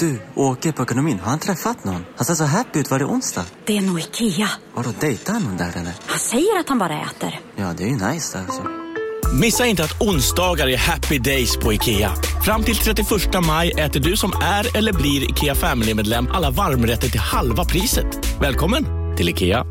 Du, 0.00 0.20
åker 0.34 0.72
på 0.72 0.82
ekonomin. 0.82 1.18
Har 1.18 1.30
han 1.30 1.38
träffat 1.38 1.84
någon? 1.84 2.04
Han 2.16 2.24
ser 2.24 2.34
så 2.34 2.44
happy 2.44 2.78
ut. 2.78 2.90
Var 2.90 2.98
det 2.98 3.04
onsdag? 3.04 3.44
Det 3.64 3.76
är 3.76 3.80
nog 3.80 4.00
Ikea. 4.00 4.48
Har 4.74 4.82
du 4.82 4.92
dejtat 5.00 5.42
någon 5.42 5.56
där 5.56 5.68
eller? 5.68 5.92
Han 6.06 6.18
säger 6.18 6.60
att 6.60 6.68
han 6.68 6.78
bara 6.78 7.00
äter. 7.00 7.40
Ja, 7.56 7.72
det 7.76 7.84
är 7.84 7.88
ju 7.88 7.94
nice 7.94 8.38
alltså. 8.38 8.62
Missa 9.40 9.66
inte 9.66 9.84
att 9.84 10.02
onsdagar 10.02 10.68
är 10.68 10.76
happy 10.76 11.18
days 11.18 11.56
på 11.56 11.72
IKEA. 11.72 12.12
Fram 12.44 12.62
till 12.62 12.76
31 12.76 13.08
maj 13.46 13.70
äter 13.70 14.00
du 14.00 14.16
som 14.16 14.32
är 14.42 14.76
eller 14.76 14.92
blir 14.92 15.30
IKEA 15.30 15.54
Family-medlem 15.54 16.28
alla 16.32 16.50
varmrätter 16.50 17.08
till 17.08 17.20
halva 17.20 17.64
priset. 17.64 18.40
Välkommen 18.40 18.84
till 19.16 19.28
IKEA. 19.28 19.64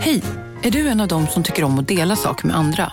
Hej! 0.00 0.22
Är 0.62 0.70
du 0.70 0.88
en 0.88 1.00
av 1.00 1.08
dem 1.08 1.26
som 1.26 1.42
tycker 1.42 1.64
om 1.64 1.78
att 1.78 1.88
dela 1.88 2.16
saker 2.16 2.46
med 2.46 2.56
andra? 2.56 2.92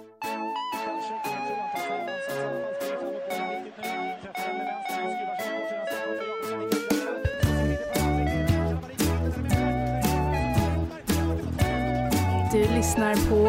Du 12.51 12.59
lyssnar 12.59 13.15
på 13.15 13.43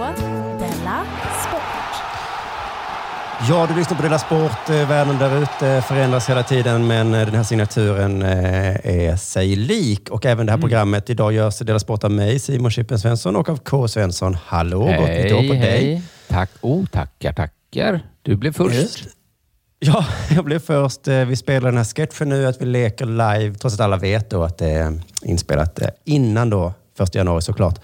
Della 0.58 1.04
Sport. 1.48 1.94
Ja, 3.48 3.66
du 3.66 3.74
lyssnar 3.74 3.96
på 3.96 4.02
Dela 4.02 4.18
Sport. 4.18 4.70
Eh, 4.70 4.88
Världen 4.88 5.18
där 5.18 5.42
ute 5.42 5.82
förändras 5.88 6.30
hela 6.30 6.42
tiden, 6.42 6.86
men 6.86 7.14
eh, 7.14 7.26
den 7.26 7.34
här 7.34 7.42
signaturen 7.42 8.22
eh, 8.22 8.86
är 8.86 9.16
sig 9.16 9.56
lik. 9.56 10.10
Och 10.10 10.26
även 10.26 10.46
det 10.46 10.52
här 10.52 10.58
programmet 10.58 11.10
idag 11.10 11.32
görs 11.32 11.60
i 11.60 11.64
Dela 11.64 11.78
Sport 11.78 12.04
av 12.04 12.10
mig, 12.10 12.38
Simon 12.38 12.70
Chippen 12.70 12.98
Svensson, 12.98 13.36
och 13.36 13.48
av 13.48 13.56
K. 13.56 13.88
Svensson. 13.88 14.36
Hallå, 14.44 14.78
gott 14.78 15.08
nytt 15.08 15.32
år 15.32 15.48
på 15.48 15.54
dig. 15.54 16.02
Tack. 16.28 16.50
Oh, 16.60 16.86
tackar, 16.86 17.32
tackar. 17.32 18.00
Du 18.22 18.36
blev 18.36 18.52
först. 18.52 19.04
Ja, 19.78 20.06
jag 20.30 20.44
blev 20.44 20.58
först. 20.58 21.08
Vi 21.08 21.36
spelar 21.36 21.68
den 21.68 21.76
här 21.76 21.84
sketchen 21.84 22.28
nu, 22.28 22.46
att 22.46 22.62
vi 22.62 22.66
leker 22.66 23.06
live, 23.06 23.54
trots 23.54 23.74
att 23.74 23.80
alla 23.80 23.96
vet 23.96 24.30
då 24.30 24.42
att 24.44 24.58
det 24.58 24.70
är 24.70 25.00
inspelat 25.22 25.78
innan 26.04 26.50
då, 26.50 26.72
första 26.96 27.18
januari 27.18 27.42
såklart. 27.42 27.80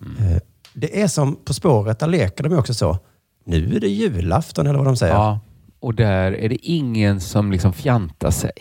Eh, 0.00 0.38
Det 0.74 1.02
är 1.02 1.08
som 1.08 1.36
På 1.44 1.54
spåret, 1.54 1.98
där 1.98 2.06
leker 2.06 2.44
de 2.44 2.56
också 2.56 2.74
så. 2.74 2.98
Nu 3.44 3.76
är 3.76 3.80
det 3.80 3.88
julafton, 3.88 4.66
eller 4.66 4.78
vad 4.78 4.86
de 4.86 4.96
säger. 4.96 5.14
Ja, 5.14 5.40
och 5.80 5.94
där 5.94 6.32
är 6.32 6.48
det 6.48 6.56
ingen 6.66 7.20
som 7.20 7.52
liksom 7.52 7.72
fjantar 7.72 8.30
sig. 8.30 8.52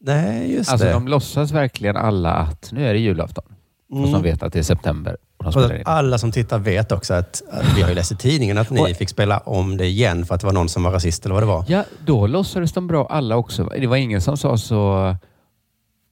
Nej, 0.00 0.52
just 0.54 0.70
Alltså 0.70 0.86
det. 0.86 0.92
de 0.92 1.08
låtsas 1.08 1.50
verkligen 1.52 1.96
alla 1.96 2.32
att 2.32 2.68
nu 2.72 2.86
är 2.88 2.92
det 2.92 2.98
julafton. 3.00 3.44
Mm. 3.92 4.04
Och 4.04 4.10
de 4.10 4.22
vet 4.22 4.42
att 4.42 4.52
det 4.52 4.58
är 4.58 4.62
september. 4.62 5.16
Och 5.36 5.56
Och 5.56 5.70
alla 5.84 6.18
som 6.18 6.32
tittar 6.32 6.58
vet 6.58 6.92
också 6.92 7.14
att, 7.14 7.42
att 7.50 7.76
vi 7.76 7.82
har 7.82 7.88
ju 7.88 7.94
läst 7.94 8.12
i 8.12 8.16
tidningen 8.16 8.58
att 8.58 8.70
ni 8.70 8.80
Och- 8.92 8.96
fick 8.96 9.08
spela 9.08 9.38
om 9.38 9.76
det 9.76 9.86
igen 9.86 10.26
för 10.26 10.34
att 10.34 10.40
det 10.40 10.46
var 10.46 10.54
någon 10.54 10.68
som 10.68 10.82
var 10.82 10.90
rasist 10.90 11.24
eller 11.24 11.34
vad 11.34 11.42
det 11.42 11.46
var. 11.46 11.64
Ja, 11.68 11.84
då 12.06 12.26
låtsades 12.26 12.72
de 12.72 12.86
bra 12.86 13.06
alla 13.06 13.36
också. 13.36 13.64
Det 13.64 13.86
var 13.86 13.96
ingen 13.96 14.20
som 14.20 14.36
sa 14.36 14.56
så... 14.58 15.16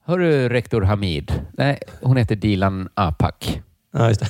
Hörru, 0.05 0.49
rektor 0.49 0.81
Hamid. 0.81 1.33
Nej, 1.53 1.79
hon 2.01 2.17
heter 2.17 2.35
Dilan 2.35 2.89
Apak. 2.93 3.61
Ja, 3.91 4.07
just 4.07 4.19
det. 4.19 4.27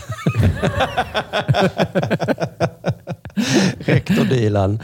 Rektor 3.80 4.26
Dilan. 4.26 4.80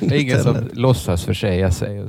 Det 0.00 0.16
är 0.16 0.20
ingen 0.20 0.42
som 0.42 0.68
låtsas 0.72 1.24
försäga 1.24 1.70
sig. 1.70 2.08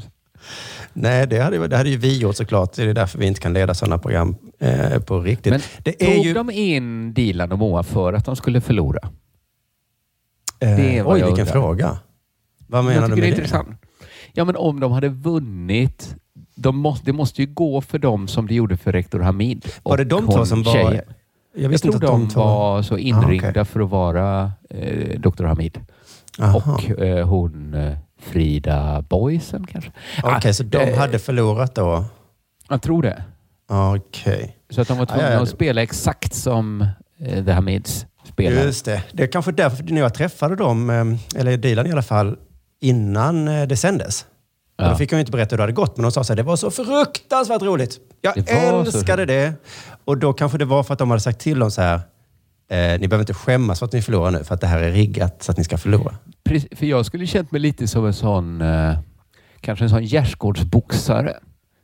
Nej, 0.93 1.27
det 1.27 1.39
hade, 1.39 1.67
det 1.67 1.77
hade 1.77 1.89
ju 1.89 1.97
vi 1.97 2.17
gjort 2.17 2.35
såklart. 2.35 2.73
Det 2.73 2.83
är 2.83 2.93
därför 2.93 3.19
vi 3.19 3.25
inte 3.25 3.41
kan 3.41 3.53
leda 3.53 3.73
sådana 3.73 3.97
program 3.97 4.35
eh, 4.59 4.99
på 4.99 5.19
riktigt. 5.19 5.51
Men 5.51 5.61
det 5.83 6.03
är 6.11 6.15
tog 6.15 6.25
ju, 6.25 6.33
de 6.33 6.49
in 6.49 7.13
Dilan 7.13 7.51
och 7.51 7.59
Moa 7.59 7.83
för 7.83 8.13
att 8.13 8.25
de 8.25 8.35
skulle 8.35 8.61
förlora? 8.61 8.99
eh, 10.59 10.75
det 10.75 11.03
oj, 11.03 11.13
vilken 11.15 11.29
undrar. 11.39 11.45
fråga. 11.45 11.99
Vad 12.67 12.83
menar 12.85 13.01
jag 13.01 13.09
du 13.09 13.15
med 13.15 13.23
det 13.23 13.27
är 13.27 13.31
intressant. 13.31 13.69
Ja, 14.33 14.45
men 14.45 14.55
om 14.55 14.79
de 14.79 14.91
hade 14.91 15.09
vunnit, 15.09 16.15
de 16.55 16.77
måste, 16.77 17.05
det 17.05 17.13
måste 17.13 17.41
ju 17.41 17.53
gå 17.53 17.81
för 17.81 17.97
dem 17.99 18.27
som 18.27 18.47
det 18.47 18.53
gjorde 18.53 18.77
för 18.77 18.91
rektor 18.91 19.19
Hamid. 19.19 19.65
Var 19.83 19.97
det 19.97 20.03
de 20.03 20.25
två 20.27 20.45
som 20.45 20.63
var- 20.63 20.73
tjejen. 20.73 21.03
Jag 21.61 21.73
Jag, 21.73 21.81
tror 21.81 21.99
de, 21.99 22.27
de 22.27 22.33
var 22.35 22.81
så 22.81 22.97
inringda 22.97 23.47
Ah, 23.47 23.51
okej. 23.51 23.65
för 23.65 23.79
att 23.79 23.89
vara 23.89 24.51
eh, 24.69 25.19
Dr. 25.19 25.43
Hamid. 25.43 25.79
Aha. 26.39 26.73
Och 26.75 26.89
eh, 26.99 27.27
hon 27.27 27.73
eh, 27.73 27.93
Frida 28.21 29.01
Boysen 29.09 29.67
kanske. 29.71 29.91
Okej, 30.23 30.49
Ah, 30.49 30.53
så 30.53 30.63
de 30.63 30.77
eh, 30.77 30.97
hade 30.97 31.19
förlorat 31.19 31.75
då? 31.75 32.05
Jag 32.69 32.81
tror 32.81 33.01
det. 33.03 33.23
Okej. 33.69 34.55
Så 34.69 34.81
att 34.81 34.87
de 34.87 34.97
var 34.97 35.05
tvungna 35.05 35.23
Ah, 35.27 35.29
ja, 35.29 35.35
ja. 35.35 35.41
att 35.43 35.49
spela 35.49 35.81
exakt 35.81 36.33
som 36.33 36.81
eh, 37.19 37.45
The 37.45 37.51
Hamids 37.51 38.05
spelar. 38.23 38.61
Just 38.63 38.85
det. 38.85 39.03
Det 39.13 39.23
är 39.23 39.27
kanske 39.27 39.51
därför 39.51 39.83
när 39.83 40.01
jag 40.01 40.13
träffade 40.13 40.55
dem, 40.55 40.89
eh, 40.89 41.39
eller 41.39 41.57
Dilan 41.57 41.87
i 41.87 41.91
alla 41.91 42.01
fall, 42.01 42.37
innan 42.81 43.47
eh, 43.47 43.67
det 43.67 43.77
sändes. 43.77 44.25
Ja. 44.79 44.89
Då 44.89 44.95
fick 44.95 45.11
jag 45.11 45.19
inte 45.19 45.31
berätta 45.31 45.53
hur 45.53 45.57
det 45.57 45.63
hade 45.63 45.73
gått, 45.73 45.97
men 45.97 46.03
de 46.03 46.11
sa 46.11 46.23
så 46.23 46.33
här, 46.33 46.37
det 46.37 46.43
var 46.43 46.55
så 46.55 46.71
fruktansvärt 46.71 47.61
roligt. 47.61 47.99
Jag 48.21 48.33
Det 48.35 48.51
älskade 48.51 49.25
det. 49.25 49.53
Och 50.05 50.17
då 50.17 50.33
kanske 50.33 50.57
det 50.57 50.65
var 50.65 50.83
för 50.83 50.93
att 50.93 50.99
de 50.99 51.09
hade 51.09 51.21
sagt 51.21 51.39
till 51.39 51.59
dem 51.59 51.71
så 51.71 51.81
här, 51.81 51.95
eh, 52.69 52.99
ni 52.99 53.07
behöver 53.07 53.19
inte 53.19 53.33
skämmas 53.33 53.79
för 53.79 53.85
att 53.85 53.93
ni 53.93 54.01
förlorar 54.01 54.31
nu, 54.31 54.43
för 54.43 54.55
att 54.55 54.61
det 54.61 54.67
här 54.67 54.79
är 54.79 54.91
riggat 54.91 55.43
så 55.43 55.51
att 55.51 55.57
ni 55.57 55.63
ska 55.63 55.77
förlora. 55.77 56.15
Precis, 56.43 56.79
för 56.79 56.85
jag 56.85 57.05
skulle 57.05 57.27
känt 57.27 57.51
mig 57.51 57.61
lite 57.61 57.87
som 57.87 58.05
en 58.05 58.13
sån, 58.13 58.61
eh, 58.61 58.97
kanske 59.61 59.85
en 59.85 59.89
sån 59.89 60.03
gärdsgårdsboxare 60.03 61.37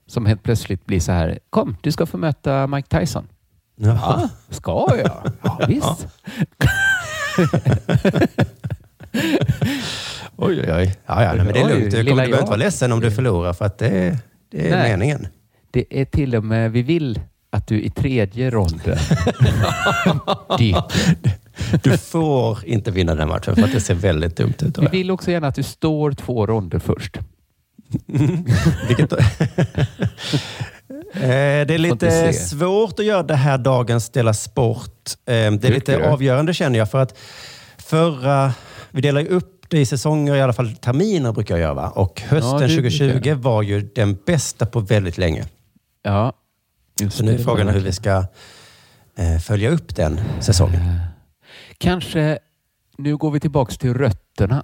som 0.07 0.25
helt 0.25 0.43
plötsligt 0.43 0.85
blir 0.85 0.99
så 0.99 1.11
här, 1.11 1.39
kom, 1.49 1.77
du 1.81 1.91
ska 1.91 2.05
få 2.05 2.17
möta 2.17 2.67
Mike 2.67 2.99
Tyson. 2.99 3.27
Ja, 3.75 4.29
ska 4.49 4.87
jag? 4.97 5.33
Ja, 5.41 5.59
visst. 5.67 6.07
Oj, 10.37 10.61
oj, 10.61 10.73
oj. 10.73 10.95
Ja, 11.05 11.23
ja, 11.23 11.33
nej, 11.33 11.45
men 11.45 11.53
det 11.53 11.59
är 11.59 11.69
lugnt. 11.69 11.91
Du, 11.91 11.97
kommer, 11.97 12.03
du 12.03 12.15
behöver 12.15 12.37
inte 12.37 12.45
vara 12.45 12.55
ledsen 12.55 12.91
om 12.91 12.99
du 12.99 13.11
förlorar, 13.11 13.53
för 13.53 13.65
att 13.65 13.77
det, 13.77 14.17
det 14.51 14.67
är 14.67 14.77
Nej. 14.77 14.89
meningen. 14.89 15.27
Det 15.71 15.85
är 16.01 16.05
till 16.05 16.35
och 16.35 16.43
med, 16.43 16.71
vi 16.71 16.81
vill 16.81 17.19
att 17.49 17.67
du 17.67 17.81
i 17.81 17.89
tredje 17.89 18.49
ronden. 18.49 18.97
Du 21.83 21.97
får 21.97 22.65
inte 22.65 22.91
vinna 22.91 23.11
den 23.11 23.19
här 23.19 23.27
matchen, 23.27 23.55
för 23.55 23.63
att 23.63 23.71
det 23.71 23.81
ser 23.81 23.93
väldigt 23.93 24.35
dumt 24.37 24.53
ut. 24.61 24.77
Vi 24.77 24.87
vill 24.87 25.11
också 25.11 25.31
gärna 25.31 25.47
att 25.47 25.55
du 25.55 25.63
står 25.63 26.11
två 26.11 26.45
ronder 26.45 26.79
först. 26.79 27.19
Vilket 28.87 29.13
Eh, 31.13 31.21
Det 31.67 31.73
är 31.73 31.77
lite 31.77 32.33
svårt 32.33 32.99
att 32.99 33.05
göra 33.05 33.23
det 33.23 33.35
här 33.35 33.57
dagens 33.57 34.09
Dela 34.09 34.33
Sport. 34.33 35.09
Eh, 35.25 35.33
Det 35.33 35.63
är 35.65 35.71
lite 35.71 36.09
avgörande 36.09 36.53
känner 36.53 36.79
jag 36.79 36.91
för 36.91 36.99
att 37.01 37.17
förra... 37.77 38.53
Vi 38.91 39.01
delar 39.01 39.21
ju 39.21 39.27
upp 39.27 39.54
i 39.81 39.85
säsonger, 39.85 40.35
i 40.35 40.41
alla 40.41 40.53
fall 40.53 40.75
terminer 40.75 41.31
brukar 41.31 41.55
jag 41.55 41.61
göra. 41.61 41.73
Va? 41.73 41.89
Och 41.89 42.21
hösten 42.21 42.51
Ja, 42.51 42.59
det 42.59 42.67
brukar 42.67 42.89
2020 42.89 43.29
jag. 43.29 43.35
var 43.35 43.61
ju 43.61 43.81
den 43.95 44.17
bästa 44.25 44.65
på 44.65 44.79
väldigt 44.79 45.17
länge. 45.17 45.45
Ja, 46.03 46.33
just 47.01 47.17
Så 47.17 47.23
nu 47.23 47.33
är 47.33 47.37
frågan 47.37 47.67
hur 47.67 47.79
vi 47.79 47.91
ska 47.91 48.25
eh, 49.17 49.37
följa 49.43 49.69
upp 49.69 49.95
den 49.95 50.19
säsongen. 50.41 50.99
Kanske, 51.77 52.39
nu 52.97 53.17
går 53.17 53.31
vi 53.31 53.39
tillbaks 53.39 53.77
till 53.77 53.93
rötterna. 53.93 54.63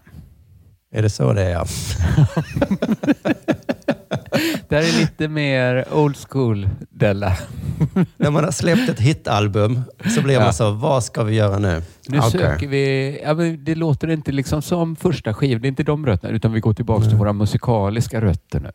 Är 0.94 1.02
det 1.02 1.10
så 1.10 1.34
det 1.34 1.42
är? 1.44 1.50
Ja. 1.52 1.66
Det 4.70 4.76
här 4.76 4.84
är 4.84 5.00
lite 5.00 5.28
mer 5.28 5.86
old 5.94 6.18
school, 6.30 6.70
Della. 6.90 7.38
När 8.18 8.32
man 8.32 8.44
har 8.44 8.52
släppt 8.52 8.90
ett 8.90 9.00
hitalbum 9.00 9.82
så 10.16 10.22
blir 10.22 10.34
Ja. 10.34 10.40
man 10.44 10.54
så, 10.54 10.72
vad 10.72 11.04
ska 11.04 11.24
vi 11.24 11.36
göra 11.36 11.60
nu? 11.60 11.82
Nu 12.08 12.18
Okej. 12.20 12.32
söker 12.32 12.68
vi... 12.68 13.20
Ja, 13.24 13.34
men 13.34 13.64
det 13.64 13.76
låter 13.76 14.10
inte 14.10 14.32
liksom 14.32 14.62
som 14.62 14.96
första 14.96 15.34
skivan. 15.34 15.62
Det 15.62 15.68
är 15.68 15.70
inte 15.70 15.84
de 15.84 16.06
rötterna, 16.06 16.34
utan 16.34 16.52
vi 16.54 16.60
går 16.60 16.74
tillbaka 16.74 17.06
till 17.10 17.18
våra 17.18 17.34
musikaliska 17.34 18.22
rötter 18.22 18.60
nu. 18.60 18.72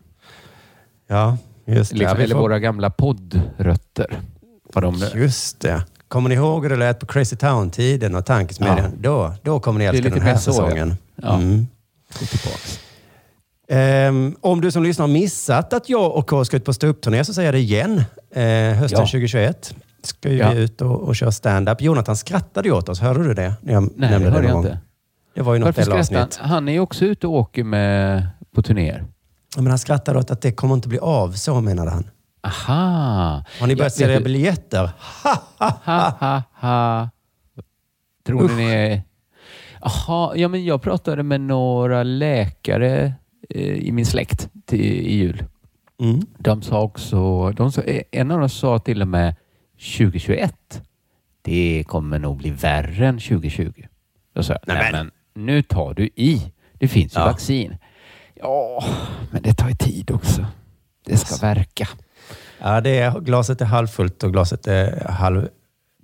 Ja, 1.09 1.39
just 1.67 1.91
det. 1.93 1.99
Liksom, 1.99 2.19
Ja, 2.19 2.25
eller 2.25 2.35
får- 2.35 2.43
våra 2.43 2.59
gamla 2.59 2.91
poddrötter. 2.91 4.19
Vad 4.75 4.85
de, 4.85 5.03
Just 5.15 5.61
det. 5.61 5.85
Kommer 6.09 6.29
ni 6.29 6.35
ihåg 6.35 6.63
hur 6.63 6.71
det 6.71 6.77
lät 6.77 7.01
på 7.01 7.07
Crazy 7.07 7.37
Town-tiden 7.37 8.15
och 8.15 8.27
Tankesmedjan? 8.27 8.91
Då, 9.01 9.35
då 9.43 9.61
kommer 9.61 9.79
ni 9.79 9.85
älska 9.85 10.09
den 10.11 10.21
här 10.23 10.37
så, 10.37 10.51
ja. 10.51 10.55
säsongen. 10.55 10.97
Ja. 11.23 11.35
Mm. 11.35 11.67
Ehm, 13.69 14.37
om 14.41 14.61
du 14.61 14.71
som 14.73 14.83
lyssnar 14.83 15.07
har 15.07 15.13
missat 15.13 15.73
att 15.73 15.89
jag 15.89 16.15
och 16.17 16.29
K 16.29 16.45
ska 16.45 16.57
ut 16.57 16.65
på 16.65 16.73
ståuppturné 16.73 17.25
så 17.25 17.35
säger 17.35 17.47
jag 17.47 17.55
det 17.55 17.59
igen. 17.59 18.05
Eh, 18.35 18.43
hösten 18.79 18.99
Ja. 19.01 19.07
2021 19.07 19.75
ska 20.03 20.29
Ja. 20.33 20.51
vi 20.51 20.59
ut 20.61 20.81
och, 20.81 21.01
och 21.03 21.17
köra 21.17 21.33
stand-up. 21.33 21.81
Jonathan 21.83 22.17
skrattade 22.17 22.69
ju 22.69 22.75
åt 22.75 22.89
oss. 22.89 23.01
Hörde 23.01 23.23
du 23.25 23.35
det? 23.35 23.55
När 23.61 23.73
jag 23.73 23.83
Nej, 23.83 23.93
nämnde 24.11 24.19
det 24.19 24.25
hörde 24.25 24.35
någon 24.35 24.45
jag 24.45 24.53
gång. 24.55 24.65
inte. 24.67 24.79
Det 25.35 25.43
var 25.43 25.55
ju 25.55 25.59
något 25.61 25.67
Varför 25.67 26.03
skrattar 26.03 26.39
han? 26.41 26.51
Han 26.51 26.69
är 26.69 26.73
ju 26.73 26.81
också 26.81 27.05
ute 27.05 27.27
och 27.27 27.33
åker 27.33 27.65
med 27.65 28.27
på 28.55 28.63
turnéer. 28.63 29.05
Ja, 29.57 29.63
Men 29.63 29.71
han 29.71 29.79
skrattade 29.79 30.19
åt 30.19 30.31
att 30.31 30.41
det 30.43 30.53
kommer 30.53 30.75
inte 30.75 30.89
bli 30.89 30.99
av, 30.99 31.33
så 31.33 31.61
menade 31.61 31.91
han. 31.91 32.11
Aha! 32.43 33.45
Har 33.61 33.67
ni 33.67 33.77
börjat 33.77 33.95
sälja 33.95 34.19
du- 34.19 34.25
biljetter? 34.25 34.91
Ha, 35.25 35.39
ha, 35.59 35.73
Ha, 35.85 36.13
ha, 36.21 36.43
ha. 36.55 37.09
Tror 38.27 38.49
ni 38.49 38.55
ni... 38.65 39.03
Jaha, 39.81 40.33
ja 40.37 40.49
men 40.49 40.65
jag 40.65 40.83
pratade 40.83 41.23
med 41.23 41.41
några 41.41 42.03
läkare 42.03 43.13
i 43.55 43.93
min 43.93 44.07
släkt 44.07 44.49
till, 44.67 44.81
i 44.81 45.17
jul. 45.17 45.45
Mm. 46.01 46.21
De 46.39 46.63
sa 46.63 46.83
också, 46.83 47.51
de 47.51 47.73
sa, 47.73 47.83
en 48.11 48.31
av 48.31 48.41
dem 48.41 48.49
sa 48.49 48.79
till 48.79 49.03
och 49.03 49.09
med 49.09 49.35
2021, 49.99 50.83
det 51.43 51.85
kommer 51.89 52.19
nog 52.19 52.37
bli 52.37 52.51
värre 52.51 53.07
än 53.07 53.19
2020. 53.19 53.73
Då 54.35 54.43
sa 54.43 54.53
jag, 54.53 54.61
Nej, 54.67 54.93
men- 54.93 55.11
nu 55.35 55.63
tar 55.63 55.95
du 55.95 56.05
i. 56.15 56.53
Det 56.73 56.89
finns 56.89 57.17
ju 57.17 57.21
Ja. 57.21 57.25
vaccin. 57.27 57.77
Ja, 58.35 58.85
men 59.31 59.43
det 59.43 59.55
tar 59.55 59.69
ju 59.69 59.75
tid 59.75 60.11
också. 60.11 60.47
Det 61.07 61.17
ska 61.17 61.47
verka. 61.47 61.89
Ja, 62.61 62.81
det 62.81 62.99
är, 62.99 63.21
glaset 63.21 63.61
är 63.61 63.65
halvfullt 63.65 64.23
och 64.23 64.33
glaset 64.33 64.67
är 64.67 65.09
halv... 65.09 65.49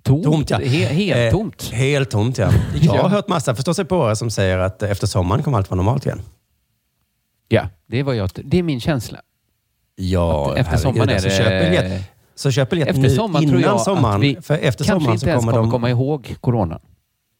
Tomt, 0.03 0.23
Tomt, 0.23 0.49
ja. 0.49 0.57
He, 0.57 0.85
helt 0.85 1.17
Eh, 1.19 1.31
tomt. 1.39 1.69
Helt 1.73 2.09
tomt, 2.11 2.37
ja. 2.37 2.49
Jag 2.81 2.93
har 2.93 3.09
hört 3.09 3.27
massa 3.27 3.55
förståsigpåare 3.55 4.15
som 4.15 4.29
säger 4.29 4.57
att 4.57 4.83
efter 4.83 5.07
sommaren 5.07 5.43
kommer 5.43 5.57
allt 5.57 5.69
vara 5.69 5.77
normalt 5.77 6.05
igen. 6.05 6.21
Ja, 7.53 7.69
det 7.87 8.03
vad 8.03 8.15
jag, 8.15 8.29
det 8.43 8.59
är 8.59 8.63
min 8.63 8.79
känsla. 8.79 9.19
Ja, 9.95 10.51
Att 10.51 10.57
efter 10.57 10.77
sommaren 10.77 11.09
är 11.09 11.13
alltså, 11.13 11.29
det... 11.29 11.35
köp 11.35 11.63
biljett, 11.71 12.03
så 12.35 12.51
köp 12.51 12.69
biljett 12.69 12.87
Efter 12.87 13.01
nu 13.01 13.09
sommaren 13.09 13.43
innan 13.43 13.59
tror 13.61 13.71
jag 13.71 13.81
sommaren. 13.81 14.15
att 14.15 14.21
vi 14.23 14.37
för 14.41 14.53
efter 14.53 14.85
kanske 14.85 14.85
sommaren 14.85 15.13
inte 15.13 15.19
så 15.25 15.29
ens 15.29 15.39
kommer 15.41 15.51
kommer 15.53 15.63
de... 15.63 15.71
komma 15.71 15.89
ihåg 15.89 16.35
corona. 16.41 16.79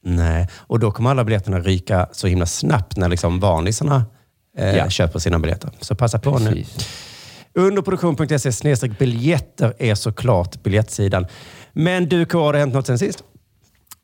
Nej, 0.05 0.47
och 0.57 0.79
då 0.79 0.91
kommer 0.91 1.09
alla 1.09 1.23
biljetterna 1.23 1.59
ryka 1.59 2.07
så 2.11 2.27
himla 2.27 2.45
snabbt 2.45 2.97
när 2.97 3.09
liksom 3.09 3.39
vanlisarna 3.39 4.05
eh, 4.57 4.75
Ja. 4.77 4.89
köper 4.89 5.19
sina 5.19 5.39
biljetter. 5.39 5.71
Så 5.79 5.95
passa 5.95 6.19
på 6.19 6.39
nu. 6.39 6.49
Precis. 6.49 6.89
Underproduktion.se 7.53 8.51
snedstreck 8.51 8.99
biljetter 8.99 9.73
är 9.79 9.95
såklart 9.95 10.63
biljettsidan. 10.63 11.25
Men 11.73 12.09
du 12.09 12.25
K, 12.25 12.39
har 12.43 12.53
det 12.53 12.59
hänt 12.59 12.73
något 12.73 12.87
sen 12.87 12.99
sist? 12.99 13.23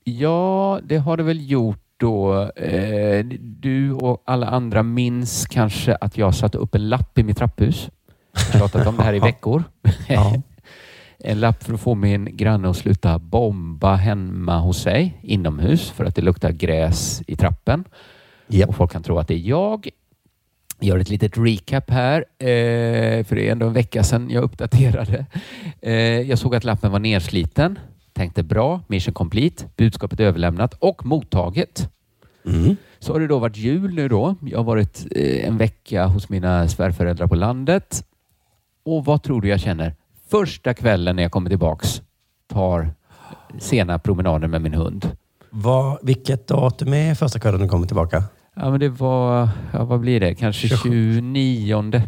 Ja, 0.03 0.79
det 0.83 0.97
har 0.97 1.17
det 1.17 1.23
väl 1.23 1.51
gjort 1.51 1.77
då. 2.00 2.44
Eh, 2.51 3.25
du 3.42 3.94
och 3.94 4.24
alla 4.25 4.48
andra 4.48 4.84
minns 4.84 5.46
kanske 5.46 5.96
att 5.96 6.18
jag 6.18 6.36
satte 6.36 6.57
upp 6.57 6.75
en 6.75 6.90
lapp 6.90 7.18
i 7.18 7.24
mitt 7.24 7.38
trapphus. 7.38 7.90
Jag 8.34 8.60
har 8.60 8.60
pratat 8.60 8.88
om 8.88 8.98
det 8.98 9.04
här 9.04 9.13
i 9.13 9.19
veckor. 9.30 9.63
En 11.24 11.40
lapp 11.40 11.63
för 11.63 11.74
att 11.74 11.81
få 11.81 11.96
min 11.96 12.38
granne 12.38 12.69
att 12.69 12.78
sluta 12.78 13.19
bomba 13.19 13.96
hemma 13.96 14.60
hos 14.60 14.81
sig 14.81 15.19
inomhus 15.22 15.90
för 15.90 16.06
att 16.06 16.16
det 16.16 16.22
luktar 16.22 16.51
gräs 16.51 17.22
i 17.28 17.36
trappen. 17.36 17.84
Japp. 18.48 18.69
Och 18.69 18.75
folk 18.75 18.92
kan 18.92 19.04
tro 19.04 19.18
att 19.18 19.28
det 19.28 19.34
är 19.34 19.50
jag. 19.50 19.90
Jag 20.80 20.88
gör 20.88 20.98
ett 20.98 21.10
litet 21.10 21.38
recap 21.38 21.90
här, 21.90 22.25
eh, 22.40 23.24
för 23.24 23.36
det 23.36 23.48
är 23.48 23.52
ändå 23.52 23.68
en 23.68 23.74
vecka 23.74 24.04
sedan 24.04 24.30
jag 24.30 24.44
uppdaterade. 24.44 25.25
Eh, 25.81 25.94
jag 26.22 26.40
såg 26.40 26.56
att 26.56 26.63
lappen 26.63 26.92
var 26.92 27.00
nersliten. 27.00 27.80
Tänkte 28.19 28.44
bra, 28.44 28.81
mission 28.88 29.13
complete, 29.13 29.66
budskapet 29.77 30.19
överlämnat 30.19 30.74
och 30.74 31.06
mottaget. 31.06 31.89
Mm. 32.45 32.75
Så 33.00 33.13
har 33.13 33.19
det 33.19 33.27
då 33.27 33.39
varit 33.39 33.57
jul 33.57 33.94
nu 33.94 34.07
då. 34.07 34.36
Jag 34.42 34.60
har 34.60 34.63
varit 34.63 35.07
eh, 35.16 35.48
en 35.48 35.57
vecka 35.57 36.06
hos 36.06 36.30
mina 36.30 36.68
svärföräldrar 36.68 37.27
på 37.27 37.36
landet. 37.36 38.06
Och 38.86 39.06
vad 39.06 39.24
tror 39.24 39.42
du 39.42 39.50
jag 39.50 39.60
känner? 39.60 39.95
Första 40.30 40.74
kvällen 40.74 41.16
när 41.16 41.24
jag 41.24 41.31
kommer 41.31 41.50
tillbaks 41.50 42.01
tar 42.48 42.92
sena 43.60 44.00
promenader 44.00 44.48
med 44.48 44.62
min 44.62 44.74
hund. 44.74 45.12
Vad, 45.50 46.00
vilket 46.01 46.48
datum 46.48 46.94
är 46.94 47.16
första 47.16 47.39
kvällen 47.39 47.62
du 47.62 47.68
kommer 47.68 47.88
tillbaka? 47.88 48.24
Ja, 48.56 48.69
men 48.69 48.80
det 48.80 48.89
var, 48.89 49.50
ja, 49.74 49.86
vad 49.86 50.00
blir 50.00 50.19
det? 50.19 50.36
Kanske 50.36 50.68
29. 50.68 52.01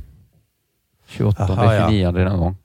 28, 1.07 1.43
Aha, 1.43 1.73
ja. 1.73 1.87
29 1.87 2.11
någon 2.11 2.39
gång. 2.39 2.57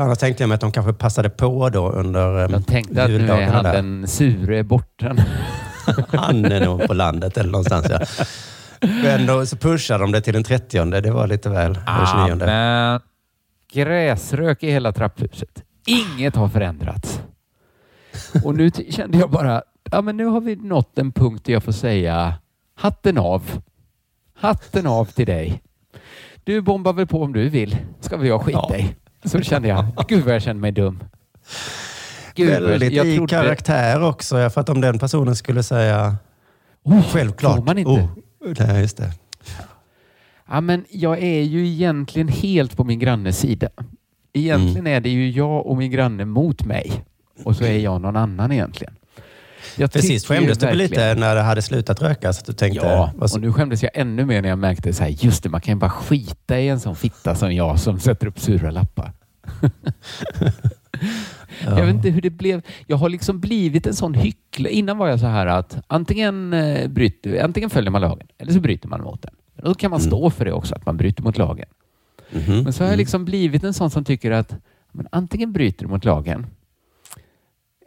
För 0.00 0.04
annars 0.04 0.18
tänkte 0.18 0.42
jag 0.42 0.48
mig 0.48 0.54
att 0.54 0.60
de 0.60 0.72
kanske 0.72 0.92
passade 0.92 1.30
på 1.30 1.68
då 1.68 1.90
under 1.90 2.48
De 2.48 2.54
um, 2.54 2.62
tänkte 2.62 3.04
att 3.04 3.10
nu 3.10 3.28
är 3.30 3.46
han 3.46 3.64
där. 3.64 3.72
den 3.72 4.08
sure 4.08 4.62
borta. 4.62 5.16
Han 6.12 6.44
är 6.44 6.64
nog 6.64 6.86
på 6.86 6.94
landet 6.94 7.36
eller 7.36 7.50
någonstans. 7.50 7.86
Ja. 7.90 8.00
Men 8.80 9.26
då 9.26 9.46
så 9.46 9.56
pushade 9.56 10.04
de 10.04 10.12
det 10.12 10.20
till 10.20 10.34
den 10.34 10.44
30. 10.44 10.84
Det 10.84 11.10
var 11.10 11.26
lite 11.26 11.48
väl. 11.48 11.74
den 11.74 12.28
29. 12.28 12.46
men 12.46 13.00
gräsrök 13.72 14.62
i 14.62 14.70
hela 14.70 14.92
trapphuset. 14.92 15.62
Inget 15.86 16.36
har 16.36 16.48
förändrats. 16.48 17.20
Och 18.44 18.54
nu 18.54 18.70
kände 18.90 19.18
jag 19.18 19.30
bara, 19.30 19.62
ja 19.90 20.00
men 20.00 20.16
nu 20.16 20.24
har 20.24 20.40
vi 20.40 20.56
nått 20.56 20.98
en 20.98 21.12
punkt 21.12 21.44
där 21.44 21.52
jag 21.52 21.64
får 21.64 21.72
säga 21.72 22.34
hatten 22.74 23.18
av. 23.18 23.62
Hatten 24.34 24.86
av 24.86 25.04
till 25.04 25.26
dig. 25.26 25.62
Du 26.44 26.60
bombar 26.60 26.92
väl 26.92 27.06
på 27.06 27.22
om 27.22 27.32
du 27.32 27.48
vill. 27.48 27.76
Ska 28.00 28.16
vi 28.16 28.28
jag 28.28 28.42
skita 28.42 28.78
i. 28.78 28.94
Så 29.24 29.40
kände 29.40 29.68
jag, 29.68 29.86
gud 30.08 30.24
vad 30.24 30.34
jag 30.34 30.42
kände 30.42 30.60
mig 30.60 30.72
dum. 30.72 31.00
Gud, 32.34 32.48
vad 32.48 32.56
jag- 32.62 32.68
Väldigt 32.68 32.92
jag 32.92 33.06
i 33.06 33.26
karaktär 33.28 34.02
också. 34.02 34.38
ja, 34.38 34.50
För 34.50 34.60
att 34.60 34.68
om 34.68 34.80
den 34.80 34.98
personen 34.98 35.36
skulle 35.36 35.62
säga 35.62 36.16
Oh, 36.82 37.02
självklart. 37.02 37.56
Får 37.56 37.64
man 37.64 37.78
inte? 37.78 37.90
Oh, 37.90 38.08
nej, 38.58 38.80
just 38.80 38.96
det. 38.96 39.10
Ja, 40.50 40.60
men 40.60 40.84
jag 40.90 41.18
är 41.18 41.42
ju 41.42 41.66
egentligen 41.68 42.28
helt 42.28 42.76
på 42.76 42.84
min 42.84 42.98
grannes 42.98 43.38
sida. 43.38 43.68
Egentligen 44.32 44.76
Mm. 44.86 44.96
är 44.96 45.00
det 45.00 45.10
ju 45.10 45.30
jag 45.30 45.66
och 45.66 45.76
min 45.76 45.90
granne 45.90 46.24
mot 46.24 46.64
mig. 46.64 47.04
Och 47.44 47.56
så 47.56 47.64
är 47.64 47.78
jag 47.78 48.00
någon 48.00 48.16
annan 48.16 48.52
egentligen. 48.52 48.94
Jag 49.76 49.90
ju 49.94 50.18
skämdes 50.20 50.58
du 50.58 50.66
verkligen- 50.66 50.90
lite 50.90 51.14
när 51.14 51.34
det 51.34 51.42
hade 51.42 51.62
slutat 51.62 52.02
röka? 52.02 52.32
Så 52.32 52.40
att 52.40 52.46
du 52.46 52.52
tänkte, 52.52 52.86
Ja, 52.86 53.12
så- 53.28 53.36
och 53.36 53.40
nu 53.40 53.52
skämdes 53.52 53.82
jag 53.82 53.90
ännu 53.94 54.24
mer 54.24 54.42
när 54.42 54.48
jag 54.48 54.58
märkte 54.58 54.92
så 54.92 55.02
här, 55.02 55.10
just 55.10 55.42
det, 55.42 55.48
man 55.48 55.60
kan 55.60 55.74
ju 55.74 55.78
bara 55.78 55.90
skita 55.90 56.60
i 56.60 56.68
en 56.68 56.80
sån 56.80 56.96
fitta 56.96 57.34
som 57.34 57.54
jag 57.54 57.78
som 57.80 57.98
sätter 58.00 58.26
upp 58.26 58.40
sura 58.40 58.70
lappar. 58.70 59.12
Jag 61.64 61.86
vet 61.86 61.94
inte 61.94 62.10
hur 62.10 62.20
det 62.20 62.30
blev. 62.30 62.62
Jag 62.86 62.96
har 62.96 63.08
liksom 63.08 63.40
blivit 63.40 63.86
en 63.86 63.94
sån 63.94 64.14
hycklare. 64.14 64.72
Innan 64.72 64.98
var 64.98 65.08
jag 65.08 65.20
så 65.20 65.26
här 65.26 65.46
att 65.46 65.78
antingen, 65.86 66.52
eh, 66.52 66.88
bryter, 66.88 67.44
antingen 67.44 67.70
följer 67.70 67.90
man 67.90 68.00
lagen 68.00 68.26
eller 68.38 68.52
så 68.52 68.60
bryter 68.60 68.88
man 68.88 69.02
mot 69.02 69.22
den. 69.22 69.34
Då 69.64 69.74
kan 69.74 69.90
man 69.90 70.00
stå 70.00 70.30
för 70.30 70.44
det 70.44 70.52
också, 70.52 70.74
att 70.74 70.86
man 70.86 70.96
bryter 70.96 71.22
mot 71.22 71.38
lagen. 71.38 71.66
Mhm. 72.30 72.62
Men 72.62 72.72
så 72.72 72.84
har 72.84 72.90
jag 72.90 72.96
liksom 72.98 73.24
blivit 73.24 73.64
en 73.64 73.74
sån 73.74 73.90
som 73.90 74.04
tycker 74.04 74.30
att 74.30 74.54
men 74.92 75.06
antingen 75.12 75.52
bryter 75.52 75.84
du 75.84 75.90
mot 75.90 76.04
lagen, 76.04 76.46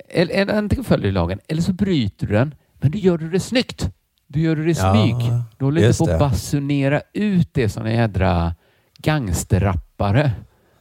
eller, 0.09 0.53
antingen 0.53 0.83
följer 0.83 1.05
du 1.07 1.11
lagen, 1.11 1.39
eller 1.47 1.61
så 1.61 1.73
bryter 1.73 2.27
du 2.27 2.33
den, 2.33 2.55
men 2.73 2.91
då 2.91 2.97
gör 2.97 3.17
du 3.17 3.29
det 3.29 3.39
snyggt. 3.39 3.89
Du 4.27 4.41
gör 4.41 4.55
det 4.55 4.63
i 4.63 4.75
Ja, 4.77 4.93
smyg. 4.93 5.15
Du 5.57 5.65
håller 5.65 5.87
inte 5.87 5.97
på 5.97 6.11
att 6.11 6.19
basunera 6.19 7.01
ut 7.13 7.49
det 7.53 7.69
som 7.69 7.85
en 7.85 7.95
jädra 7.95 8.55
gangsterrappare 8.97 10.31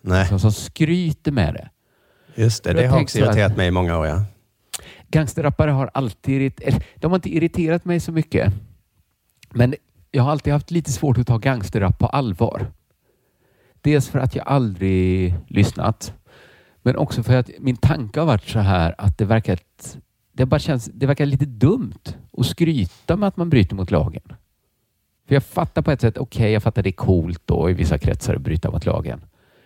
Nej, 0.01 0.29
som, 0.29 0.41
som 0.41 0.53
skryter 0.53 1.33
med 1.33 1.55
det. 1.55 1.71
just 2.43 2.65
det. 2.65 2.73
Det 2.73 2.87
har 2.87 3.01
också 3.03 3.19
irriterat 3.19 3.57
mig 3.57 3.69
i 3.69 3.71
många 3.71 3.99
år. 3.99 4.07
Ja. 4.07 4.25
Gangsterrappare 5.09 5.71
har 5.71 5.91
alltid 5.95 6.53
de 6.97 7.11
har 7.11 7.15
inte 7.17 7.37
irriterat 7.37 7.85
mig 7.85 8.01
så 8.01 8.13
mycket. 8.13 8.53
Men 9.51 9.75
jag 10.11 10.23
har 10.23 10.31
alltid 10.31 10.53
haft 10.53 10.71
lite 10.71 10.93
svårt 10.93 11.19
att 11.19 11.27
ta 11.27 11.39
gangsterrap 11.39 11.99
på 11.99 12.07
allvar. 12.07 12.67
Dels 13.81 14.09
för 14.09 14.19
att 14.19 14.35
jag 14.35 14.47
aldrig 14.47 15.35
lyssnat, 15.49 16.15
men 16.83 16.97
också 16.97 17.23
för 17.23 17.37
att 17.37 17.51
min 17.59 17.77
tanke 17.77 18.21
har 18.21 18.27
varit 18.27 18.49
så 18.49 18.59
här 18.59 18.95
att 18.99 19.19
det 19.19 19.25
verkar, 19.25 19.59
det 20.33 20.47
bara 20.47 20.61
känns, 20.61 20.91
det 20.95 21.07
verkar 21.07 21.27
lite 21.27 21.45
dumt 21.45 22.17
att 22.39 22.47
skryta 22.47 23.17
med 23.17 23.29
att 23.29 23.37
man 23.37 23.51
bryter 23.51 23.77
mot 23.77 23.91
lagen. 23.91 24.23
För 25.29 25.35
jag 25.35 25.45
fattar 25.45 25.83
på 25.83 25.91
ett 25.91 26.01
sätt, 26.01 26.19
okej, 26.19 26.53
jag 26.53 26.63
fattar 26.63 26.83
det 26.83 26.91
är 26.91 26.93
coolt 26.93 27.43
då 27.45 27.71
i 27.71 27.73
vissa 27.73 27.99
kretsar 27.99 28.35
att 28.35 28.43
bryta 28.43 28.71
mot 28.71 28.87
lagen. 28.87 29.21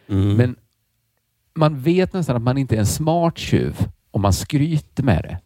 Mm. 0.08 0.36
Men 0.36 0.56
man 1.54 1.80
vet 1.80 2.12
nästan 2.12 2.36
att 2.36 2.42
man 2.42 2.58
inte 2.58 2.74
är 2.74 2.80
en 2.80 2.86
smart 2.86 3.38
tjuv 3.38 3.88
om 4.10 4.22
man 4.22 4.32
skryter 4.32 5.02
med 5.02 5.22
det. 5.22 5.38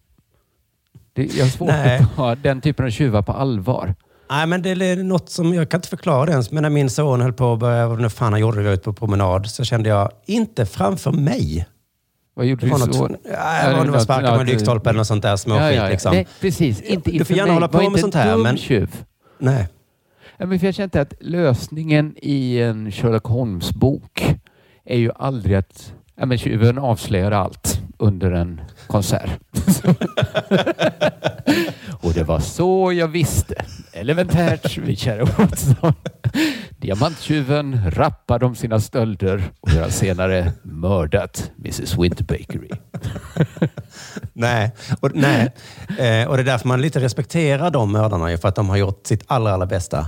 det 1.12 1.34
jag 1.34 1.44
har 1.44 1.50
svårt 1.50 1.68
Nej. 1.68 1.98
att 1.98 2.16
ta 2.16 2.34
den 2.34 2.60
typen 2.60 2.86
av 2.86 2.90
tjuvar 2.90 3.22
på 3.22 3.32
allvar. 3.32 3.94
Nej, 4.30 4.46
men 4.46 4.62
det 4.62 4.70
är 4.70 4.96
något 4.96 5.30
som 5.30 5.54
jag 5.54 5.68
kan 5.70 5.78
inte 5.78 5.88
förklara 5.88 6.26
det 6.26 6.32
ens. 6.32 6.50
Men 6.50 6.62
när 6.62 6.70
min 6.70 6.90
son 6.90 7.20
höll 7.20 7.32
på 7.32 7.52
att 7.52 7.58
börja, 7.58 7.88
vad 7.88 8.00
nu 8.00 8.08
fan 8.08 8.32
han 8.32 8.40
gjorde, 8.40 8.58
vi 8.58 8.64
var 8.64 8.72
ute 8.72 8.82
på 8.84 8.92
promenad, 8.92 9.46
så 9.46 9.64
kände 9.64 9.88
jag, 9.88 10.10
inte 10.26 10.66
framför 10.66 11.12
mig. 11.12 11.66
Vad 12.34 12.46
gjorde 12.46 12.66
du 12.66 12.70
var 12.72 12.78
så? 12.78 12.86
något, 12.86 13.20
ja, 13.32 13.82
det 13.84 13.90
var, 13.90 13.98
sparka 13.98 14.26
ja, 14.26 14.34
på 14.34 14.40
en 14.40 14.46
lyktstolpe 14.46 14.90
eller 14.90 14.96
något 14.98 15.06
sånt 15.06 15.22
där 15.22 15.36
småskit. 15.36 15.90
Liksom. 15.90 16.12
Nej, 16.14 16.26
precis. 16.40 16.80
Inte 16.82 17.10
Du 17.10 17.24
får 17.24 17.36
gärna 17.36 17.46
mig. 17.46 17.54
hålla 17.54 17.68
på 17.68 17.78
Var 17.78 17.90
med 17.90 18.00
sånt 18.00 18.14
här, 18.14 18.36
men- 18.36 18.56
tjuv. 18.56 18.96
Nej. 19.38 19.68
Ja, 20.36 20.46
men 20.46 20.58
för 20.58 20.66
jag 20.66 20.74
kände 20.74 21.00
att 21.00 21.14
lösningen 21.20 22.14
i 22.22 22.58
en 22.60 22.92
Sherlock 22.92 23.24
Holmes-bok 23.24 24.34
är 24.84 24.98
ju 24.98 25.10
aldrig 25.16 25.56
att 25.56 25.92
ja, 26.16 26.26
men 26.26 26.38
tjuven 26.38 26.78
avslöjar 26.78 27.32
allt 27.32 27.80
under 27.98 28.30
en 28.32 28.60
konsert. 28.90 29.30
och 32.02 32.12
det 32.12 32.24
var 32.24 32.40
så 32.40 32.92
jag 32.92 33.08
visste. 33.08 33.54
Elementärt, 33.92 34.78
min 34.78 34.96
kära 34.96 35.24
Watson. 35.24 35.92
Diamanttjuven 36.78 37.90
rappade 37.90 38.46
om 38.46 38.54
sina 38.54 38.80
stölder 38.80 39.42
och 39.60 39.70
han 39.70 39.90
senare 39.90 40.52
mördat 40.62 41.50
Mrs 41.58 41.98
Winterbakery. 41.98 42.70
Nej, 44.32 44.72
och, 45.00 45.10
nej. 45.14 45.52
Eh, 45.98 46.28
och 46.28 46.36
det 46.36 46.42
är 46.42 46.44
därför 46.44 46.68
man 46.68 46.80
lite 46.80 47.00
respekterar 47.00 47.70
de 47.70 47.92
mördarna, 47.92 48.38
för 48.38 48.48
att 48.48 48.56
de 48.56 48.68
har 48.68 48.76
gjort 48.76 49.06
sitt 49.06 49.24
allra, 49.26 49.52
allra 49.52 49.66
bästa. 49.66 50.06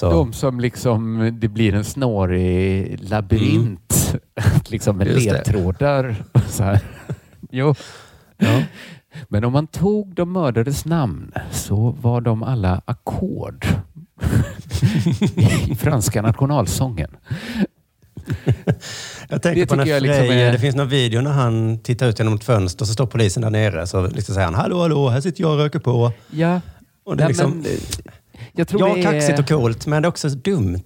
De 0.00 0.32
som 0.32 0.60
liksom, 0.60 1.30
det 1.40 1.48
blir 1.48 1.74
en 1.74 1.84
snårig 1.84 2.98
labyrint. 3.10 4.14
liksom 4.68 4.96
med 4.96 5.06
Mm. 5.06 5.18
Just 5.18 5.30
det. 5.30 5.36
ledtrådar. 5.36 6.16
Så 6.48 6.62
här. 6.62 6.80
Jo. 7.56 7.74
ja. 8.38 8.62
Men 9.28 9.44
om 9.44 9.52
man 9.52 9.66
tog 9.66 10.14
de 10.14 10.32
mördades 10.32 10.84
namn 10.84 11.32
så 11.52 11.90
var 12.00 12.20
de 12.20 12.42
alla 12.42 12.82
ackord 12.84 13.66
i 15.68 15.74
franska 15.74 16.22
nationalsången. 16.22 17.10
Jag 19.28 19.42
tänker 19.42 19.60
Det 19.60 19.66
på 19.66 19.76
när 19.76 19.84
Freje, 19.84 20.00
liksom 20.00 20.24
är- 20.24 20.52
det 20.52 20.58
finns 20.58 20.76
någon 20.76 20.88
video 20.88 21.20
när 21.20 21.30
han 21.30 21.78
tittar 21.78 22.06
ut 22.06 22.18
genom 22.18 22.34
ett 22.34 22.44
fönster 22.44 22.82
och 22.82 22.86
så 22.86 22.92
står 22.92 23.06
polisen 23.06 23.42
där 23.42 23.50
nere. 23.50 23.86
Så 23.86 24.06
liksom 24.06 24.34
säger 24.34 24.44
han, 24.46 24.54
hallå, 24.54 24.80
hallå, 24.82 25.08
här 25.08 25.20
sitter 25.20 25.42
jag 25.42 25.52
och 25.52 25.58
röker 25.58 25.78
på. 25.78 26.12
Ja, 26.30 26.60
Och 27.04 27.16
det 27.16 27.22
är 27.22 27.24
nej, 27.26 27.28
liksom, 27.28 27.50
men, 27.50 27.64
eh, 27.66 27.70
jag, 28.52 28.68
tror 28.68 28.88
ja, 28.88 28.94
det 28.94 29.02
kaxigt 29.02 29.38
är, 29.38 29.42
och 29.42 29.48
coolt, 29.48 29.86
men 29.86 30.02
det 30.02 30.06
är 30.06 30.10
också 30.10 30.28
dumt. 30.28 30.82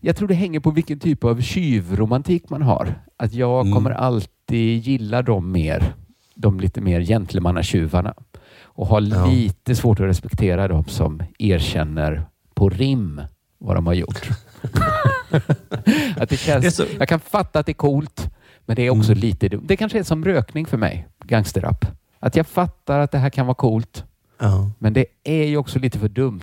jag 0.00 0.16
tror 0.16 0.28
det 0.28 0.34
hänger 0.34 0.60
på 0.60 0.70
vilken 0.70 0.98
typ 1.00 1.24
av 1.24 1.40
tjuvromantik 1.40 2.50
man 2.50 2.62
har. 2.62 2.94
Att 3.18 3.32
jag 3.34 3.60
Mm. 3.60 3.72
kommer 3.74 3.90
alltid 3.90 4.30
gilla 4.54 5.22
dem 5.22 5.52
mer, 5.52 5.94
de 6.34 6.60
lite 6.60 6.80
mer 6.80 7.00
gentlemannatjuvarna. 7.00 8.14
Och 8.62 8.86
har 8.86 9.00
Ja. 9.00 9.26
lite 9.26 9.76
svårt 9.76 10.00
att 10.00 10.06
respektera 10.06 10.68
dem 10.68 10.84
som 10.84 11.22
erkänner 11.38 12.26
på 12.54 12.68
rim 12.68 13.20
vad 13.58 13.76
de 13.76 13.86
har 13.86 13.94
gjort. 13.94 14.28
att 16.16 16.28
det 16.28 16.36
känns, 16.36 16.64
Det 16.64 16.70
så- 16.70 16.84
Jag 16.98 17.08
kan 17.08 17.20
fatta 17.20 17.58
att 17.58 17.66
det 17.66 17.72
är 17.72 17.74
coolt, 17.74 18.30
men 18.66 18.76
det 18.76 18.82
är 18.82 18.90
också 18.90 19.12
Mm. 19.12 19.20
lite 19.20 19.48
dumt. 19.48 19.64
Det 19.66 19.76
kanske 19.76 19.98
är 19.98 20.02
som 20.02 20.24
rökning 20.24 20.66
för 20.66 20.76
mig, 20.76 21.08
gangsterrap. 21.24 21.86
Att 22.18 22.36
jag 22.36 22.46
fattar 22.46 23.00
att 23.00 23.10
det 23.12 23.18
här 23.18 23.30
kan 23.30 23.46
vara 23.46 23.54
coolt, 23.54 24.04
Ja. 24.38 24.70
men 24.78 24.92
det 24.92 25.06
är 25.24 25.44
ju 25.44 25.56
också 25.56 25.78
lite 25.78 25.98
för 25.98 26.08
dumt. 26.08 26.40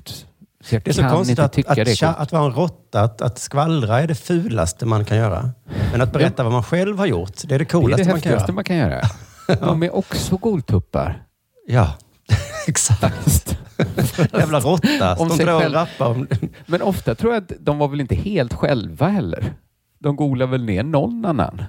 Så 0.64 0.76
jag 0.76 0.84
Det 0.84 0.92
är 0.92 0.94
så 0.94 1.02
kan 1.02 1.12
konstigt 1.12 1.32
inte 1.32 1.44
att, 1.44 1.54
tycka 1.54 1.70
att, 1.70 1.76
det 1.76 2.02
är 2.02 2.22
att 2.22 2.32
vara 2.32 2.46
en 2.46 2.52
råtta, 2.52 3.02
att, 3.02 3.22
att 3.22 3.40
skvallra 3.40 4.02
är 4.02 4.08
det 4.08 4.16
fulaste 4.16 4.86
man 4.86 5.06
kan 5.06 5.18
göra. 5.18 5.50
Men 5.92 6.02
att 6.02 6.12
berätta 6.12 6.44
vad 6.44 6.52
man 6.52 6.64
själv 6.64 6.98
har 6.98 7.06
gjort, 7.06 7.34
det 7.44 7.44
är 7.44 7.48
det 7.48 7.58
Det 7.58 7.62
är 7.62 7.66
coolaste 7.66 8.04
det 8.04 8.12
man 8.12 8.22
kan 8.22 8.32
göra. 8.32 8.54
man 8.54 8.64
kan 8.64 8.78
göra. 8.78 9.02
De 9.60 9.84
är 9.84 9.96
också 9.96 10.38
goltuppar. 10.38 11.24
Ja, 11.68 11.94
exakt. 12.68 13.58
Jävla 14.34 14.60
råtta. 14.60 15.16
Om 15.16 15.30
De 15.30 15.38
sig 15.38 15.46
själv. 15.46 15.78
om... 16.00 16.28
Men 16.66 16.82
ofta 16.82 17.16
tror 17.16 17.34
jag 17.34 17.44
att 17.44 17.52
de 17.60 17.78
var 17.78 17.88
väl 17.88 18.02
inte 18.02 18.16
helt 18.16 18.54
själva 18.54 19.08
heller. 19.08 19.54
De 20.00 20.16
golar 20.16 20.48
väl 20.48 20.64
ner 20.66 20.84
någon 20.84 21.26
annan. 21.26 21.64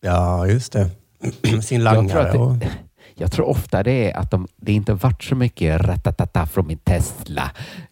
Ja, 0.00 0.46
just 0.46 0.72
det. 0.72 0.90
Sin 1.62 1.80
Jag 1.80 1.94
tror, 1.94 2.02
langare. 2.02 2.38
och... 2.38 2.54
det, 2.56 2.70
jag 3.14 3.32
tror 3.32 3.48
ofta 3.48 3.82
det 3.82 4.10
är 4.10 4.16
att 4.18 4.30
de, 4.30 4.48
det 4.56 4.72
inte 4.72 4.92
varit 4.94 5.24
så 5.24 5.34
mycket 5.34 5.80
ratatata 5.80 6.46
från 6.46 6.66
min 6.66 6.78
Tesla. 6.78 7.50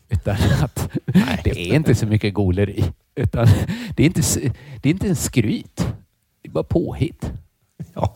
Utan 0.09 0.37
att 0.63 0.91
det 1.45 1.71
är 1.71 1.75
inte 1.75 1.95
så 1.95 2.07
mycket 2.07 2.35
goleri. 2.35 2.85
Utan 3.15 3.47
det 3.97 4.03
är 4.03 4.07
inte, 4.07 4.23
det 4.83 4.89
är 4.89 4.93
inte 4.93 5.09
en 5.09 5.17
skryt. 5.17 5.77
Det 6.43 6.49
är 6.49 6.53
bara 6.53 6.65
påhitt. 6.65 7.33
Ja. 7.95 8.15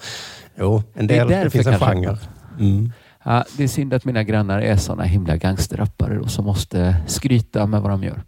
Jo, 0.58 0.82
en 0.94 1.06
Det 1.06 1.14
är 1.14 1.18
del. 1.18 1.28
Det, 1.28 1.34
därför 1.34 1.50
finns 1.50 1.66
en 1.66 1.78
genre. 1.78 2.18
Mm. 2.60 2.92
Ja, 3.24 3.44
det 3.56 3.64
är 3.64 3.68
synd 3.68 3.94
att 3.94 4.04
mina 4.04 4.22
grannar 4.22 4.60
är 4.60 4.76
såna 4.76 5.04
himla 5.04 5.36
gangsterrappare 5.36 6.18
och 6.20 6.30
som 6.30 6.44
måste 6.44 6.96
skryta 7.06 7.66
med 7.66 7.82
vad 7.82 7.90
de 7.90 8.04
gör. 8.04 8.22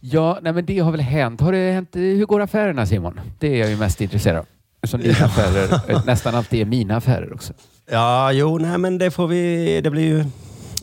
Ja, 0.00 0.38
nej 0.42 0.52
men 0.52 0.66
det 0.66 0.78
har 0.78 0.90
väl 0.90 1.00
hänt. 1.00 1.40
Har 1.40 1.52
det 1.52 1.72
hänt? 1.72 1.96
Hur 1.96 2.26
går 2.26 2.40
affärerna 2.40 2.86
Simon? 2.86 3.20
Det 3.38 3.48
är 3.48 3.56
jag 3.58 3.70
ju 3.70 3.76
mest 3.76 4.00
intresserad 4.00 4.38
av. 4.38 4.46
Som 4.86 5.00
dina 5.00 5.24
affärer 5.24 5.80
eh, 5.90 6.04
nästan 6.06 6.34
alltid 6.34 6.60
är 6.60 6.64
mina 6.64 6.96
affärer 6.96 7.32
också. 7.34 7.52
Ja, 7.90 8.32
jo, 8.32 8.58
nej 8.58 8.78
men 8.78 8.98
det 8.98 9.10
får 9.10 9.26
vi... 9.26 9.80
Det 9.80 9.90
blir 9.90 10.04
ju... 10.04 10.24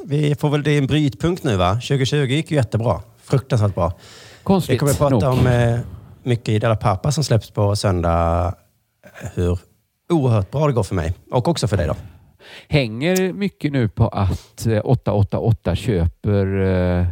Vi 0.09 0.35
får 0.35 0.49
väl... 0.49 0.63
Det 0.63 0.71
är 0.71 0.77
en 0.77 0.87
brytpunkt 0.87 1.43
nu 1.43 1.55
va? 1.55 1.73
2020 1.73 2.15
gick 2.17 2.51
ju 2.51 2.57
jättebra. 2.57 3.01
Fruktansvärt 3.23 3.75
bra. 3.75 3.93
Vi 3.97 4.03
Konstigt 4.43 4.79
kommer 4.79 4.91
att 4.91 4.97
prata 4.97 5.29
nog. 5.29 5.39
om 5.39 5.47
eh, 5.47 5.79
mycket 6.23 6.49
i 6.49 6.59
Della 6.59 6.75
Pappa 6.75 7.11
som 7.11 7.23
släpps 7.23 7.51
på 7.51 7.75
söndag. 7.75 8.45
eh, 9.21 9.29
Hur 9.35 9.59
oerhört 10.09 10.51
bra 10.51 10.67
det 10.67 10.73
går 10.73 10.83
för 10.83 10.95
mig. 10.95 11.13
Och 11.31 11.47
också 11.47 11.67
för 11.67 11.77
dig 11.77 11.87
då. 11.87 11.95
Hänger 12.69 13.33
mycket 13.33 13.71
nu 13.71 13.89
på 13.89 14.07
att 14.07 14.65
eh, 14.67 14.81
888 14.83 15.75
köper 15.75 16.45
eh, 16.61 17.05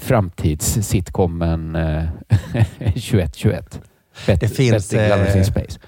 framtids-sitcomen 0.00 1.76
eh, 1.76 2.04
2121. 2.78 3.80
Bet- 4.26 4.40
Det 4.40 4.48
finns, 4.48 4.90
Betting 4.90 5.40
eh, 5.40 5.44
Space. 5.46 5.78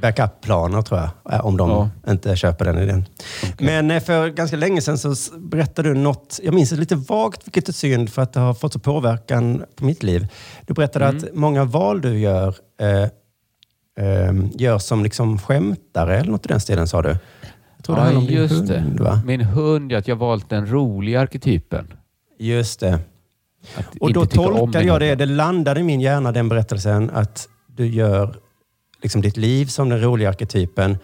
Backup-planer 0.00 0.82
tror 0.82 1.00
jag. 1.00 1.34
eh, 1.34 1.46
Om 1.46 1.56
de 1.56 1.70
Ja. 1.70 1.90
inte 2.08 2.36
köper 2.36 2.64
den 2.64 2.78
idén. 2.78 3.04
Okej. 3.52 3.66
Men 3.66 3.90
eh, 3.90 4.02
för 4.02 4.28
ganska 4.28 4.56
länge 4.56 4.80
sedan 4.80 4.98
så 4.98 5.14
berättade 5.38 5.88
du 5.88 5.94
något. 5.94 6.40
Jag 6.42 6.54
minns 6.54 6.70
det 6.70 6.76
lite 6.76 6.96
vagt, 6.96 7.46
vilket 7.46 7.68
är 7.68 7.72
synd 7.72 8.10
för 8.10 8.22
att 8.22 8.32
det 8.32 8.40
har 8.40 8.54
fått 8.54 8.72
så 8.72 8.78
påverkan 8.78 9.64
på 9.76 9.84
mitt 9.84 10.02
liv. 10.02 10.26
Du 10.66 10.74
berättade 10.74 11.04
Mm. 11.04 11.16
att 11.16 11.34
många 11.34 11.64
val 11.64 12.00
du 12.00 12.18
gör 12.18 12.54
eh, 12.80 13.02
eh, 14.06 14.32
gör 14.54 14.78
som 14.78 15.02
liksom 15.02 15.38
skämtare 15.38 16.18
eller 16.18 16.30
något 16.30 16.46
i 16.46 16.48
den 16.48 16.60
stilen 16.60 16.88
sa 16.88 17.02
du. 17.02 17.08
Jag 17.76 17.84
tror 17.84 17.96
det 17.96 18.00
Ja, 18.00 18.04
handlar 18.04 18.20
om 18.20 18.26
din 18.26 18.36
just 18.36 18.54
hund, 18.54 18.68
det. 18.68 19.02
va? 19.04 19.20
Min 19.26 19.40
hund, 19.40 19.92
att 19.92 20.08
jag 20.08 20.16
valt 20.16 20.48
den 20.50 20.66
roliga 20.70 21.20
arketypen. 21.20 21.92
Just 22.38 22.80
det. 22.80 22.98
Att 23.76 23.86
Och 24.00 24.12
då 24.12 24.26
tolkade 24.26 24.84
jag 24.84 25.00
det, 25.00 25.14
det 25.14 25.26
landade 25.26 25.80
i 25.80 25.82
min 25.82 26.00
hjärna, 26.00 26.32
den 26.32 26.48
berättelsen, 26.48 27.10
att 27.10 27.48
du 27.66 27.86
gör 27.86 28.36
liksom 29.02 29.20
ditt 29.22 29.36
liv 29.36 29.66
som 29.66 29.88
den 29.88 30.00
roliga 30.00 30.28
arketypen. 30.28 30.98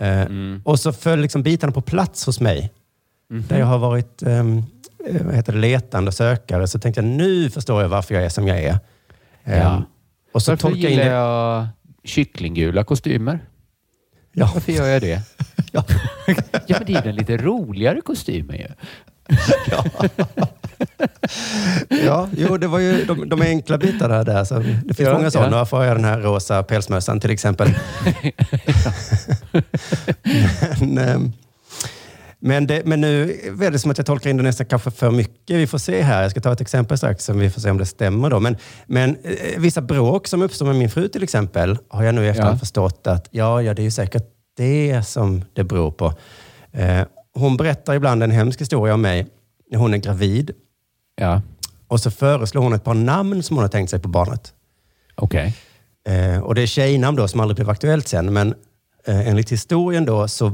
Eh, 0.00 0.20
Mm. 0.22 0.62
Och 0.64 0.80
så 0.80 0.92
föll 0.92 1.20
liksom 1.20 1.42
bitarna 1.42 1.72
på 1.72 1.80
plats 1.80 2.26
hos 2.26 2.40
mig. 2.40 2.72
Mhm. 3.30 3.44
Där 3.48 3.58
jag 3.58 3.66
har 3.66 3.78
varit 3.78 4.22
ehm, 4.22 4.62
eh, 5.08 5.22
vad 5.26 5.34
heter 5.34 5.52
det, 5.52 5.58
letande 5.58 6.12
sökare. 6.12 6.68
Så 6.68 6.78
tänkte 6.78 7.00
jag, 7.00 7.08
nu 7.08 7.50
förstår 7.50 7.82
jag 7.82 7.88
varför 7.88 8.14
jag 8.14 8.24
är 8.24 8.28
som 8.28 8.48
jag 8.48 8.58
är. 8.62 8.70
Ehm, 9.44 9.58
Ja. 9.60 9.82
Och 10.32 10.42
så 10.42 10.50
Varför 10.50 10.60
tolkade 10.62 10.82
jag 10.82 10.90
in 10.92 10.98
gillar 10.98 11.10
det. 11.10 11.16
jag 11.16 11.66
kycklinggula 12.04 12.84
kostymer? 12.84 13.38
Ja. 14.32 14.50
Varför 14.54 14.72
gör 14.72 14.86
jag 14.86 15.02
det? 15.02 15.22
Ja. 15.72 15.84
ja, 16.66 16.76
men 16.78 16.86
det 16.86 16.94
är 16.94 17.02
den 17.02 17.16
lite 17.16 17.36
roligare 17.36 18.00
kostymen 18.00 18.56
ju. 18.56 18.68
ja, 19.70 19.84
jo, 22.36 22.56
det 22.56 22.66
var 22.66 22.78
ju 22.78 23.04
de, 23.04 23.28
de 23.28 23.42
enkla 23.42 23.78
bitarna 23.78 24.24
där. 24.24 24.44
Så 24.44 24.58
det 24.58 24.94
finns 24.94 24.98
Ja, 25.08 25.12
många 25.16 25.30
sådana. 25.30 25.50
ja. 25.50 25.58
Varför 25.58 25.76
har 25.76 25.84
jag 25.84 25.96
den 25.96 26.04
här 26.04 26.20
rosa 26.20 26.62
pälsmössan 26.62 27.20
till 27.20 27.30
exempel? 27.30 27.68
men, 30.80 30.98
ehm, 30.98 31.32
men, 32.38 32.66
det, 32.66 32.82
men 32.86 33.00
nu 33.00 33.30
är 33.62 33.70
det 33.70 33.78
som 33.78 33.90
att 33.90 33.98
jag 33.98 34.06
tolkar 34.06 34.30
in 34.30 34.36
nästan 34.36 34.66
kanske 34.66 34.90
för 34.90 35.10
mycket. 35.10 35.56
Vi 35.56 35.66
får 35.66 35.78
se 35.78 36.02
här. 36.02 36.22
Jag 36.22 36.30
ska 36.30 36.40
ta 36.40 36.52
ett 36.52 36.60
exempel 36.60 36.98
strax 36.98 37.24
som 37.24 37.38
vi 37.38 37.50
får 37.50 37.60
se 37.60 37.70
om 37.70 37.78
det 37.78 37.86
stämmer. 37.86 38.30
Då. 38.30 38.40
Men, 38.40 38.56
men 38.86 39.16
eh, 39.22 39.58
vissa 39.58 39.80
bråk 39.80 40.26
som 40.26 40.42
uppstår 40.42 40.66
med 40.66 40.76
min 40.76 40.90
fru 40.90 41.08
till 41.08 41.22
exempel 41.22 41.78
har 41.88 42.04
jag 42.04 42.14
nu 42.14 42.24
i 42.24 42.28
efterhand 42.28 42.54
Ja. 42.54 42.58
förstått 42.58 43.06
att 43.06 43.28
ja, 43.30 43.62
ja, 43.62 43.74
det 43.74 43.82
är 43.82 43.84
ju 43.84 43.90
säkert 43.90 44.24
det 44.56 45.02
som 45.06 45.44
det 45.52 45.64
beror 45.64 45.90
på. 45.90 46.14
Eh, 46.72 47.00
hon 47.34 47.56
berättar 47.56 47.94
ibland 47.94 48.22
en 48.22 48.30
hemsk 48.30 48.60
historia 48.60 48.94
om 48.94 49.00
mig 49.02 49.26
hon 49.74 49.94
är 49.94 49.98
gravid. 49.98 50.50
Ja, 51.24 51.42
Och 51.88 52.00
så 52.00 52.10
föreslår 52.10 52.62
hon 52.62 52.72
ett 52.72 52.84
par 52.84 52.94
namn 52.94 53.42
som 53.42 53.56
hon 53.56 53.64
har 53.64 53.68
tänkt 53.68 53.90
sig 53.90 53.98
på 54.00 54.08
barnet. 54.08 54.52
okej. 55.14 55.56
Eh, 56.08 56.38
och 56.42 56.54
det 56.54 56.62
är 56.62 56.66
tjejnamn 56.66 57.16
då 57.16 57.28
som 57.28 57.40
aldrig 57.40 57.56
blev 57.56 57.70
aktuellt 57.70 58.08
sen. 58.08 58.32
Men 58.32 58.54
eh, 59.06 59.28
enligt 59.28 59.52
historien 59.52 60.04
då 60.04 60.28
så, 60.28 60.52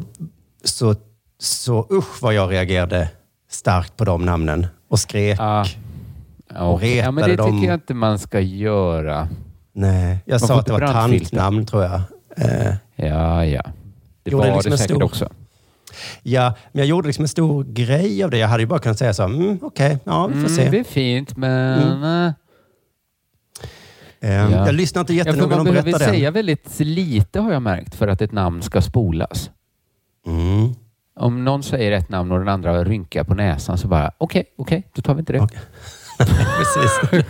så, 0.64 0.94
så 1.38 1.86
usch 1.90 2.22
vad 2.22 2.34
jag 2.34 2.50
reagerade 2.52 3.08
starkt 3.50 3.96
på 3.96 4.04
de 4.04 4.24
namnen 4.24 4.66
och 4.88 4.98
skrek. 5.00 5.38
Ah, 5.40 5.66
Och 6.60 6.74
okej. 6.74 6.96
ja, 6.96 7.10
men 7.10 7.24
det 7.24 7.30
retade 7.30 7.48
dem. 7.48 7.58
tycker 7.58 7.68
jag 7.70 7.76
inte 7.76 7.94
man 7.94 8.18
ska 8.18 8.40
göra. 8.40 9.28
Nej, 9.72 10.18
jag 10.24 10.32
Man 10.40 10.40
sa 10.40 10.46
får 10.54 10.60
att 10.60 10.66
det 10.66 10.72
var 10.72 10.78
brandfilter. 10.78 11.36
tantnamn 11.36 11.66
tror 11.66 11.82
jag. 11.84 12.00
Eh, 12.36 12.74
Ja, 12.96 13.44
ja. 13.44 13.62
Det 14.22 14.30
Gjorde 14.30 14.48
var 14.48 14.54
liksom 14.54 14.70
det 14.70 14.74
en 14.74 14.78
säkert 14.78 14.96
stor- 14.96 15.02
också. 15.04 15.28
Ja, 16.22 16.54
men 16.72 16.78
jag 16.78 16.86
gjorde 16.86 17.06
liksom 17.06 17.24
en 17.24 17.28
stor 17.28 17.64
grej 17.64 18.24
av 18.24 18.30
det. 18.30 18.38
Jag 18.38 18.48
hade 18.48 18.62
ju 18.62 18.66
bara 18.66 18.78
kunnat 18.78 18.98
säga 18.98 19.14
så, 19.14 19.22
mm, 19.22 19.58
okej, 19.62 19.98
ja 20.04 20.26
vi 20.26 20.32
får 20.32 20.38
Mm, 20.40 20.56
se. 20.56 20.68
det 20.70 20.78
är 20.78 20.84
fint, 20.84 21.36
men... 21.36 22.04
eh, 22.26 22.32
Eh, 24.22 24.30
Ja. 24.32 24.66
Jag 24.66 24.74
lyssnar 24.74 25.00
inte 25.00 25.14
jättenoga 25.14 25.40
man 25.40 25.48
när 25.50 25.56
de 25.56 25.64
behöver 25.64 25.82
berättar 25.82 25.98
den. 26.06 26.14
säga 26.14 26.30
väldigt 26.30 26.80
lite 26.80 27.40
har 27.40 27.52
jag 27.52 27.62
märkt 27.62 27.94
för 27.94 28.08
att 28.08 28.22
ett 28.22 28.32
namn 28.32 28.62
ska 28.62 28.80
spolas. 28.82 29.50
Mm. 30.26 30.74
Om 31.20 31.44
någon 31.44 31.62
säger 31.62 31.92
ett 31.92 32.08
namn 32.08 32.32
och 32.32 32.38
den 32.38 32.48
andra 32.48 32.84
rynkar 32.84 33.24
på 33.24 33.34
näsan 33.34 33.78
så 33.78 33.88
bara 33.88 34.10
okej, 34.18 34.44
okej, 34.58 34.82
då 34.94 35.02
tar 35.02 35.14
vi 35.14 35.20
inte 35.20 35.32
det. 35.32 35.40
Okej. 35.40 35.58
Precis. 36.18 37.24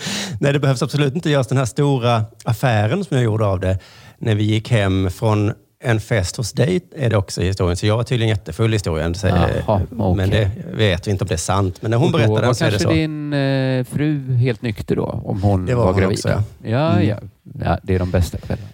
Nej, 0.40 0.52
det 0.52 0.58
behövs 0.58 0.82
absolut 0.82 1.14
inte 1.14 1.30
göras 1.30 1.46
den 1.46 1.58
här 1.58 1.64
stora 1.64 2.24
affären 2.44 3.04
som 3.04 3.16
jag 3.16 3.24
gjorde 3.24 3.46
av 3.46 3.60
det. 3.60 3.78
När 4.18 4.34
vi 4.34 4.44
gick 4.44 4.70
hem 4.70 5.10
från 5.10 5.52
en 5.82 6.00
fest 6.00 6.36
hos 6.36 6.52
dig 6.52 6.80
är 6.96 7.10
det 7.10 7.16
också 7.16 7.42
i 7.42 7.46
historien. 7.46 7.76
Så 7.76 7.86
jag 7.86 7.96
var 7.96 8.04
tydligen 8.04 8.28
jättefull 8.28 8.70
i 8.70 8.74
historien. 8.74 9.14
Så, 9.14 9.26
eh, 9.26 9.34
Jaha, 9.66 9.80
Men 9.90 10.28
okej. 10.28 10.50
det 10.66 10.76
vet 10.76 11.06
vi 11.06 11.10
inte 11.10 11.24
om 11.24 11.28
det 11.28 11.34
är 11.34 11.38
sant. 11.38 11.82
Men 11.82 11.90
när 11.90 11.98
hon 11.98 12.12
var 12.12 12.18
den 12.42 12.54
så 12.54 12.64
är 12.64 12.70
det 12.70 12.78
kanske 12.78 12.78
så. 12.88 12.90
din 12.94 13.32
eh, 13.32 13.84
fru 13.84 14.34
helt 14.36 14.62
nykter 14.62 14.96
då, 14.96 15.22
om 15.24 15.42
hon 15.42 15.66
Det 15.66 15.74
var 15.74 15.84
var, 15.84 15.92
hon 15.92 16.00
gravid? 16.00 16.16
också, 16.18 16.28
ja. 16.28 16.42
ja. 16.70 16.92
Mm. 16.92 17.08
Ja, 17.08 17.16
ja. 17.64 17.78
Det 17.82 17.94
är 17.94 17.98
de 17.98 18.10
bästa 18.10 18.38
kvällarna. 18.38 18.68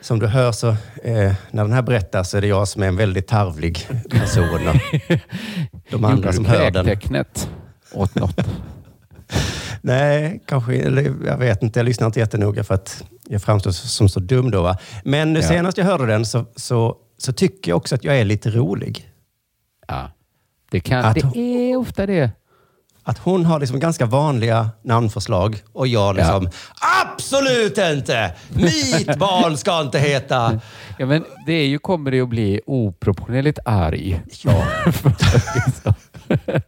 Som 0.00 0.18
du 0.18 0.26
hör 0.26 0.52
så, 0.52 0.68
eh, 0.68 1.32
när 1.50 1.62
den 1.64 1.72
här 1.72 1.82
berättas 1.82 2.30
så 2.30 2.36
är 2.36 2.40
det 2.40 2.46
jag 2.46 2.68
som 2.68 2.82
är 2.82 2.86
en 2.88 2.96
väldigt 2.96 3.26
tarvlig 3.26 3.88
person. 4.10 4.48
De 5.90 6.04
andra 6.04 6.16
Gjorde 6.16 6.32
som 6.32 6.44
hör 6.44 6.70
den. 6.70 6.84
kräktecknet 6.84 7.48
åt 7.92 8.14
något? 8.14 8.36
Nej, 9.80 10.42
kanske, 10.46 10.74
eller 10.76 11.12
jag 11.26 11.36
vet 11.36 11.62
inte. 11.62 11.78
Jag 11.78 11.84
lyssnar 11.84 12.06
inte 12.06 12.20
jättenoga 12.20 12.64
för 12.64 12.74
att 12.74 13.04
jag 13.28 13.42
framstår 13.42 13.70
som 13.70 14.08
så 14.08 14.20
dum 14.20 14.50
då. 14.50 14.62
Va? 14.62 14.78
Men 15.04 15.34
Ja. 15.34 15.42
senast 15.42 15.78
jag 15.78 15.84
hörde 15.84 16.06
den 16.06 16.26
så, 16.26 16.44
så, 16.56 16.96
så 17.18 17.32
tycker 17.32 17.70
jag 17.70 17.76
också 17.76 17.94
att 17.94 18.04
jag 18.04 18.16
är 18.18 18.24
lite 18.24 18.50
rolig. 18.50 19.10
Ja. 19.88 20.10
Det, 20.70 20.80
kan, 20.80 21.04
Att 21.04 21.32
det 21.34 21.70
är 21.72 21.76
ofta 21.76 22.06
det. 22.06 22.30
Att 23.02 23.18
hon 23.18 23.44
har 23.44 23.60
liksom 23.60 23.80
ganska 23.80 24.06
vanliga 24.06 24.70
namnförslag 24.84 25.62
och 25.72 25.86
jag 25.86 26.16
liksom, 26.16 26.48
absolut 27.06 27.78
inte! 27.78 28.34
Mitt 28.48 29.18
barn 29.18 29.56
ska 29.56 29.80
inte 29.80 29.98
heta... 29.98 30.60
Ja, 30.98 31.06
men 31.06 31.24
det 31.46 31.52
är 31.52 31.66
ju, 31.66 31.78
kommer 31.78 32.10
det 32.10 32.20
att 32.20 32.28
bli 32.28 32.60
oproportionerligt 32.66 33.58
arg. 33.64 34.20
Ja. 34.44 34.64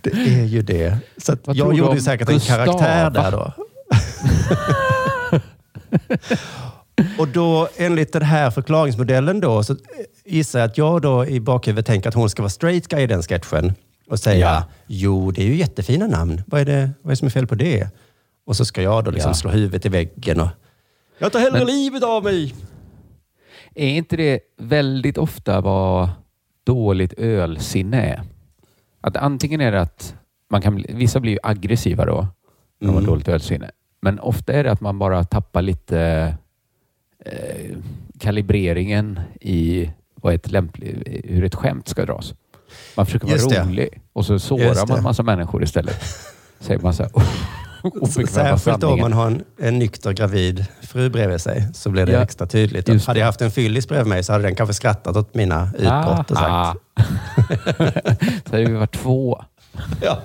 Det 0.00 0.10
är 0.10 0.44
ju 0.44 0.62
det. 0.62 0.98
Så 1.16 1.36
jag 1.44 1.74
gjorde 1.74 1.94
ju 1.94 2.00
säkert 2.00 2.28
en 2.28 2.34
Gustava? 2.34 2.64
karaktär 2.64 3.10
där 3.10 3.30
då. 3.30 3.52
och 7.18 7.28
då 7.28 7.68
enligt 7.76 8.12
den 8.12 8.22
här 8.22 8.50
förklaringsmodellen 8.50 9.40
då 9.40 9.62
så 9.62 9.76
gissar 10.24 10.58
jag 10.58 10.66
att 10.70 10.78
jag 10.78 11.02
då 11.02 11.26
i 11.26 11.40
bakhuvudet 11.40 11.86
tänker 11.86 12.08
att 12.08 12.14
hon 12.14 12.30
ska 12.30 12.42
vara 12.42 12.50
straight 12.50 12.88
guy 12.88 13.02
i 13.02 13.06
den 13.06 13.22
sketchen 13.22 13.74
och 14.10 14.18
säga 14.18 14.46
Ja. 14.46 14.64
jo, 14.86 15.30
det 15.30 15.42
är 15.42 15.46
ju 15.46 15.56
jättefina 15.56 16.06
namn. 16.06 16.42
Vad 16.46 16.60
är 16.60 16.64
det, 16.64 16.90
vad 17.02 17.10
är 17.10 17.12
det 17.12 17.16
som 17.16 17.26
är 17.26 17.30
fel 17.30 17.46
på 17.46 17.54
det? 17.54 17.88
Och 18.46 18.56
så 18.56 18.64
ska 18.64 18.82
jag 18.82 19.04
då 19.04 19.10
liksom 19.10 19.30
Ja. 19.30 19.34
slå 19.34 19.50
huvudet 19.50 19.86
i 19.86 19.88
väggen 19.88 20.40
och 20.40 20.48
jag 21.18 21.32
tar 21.32 21.40
hellre 21.40 21.58
Men- 21.58 21.66
livet 21.66 22.02
av 22.02 22.24
mig. 22.24 22.54
Är 23.74 23.88
inte 23.88 24.16
det 24.16 24.40
väldigt 24.60 25.18
ofta 25.18 25.60
vad 25.60 26.08
dåligt 26.66 27.12
ölsinne 27.12 28.02
är? 28.02 28.22
Att 29.06 29.16
antingen 29.16 29.60
är 29.60 29.72
det 29.72 29.80
att 29.80 30.14
man 30.50 30.62
kan 30.62 30.84
vissa 30.88 31.20
blir 31.20 31.32
ju 31.32 31.38
aggressiva 31.42 32.04
då, 32.04 32.14
när 32.78 32.86
de 32.88 32.94
har 32.94 33.00
Mm. 33.00 33.04
dåligt 33.10 33.28
ölsinne. 33.28 33.70
Men 34.00 34.20
ofta 34.20 34.52
är 34.52 34.64
det 34.64 34.70
att 34.72 34.80
man 34.80 34.98
bara 34.98 35.24
tappar 35.24 35.62
lite 35.62 36.34
eh, 37.24 37.76
kalibreringen 38.18 39.20
i 39.40 39.90
vad 40.14 40.34
ett 40.34 40.50
lämpligt, 40.50 40.96
hur 41.24 41.44
ett 41.44 41.54
skämt 41.54 41.88
ska 41.88 42.04
dras. 42.04 42.34
Man 42.96 43.06
försöker 43.06 43.28
Just 43.28 43.44
vara 43.44 43.64
det. 43.64 43.68
rolig 43.70 44.00
och 44.12 44.26
så 44.26 44.38
sårar 44.38 44.64
Just 44.64 44.88
man 44.88 44.96
det. 44.96 45.02
massa 45.02 45.22
människor 45.22 45.62
istället. 45.62 45.96
Säger 46.60 46.80
man 46.80 46.94
så 46.94 47.02
här, 47.02 47.12
obekväma 47.82 48.26
Särskilt 48.58 48.84
om 48.84 49.00
man 49.00 49.12
har 49.12 49.26
en, 49.26 49.44
en 49.58 49.78
nykter 49.78 50.12
gravid 50.12 50.66
fru 50.82 51.10
bredvid 51.10 51.40
sig 51.40 51.68
så 51.74 51.90
blir 51.90 52.06
det 52.06 52.12
Ja, 52.12 52.22
extra 52.22 52.46
tydligt. 52.46 52.88
just 52.88 53.06
Hade 53.06 53.18
jag 53.20 53.26
haft 53.26 53.40
en 53.42 53.50
fyllis 53.50 53.88
bredvid 53.88 54.06
mig 54.08 54.22
så 54.24 54.32
hade 54.32 54.44
den 54.44 54.54
kanske 54.54 54.74
skrattat 54.74 55.16
åt 55.16 55.34
mina 55.34 55.70
utbrott 55.78 56.30
och 56.30 56.36
sagt 56.36 56.50
Ah, 56.50 56.74
så 58.44 58.50
hade 58.50 58.64
vi 58.64 58.72
varit 58.72 58.92
två. 58.94 59.44
ja. 60.02 60.18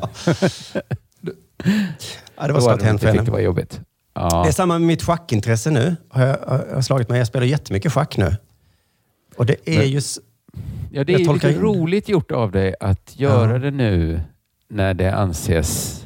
ja, 2.37 2.47
det 2.47 2.53
var 2.53 2.61
skott 2.61 2.81
hänt 2.81 3.01
för 3.01 3.07
tyckt 3.07 3.13
det 3.13 3.19
henne. 3.19 3.31
var 3.31 3.39
jobbigt. 3.39 3.81
Ja. 4.13 4.41
Det 4.43 4.49
är 4.49 4.53
samma 4.53 4.79
med 4.79 4.87
mitt 4.87 5.03
schackintresse 5.03 5.71
nu. 5.71 5.95
Har 6.09 6.25
jag, 6.25 6.37
har 6.47 6.65
jag 6.71 6.85
slagit 6.85 7.09
mig. 7.09 7.17
Jag 7.17 7.27
spelar 7.27 7.45
jättemycket 7.45 7.93
schack 7.93 8.17
nu. 8.17 8.35
Och 9.37 9.45
det 9.45 9.55
är 9.65 9.83
ju... 9.83 10.01
Ja, 10.91 11.03
det 11.03 11.13
är 11.13 11.17
lite 11.33 11.49
in- 11.51 11.59
roligt 11.61 12.09
gjort 12.09 12.31
av 12.31 12.51
dig 12.51 12.75
att 12.79 13.19
göra 13.19 13.51
Ja. 13.51 13.59
det 13.59 13.71
nu 13.71 14.21
när 14.69 14.93
det 14.93 15.15
anses... 15.15 16.01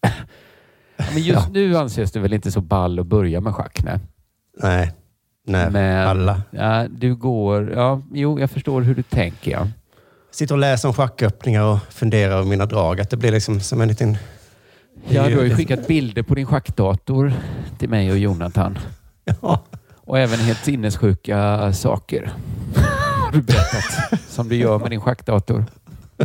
Men 1.12 1.22
just 1.22 1.40
Ja. 1.46 1.46
nu 1.52 1.76
anses 1.76 2.12
det 2.12 2.20
väl 2.20 2.32
inte 2.32 2.52
så 2.52 2.60
ball 2.60 2.98
att 2.98 3.06
börja 3.06 3.40
med 3.40 3.54
schack? 3.54 3.80
Nej. 3.84 3.98
Nej, 4.62 4.92
nej 5.46 5.70
Men 5.70 6.08
alla. 6.08 6.42
Ja, 6.50 6.86
du 6.88 7.14
går... 7.14 7.72
Ja, 7.72 8.02
jo, 8.12 8.40
jag 8.40 8.50
förstår 8.50 8.82
hur 8.82 8.94
du 8.94 9.02
tänker. 9.02 9.50
Ja. 9.50 9.68
Sitter 10.34 10.54
och 10.54 10.58
läser 10.58 10.88
om 10.88 10.94
schacköppningar 10.94 11.62
och 11.62 11.78
funderar 11.90 12.32
över 12.32 12.44
mina 12.44 12.66
drag. 12.66 13.00
Att 13.00 13.10
det 13.10 13.16
blir 13.16 13.32
liksom 13.32 13.60
som 13.60 13.80
en 13.80 13.88
liten... 13.88 14.16
Ja, 15.08 15.28
du 15.28 15.36
har 15.36 15.44
ju 15.44 15.56
skickat 15.56 15.86
bilder 15.86 16.22
på 16.22 16.34
din 16.34 16.46
schackdator 16.46 17.32
till 17.78 17.88
mig 17.88 18.10
och 18.10 18.18
Jonathan. 18.18 18.78
Ja. 19.42 19.64
Och 19.94 20.18
även 20.18 20.38
helt 20.38 20.64
sinnessjuka 20.64 21.72
saker 21.72 22.32
har 23.24 23.32
du 23.32 23.42
berättat 23.42 24.20
som 24.28 24.48
du 24.48 24.56
gör 24.56 24.78
med 24.78 24.90
din 24.90 25.00
schackdator. 25.00 25.64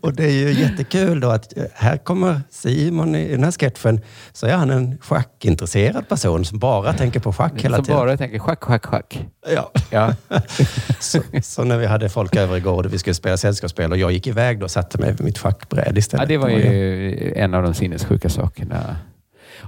Och 0.00 0.12
det 0.12 0.24
är 0.24 0.30
ju 0.32 0.52
jättekul 0.52 1.20
då 1.20 1.28
att 1.28 1.56
eh, 1.56 1.64
här 1.74 1.96
kommer 1.96 2.40
Simon 2.50 3.14
i 3.14 3.30
den 3.30 3.44
här 3.44 3.50
sketchen. 3.50 4.00
Så 4.32 4.46
är 4.46 4.56
han 4.56 4.70
en 4.70 4.98
schackintresserad 4.98 6.08
person 6.08 6.44
som 6.44 6.58
bara 6.58 6.92
tänker 6.92 7.20
på 7.20 7.32
schack 7.32 7.62
hela 7.62 7.76
Som 7.76 7.84
tiden. 7.84 7.98
bara 7.98 8.16
tänker 8.16 8.38
schack, 8.38 8.64
schack, 8.64 8.86
schack. 8.86 9.26
Ja. 9.54 9.70
Ja. 9.90 10.14
Så, 11.00 11.20
så 11.42 11.64
när 11.64 11.78
vi 11.78 11.86
hade 11.86 12.08
folk 12.08 12.36
över 12.36 12.56
igår 12.56 12.86
och 12.86 12.92
vi 12.92 12.98
skulle 12.98 13.14
spela 13.14 13.36
sällskapsspel 13.36 13.92
och 13.92 13.98
jag 13.98 14.12
gick 14.12 14.26
iväg 14.26 14.58
då 14.58 14.64
och 14.64 14.70
satte 14.70 14.98
mig 14.98 15.12
vid 15.12 15.24
mitt 15.24 15.38
schackbräde 15.38 15.98
istället. 15.98 16.22
Ja, 16.22 16.26
det 16.28 16.38
var 16.38 16.48
ju 16.48 17.32
en 17.36 17.54
av 17.54 17.62
de 17.62 17.74
sinnessjuka 17.74 18.28
sakerna. 18.28 18.96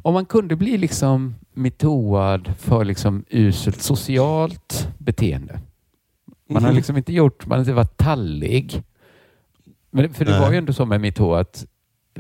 Om 0.03 0.15
man 0.15 0.27
kunde 0.27 0.57
bli 0.57 0.79
liksom 0.79 1.35
metooad 1.55 2.53
för 2.59 2.85
liksom 2.85 3.25
uselt 3.31 3.83
socialt 3.83 4.89
beteende. 4.99 5.61
Man 6.49 6.63
har 6.63 6.71
Mhm. 6.71 6.77
liksom 6.77 6.97
inte 6.97 7.13
gjort, 7.13 7.47
man 7.47 7.57
har 7.59 7.61
inte 7.63 7.73
varit 7.73 7.97
tallig. 7.97 8.83
Men, 9.91 10.15
för 10.15 10.25
det 10.25 10.31
Nej. 10.31 10.41
var 10.41 10.51
ju 10.53 10.59
ändå 10.59 10.73
så 10.73 10.85
med 10.87 11.01
metoo 11.01 11.35
att 11.35 11.67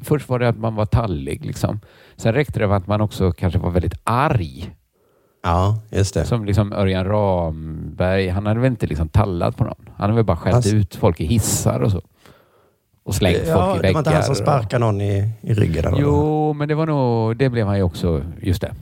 först 0.02 0.28
var 0.28 0.38
det 0.38 0.48
att 0.48 0.58
man 0.58 0.74
var 0.74 0.86
tallig. 0.86 1.44
Liksom. 1.46 1.80
Sen 2.16 2.34
räckte 2.34 2.58
det 2.58 2.68
med 2.68 2.76
att 2.76 2.86
man 2.86 3.00
också 3.00 3.32
kanske 3.32 3.58
var 3.58 3.70
väldigt 3.70 3.94
arg. 4.04 4.70
Ja, 5.42 5.80
just 5.90 6.14
det. 6.14 6.24
Som 6.24 6.44
liksom 6.44 6.72
Örjan 6.72 7.04
Ramberg, 7.04 8.28
han 8.28 8.46
hade 8.46 8.60
väl 8.60 8.70
inte 8.70 8.86
liksom 8.86 9.08
tallat 9.08 9.56
på 9.56 9.64
någon. 9.64 9.88
Han 9.88 10.00
hade 10.04 10.14
väl 10.14 10.24
bara 10.24 10.36
skällt 10.36 10.56
Alltså- 10.56 10.76
ut 10.76 10.94
folk 10.96 11.20
i 11.20 11.24
hissar 11.26 11.80
och 11.80 11.90
så. 11.92 12.02
Och 13.02 13.14
slängt 13.14 13.42
ja, 13.46 13.54
folk 13.66 13.78
i 13.78 13.82
väggar. 13.82 13.88
det 13.88 13.92
var 13.92 14.00
inte 14.00 14.10
han 14.10 14.22
som 14.22 14.34
sparkade 14.34 14.84
någon 14.84 15.00
i, 15.00 15.32
i 15.40 15.54
ryggen? 15.54 15.84
Eller? 15.84 15.98
Jo, 16.00 16.52
men 16.52 16.68
det 16.68 16.74
var 16.74 16.86
nog, 16.86 17.36
det 17.36 17.48
blev 17.48 17.66
han 17.66 17.76
ju 17.76 17.82
också, 17.82 18.22
just 18.40 18.60
det. 18.60 18.74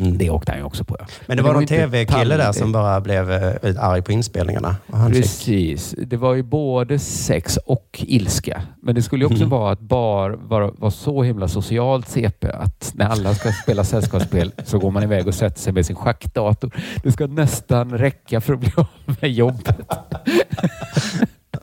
Mm. 0.00 0.18
Det 0.18 0.30
åkte 0.30 0.52
han 0.52 0.58
ju 0.58 0.64
också 0.64 0.84
på. 0.84 0.96
Ja. 0.98 1.06
Men 1.26 1.36
det 1.36 1.42
var 1.42 1.54
någon 1.54 1.66
tv-kille 1.66 2.36
där 2.36 2.52
som 2.52 2.72
bara 2.72 3.00
blev 3.00 3.32
eh, 3.32 3.40
väldigt 3.40 3.78
arg 3.78 4.02
på 4.02 4.12
inspelningarna. 4.12 4.76
Han 4.92 5.12
fick, 5.12 5.22
Precis. 5.22 5.94
Det 5.98 6.16
var 6.16 6.34
ju 6.34 6.42
både 6.42 6.98
sex 6.98 7.56
och 7.56 8.04
ilska. 8.06 8.62
Men 8.82 8.94
det 8.94 9.02
skulle 9.02 9.22
ju 9.22 9.26
också 9.26 9.36
Mm. 9.38 9.48
vara 9.50 9.72
att 9.72 9.80
bar 9.80 10.30
vara 10.30 10.70
var 10.78 10.90
så 10.90 11.22
himla 11.22 11.48
socialt 11.48 12.08
CP 12.08 12.46
att 12.50 12.92
när 12.94 13.06
alla 13.06 13.34
ska 13.34 13.52
spela 13.52 13.84
sällskapsspel 13.84 14.52
så 14.64 14.78
går 14.78 14.90
man 14.90 15.02
iväg 15.02 15.26
och 15.26 15.34
sätter 15.34 15.60
sig 15.60 15.72
med 15.72 15.86
sin 15.86 15.96
schackdator. 15.96 16.70
Det 17.02 17.12
ska 17.12 17.26
nästan 17.26 17.98
räcka 17.98 18.40
för 18.40 18.52
att 18.54 18.60
bli 18.60 18.72
av 18.76 18.86
med 19.20 19.30
jobbet. 19.32 19.76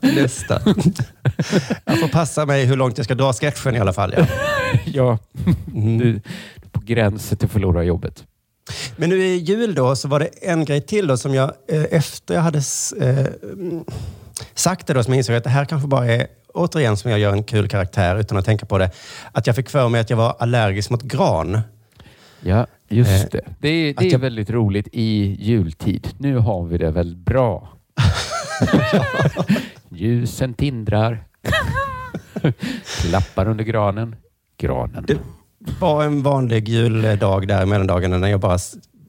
Nästa. 0.00 0.60
jag 1.84 2.00
får 2.00 2.08
passa 2.08 2.46
mig 2.46 2.64
hur 2.64 2.76
långt 2.76 2.98
jag 2.98 3.04
ska 3.04 3.14
dra 3.14 3.32
sketchen 3.32 3.76
i 3.76 3.78
alla 3.78 3.92
fall. 3.92 4.14
Ja. 4.16 4.26
Ja, 4.84 5.18
Mm. 5.74 5.98
du, 5.98 6.20
på 6.72 6.80
gränsen 6.84 7.38
till 7.38 7.46
att 7.46 7.52
förlora 7.52 7.82
jobbet. 7.84 8.24
Men 8.96 9.10
nu 9.10 9.22
i 9.26 9.36
jul 9.36 9.74
då 9.74 9.96
så 9.96 10.08
var 10.08 10.20
det 10.20 10.26
en 10.42 10.64
grej 10.64 10.80
till 10.80 11.06
då 11.06 11.16
som 11.16 11.34
jag 11.34 11.52
eh, 11.68 11.84
efter 11.90 12.34
jag 12.34 12.42
hade 12.42 12.58
eh, 13.00 13.26
sagt 14.54 14.86
det 14.86 14.94
då 14.94 15.02
som 15.04 15.12
jag 15.14 15.18
insåg 15.18 15.36
att 15.36 15.44
det 15.44 15.50
här 15.50 15.64
kanske 15.64 15.88
bara 15.88 16.06
är 16.06 16.26
återigen 16.54 16.96
som 16.96 17.10
jag 17.10 17.20
gör 17.20 17.32
en 17.32 17.44
kul 17.44 17.68
karaktär 17.68 18.16
utan 18.16 18.38
att 18.38 18.44
tänka 18.44 18.66
på 18.66 18.78
det. 18.78 18.90
Att 19.32 19.46
jag 19.46 19.56
fick 19.56 19.70
för 19.70 19.88
mig 19.88 20.00
att 20.00 20.10
jag 20.10 20.16
var 20.16 20.36
allergisk 20.38 20.90
mot 20.90 21.02
gran. 21.02 21.60
Ja, 22.40 22.66
just 22.88 23.10
Eh, 23.10 23.28
det. 23.30 23.40
Det 23.60 23.68
är, 23.68 23.94
det 23.98 24.06
är 24.06 24.12
jag- 24.12 24.18
väldigt 24.18 24.50
roligt 24.50 24.88
i 24.92 25.36
jultid. 25.40 26.08
Nu 26.18 26.36
har 26.36 26.64
vi 26.64 26.78
det 26.78 26.90
väl 26.90 27.16
bra. 27.16 27.68
Ljusen 29.90 30.54
tindrar. 30.54 31.24
Klappar 33.00 33.48
under 33.48 33.64
granen. 33.64 34.16
Granen. 34.56 35.04
Det 35.06 35.18
var 35.80 36.04
en 36.04 36.22
vanlig 36.22 36.68
juldag 36.68 37.48
där 37.48 37.62
i 37.62 37.66
mellandagarna 37.66 38.18
när 38.18 38.28
jag 38.28 38.40
bara, 38.40 38.58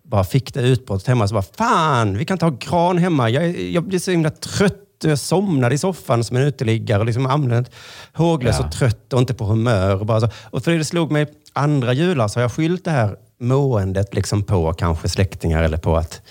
bara 0.03 0.23
fick 0.23 0.53
det 0.53 0.61
utbrottet 0.61 1.07
hemma. 1.07 1.27
Så 1.27 1.33
bara, 1.33 1.43
fan, 1.57 2.17
vi 2.17 2.25
kan 2.25 2.37
ha 2.41 2.49
gran 2.49 2.97
hemma. 2.97 3.29
Jag, 3.29 3.59
jag 3.59 3.83
blir 3.83 3.99
så 3.99 4.11
himla 4.11 4.29
trött. 4.29 4.75
Jag 5.03 5.19
somnade 5.19 5.75
i 5.75 5.77
soffan 5.77 6.23
som 6.23 6.37
en 6.37 6.43
uteliggare. 6.43 6.99
och 6.99 7.05
Liksom 7.05 7.25
använt 7.25 7.71
håglös 8.13 8.55
Ja. 8.59 8.65
och 8.65 8.71
trött 8.71 9.13
och 9.13 9.19
inte 9.19 9.33
på 9.33 9.45
humör. 9.45 9.95
Och, 9.99 10.05
bara 10.05 10.21
så. 10.21 10.29
och 10.43 10.63
för 10.63 10.71
det 10.71 10.85
slog 10.85 11.11
mig 11.11 11.27
andra 11.53 11.93
jular 11.93 12.27
så 12.27 12.39
har 12.39 12.41
jag 12.41 12.51
skyllt 12.51 12.85
det 12.85 12.91
här 12.91 13.15
måendet 13.39 14.13
liksom 14.15 14.43
på 14.43 14.73
kanske 14.73 15.09
släktingar 15.09 15.63
eller 15.63 15.77
på 15.77 15.97
att 15.97 16.21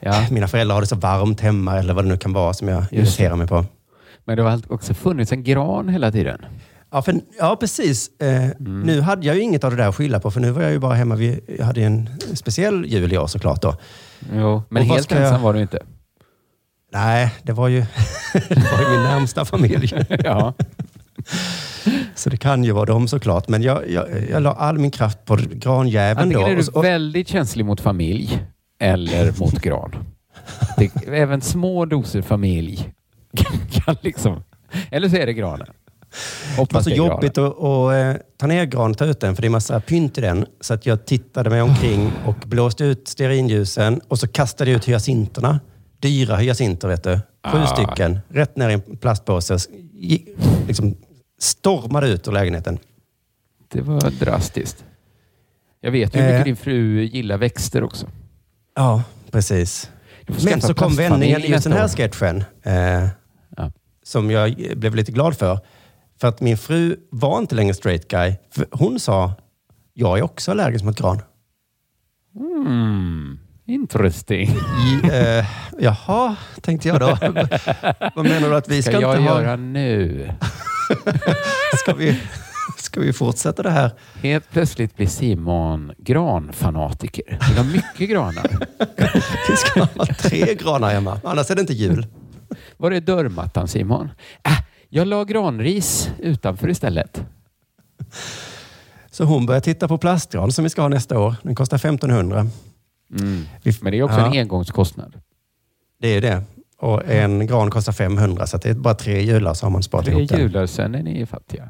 Ja. 0.00 0.26
mina 0.30 0.48
föräldrar 0.48 0.74
har 0.74 0.80
det 0.80 0.86
så 0.86 0.96
varmt 0.96 1.40
hemma 1.40 1.78
eller 1.78 1.94
vad 1.94 2.04
det 2.04 2.08
nu 2.08 2.16
kan 2.16 2.32
vara 2.32 2.52
som 2.54 2.68
jag 2.68 2.84
irriterar 2.90 3.36
mig 3.36 3.46
på. 3.46 3.64
Men 4.24 4.36
det 4.36 4.42
har 4.42 4.60
också 4.68 4.94
funnits 4.94 5.32
en 5.32 5.42
gran 5.44 5.88
hela 5.88 6.12
tiden. 6.12 6.44
Ja, 6.94 7.02
för, 7.02 7.20
ja 7.38 7.56
precis. 7.60 8.10
Eh, 8.20 8.44
Mm. 8.44 8.80
Nu 8.82 9.00
hade 9.00 9.26
jag 9.26 9.36
ju 9.36 9.42
inget 9.42 9.64
av 9.64 9.70
det 9.70 9.76
där 9.76 9.88
att 9.88 9.94
skylla 9.96 10.20
på, 10.20 10.30
för 10.30 10.40
nu 10.40 10.50
var 10.50 10.62
jag 10.62 10.72
ju 10.72 10.78
bara 10.78 10.94
hemma. 10.94 11.14
Vi 11.14 11.40
jag 11.58 11.64
hade 11.66 11.80
ju 11.80 11.86
en 11.86 12.08
speciell 12.34 12.84
jul 12.86 13.18
år 13.18 13.26
såklart. 13.26 13.62
Då. 13.62 13.76
Jo, 14.34 14.62
men 14.68 14.82
Och 14.82 14.88
helt 14.88 15.04
ska 15.04 15.14
jag- 15.14 15.24
ensam 15.24 15.42
var 15.42 15.54
du 15.54 15.60
inte. 15.60 15.78
Nej, 16.92 17.34
det 17.42 17.52
var 17.52 17.68
ju, 17.68 17.80
det 18.32 18.56
var 18.72 18.80
ju 18.82 18.90
min 18.90 19.02
närmsta 19.02 19.44
familj. 19.44 19.92
Ja. 20.24 20.54
Så 22.14 22.30
det 22.30 22.36
kan 22.36 22.64
ju 22.64 22.72
vara 22.72 22.84
dem 22.84 23.08
såklart. 23.08 23.48
Men 23.48 23.62
jag, 23.62 23.90
jag, 23.90 24.06
jag 24.30 24.42
la 24.42 24.52
all 24.52 24.78
min 24.78 24.90
kraft 24.90 25.24
på 25.24 25.36
granjäveln 25.52 26.30
då. 26.30 26.38
Antingen 26.38 26.58
är 26.58 26.62
du 26.62 26.68
och- 26.78 26.84
väldigt 26.84 27.28
känslig 27.28 27.64
mot 27.64 27.80
familj 27.80 28.42
eller 28.80 29.34
mot 29.40 29.60
gran. 29.62 29.94
Det, 30.78 30.90
även 31.08 31.40
små 31.40 31.84
doser 31.84 32.22
familj 32.22 32.92
kan 33.72 33.96
liksom... 34.00 34.42
Eller 34.90 35.08
så 35.08 35.16
är 35.16 35.26
det 35.26 35.32
granen. 35.32 35.66
Det 36.14 36.50
var 36.50 36.56
Hoppas 36.56 36.84
så 36.84 36.90
det 36.90 36.94
är 36.94 36.96
granen. 36.96 37.12
jobbigt 37.12 37.38
att, 37.38 37.58
att 37.60 38.16
eh, 38.16 38.22
ta 38.36 38.46
ner 38.46 38.76
och 38.78 38.98
ta 38.98 39.04
ut 39.04 39.20
den, 39.20 39.34
för 39.34 39.42
det 39.42 39.48
är 39.48 39.50
massa 39.50 39.80
pynt 39.80 40.18
i 40.18 40.20
den. 40.20 40.46
Så 40.60 40.74
att 40.74 40.86
jag 40.86 41.06
tittade 41.06 41.50
mig 41.50 41.62
omkring 41.62 42.12
och 42.26 42.34
blåste 42.46 42.84
ut 42.84 43.08
stearinljusen 43.08 44.00
och 44.08 44.18
så 44.18 44.28
kastade 44.28 44.70
jag 44.70 44.76
ut 44.78 44.84
hyacinterna. 44.84 45.60
Dyra 45.98 46.36
hyacinter, 46.36 46.88
vet 46.88 47.02
du. 47.04 47.14
Sju 47.16 47.58
Ah. 47.58 47.66
stycken. 47.66 48.18
Rätt 48.28 48.56
ner 48.56 48.68
i 48.68 48.72
en 48.72 48.80
plastpåse. 48.96 49.58
Liksom 50.66 50.96
stormade 51.40 52.08
ut 52.08 52.28
ur 52.28 52.32
lägenheten. 52.32 52.78
Det 53.72 53.80
var 53.80 54.10
drastiskt. 54.10 54.84
Jag 55.80 55.90
vet 55.90 56.14
ju 56.16 56.18
hur 56.20 56.26
mycket 56.26 56.40
Eh. 56.40 56.44
din 56.44 56.56
fru 56.56 57.02
gillar 57.02 57.38
växter 57.38 57.82
också. 57.84 58.06
Ja, 58.76 59.02
precis. 59.30 59.90
Men 60.44 60.60
så 60.60 60.74
kom 60.74 60.94
vändningen 60.96 61.40
i 61.44 61.46
just 61.48 61.64
den 61.64 61.72
här 61.72 61.88
sketchen. 61.88 62.44
Eh, 62.62 63.06
Ja. 63.56 63.72
Som 64.02 64.30
jag 64.30 64.54
blev 64.76 64.94
lite 64.94 65.12
glad 65.12 65.36
för. 65.36 65.58
För 66.24 66.28
att 66.28 66.40
min 66.40 66.58
fru 66.58 66.96
var 67.10 67.38
inte 67.38 67.54
längre 67.54 67.74
straight 67.74 68.08
guy. 68.08 68.34
För 68.50 68.66
hon 68.70 69.00
sa, 69.00 69.32
jag 69.94 70.18
är 70.18 70.22
också 70.22 70.50
allergisk 70.50 70.84
mot 70.84 70.98
gran. 70.98 71.22
Mm, 72.36 73.38
interesting. 73.66 74.48
I, 74.48 75.08
eh, 75.12 75.46
jaha, 75.78 76.36
tänkte 76.60 76.88
jag 76.88 77.00
då. 77.00 77.06
Vad 78.14 78.24
menar 78.24 78.48
du 78.48 78.56
att 78.56 78.68
vi 78.68 78.82
ska, 78.82 78.90
ska 78.90 79.00
jag 79.00 79.16
inte 79.16 79.32
ha? 79.32 79.42
göra 79.42 79.56
nu? 79.56 80.30
Ska 81.76 81.94
vi, 81.94 82.20
ska 82.76 83.00
vi 83.00 83.12
fortsätta 83.12 83.62
det 83.62 83.70
här? 83.70 83.90
Helt 84.22 84.50
plötsligt 84.50 84.96
blir 84.96 85.06
Simon 85.06 85.92
granfanatiker. 85.98 87.38
Vill 87.48 87.58
ha 87.58 87.64
mycket 87.64 88.10
granar. 88.10 88.46
Vi 89.48 89.56
ska 89.56 89.80
ha 89.80 90.06
tre 90.06 90.54
granar 90.54 90.90
hemma, 90.90 91.20
annars 91.24 91.50
är 91.50 91.54
det 91.54 91.60
inte 91.60 91.74
jul. 91.74 92.06
Var 92.76 92.90
är 92.90 93.00
dörrmattan 93.00 93.68
Simon? 93.68 94.10
Äh, 94.42 94.63
jag 94.94 95.06
la 95.08 95.24
granris 95.24 96.10
utanför 96.18 96.68
istället. 96.70 97.22
Så 99.10 99.24
hon 99.24 99.46
börjar 99.46 99.60
titta 99.60 99.88
på 99.88 99.98
plastgran 99.98 100.52
som 100.52 100.64
vi 100.64 100.70
ska 100.70 100.82
ha 100.82 100.88
nästa 100.88 101.18
år. 101.18 101.34
Den 101.42 101.54
kostar 101.54 101.76
1500. 101.76 102.38
Mm. 103.20 103.44
Men 103.80 103.92
det 103.92 103.98
är 103.98 104.02
också 104.02 104.18
Ja. 104.18 104.26
en 104.26 104.32
engångskostnad. 104.40 105.20
Det 106.00 106.08
är 106.08 106.20
det. 106.20 106.42
Och 106.78 107.04
en 107.08 107.46
gran 107.46 107.70
kostar 107.70 107.92
500, 107.92 108.46
så 108.46 108.56
det 108.56 108.68
är 108.70 108.74
bara 108.74 108.94
tre 108.94 109.22
jular 109.22 109.54
så 109.54 109.66
har 109.66 109.70
man 109.70 109.82
sparat 109.82 110.04
Tre 110.04 110.14
ihop 110.18 110.28
den. 110.30 110.40
jular, 110.40 110.66
sen 110.66 110.94
är 110.94 111.02
ni 111.02 111.26
fattiga. 111.26 111.68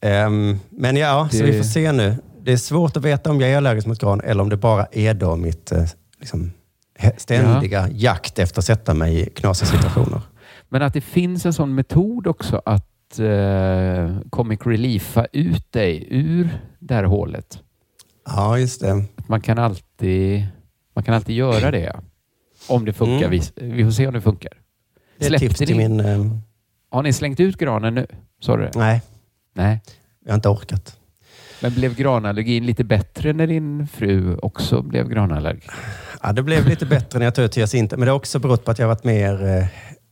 Ehm, 0.00 0.58
men 0.70 0.96
ja, 0.96 1.28
så 1.32 1.36
Det- 1.38 1.44
vi 1.44 1.56
får 1.58 1.64
se 1.64 1.92
nu. 1.92 2.16
Det 2.42 2.52
är 2.52 2.56
svårt 2.56 2.96
att 2.96 3.04
veta 3.04 3.30
om 3.30 3.40
jag 3.40 3.50
är 3.50 3.56
allergisk 3.56 3.86
mot 3.86 4.00
gran 4.00 4.20
eller 4.20 4.42
om 4.42 4.48
det 4.48 4.56
bara 4.56 4.86
är 4.92 5.14
då 5.14 5.36
mitt 5.36 5.72
eh, 5.72 5.84
liksom, 6.20 6.52
ständiga 7.16 7.88
jakt 7.92 8.38
efter 8.38 8.58
att 8.60 8.64
sätta 8.64 8.94
mig 8.94 9.20
i 9.20 9.30
knasiga 9.30 9.68
situationer. 9.70 10.20
Men 10.72 10.82
att 10.82 10.94
det 10.94 11.00
finns 11.00 11.46
en 11.46 11.52
sån 11.52 11.74
metod 11.74 12.26
också 12.26 12.62
att 12.64 13.18
eh, 13.18 14.16
comic 14.30 14.60
reliefa 14.66 15.26
ut 15.32 15.72
dig 15.72 16.06
ur 16.10 16.48
det 16.78 16.94
här 16.94 17.04
hålet. 17.04 17.62
Ja, 18.26 18.58
just 18.58 18.80
det. 18.80 19.04
Att 19.16 19.28
man 19.28 19.40
kan 19.40 19.58
alltid, 19.58 20.46
man 20.94 21.04
kan 21.04 21.14
alltid 21.14 21.36
göra 21.36 21.70
det. 21.70 21.96
Om 22.68 22.84
det 22.84 22.92
funkar. 22.92 23.26
Mm. 23.26 23.30
Vi, 23.30 23.42
vi 23.56 23.84
får 23.84 23.90
se 23.90 24.06
om 24.06 24.14
det 24.14 24.20
funkar. 24.20 24.52
Det 25.18 25.26
är 25.26 25.34
ett 25.34 25.40
tips 25.40 25.58
till 25.58 25.76
min... 25.76 26.00
Eh, 26.00 26.26
Har 26.90 27.02
ni 27.02 27.12
slängt 27.12 27.40
ut 27.40 27.56
granen 27.56 27.94
nu? 27.94 28.06
Sa 28.40 28.56
du 28.56 28.62
det? 28.62 28.70
nej, 28.74 29.02
Nej. 29.54 29.80
jag 30.24 30.32
har 30.32 30.34
inte 30.34 30.48
orkat. 30.48 30.96
Men 31.62 31.74
blev 31.74 31.94
granallergin 31.94 32.66
lite 32.66 32.84
bättre 32.84 33.32
när 33.32 33.46
din 33.46 33.86
fru 33.86 34.36
också 34.36 34.82
blev 34.82 35.08
granallergiker? 35.08 35.74
Ja, 36.22 36.32
det 36.32 36.42
blev 36.42 36.66
lite 36.66 36.86
bättre 36.86 37.18
när 37.18 37.26
jag 37.26 37.34
tog 37.34 37.44
ut 37.44 37.56
hyacinter, 37.56 37.96
men 37.96 38.06
det 38.06 38.12
har 38.12 38.16
också 38.16 38.38
berott 38.38 38.64
på 38.64 38.70
att 38.70 38.78
jag 38.78 38.88
varit 38.88 39.04
mer 39.04 39.46
eh, 39.46 39.66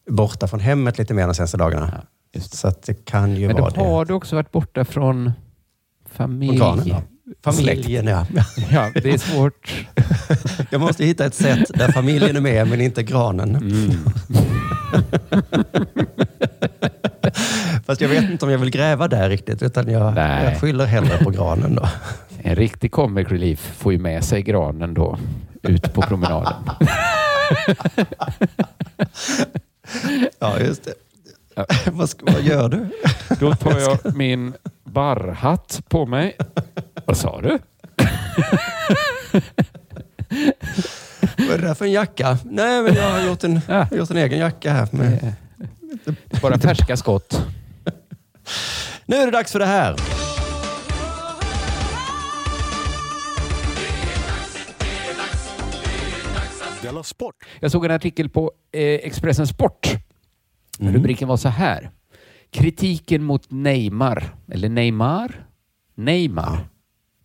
borta 0.08 0.48
från 0.48 0.60
hemmet 0.60 0.98
lite 0.98 1.14
mer 1.14 1.26
de 1.26 1.34
senaste 1.34 1.56
dagarna. 1.56 2.02
Ja. 2.32 2.40
Så 2.40 2.68
att 2.68 2.82
det 2.82 3.04
kan 3.04 3.36
ju 3.36 3.46
Men 3.46 3.56
då 3.56 3.62
vara 3.62 3.70
det. 3.74 3.80
har 3.80 4.04
du 4.04 4.14
också 4.14 4.36
varit 4.36 4.52
borta 4.52 4.84
från 4.84 5.32
familj. 6.10 6.50
Organen, 6.60 6.86
ja. 6.88 7.02
Familjen, 7.44 8.06
ja. 8.06 8.26
Ja, 8.70 8.90
det 8.94 9.10
är 9.10 9.18
svårt. 9.18 9.86
Jag 10.70 10.80
måste 10.80 11.04
hitta 11.04 11.26
ett 11.26 11.34
sätt 11.34 11.70
där 11.74 11.92
familjen 11.92 12.36
är 12.36 12.40
med, 12.40 12.68
men 12.68 12.80
inte 12.80 13.02
granen. 13.02 13.56
Mm. 13.56 13.90
Fast 17.86 18.00
jag 18.00 18.08
vet 18.08 18.30
inte 18.30 18.44
om 18.44 18.50
jag 18.50 18.58
vill 18.58 18.70
gräva 18.70 19.08
där 19.08 19.28
riktigt, 19.28 19.62
utan 19.62 19.90
jag, 19.90 20.14
Nej. 20.14 20.44
jag 20.44 20.60
skyller 20.60 20.86
hellre 20.86 21.24
på 21.24 21.30
granen 21.30 21.74
då. 21.74 21.88
En 22.38 22.56
riktig 22.56 22.92
comic 22.92 23.28
relief 23.28 23.60
får 23.76 23.92
ju 23.92 23.98
med 23.98 24.24
sig 24.24 24.42
granen 24.42 24.94
då 24.94 25.18
ut 25.62 25.94
på 25.94 26.02
promenaden. 26.02 26.54
Ja, 30.38 30.60
just 30.60 30.84
det. 30.84 30.94
Ja. 31.54 31.66
vad, 31.92 32.10
ska, 32.10 32.32
vad 32.32 32.42
gör 32.42 32.68
du? 32.68 32.88
Då 33.40 33.54
tar 33.54 33.78
jag 33.78 34.16
min 34.16 34.54
barrhatt 34.84 35.82
på 35.88 36.06
mig. 36.06 36.36
Vad 37.04 37.16
sa 37.16 37.40
du? 37.40 37.58
Vad 41.38 41.50
är 41.50 41.58
det 41.58 41.66
där 41.66 41.74
för 41.74 41.84
en 41.84 41.92
jacka? 41.92 42.38
Nej, 42.44 42.82
men 42.82 42.94
jag 42.94 43.10
har 43.10 43.20
gjort 43.20 43.44
en, 43.44 43.60
har 43.66 43.96
gjort 43.96 44.10
en 44.10 44.16
egen 44.16 44.38
jacka 44.38 44.72
här. 44.72 44.88
Med. 44.90 45.32
Bara 46.42 46.58
färska 46.58 46.96
skott. 46.96 47.46
Nu 49.06 49.16
är 49.16 49.26
det 49.26 49.32
dags 49.32 49.52
för 49.52 49.58
det 49.58 49.66
här. 49.66 49.96
Della 56.82 57.02
Sport! 57.02 57.34
Jag 57.60 57.70
såg 57.70 57.84
en 57.84 57.90
artikel 57.90 58.28
på 58.28 58.52
eh, 58.72 58.82
Expressen 58.82 59.46
Sport. 59.46 59.88
Rubriken 60.78 61.28
var 61.28 61.36
så 61.36 61.48
här. 61.48 61.90
Kritiken 62.50 63.22
mot 63.24 63.50
Neymar, 63.50 64.34
eller 64.52 64.68
Neymar? 64.68 65.46
Neymar, 65.94 66.68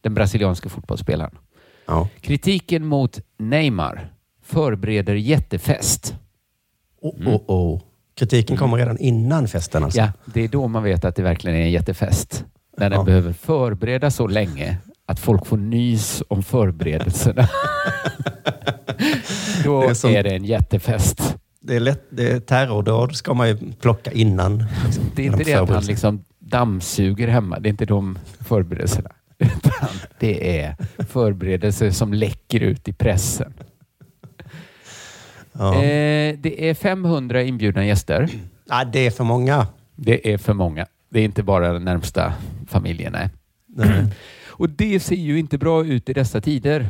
den 0.02 0.13
brasilianske 0.13 0.70
fotbollsspelaren. 0.70 1.38
Ja. 1.86 2.08
Kritiken 2.22 2.86
mot 2.86 3.20
Neymar 3.38 4.13
förbereder 4.44 5.16
jättefest. 5.16 6.16
Oh, 7.02 7.28
oh, 7.28 7.42
oh. 7.48 7.82
Kritiken 8.16 8.58
kommer 8.58 8.78
redan 8.78 8.98
innan 8.98 9.48
festen 9.48 9.84
alltså. 9.84 10.00
Ja, 10.00 10.12
det 10.26 10.42
är 10.42 10.48
då 10.48 10.68
man 10.68 10.84
vet 10.84 11.06
att 11.06 11.16
det 11.16 11.24
verkligen 11.24 11.58
är 11.58 11.62
en 11.62 11.72
jättefest. 11.72 12.46
När 12.78 12.89
den 12.89 13.00
Ja. 13.00 13.04
behöver 13.06 13.34
förberedas 13.34 14.16
så 14.16 14.28
länge 14.28 14.78
att 15.06 15.20
folk 15.20 15.46
får 15.46 15.58
nys 15.58 16.24
om 16.28 16.44
förberedelserna. 16.44 17.50
då 19.63 19.80
Det 19.82 19.86
är, 19.86 19.89
är 19.89 19.93
som- 19.93 20.12
det 20.13 20.36
en 20.36 20.45
jättefest. 20.45 21.38
Det 21.65 21.76
är, 21.76 21.80
lätt, 21.80 22.04
det 22.10 22.32
är 22.32 22.39
terrordåd 22.39 23.15
ska 23.15 23.34
man 23.34 23.47
ju 23.47 23.58
plocka 23.82 24.12
innan. 24.12 24.65
liksom, 24.86 25.04
Det 25.15 25.21
är 25.21 25.26
inte 25.26 25.43
det 25.43 25.54
att 25.54 25.69
han 25.69 25.84
liksom 25.86 26.23
dammsuger 26.39 27.28
hemma. 27.28 27.60
Det 27.60 27.67
är 27.67 27.71
inte 27.71 27.86
de 27.86 28.19
förberedelserna. 28.39 29.10
Utan 29.38 29.89
det 30.19 30.60
är 30.60 30.76
förberedelser 31.10 31.91
som 31.91 32.13
läcker 32.13 32.60
ut 32.60 32.88
i 32.88 32.93
pressen. 32.93 33.54
Ja. 35.54 35.73
Eh, 35.76 36.38
det 36.39 36.69
är 36.69 36.73
500 36.73 37.43
inbjudna 37.43 37.86
gäster. 37.86 38.30
Ja, 38.69 38.84
det 38.86 39.08
är 39.08 39.12
för 39.12 39.23
många. 39.23 39.67
Det 39.95 40.34
är 40.34 40.38
för 40.38 40.54
många. 40.54 40.86
Det 41.10 41.19
är 41.19 41.23
inte 41.26 41.43
bara 41.43 41.73
den 41.73 41.84
närmsta 41.86 42.34
familjen. 42.67 43.12
Nej. 43.12 43.30
Nej. 43.67 44.06
Och 44.47 44.69
det 44.69 44.99
ser 44.99 45.15
ju 45.15 45.39
inte 45.39 45.58
bra 45.58 45.86
ut 45.86 46.10
i 46.10 46.13
dessa 46.13 46.41
tider. 46.41 46.88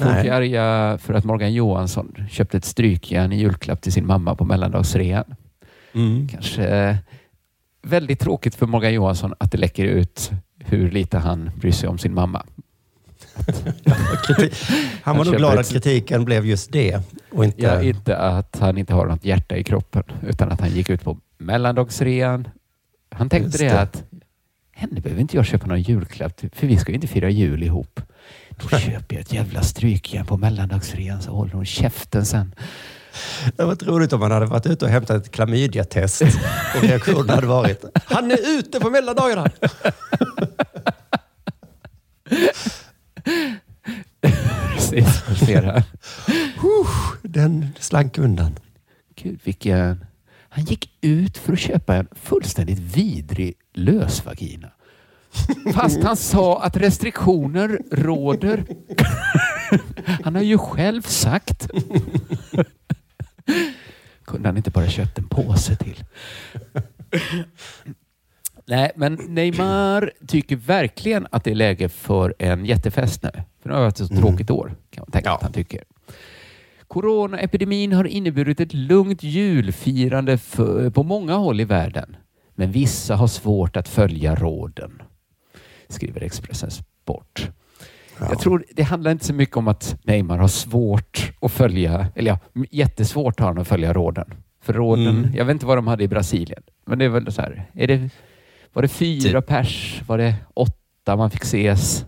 Folk 0.00 0.14
Nej. 0.14 0.28
är 0.28 0.32
arga 0.32 0.98
för 0.98 1.14
att 1.14 1.24
Morgan 1.24 1.52
Johansson 1.52 2.14
köpte 2.30 2.56
ett 2.56 2.64
strykjärn 2.64 3.32
i 3.32 3.40
julklapp 3.40 3.80
till 3.80 3.92
sin 3.92 4.06
mamma 4.06 4.34
på 4.34 4.44
mellandagsrean. 4.44 5.24
Mm. 5.92 6.28
Kanske 6.28 6.64
eh, 6.64 6.96
väldigt 7.82 8.20
tråkigt 8.20 8.54
för 8.54 8.66
Morgan 8.66 8.92
Johansson 8.92 9.34
att 9.38 9.52
det 9.52 9.58
läcker 9.58 9.84
ut 9.84 10.30
hur 10.58 10.90
lite 10.90 11.18
han 11.18 11.50
bryr 11.56 11.72
sig 11.72 11.88
om 11.88 11.98
sin 11.98 12.14
mamma. 12.14 12.46
Han 15.02 15.16
var 15.16 15.24
nog 15.24 15.36
glad 15.36 15.58
att 15.58 15.70
kritiken 15.70 16.24
blev 16.24 16.46
just 16.46 16.72
det. 16.72 17.00
Och 17.30 17.44
inte... 17.44 17.62
Ja, 17.62 17.82
inte 17.82 18.16
att 18.16 18.58
han 18.60 18.78
inte 18.78 18.94
har 18.94 19.06
något 19.06 19.24
hjärta 19.24 19.56
i 19.56 19.64
kroppen, 19.64 20.02
utan 20.28 20.52
att 20.52 20.60
han 20.60 20.70
gick 20.70 20.90
ut 20.90 21.04
på 21.04 21.18
mellandagsrean. 21.38 22.48
Han 23.10 23.28
tänkte 23.28 23.58
det, 23.58 23.64
det. 23.64 23.80
att 23.80 24.04
henne 24.72 25.00
behöver 25.00 25.20
inte 25.20 25.36
jag 25.36 25.46
köpa 25.46 25.66
någon 25.66 25.82
julklapp 25.82 26.36
till, 26.36 26.50
för 26.50 26.66
vi 26.66 26.76
ska 26.76 26.92
ju 26.92 26.94
inte 26.94 27.06
fira 27.06 27.30
jul 27.30 27.62
ihop. 27.62 28.00
Då 28.62 28.78
köper 28.78 29.14
jag 29.14 29.20
ett 29.20 29.32
jävla 29.32 29.62
strykjärn 29.62 30.26
på 30.26 30.36
mellandagsrean 30.36 31.22
så 31.22 31.30
håller 31.30 31.52
hon 31.52 31.64
käften 31.64 32.26
sen. 32.26 32.54
Det 33.56 33.64
var 33.64 33.76
roligt 33.84 34.12
om 34.12 34.20
man 34.20 34.30
hade 34.30 34.46
varit 34.46 34.66
ute 34.66 34.84
och 34.84 34.90
hämtat 34.90 35.26
ett 35.26 35.30
klamydiatest 35.32 36.22
och 36.76 36.82
reaktionen 36.82 37.28
hade 37.28 37.46
varit 37.46 37.84
Han 38.04 38.30
är 38.30 38.58
ute 38.58 38.80
på 38.80 38.90
mellandagarna! 38.90 39.50
Precis. 44.74 45.22
Den 47.22 47.68
slank 47.78 48.18
undan. 48.18 48.58
Gud, 49.14 49.40
vilken... 49.44 50.04
Han 50.48 50.64
gick 50.64 50.90
ut 51.00 51.38
för 51.38 51.52
att 51.52 51.58
köpa 51.58 51.94
en 51.96 52.08
fullständigt 52.12 52.78
vidrig 52.78 53.54
lösvagina. 53.74 54.70
Fast 55.74 56.02
han 56.02 56.16
sa 56.16 56.62
att 56.62 56.76
restriktioner 56.76 57.78
råder. 57.92 58.64
Han 60.24 60.34
har 60.34 60.42
ju 60.42 60.58
själv 60.58 61.02
sagt. 61.02 61.70
Kunde 64.24 64.48
han 64.48 64.56
inte 64.56 64.70
bara 64.70 64.88
köpt 64.88 65.18
en 65.18 65.28
påse 65.28 65.76
till? 65.76 66.04
Nej, 68.66 68.92
men 68.96 69.14
Neymar 69.14 70.12
tycker 70.26 70.56
verkligen 70.56 71.26
att 71.30 71.44
det 71.44 71.50
är 71.50 71.54
läge 71.54 71.88
för 71.88 72.34
en 72.38 72.64
jättefest 72.64 73.22
nu. 73.22 73.30
För 73.62 73.68
det 73.68 73.74
har 73.74 73.82
varit 73.82 74.00
ett 74.00 74.08
så 74.08 74.16
tråkigt 74.16 74.50
år, 74.50 74.74
kan 74.90 75.02
man 75.02 75.10
tänka 75.10 75.32
att 75.32 75.42
han 75.42 75.52
tycker. 75.52 75.84
Coronaepidemin 76.88 77.92
har 77.92 78.04
inneburit 78.04 78.60
ett 78.60 78.74
lugnt 78.74 79.22
julfirande 79.22 80.38
för, 80.38 80.90
på 80.90 81.02
många 81.02 81.34
håll 81.34 81.60
i 81.60 81.64
världen. 81.64 82.16
Men 82.54 82.72
vissa 82.72 83.16
har 83.16 83.26
svårt 83.26 83.76
att 83.76 83.88
följa 83.88 84.34
råden, 84.34 85.02
skriver 85.92 86.20
Expressen 86.22 86.70
Sport. 86.70 87.50
Jag 88.20 88.38
tror 88.38 88.64
det 88.76 88.82
handlar 88.82 89.10
inte 89.10 89.24
så 89.24 89.34
mycket 89.34 89.56
om 89.56 89.68
att 89.68 89.96
Neymar 90.02 90.38
har 90.38 90.48
svårt 90.48 91.32
att 91.40 91.52
följa, 91.52 92.06
eller 92.14 92.30
ja, 92.30 92.64
jättesvårt 92.70 93.40
har 93.40 93.46
han 93.46 93.58
att 93.58 93.68
följa 93.68 93.92
råden. 93.92 94.34
För 94.62 94.72
råden, 94.72 95.06
Mm. 95.08 95.30
jag 95.34 95.44
vet 95.44 95.52
inte 95.54 95.66
vad 95.66 95.78
de 95.78 95.86
hade 95.86 96.04
i 96.04 96.08
Brasilien, 96.08 96.62
men 96.86 96.98
det 96.98 97.04
är 97.04 97.08
väl 97.08 97.32
så 97.32 97.40
här, 97.42 97.70
är 97.74 97.86
det, 97.86 98.10
var 98.72 98.82
det 98.82 98.88
fyra 98.88 99.40
Typ. 99.40 99.48
pers? 99.48 100.02
Var 100.06 100.18
det 100.18 100.34
åtta 100.54 101.16
man 101.16 101.30
fick 101.30 101.42
ses? 101.42 102.04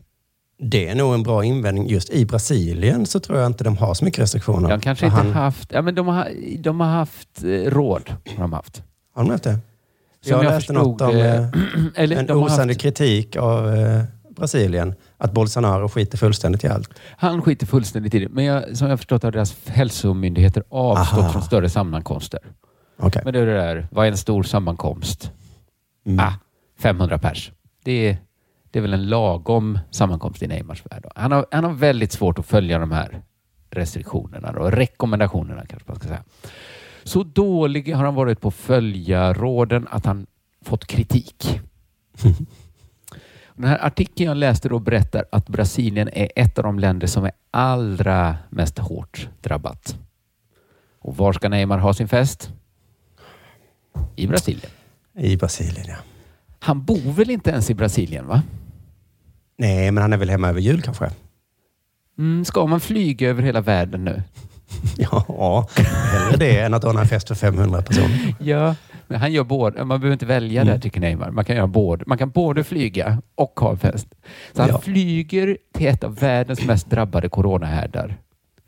Det 0.59 0.89
är 0.89 0.95
nog 0.95 1.15
en 1.15 1.23
bra 1.23 1.45
invändning. 1.45 1.89
Just 1.89 2.11
i 2.11 2.27
Brasilien 2.27 3.07
så 3.07 3.21
tror 3.21 3.39
jag 3.39 3.47
inte 3.47 3.65
de 3.65 3.77
har 3.77 3.95
så 3.95 4.05
mycket 4.05 4.21
restriktioner. 4.21 4.69
De 4.69 4.81
kanske 4.81 5.07
inte 5.07 5.19
han, 5.19 5.33
haft, 5.33 5.73
ja 5.73 5.83
men 5.83 5.95
de 5.95 6.07
har, 6.07 6.29
de 6.59 6.81
har 6.81 6.89
haft 6.89 7.45
eh, 7.45 7.49
råd. 7.49 8.15
Har 8.37 8.43
de 8.43 8.53
haft. 8.53 8.83
Har 9.15 9.23
de 9.23 9.31
haft 9.31 9.45
det? 9.45 9.59
Som 10.23 10.33
jag 10.33 10.45
jag 10.45 10.51
läste 10.51 10.73
något 10.73 11.01
om 11.01 11.17
eh, 11.17 11.37
eh, 11.37 11.49
Eller 11.95 12.17
en 12.17 12.27
de 12.27 12.33
har 12.33 12.45
osannlig 12.45 12.75
haft, 12.75 12.83
kritik 12.83 13.37
av 13.37 13.75
eh, 13.75 14.03
Brasilien. 14.31 14.95
Att 15.19 15.33
Bolsonaro 15.33 15.89
skiter 15.89 16.19
fullständigt 16.19 16.65
i 16.65 16.69
allt. 16.69 16.91
han 17.17 17.43
skiter 17.43 17.67
fullständigt 17.67 18.15
i 18.15 18.19
det. 18.19 18.29
Men 18.29 18.45
jag, 18.45 18.77
som 18.77 18.89
jag 18.89 18.99
förstått 18.99 19.23
har 19.23 19.31
deras 19.31 19.57
hälsomyndigheter 19.67 20.65
avstått 20.69 21.19
Aha. 21.19 21.33
från 21.33 21.43
större 21.43 21.69
sammankomster. 21.69 22.41
Okej. 22.97 23.23
Men 23.25 23.33
det 23.33 23.41
är 23.41 23.47
det 23.47 23.55
där, 23.55 23.89
vad 23.91 24.07
är 24.07 24.11
en 24.11 24.17
stor 24.17 24.43
sammankomst? 24.43 25.33
Mm. 26.07 26.21
Ah, 26.27 26.33
500 26.79 27.19
pers. 27.19 27.53
Det 27.85 28.09
är, 28.09 28.17
det 28.71 28.79
är 28.79 28.81
väl 28.81 28.95
en 28.95 29.09
lagom 29.09 29.79
sammankomst 29.91 30.43
i 30.43 30.47
Neymars 30.47 30.83
värld. 30.91 31.07
Han 31.15 31.33
har, 31.33 31.47
han 31.51 31.65
har 31.65 31.73
väldigt 31.73 32.13
svårt 32.13 32.39
att 32.39 32.47
följa 32.47 32.79
de 32.79 32.91
här 32.93 33.23
restriktionerna 33.71 34.51
och 34.51 34.73
rekommendationerna 34.73 35.67
kanske 35.67 35.91
man 35.91 35.97
ska 35.97 36.09
säga. 36.09 36.25
Så 37.05 37.23
dålig 37.23 37.95
har 37.95 38.05
han 38.05 38.15
varit 38.15 38.41
på 38.41 38.49
att 38.49 38.55
följa 38.55 39.33
råden 39.33 39.89
att 39.91 40.07
han 40.07 40.27
fått 40.65 40.87
kritik. 40.87 41.61
Den 43.55 43.69
här 43.69 43.87
artikeln 43.87 44.29
jag 44.29 44.37
läste 44.37 44.69
då 44.69 44.79
berättar 44.79 45.25
att 45.33 45.49
Brasilien 45.49 46.09
är 46.13 46.29
ett 46.37 46.59
av 46.59 46.65
de 46.65 46.79
länder 46.79 47.07
som 47.07 47.25
är 47.25 47.33
allra 47.51 48.37
mest 48.51 48.79
hårt 48.79 49.29
drabbat. 49.41 49.97
Och 50.99 51.17
var 51.17 51.33
ska 51.33 51.49
Neymar 51.49 51.79
ha 51.79 51.95
sin 51.95 52.09
fest? 52.09 52.53
I 54.17 54.27
Brasilien. 54.27 54.71
I 55.15 55.37
Brasilien, 55.37 55.87
ja. 55.89 55.97
Han 56.59 56.85
bor 56.85 57.13
väl 57.13 57.31
inte 57.31 57.51
ens 57.51 57.71
i 57.71 57.75
Brasilien, 57.75 58.27
va? 58.27 58.43
Nej, 59.57 59.91
men 59.91 60.03
han 60.03 60.13
är 60.13 60.17
väl 60.17 60.31
hemma 60.31 60.49
över 60.49 60.61
jul 60.61 60.83
kanske? 60.83 61.11
Mm, 62.19 62.45
ska 62.45 62.67
man 62.67 62.81
flyga 62.81 63.31
över 63.31 63.43
hela 63.43 63.61
världen 63.61 64.05
nu? 64.05 64.23
Ja, 64.97 65.69
hellre 65.77 66.37
det 66.37 66.59
än 66.61 66.75
att 66.75 66.85
ordna 66.85 67.01
en 67.01 67.09
fest 67.09 67.29
för 67.29 67.35
500 67.35 67.83
personer. 67.83 68.35
Ja. 68.39 68.75
Men 69.07 69.21
han 69.21 69.33
gör 69.33 69.45
både. 69.45 69.85
Man 69.85 70.01
behöver 70.01 70.13
inte 70.13 70.27
välja 70.27 70.63
Mm. 70.63 70.75
där, 70.75 70.81
tycker 70.81 71.01
Neymar. 71.01 71.31
Man 71.31 71.45
kan, 71.45 71.57
göra 71.57 71.67
både. 71.67 72.05
man 72.07 72.19
kan 72.19 72.31
både 72.31 72.65
flyga 72.65 73.23
och 73.35 73.61
ha 73.61 73.71
en 73.71 73.79
fest. 73.79 74.07
Så 74.53 74.63
han 74.63 74.71
Ja. 74.71 74.81
flyger 74.81 75.57
till 75.75 75.87
ett 75.87 76.05
av 76.05 76.15
världens 76.17 76.65
mest 76.67 76.91
drabbade 76.91 77.29
coronahärdar 77.29 78.17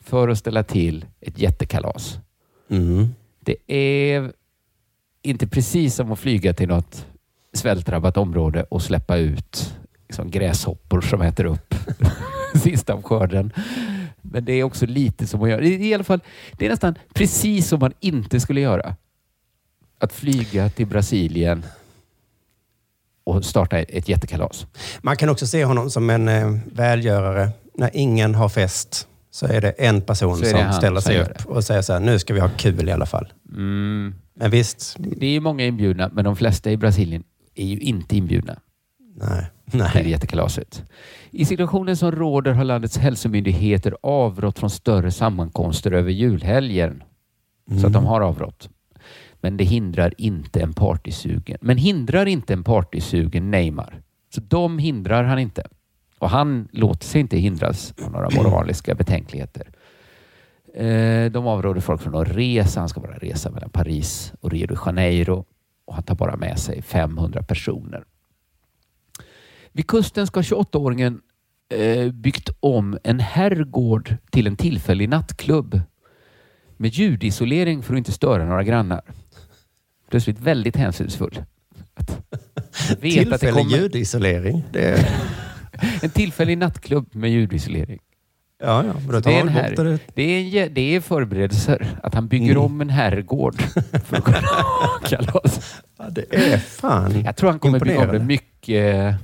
för 0.04 0.28
att 0.28 0.38
ställa 0.38 0.62
till 0.62 1.04
ett 1.20 1.38
jättekalas. 1.38 2.18
Mm. 2.70 3.08
Det 3.40 3.56
är 4.06 4.32
inte 5.22 5.46
precis 5.46 5.94
som 5.94 6.12
att 6.12 6.18
flyga 6.18 6.52
till 6.54 6.68
något 6.68 7.06
svältdrabbat 7.54 8.16
område 8.16 8.62
och 8.62 8.82
släppa 8.82 9.16
ut 9.16 9.74
liksom 10.08 10.30
gräshoppor 10.30 11.00
som 11.00 11.22
äter 11.22 11.44
upp 11.44 11.74
sista 12.62 12.92
av 12.94 13.02
skörden. 13.02 13.52
Men 14.32 14.44
det 14.44 14.52
är 14.52 14.64
också 14.64 14.86
lite 14.86 15.26
som 15.26 15.42
att 15.42 15.50
göra. 15.50 15.62
I 15.62 15.88
i 15.88 15.94
alla 15.94 16.04
fall, 16.04 16.20
det 16.52 16.66
är 16.66 16.70
nästan 16.70 16.94
precis 17.14 17.68
som 17.68 17.80
man 17.80 17.92
inte 18.00 18.40
skulle 18.40 18.60
göra. 18.60 18.96
Att 19.98 20.12
flyga 20.12 20.68
till 20.68 20.86
Brasilien 20.86 21.64
och 23.24 23.44
starta 23.44 23.78
ett 23.78 24.08
jättekalas. 24.08 24.66
Man 25.02 25.16
kan 25.16 25.28
också 25.28 25.46
se 25.46 25.64
honom 25.64 25.90
som 25.90 26.10
en 26.10 26.28
eh, 26.28 26.58
välgörare. 26.72 27.50
När 27.74 27.90
ingen 27.92 28.34
har 28.34 28.48
fest 28.48 29.08
så 29.30 29.46
är 29.46 29.60
det 29.60 29.70
en 29.70 30.00
person 30.00 30.38
är 30.38 30.40
det 30.40 30.50
som 30.50 30.60
han 30.60 30.72
ställer 30.72 31.00
sig 31.00 31.20
upp 31.22 31.46
och 31.46 31.64
säger 31.64 31.82
så 31.82 31.92
här, 31.92 32.00
nu 32.00 32.18
ska 32.18 32.34
vi 32.34 32.40
ha 32.40 32.50
kul 32.56 32.88
i 32.88 32.92
alla 32.92 33.06
fall. 33.06 33.32
Mm. 33.52 34.14
Men 34.34 34.50
visst, 34.50 34.96
Det 34.98 35.26
är 35.26 35.40
många 35.40 35.64
inbjudna, 35.64 36.10
men 36.12 36.24
de 36.24 36.36
flesta 36.36 36.70
i 36.70 36.76
Brasilien 36.76 37.24
är 37.54 37.66
ju 37.66 37.78
inte 37.78 38.16
inbjudna. 38.16 38.56
nej. 39.16 39.46
Nej. 39.74 40.10
jättekalaset. 40.10 40.84
I 41.30 41.44
situationen 41.44 41.96
som 41.96 42.10
råder 42.12 42.52
har 42.52 42.64
landets 42.64 42.98
hälsomyndigheter 42.98 43.96
avrått 44.02 44.58
från 44.58 44.70
större 44.70 45.10
sammankomster 45.10 45.92
över 45.92 46.10
julhelgen. 46.10 47.02
Så 47.80 47.86
att 47.86 47.92
de 47.92 48.06
har 48.06 48.20
avrått. 48.20 48.68
Men 49.40 49.56
det 49.56 49.64
hindrar 49.64 50.14
inte 50.18 50.60
en 50.60 50.72
partysugen. 50.72 51.58
Men 51.60 51.76
hindrar 51.78 52.26
inte 52.26 52.52
en 52.52 52.64
partysugen 52.64 53.50
Neymar. 53.50 54.00
Så 54.34 54.40
de 54.40 54.78
hindrar 54.78 55.24
han 55.24 55.38
inte. 55.38 55.66
Och 56.18 56.30
han 56.30 56.68
låter 56.72 57.06
sig 57.06 57.20
inte 57.20 57.36
hindras 57.38 57.94
av 58.04 58.12
några 58.12 58.30
moraliska 58.30 58.94
betänkligheter. 58.94 59.68
Eh, 60.74 61.30
De 61.32 61.46
avråder 61.46 61.80
folk 61.80 62.00
från 62.00 62.14
att 62.14 62.28
resa. 62.28 62.80
Han 62.80 62.88
ska 62.88 63.00
bara 63.00 63.18
resa 63.18 63.50
mellan 63.50 63.70
Paris 63.70 64.32
och 64.40 64.50
Rio 64.50 64.66
de 64.66 64.76
Janeiro. 64.86 65.44
Och 65.86 65.94
han 65.94 66.02
tar 66.02 66.14
bara 66.14 66.36
med 66.36 66.58
sig 66.58 66.82
500 66.82 67.42
personer. 67.42 68.04
Vid 69.76 69.86
kusten 69.86 70.26
ska 70.26 70.40
28-åringen 70.40 71.20
eh, 71.74 72.12
byggt 72.12 72.50
om 72.60 72.98
en 73.04 73.20
herrgård 73.20 74.16
till 74.30 74.46
en 74.46 74.56
tillfällig 74.56 75.08
nattklubb 75.08 75.80
med 76.76 76.90
ljudisolering 76.90 77.82
för 77.82 77.94
att 77.94 77.98
inte 77.98 78.12
störa 78.12 78.44
några 78.44 78.62
grannar. 78.64 79.00
Plötsligt 80.10 80.40
väldigt 80.40 80.76
hänsynsfull. 80.76 81.42
Det 82.88 82.96
Tillfällig 83.10 83.54
kommer 83.54 83.76
ljudisolering. 83.76 84.64
Det 84.72 84.84
är, 84.84 85.08
en 86.02 86.10
tillfällig 86.10 86.58
nattklubb 86.58 87.14
med 87.14 87.30
ljudisolering. 87.30 87.98
ja, 88.62 88.84
ja, 88.84 88.92
men 89.08 89.22
Det 89.22 89.34
är, 89.34 89.40
en 89.40 89.48
här, 89.48 89.70
det. 89.76 89.98
det, 90.14 90.22
är 90.58 90.68
det 90.70 90.96
är 90.96 91.00
förberedelser. 91.00 91.88
Att 92.02 92.14
han 92.14 92.28
bygger 92.28 92.50
Mm. 92.50 92.62
om 92.62 92.80
en 92.80 92.90
herrgård 92.90 93.62
för 94.04 94.16
att 94.16 94.24
kunna 94.24 94.38
ha 94.38 94.98
kalas. 95.04 95.82
Ja, 95.98 96.04
det 96.10 96.34
är 96.34 96.58
fan 96.58 97.20
Jag 97.24 97.36
tror 97.36 97.50
han 97.50 97.58
kommer 97.58 97.80
bygga 97.80 98.00
om 98.00 98.12
det 98.12 98.24
mycket. 98.24 99.14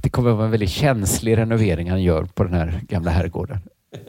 Att 0.00 0.04
det 0.04 0.10
kommer 0.10 0.30
vara 0.30 0.44
en 0.44 0.50
väldigt 0.50 0.70
känslig 0.70 1.36
renovering 1.36 1.90
han 1.90 2.02
gör 2.02 2.24
på 2.24 2.44
den 2.44 2.52
här 2.54 2.80
gamla 2.88 3.10
herrgården. 3.10 3.58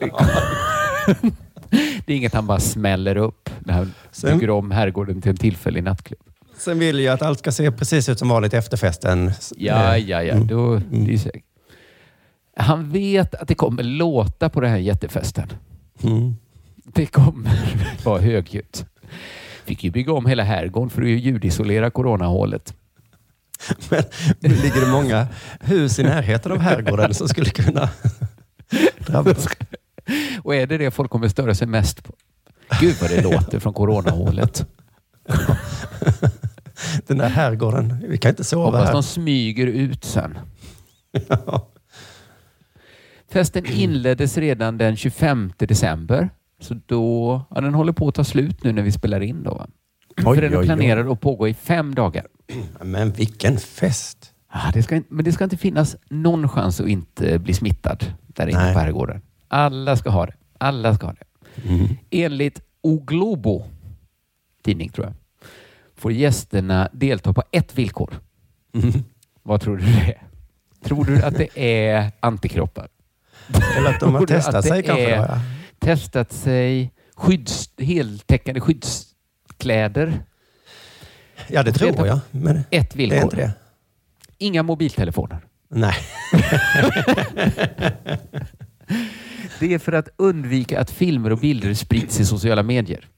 det 2.06 2.12
är 2.12 2.16
inget 2.16 2.34
han 2.34 2.46
bara 2.46 2.60
smäller 2.60 3.16
upp 3.16 3.50
när 3.60 3.74
han 3.74 3.92
Sen- 4.12 4.38
bygger 4.38 4.50
om 4.50 4.70
herrgården 4.70 5.20
till 5.22 5.30
en 5.30 5.36
tillfällig 5.36 5.82
nattklubb. 5.84 6.20
Sen 6.56 6.78
vill 6.78 7.00
jag 7.00 7.14
att 7.14 7.22
allt 7.22 7.38
ska 7.38 7.52
se 7.52 7.70
precis 7.72 8.08
ut 8.08 8.18
som 8.18 8.28
vanligt 8.28 8.54
efter 8.54 8.76
festen. 8.76 9.30
Ja, 9.56 9.96
Eh, 9.96 10.08
ja, 10.10 10.22
ja. 10.22 10.34
mm. 10.34 10.46
Då, 10.46 10.80
säkert. 11.18 11.42
Han 12.56 12.90
vet 12.90 13.34
att 13.34 13.48
det 13.48 13.54
kommer 13.54 13.82
låta 13.82 14.48
på 14.48 14.60
den 14.60 14.70
här 14.70 14.78
jättefesten. 14.78 15.48
Mm. 16.02 16.34
Det 16.84 17.06
kommer 17.06 17.50
vara 18.04 18.20
högljutt. 18.20 18.86
Fick 19.64 19.84
ju 19.84 19.90
bygga 19.90 20.12
om 20.12 20.26
hela 20.26 20.42
herrgården 20.42 20.90
för 20.90 21.02
att 21.02 21.08
ljudisolera 21.08 21.90
coronahålet. 21.90 22.74
Men 23.90 24.02
nu 24.40 24.48
ligger 24.48 24.80
det 24.80 24.92
många 24.92 25.26
hus 25.60 25.98
i 25.98 26.02
närheten 26.02 26.52
av 26.52 26.58
herrgården 26.58 27.14
som 27.14 27.28
skulle 27.28 27.50
kunna 27.50 27.88
drabbas. 29.06 29.48
Och 30.42 30.54
är 30.54 30.66
det 30.66 30.78
det 30.78 30.90
folk 30.90 31.10
kommer 31.10 31.28
störa 31.28 31.54
sig 31.54 31.66
mest 31.66 32.04
på? 32.04 32.12
Gud 32.80 32.96
vad 33.00 33.10
det 33.10 33.22
låter 33.22 33.58
från 33.58 33.72
coronahålet. 33.74 34.66
Den 37.06 37.18
där 37.18 37.28
herrgården, 37.28 38.04
vi 38.08 38.18
kan 38.18 38.28
inte 38.28 38.44
sova 38.44 38.64
Hoppas 38.64 38.84
här. 38.86 38.92
de 38.92 39.02
smyger 39.02 39.66
ut 39.66 40.04
sen. 40.04 40.38
Ja. 41.28 41.68
Festen 43.32 43.66
inleddes 43.66 44.38
redan 44.38 44.78
den 44.78 44.96
25 44.96 45.52
december 45.58 46.30
Så 46.60 46.74
då, 46.86 47.42
ja, 47.50 47.60
den 47.60 47.74
håller 47.74 47.92
på 47.92 48.08
att 48.08 48.14
ta 48.14 48.24
slut 48.24 48.64
nu 48.64 48.72
när 48.72 48.82
vi 48.82 48.92
spelar 48.92 49.20
in. 49.20 49.42
Då? 49.42 49.66
Oj, 50.16 50.34
För 50.36 50.42
den 50.42 50.54
är 50.54 50.62
planerad 50.62 51.08
att 51.08 51.20
pågå 51.20 51.48
i 51.48 51.54
fem 51.54 51.94
dagar. 51.94 52.26
Men 52.82 53.12
vilken 53.12 53.56
fest! 53.58 54.32
Ah, 54.48 54.70
det 54.70 54.82
ska, 54.82 55.02
men 55.08 55.24
det 55.24 55.32
ska 55.32 55.44
inte 55.44 55.56
finnas 55.56 55.96
någon 56.08 56.48
chans 56.48 56.80
att 56.80 56.88
inte 56.88 57.38
bli 57.38 57.54
smittad 57.54 58.04
där 58.26 58.46
inne 58.46 58.58
Nej. 58.64 58.74
på 58.74 58.80
herrgården. 58.80 59.20
Alla 59.48 59.96
ska 59.96 60.10
ha 60.10 60.26
det. 60.26 60.34
Alla 60.58 60.94
ska 60.94 61.06
ha 61.06 61.12
det. 61.14 61.68
Mm. 61.68 61.86
Enligt 62.10 62.60
O 62.82 62.98
Globo, 63.06 63.64
tidning 64.62 64.88
tror 64.88 65.06
jag, 65.06 65.14
får 65.96 66.12
gästerna 66.12 66.88
delta 66.92 67.32
på 67.32 67.42
ett 67.52 67.78
villkor. 67.78 68.20
Mm. 68.74 68.92
Vad 69.42 69.60
tror 69.60 69.76
du 69.76 69.84
det 69.84 69.90
är? 70.00 70.22
Tror 70.84 71.04
du 71.04 71.22
att 71.22 71.34
det 71.38 71.58
är 71.60 72.10
antikroppar? 72.20 72.88
Eller 73.78 73.90
att 73.90 74.00
de 74.00 74.14
har 74.14 74.26
testat 74.26 74.64
sig 74.64 74.82
kanske. 74.82 75.10
är- 75.14 75.16
ja. 75.16 75.40
Testat 75.78 76.32
sig, 76.32 76.92
skydds, 77.16 77.70
heltäckande 77.78 78.60
skyddskläder, 79.62 80.22
Ja, 81.48 81.62
det 81.62 81.72
tror 81.72 82.06
jag. 82.06 82.18
Men 82.30 82.56
ett 82.56 82.64
det 82.70 82.94
är 82.94 82.96
villkor. 82.96 83.22
inte 83.22 83.36
det. 83.36 83.52
Inga 84.38 84.62
mobiltelefoner. 84.62 85.38
Nej. 85.68 85.94
Det 89.60 89.74
är 89.74 89.78
för 89.78 89.92
att 89.92 90.08
undvika 90.16 90.80
att 90.80 90.90
filmer 90.90 91.32
och 91.32 91.38
bilder 91.38 91.74
sprids 91.74 92.20
i 92.20 92.24
sociala 92.24 92.62
medier. 92.62 93.08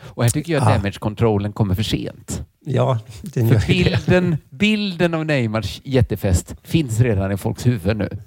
Och 0.00 0.22
här 0.22 0.30
tycker 0.30 0.52
jag 0.52 0.62
att 0.62 0.68
Ah. 0.68 0.72
damage-kontrollen 0.76 1.52
kommer 1.52 1.74
för 1.74 1.82
sent. 1.82 2.42
Ja, 2.60 2.98
den 3.22 3.48
gör 3.48 3.58
För 3.58 3.72
ju 3.72 3.84
det. 3.84 3.90
bilden, 4.06 4.36
bilden 4.50 5.14
av 5.14 5.26
Neymars 5.26 5.80
jättefest 5.84 6.54
finns 6.62 7.00
redan 7.00 7.32
i 7.32 7.36
folks 7.36 7.66
huvud 7.66 7.96
nu. 7.96 8.08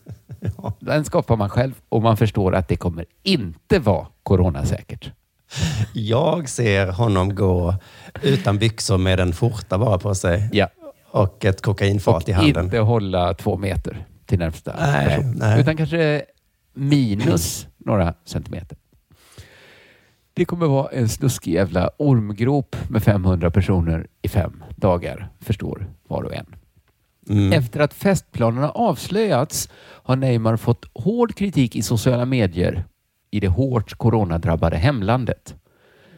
Ja. 0.58 0.74
Den 0.80 1.06
skapar 1.06 1.36
man 1.38 1.50
själv 1.50 1.74
och 1.90 2.02
man 2.02 2.18
förstår 2.18 2.56
att 2.56 2.68
det 2.68 2.76
kommer 2.76 3.06
inte 3.24 3.80
vara 3.80 4.08
coronasäkert. 4.24 5.12
Jag 5.94 6.50
ser 6.50 6.88
honom 6.88 7.36
gå 7.36 7.76
utan 8.22 8.58
byxor 8.58 8.98
med 8.98 9.20
en 9.20 9.34
skjorta 9.34 9.78
bara 9.78 9.98
på 10.00 10.16
sig 10.16 10.50
Ja. 10.54 10.68
och 11.12 11.46
ett 11.46 11.62
kokainfat 11.62 12.24
Och 12.24 12.30
i 12.30 12.32
handen. 12.32 12.64
inte 12.66 12.78
hålla 12.80 13.34
två 13.34 13.58
meter 13.58 14.06
till 14.26 14.40
närmsta 14.40 14.76
Nej, 14.80 15.08
person. 15.08 15.34
nej. 15.38 15.62
Utan 15.62 15.78
kanske 15.78 16.22
minus 16.74 17.68
några 17.78 18.14
centimeter. 18.26 18.78
Det 20.34 20.46
kommer 20.46 20.68
vara 20.68 20.90
en 20.92 21.10
snuskig 21.10 21.54
jävla 21.54 21.90
ormgrop 21.98 22.76
med 22.90 23.04
500 23.04 23.52
personer 23.52 24.08
i 24.22 24.28
fem 24.30 24.64
dagar, 24.76 25.30
förstår 25.40 25.88
var 26.08 26.24
och 26.24 26.36
en. 26.36 26.46
Mm. 27.30 27.54
Efter 27.54 27.80
att 27.80 27.94
festplanerna 27.94 28.70
avslöjats 28.70 29.70
har 29.80 30.16
Neymar 30.16 30.58
fått 30.58 30.86
hård 30.94 31.36
kritik 31.36 31.76
i 31.76 31.82
sociala 31.82 32.26
medier 32.26 32.84
i 33.32 33.40
det 33.40 33.48
hårt 33.48 33.94
coronadrabbade 33.98 34.78
hemlandet. 34.78 35.56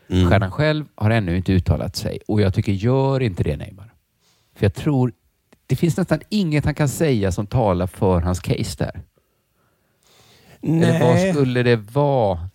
Mm. 0.09 0.29
Stjärnan 0.29 0.51
själv 0.51 0.85
har 0.95 1.09
ännu 1.09 1.37
inte 1.37 1.51
uttalat 1.53 1.95
sig 1.95 2.19
och 2.27 2.41
jag 2.41 2.53
tycker 2.53 2.71
gör 2.71 3.19
inte 3.19 3.43
det 3.43 3.57
Neymar. 3.57 3.93
För 4.55 4.65
jag 4.65 4.73
tror 4.73 5.11
det 5.67 5.75
finns 5.75 5.97
nästan 5.97 6.19
inget 6.29 6.65
han 6.65 6.75
kan 6.75 6.89
säga 6.89 7.31
som 7.31 7.47
talar 7.47 7.87
för 7.87 8.21
hans 8.21 8.39
case 8.39 8.75
där. 8.77 9.01
Eller 10.61 10.99
vad 10.99 11.15
Nej. 11.15 11.33
skulle 11.33 11.63
det 11.63 11.75
vara? 11.75 12.49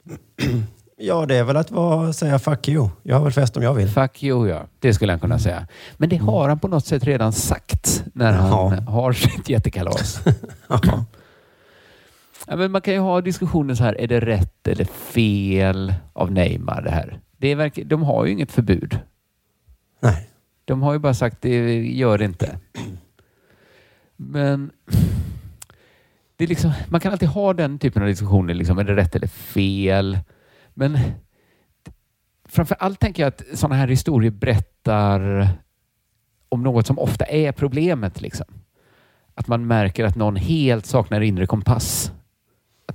Ja, 0.97 1.27
det 1.27 1.37
är 1.37 1.45
väl 1.45 1.57
att 1.57 1.71
vara, 1.71 2.13
säga 2.13 2.39
fuck 2.39 2.69
you. 2.69 2.89
Jag 3.03 3.17
har 3.17 3.23
väl 3.25 3.33
fest 3.33 3.57
om 3.57 3.63
jag 3.63 3.75
vill. 3.75 3.89
Fuck 3.89 4.23
you, 4.23 4.49
ja. 4.49 4.63
Det 4.79 4.95
skulle 4.95 5.13
han 5.13 5.21
kunna 5.21 5.39
säga. 5.39 5.67
Men 5.97 6.09
det 6.09 6.17
har 6.17 6.49
han 6.49 6.59
på 6.59 6.69
något 6.69 6.87
sätt 6.87 7.05
redan 7.05 7.33
sagt 7.33 8.05
när 8.15 8.33
han 8.33 8.49
Jaha. 8.49 8.81
har 8.81 9.13
sitt 9.13 9.49
jättekalas. 9.49 10.21
Ja. 10.69 11.05
Ja, 12.49 12.57
men 12.57 12.73
man 12.73 12.81
kan 12.81 12.95
ju 12.95 13.01
ha 13.01 13.21
diskussioner 13.21 13.75
så 13.75 13.85
här, 13.85 14.01
är 14.01 14.07
det 14.07 14.21
rätt 14.21 14.69
eller 14.69 14.85
fel 14.85 15.95
av 16.13 16.33
Neymar 16.33 16.83
det 16.83 16.91
här? 16.91 17.21
Det 17.37 17.49
är 17.49 17.57
verk- 17.57 17.85
de 17.87 18.03
har 18.03 18.25
ju 18.27 18.33
inget 18.33 18.53
förbud. 18.53 18.99
Nej. 20.01 20.31
De 20.65 20.83
har 20.83 20.93
ju 20.93 20.99
bara 20.99 21.15
sagt 21.15 21.43
det 21.43 21.83
gör 21.85 22.19
det 22.19 22.25
inte. 22.25 22.59
Men 24.17 24.71
det 26.37 26.45
är 26.45 26.49
liksom, 26.49 26.73
man 26.89 27.01
kan 27.01 27.13
alltid 27.13 27.29
ha 27.29 27.53
den 27.53 27.79
typen 27.79 28.03
av 28.03 28.09
diskussioner. 28.09 28.55
Liksom, 28.55 28.79
är 28.79 28.85
det 28.85 28.97
rätt 28.97 29.17
eller 29.17 29.27
fel? 29.27 30.19
Men 30.75 30.99
framför 32.49 32.77
allt 32.81 33.01
tänker 33.01 33.23
jag 33.23 33.29
att 33.29 33.43
sådana 33.55 33.75
här 33.75 33.89
historier 33.89 34.31
berättar 34.31 35.49
om 36.49 36.63
något 36.63 36.87
som 36.87 36.99
ofta 36.99 37.25
är 37.25 37.53
problemet. 37.53 38.21
Liksom. 38.21 38.47
Att 39.35 39.49
man 39.49 39.67
märker 39.67 40.05
att 40.05 40.17
någon 40.17 40.37
helt 40.37 40.87
saknar 40.87 41.21
inre 41.21 41.47
kompass. 41.47 42.13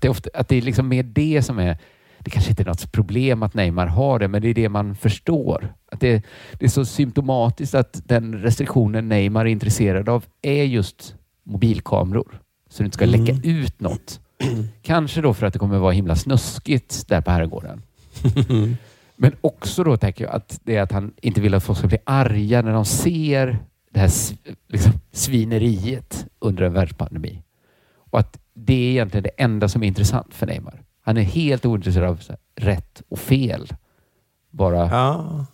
Att 0.04 0.06
det, 0.06 0.10
ofta, 0.10 0.30
att 0.34 0.48
det 0.48 0.56
är 0.56 0.62
liksom 0.62 0.88
mer 0.88 1.04
det 1.04 1.42
som 1.42 1.60
är... 1.60 1.78
Det 2.20 2.30
kanske 2.30 2.50
inte 2.52 2.64
är 2.64 2.68
något 2.68 2.92
problem 2.92 3.44
att 3.44 3.54
Neymar 3.54 3.88
har 3.88 4.20
det, 4.20 4.28
men 4.28 4.42
det 4.42 4.50
är 4.50 4.54
det 4.54 4.70
man 4.70 4.96
förstår. 4.96 5.74
Att 5.92 6.00
det, 6.00 6.24
det 6.60 6.66
är 6.66 6.70
så 6.70 6.86
symptomatiskt 6.86 7.76
att 7.76 8.02
den 8.08 8.34
restriktionen 8.42 9.10
Neymar 9.10 9.46
är 9.46 9.50
intresserad 9.50 10.10
av 10.10 10.26
är 10.42 10.64
just 10.64 11.16
mobilkameror. 11.44 12.40
Så 12.70 12.84
det 12.84 12.86
inte 12.86 12.96
ska 12.96 13.06
Mm. 13.06 13.26
läcka 13.26 13.48
ut 13.50 13.80
något. 13.80 14.20
Kanske 14.82 15.22
då 15.22 15.34
för 15.34 15.46
att 15.46 15.54
det 15.54 15.60
kommer 15.60 15.78
vara 15.78 15.92
himla 15.92 16.16
snuskigt 16.16 17.08
där 17.08 17.22
på 17.22 17.32
herrgården. 17.32 17.82
Men 19.16 19.36
också 19.42 19.84
då 19.84 19.98
tänker 19.98 20.24
jag 20.26 20.34
att 20.34 20.60
det 20.64 20.76
är 20.76 20.82
att 20.82 20.92
han 20.92 21.14
inte 21.22 21.42
vill 21.42 21.54
att 21.54 21.64
folk 21.64 21.80
ska 21.80 21.88
bli 21.88 21.98
arga 22.04 22.62
när 22.62 22.74
de 22.74 22.86
ser 22.86 23.60
det 23.92 24.00
här 24.00 24.12
liksom, 24.68 24.92
svineriet 25.12 26.26
under 26.40 26.64
en 26.64 26.74
världspandemi. 26.74 27.42
Och 28.12 28.20
att 28.20 28.38
det 28.54 28.74
är 28.74 28.92
egentligen 28.92 29.24
det 29.24 29.44
enda 29.44 29.70
som 29.70 29.84
är 29.84 29.88
intressant 29.88 30.34
för 30.34 30.48
Neymar. 30.48 30.84
Han 31.02 31.18
är 31.18 31.22
helt 31.22 31.66
ointresserad 31.66 32.10
av 32.10 32.22
rätt 32.56 33.02
och 33.10 33.20
fel. 33.20 33.74
Bara 34.52 34.78
Ja. 34.78 34.86
Han 34.86 35.48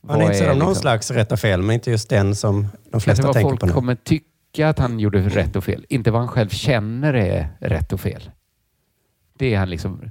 vad 0.00 0.16
är 0.16 0.22
intresserad 0.22 0.50
av 0.50 0.56
någon 0.56 0.68
liksom- 0.68 0.80
slags 0.82 1.10
rätt 1.10 1.32
och 1.32 1.40
fel, 1.40 1.62
men 1.62 1.74
inte 1.74 1.90
just 1.90 2.08
den 2.08 2.34
som 2.36 2.68
de 2.90 3.00
flesta 3.00 3.26
vad 3.26 3.32
tänker 3.34 3.48
folk 3.48 3.60
på 3.60 3.66
nu. 3.66 3.72
kommer 3.72 3.94
tycka 3.94 4.68
att 4.68 4.78
han 4.78 5.00
gjorde 5.00 5.28
rätt 5.28 5.56
och 5.56 5.64
fel. 5.64 5.86
Inte 5.88 6.10
vad 6.10 6.20
han 6.20 6.28
själv 6.28 6.48
känner 6.48 7.14
är 7.14 7.48
rätt 7.60 7.92
och 7.92 8.00
fel. 8.00 8.30
Det 9.38 9.54
är 9.54 9.58
han 9.58 9.70
liksom. 9.70 10.10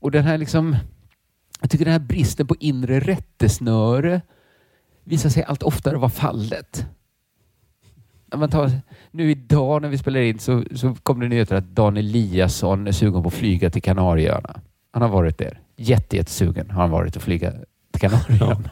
Och 0.00 0.10
den 0.10 0.24
här 0.24 0.38
liksom, 0.38 0.76
jag 1.60 1.70
tycker 1.70 1.84
den 1.84 1.92
här 1.92 1.98
bristen 2.00 2.46
på 2.46 2.56
inre 2.60 3.00
rättesnöre 3.00 4.20
visar 5.04 5.30
sig 5.30 5.42
allt 5.44 5.62
oftare 5.62 5.96
vara 5.96 6.10
fallet. 6.10 6.86
Om 8.34 8.40
Man 8.40 8.50
tar, 8.50 8.70
nu 9.10 9.30
idag 9.30 9.82
när 9.82 9.88
vi 9.88 9.98
spelar 9.98 10.20
in 10.20 10.38
så, 10.38 10.64
så 10.74 10.94
kom 11.02 11.20
det 11.20 11.28
nyheter 11.28 11.56
att 11.56 11.64
Dan 11.64 11.96
Eliasson 11.96 12.86
är 12.86 12.92
sugen 12.92 13.22
på 13.22 13.28
att 13.28 13.34
flyga 13.34 13.70
till 13.70 13.82
Kanarieöarna. 13.82 14.60
Han 14.92 15.02
har 15.02 15.08
varit 15.08 15.38
där. 15.38 15.60
Jätte, 15.76 16.16
jättesugen 16.16 16.70
har 16.70 16.80
han 16.80 16.90
varit 16.90 17.16
att 17.16 17.22
flyga 17.22 17.52
till 17.92 18.00
Kanarieöarna. 18.00 18.70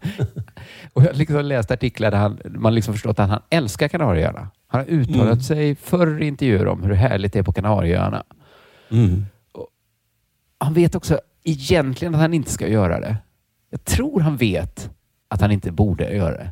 Och 0.92 1.02
jag 1.02 1.06
har 1.08 1.14
liksom 1.14 1.44
läst 1.44 1.70
artiklar 1.70 2.10
där 2.10 2.18
han, 2.18 2.40
man 2.44 2.74
liksom 2.74 2.94
förstått 2.94 3.18
att 3.18 3.28
han 3.30 3.42
älskar 3.50 3.88
Kanarieöarna. 3.88 4.48
Han 4.66 4.80
har 4.80 4.86
uttalat 4.88 5.26
Mm. 5.26 5.40
sig 5.40 5.74
förr 5.74 6.22
i 6.22 6.26
intervjuer 6.26 6.66
om 6.66 6.82
hur 6.82 6.94
härligt 6.94 7.32
det 7.32 7.38
är 7.38 7.42
på 7.42 7.52
Kanarieöarna. 7.52 8.24
Mm. 8.90 9.24
Han 10.58 10.74
vet 10.74 10.94
också 10.94 11.20
egentligen 11.44 12.14
att 12.14 12.20
han 12.20 12.34
inte 12.34 12.50
ska 12.50 12.68
göra 12.68 13.00
det. 13.00 13.16
Jag 13.70 13.84
tror 13.84 14.20
han 14.20 14.36
vet 14.36 14.90
att 15.28 15.40
han 15.40 15.50
inte 15.52 15.72
borde 15.72 16.14
göra 16.14 16.36
det. 16.36 16.50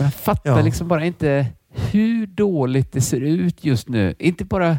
Men 0.00 0.04
han 0.04 0.12
fattar 0.12 0.50
Ja. 0.58 0.62
liksom 0.62 0.88
bara 0.88 1.04
inte 1.04 1.46
hur 1.68 2.26
dåligt 2.26 2.92
det 2.92 3.00
ser 3.00 3.20
ut 3.20 3.64
just 3.64 3.88
nu. 3.88 4.14
Inte 4.18 4.44
bara... 4.44 4.78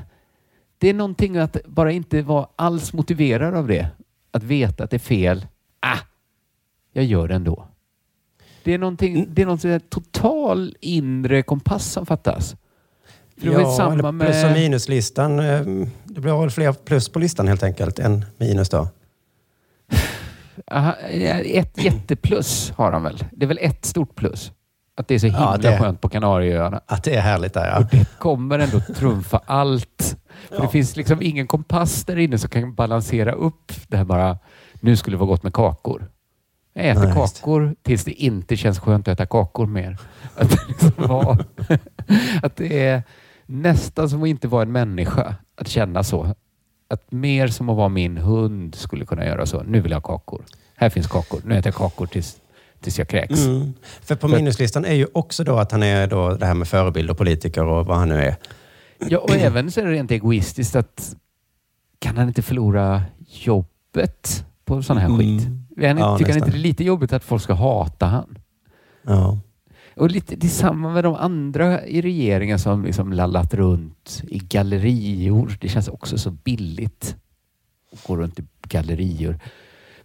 Det 0.78 0.90
är 0.90 0.94
någonting 0.94 1.38
att 1.38 1.58
bara 1.66 1.92
inte 1.92 2.22
vara 2.22 2.48
alls 2.56 2.94
motiverad 2.94 3.56
av 3.56 3.68
det. 3.68 3.88
Att 4.32 4.44
veta 4.44 4.84
att 4.84 4.90
det 4.90 4.98
är 4.98 5.00
fel. 5.00 5.46
Ah, 5.80 5.98
jag 6.94 7.06
gör 7.06 7.28
det 7.28 7.36
ändå. 7.36 7.68
Det 8.64 8.74
är 8.74 8.78
någonting, 8.78 9.16
Mm. 9.16 9.28
det 9.34 9.42
är 9.42 9.46
någon 9.46 9.80
total 9.90 10.76
inre 10.80 11.42
kompass 11.44 11.86
som 11.92 12.06
fattas. 12.06 12.56
För 13.38 13.48
det 13.48 13.54
Ja, 13.54 13.72
samma 13.78 13.94
eller 13.94 14.26
plus 14.26 14.44
och 14.44 14.50
med... 14.52 14.60
minuslistan. 14.60 15.40
eh, 15.40 15.62
Det 16.04 16.22
blir 16.22 16.40
väl 16.42 16.50
fler 16.50 16.74
plus 16.74 17.10
på 17.10 17.20
listan 17.20 17.48
helt 17.48 17.64
enkelt 17.64 18.00
än 18.00 18.26
minus 18.38 18.70
då. 18.70 18.88
Aha, 20.72 20.94
ett 20.94 21.84
jätteplus 21.84 22.74
har 22.76 22.92
han 22.92 23.04
väl? 23.04 23.24
Det 23.32 23.46
är 23.46 23.48
väl 23.48 23.60
ett 23.62 23.86
stort 23.86 24.16
plus? 24.16 24.52
Att 25.02 25.08
det 25.08 25.16
är 25.16 25.20
så 25.20 25.26
himla 25.26 25.42
Ja, 25.64 25.70
det- 25.72 25.78
skönt 25.80 26.02
på 26.02 26.10
Kanarieöarna. 26.10 26.82
Att 26.86 27.04
det 27.04 27.16
är 27.16 27.22
härligt 27.22 27.54
där 27.54 27.68
ja. 27.68 27.78
Och 27.80 27.86
det 27.92 28.20
kommer 28.20 28.60
ändå 28.60 28.80
trumfa 28.80 29.42
allt. 29.46 30.18
För 30.50 30.56
Ja. 30.56 30.62
det 30.62 30.68
finns 30.68 30.96
liksom 30.96 31.22
ingen 31.22 31.48
kompass 31.48 32.06
där 32.06 32.18
inne 32.18 32.38
som 32.38 32.50
kan 32.50 32.74
balansera 32.76 33.32
upp 33.32 33.72
det 33.88 33.98
här 33.98 34.04
bara, 34.04 34.38
nu 34.82 34.96
skulle 34.98 35.14
det 35.16 35.20
vara 35.20 35.28
gott 35.30 35.44
med 35.44 35.54
kakor. 35.54 36.08
Jag 36.74 36.86
äter 36.86 37.06
Nej, 37.06 37.18
just 37.18 37.40
kakor 37.42 37.76
tills 37.82 38.04
det 38.06 38.12
inte 38.12 38.58
känns 38.58 38.80
skönt 38.80 39.08
att 39.08 39.14
äta 39.14 39.26
kakor 39.26 39.66
mer. 39.66 39.98
Att 40.36 40.50
det, 40.50 40.58
liksom 40.68 40.92
var, 40.98 41.46
att 42.44 42.56
det 42.56 42.88
är 42.88 43.04
nästan 43.46 44.10
som 44.10 44.24
att 44.24 44.30
inte 44.30 44.48
vara 44.48 44.62
en 44.62 44.72
människa 44.72 45.36
att 45.62 45.68
känna 45.68 46.04
så. 46.04 46.36
Att 46.90 47.12
mer 47.12 47.48
som 47.48 47.70
att 47.70 47.78
vara 47.78 47.90
min 47.90 48.18
hund 48.18 48.76
skulle 48.76 49.06
kunna 49.06 49.26
göra 49.26 49.46
så. 49.46 49.64
Nu 49.64 49.82
vill 49.82 49.92
jag 49.92 50.00
ha 50.08 50.18
kakor. 50.18 50.46
Här 50.76 50.90
finns 50.90 51.08
kakor. 51.08 51.42
Nu 51.46 51.56
äter 51.58 51.68
jag 51.68 51.76
kakor 51.76 52.06
tills, 52.06 52.38
tills 52.82 52.98
jag 53.00 53.08
kräks. 53.08 53.46
Mm. 53.46 53.74
För 54.02 54.16
på 54.16 54.28
minuslistan 54.28 54.86
är 54.86 54.94
ju 54.94 55.08
också 55.14 55.44
då 55.44 55.58
att 55.58 55.72
han 55.72 55.84
är 55.84 56.08
då 56.08 56.34
det 56.36 56.46
här 56.46 56.54
med 56.54 56.68
förebilder, 56.68 57.14
politiker 57.14 57.64
och 57.66 57.86
vad 57.86 57.98
han 57.98 58.10
nu 58.10 58.16
är. 58.16 58.36
Ja, 59.10 59.18
och 59.18 59.36
även 59.36 59.72
så 59.72 59.82
är 59.82 59.86
det 59.86 59.92
rent 59.92 60.12
egoistiskt 60.12 60.76
att 60.76 61.16
kan 62.00 62.18
han 62.18 62.28
inte 62.28 62.42
förlora 62.42 63.02
jobbet 63.28 64.46
på 64.66 64.84
sån 64.84 64.98
här 64.98 65.06
Mm. 65.06 65.20
skit? 65.20 65.48
Ni, 65.78 65.86
Ja, 65.86 65.88
tycker 65.88 66.00
han 66.02 66.18
inte 66.20 66.24
nästan. 66.24 66.50
det 66.50 66.58
är 66.58 66.60
lite 66.60 66.84
jobbigt 66.84 67.14
att 67.14 67.24
folk 67.24 67.42
ska 67.44 67.54
hata 67.54 68.06
han? 68.06 68.38
Ja. 69.04 69.40
Och 69.96 70.12
lite 70.12 70.36
detsamma 70.36 70.90
med 70.94 71.04
de 71.04 71.16
andra 71.16 71.86
i 71.86 72.02
regeringen 72.02 72.60
som 72.60 72.86
liksom 72.86 73.14
lallat 73.14 73.54
runt 73.54 74.22
i 74.28 74.38
gallerior. 74.40 75.58
Det 75.62 75.70
känns 75.70 75.88
också 75.88 76.18
så 76.18 76.32
billigt 76.32 77.16
att 77.94 78.04
gå 78.08 78.18
runt 78.18 78.40
i 78.40 78.44
gallerior. 78.68 79.40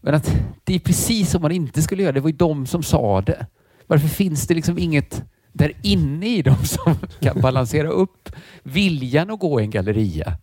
Men 0.07 0.15
att 0.15 0.33
det 0.65 0.75
är 0.75 0.79
precis 0.79 1.31
som 1.31 1.43
man 1.43 1.53
inte 1.53 1.83
skulle 1.83 2.03
göra. 2.03 2.13
Det 2.13 2.21
var 2.21 2.31
ju 2.31 2.37
de 2.37 2.67
som 2.67 2.83
sa 2.83 3.21
det. 3.21 3.47
Varför 3.87 4.09
finns 4.09 4.47
det 4.47 4.55
liksom 4.55 4.79
inget 4.79 5.23
där 5.53 5.73
inne 5.83 6.37
i 6.37 6.43
dem 6.43 6.57
som 6.65 6.97
kan 7.21 7.41
balansera 7.41 7.89
upp 7.89 8.33
viljan 8.63 9.31
att 9.31 9.41
gå 9.41 9.61
i 9.61 9.65
en 9.65 9.71
galleria? 9.71 10.39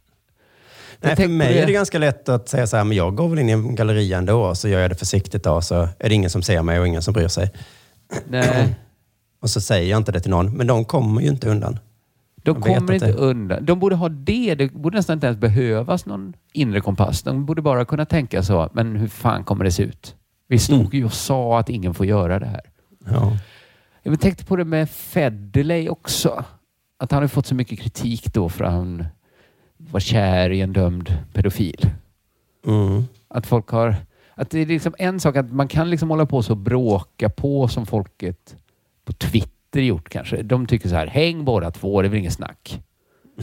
Nej, 0.99 1.16
för 1.16 1.28
mig 1.28 1.59
är 1.59 1.66
det 1.66 1.72
ganska 1.72 1.99
lätt 1.99 2.30
att 2.30 2.49
säga 2.49 2.68
så 2.68 2.78
här, 2.78 2.84
men 2.84 2.97
jag 2.97 3.16
går 3.16 3.30
väl 3.30 3.39
in 3.39 3.49
i 3.49 3.51
en 3.51 3.76
galleria 3.76 4.18
ändå, 4.18 4.55
så 4.55 4.68
gör 4.68 4.80
jag 4.80 4.91
det 4.91 4.95
försiktigt 4.95 5.43
då, 5.43 5.61
så 5.61 5.76
är 5.99 6.09
det 6.09 6.16
ingen 6.16 6.30
som 6.30 6.41
ser 6.41 6.61
mig 6.61 6.80
och 6.80 6.88
ingen 6.88 7.01
som 7.01 7.14
bryr 7.14 7.28
sig. 7.28 7.51
Nej. 8.28 8.76
Och 9.41 9.49
så 9.49 9.61
säger 9.61 9.89
jag 9.89 9.97
inte 9.97 10.11
det 10.11 10.20
till 10.20 10.32
någon, 10.32 10.57
men 10.57 10.68
de 10.68 10.86
kommer 10.86 11.22
ju 11.22 11.28
inte 11.28 11.49
undan. 11.49 11.80
De 12.43 12.61
kommer 12.61 12.93
inte 12.93 13.07
det- 13.07 13.13
undan. 13.13 13.65
De 13.65 13.79
borde 13.79 13.95
ha 13.95 14.09
det. 14.09 14.55
Det 14.55 14.73
borde 14.73 14.97
nästan 14.97 15.13
inte 15.17 15.27
ens 15.27 15.39
behövas 15.39 16.05
någon 16.05 16.33
inre 16.53 16.81
kompass. 16.81 17.21
De 17.23 17.45
borde 17.45 17.61
bara 17.61 17.85
kunna 17.85 18.05
tänka 18.05 18.43
så, 18.43 18.69
men 18.73 18.95
hur 18.95 19.07
fan 19.07 19.43
kommer 19.43 19.63
det 19.65 19.71
se 19.71 19.83
ut? 19.83 20.15
Vi 20.47 20.59
stod 20.59 20.79
Mm. 20.79 20.89
ju 20.91 21.05
och 21.05 21.13
sa 21.13 21.59
att 21.59 21.69
ingen 21.69 21.93
får 21.93 22.05
göra 22.05 22.39
det 22.39 22.45
här. 22.45 22.61
Ja. 23.05 23.37
Jag 24.03 24.19
tänkte 24.19 24.45
på 24.45 24.55
det 24.55 24.65
med 24.65 24.89
Federley 24.89 25.89
också. 25.89 26.43
Att 26.99 27.11
han 27.11 27.21
har 27.23 27.27
fått 27.27 27.45
så 27.45 27.55
mycket 27.55 27.79
kritik 27.79 28.33
då 28.33 28.49
för 28.49 28.63
att 28.63 28.71
han 28.71 29.05
var 29.77 29.99
kär 29.99 30.49
i 30.49 30.61
en 30.61 30.73
dömd 30.73 31.17
pedofil. 31.33 31.89
Mm. 32.67 33.03
Att 33.27 33.47
folk 33.47 33.69
har... 33.69 33.95
Att 34.35 34.49
det 34.49 34.59
är 34.59 34.65
liksom 34.65 34.95
en 34.97 35.19
sak 35.19 35.35
att 35.35 35.51
man 35.51 35.67
kan 35.67 35.89
liksom 35.89 36.09
hålla 36.09 36.25
på 36.25 36.43
så 36.43 36.51
och 36.53 36.57
bråka 36.57 37.29
på 37.29 37.67
som 37.67 37.85
folket 37.85 38.55
på 39.05 39.13
Twitter 39.13 39.53
gjort 39.82 40.09
kanske. 40.09 40.41
De 40.41 40.65
tycker 40.65 40.89
så 40.89 40.95
här, 40.95 41.07
häng 41.07 41.45
båda 41.45 41.71
två, 41.71 42.01
det 42.01 42.07
är 42.07 42.09
väl 42.09 42.19
inget 42.19 42.34
snack. 42.34 42.82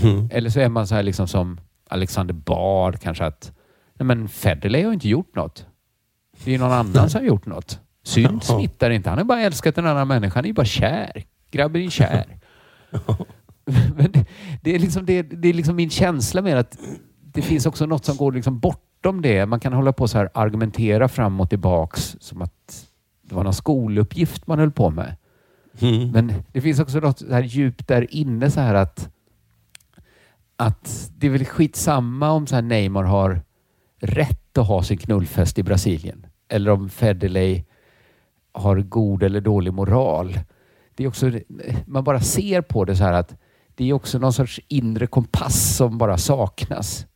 Mm. 0.03 0.28
Eller 0.33 0.51
så 0.51 0.61
är 0.61 0.68
man 0.68 0.87
så 0.87 0.95
här 0.95 1.03
liksom 1.03 1.28
som 1.28 1.61
Alexander 1.89 2.35
Bard 2.35 3.01
kanske 3.01 3.24
att 3.24 3.53
nej 3.95 4.07
men 4.07 4.28
Federley 4.28 4.85
har 4.85 4.93
inte 4.93 5.09
gjort 5.09 5.35
något. 5.35 5.66
Det 6.45 6.55
är 6.55 6.59
någon 6.59 6.72
annan 6.72 7.11
som 7.11 7.20
har 7.20 7.26
gjort 7.26 7.47
något. 7.47 7.81
Synd 8.03 8.43
smittar 8.45 8.91
inte. 8.91 9.09
Han 9.09 9.18
har 9.18 9.24
bara 9.24 9.41
älskat 9.41 9.78
en 9.78 9.87
annan 9.87 10.09
människa. 10.09 10.35
Han 10.35 10.45
är 10.45 10.49
ju 10.49 10.55
bara 10.55 10.66
kär. 10.66 11.24
Grabben 11.51 11.83
är 11.83 11.91
kär. 11.91 12.39
men 13.97 14.12
det, 14.12 14.24
det, 14.62 14.74
är 14.74 14.78
liksom, 14.78 15.07
det, 15.07 15.22
det 15.22 15.49
är 15.49 15.53
liksom 15.53 15.76
min 15.76 15.91
känsla 15.91 16.43
med 16.43 16.59
att 16.59 16.78
det 17.20 17.43
finns 17.43 17.66
också 17.66 17.87
något 17.87 18.05
som 18.05 18.16
går 18.16 18.33
liksom 18.33 18.59
bortom 18.59 19.22
det. 19.22 19.47
Man 19.47 19.61
kan 19.61 19.72
hålla 19.72 19.93
på 19.93 20.09
så 20.09 20.18
här 20.18 20.31
argumentera 20.35 21.09
fram 21.09 21.41
och 21.41 21.51
tillbaks 21.51 22.16
som 22.20 22.43
att 22.43 22.87
det 23.22 23.35
var 23.35 23.45
någon 23.45 23.55
skoluppgift 23.55 24.47
man 24.47 24.59
höll 24.59 24.70
på 24.70 24.91
med. 24.91 25.16
Mm. 25.83 26.11
Men 26.11 26.33
det 26.53 26.61
finns 26.61 26.81
också 26.81 26.99
något 27.01 27.18
så 27.18 27.33
här 27.33 27.43
djupt 27.43 27.89
där 27.89 28.14
inne 28.14 28.51
så 28.51 28.61
här 28.61 28.74
att 28.74 29.11
att 30.57 31.11
det 31.16 31.26
är 31.26 31.31
väl 31.31 31.45
skitsamma 31.45 32.31
om 32.31 32.47
så 32.47 32.55
här 32.55 32.62
Neymar 32.62 33.05
har 33.05 33.41
rätt 34.01 34.59
att 34.59 34.66
ha 34.66 34.83
sin 34.83 34.99
knullfest 34.99 35.59
i 35.59 35.62
Brasilien 35.62 36.26
eller 36.49 36.70
om 36.70 36.89
Federley 36.91 37.64
har 38.53 38.76
god 38.81 39.22
eller 39.22 39.41
dålig 39.41 39.72
moral. 39.72 40.39
Det 40.95 41.05
är 41.05 41.09
också, 41.09 41.31
man 41.87 42.05
bara 42.05 42.20
ser 42.20 42.62
på 42.62 42.85
det 42.85 42.97
så 42.97 43.05
här 43.05 43.12
att 43.12 43.37
det 43.74 43.85
är 43.89 43.93
också 43.93 44.18
någon 44.18 44.33
sorts 44.33 44.61
inre 44.68 45.07
kompass 45.07 45.76
som 45.76 45.99
bara 45.99 46.18
saknas. 46.18 47.07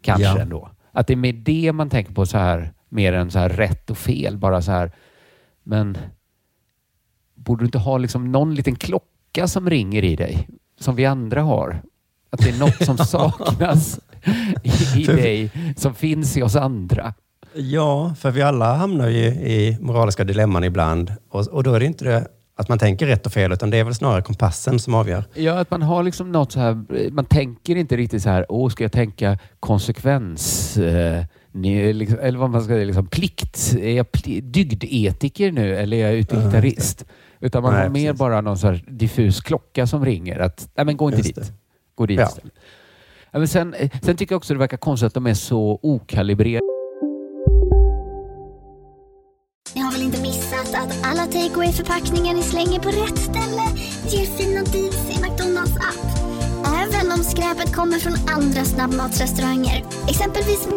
Kanske 0.00 0.24
Ja. 0.24 0.38
ändå. 0.38 0.70
Att 0.92 1.06
det 1.06 1.14
är 1.14 1.16
med 1.16 1.34
det 1.34 1.72
man 1.72 1.90
tänker 1.90 2.12
på 2.12 2.26
så 2.26 2.38
här 2.38 2.72
mer 2.88 3.12
än 3.12 3.30
så 3.30 3.38
här 3.38 3.48
rätt 3.48 3.90
och 3.90 3.98
fel. 3.98 4.36
Bara 4.36 4.62
så 4.62 4.72
här. 4.72 4.92
Men 5.62 5.98
borde 7.48 7.62
du 7.62 7.66
inte 7.66 7.78
ha 7.78 7.98
liksom 7.98 8.32
någon 8.32 8.54
liten 8.54 8.76
klocka 8.76 9.48
som 9.48 9.70
ringer 9.70 10.04
i 10.04 10.16
dig? 10.16 10.48
Som 10.80 10.96
vi 10.96 11.06
andra 11.06 11.42
har. 11.42 11.82
Att 12.30 12.40
det 12.40 12.50
är 12.50 12.58
något 12.58 12.84
som 12.84 12.98
saknas 13.06 14.00
i, 14.62 15.00
i 15.00 15.04
dig 15.04 15.50
som 15.76 15.94
finns 15.94 16.36
i 16.36 16.42
oss 16.42 16.56
andra. 16.56 17.14
Ja, 17.54 18.14
för 18.18 18.30
vi 18.30 18.42
alla 18.42 18.74
hamnar 18.74 19.08
ju 19.08 19.24
i 19.26 19.78
moraliska 19.80 20.24
dilemman 20.24 20.64
ibland. 20.64 21.12
Och, 21.30 21.46
och 21.46 21.62
då 21.62 21.74
är 21.74 21.80
det 21.80 21.86
inte 21.86 22.04
det 22.04 22.26
att 22.56 22.68
man 22.68 22.78
tänker 22.78 23.06
rätt 23.06 23.26
och 23.26 23.32
fel, 23.32 23.52
utan 23.52 23.70
det 23.70 23.76
är 23.76 23.84
väl 23.84 23.94
snarare 23.94 24.22
kompassen 24.22 24.78
som 24.78 24.94
avgör. 24.94 25.24
Ja, 25.34 25.60
att 25.60 25.70
man 25.70 25.82
har 25.82 26.02
liksom 26.02 26.32
något 26.32 26.52
så 26.52 26.60
här, 26.60 26.84
man 27.10 27.24
tänker 27.24 27.76
inte 27.76 27.96
riktigt 27.96 28.22
så 28.22 28.28
här, 28.28 28.46
åh, 28.48 28.68
ska 28.68 28.84
jag 28.84 28.92
tänka 28.92 29.38
konsekvens, 29.60 30.76
eh, 30.76 31.24
liksom, 31.92 32.18
eller 32.18 32.38
vad 32.38 32.50
man 32.50 32.62
ska 32.62 32.68
säga, 32.68 32.84
liksom, 32.84 33.06
plikt, 33.06 33.76
är 33.80 33.96
jag 33.96 34.12
pli, 34.12 34.40
dygdetiker 34.40 35.52
nu 35.52 35.76
eller 35.76 35.96
är 35.96 36.00
jag 36.00 36.14
utilitarist? 36.14 37.04
Utan 37.40 37.62
man 37.62 37.72
Nej, 37.72 37.82
har 37.82 37.88
mer 37.88 38.08
precis. 38.10 38.18
bara 38.18 38.40
någon 38.40 38.58
så 38.58 38.66
här 38.66 38.84
diffus 38.88 39.40
klocka 39.40 39.86
som 39.86 40.04
ringer 40.04 40.38
att, 40.38 40.70
nej 40.74 40.86
men 40.86 40.96
gå 40.96 41.04
inte 41.08 41.16
Just 41.18 41.34
dit. 41.34 41.46
det. 41.46 41.52
Gå 41.94 42.06
dit 42.06 42.20
Ja. 42.20 42.26
istället. 42.26 42.52
Ja, 43.30 43.38
men 43.38 43.48
sen, 43.48 43.74
eh, 43.74 43.90
sen 44.02 44.16
tycker 44.16 44.32
jag 44.32 44.36
också 44.36 44.54
det 44.54 44.58
verkar 44.58 44.76
konstigt 44.76 45.06
att 45.06 45.14
de 45.14 45.26
är 45.26 45.34
så 45.34 45.78
okalibrerade. 45.82 46.60
Ni 49.74 49.80
har 49.80 49.92
väl 49.92 50.02
inte 50.02 50.20
missat 50.22 50.74
att 50.74 51.06
alla 51.06 51.24
takeaway 51.26 51.72
förpackningar 51.72 52.34
ni 52.34 52.42
slänger 52.42 52.78
på 52.80 52.88
rätt 52.88 53.18
ställe 53.18 53.62
ger 54.08 54.26
fina 54.26 54.60
deals 54.62 55.10
i 55.18 55.22
McDonalds 55.22 55.76
app. 55.76 56.18
Även 56.82 57.12
om 57.12 57.18
skräpet 57.18 57.74
kommer 57.74 57.98
från 57.98 58.14
andra 58.36 58.64
snabbmatsrestauranger. 58.64 59.84
Exempelvis... 60.08 60.68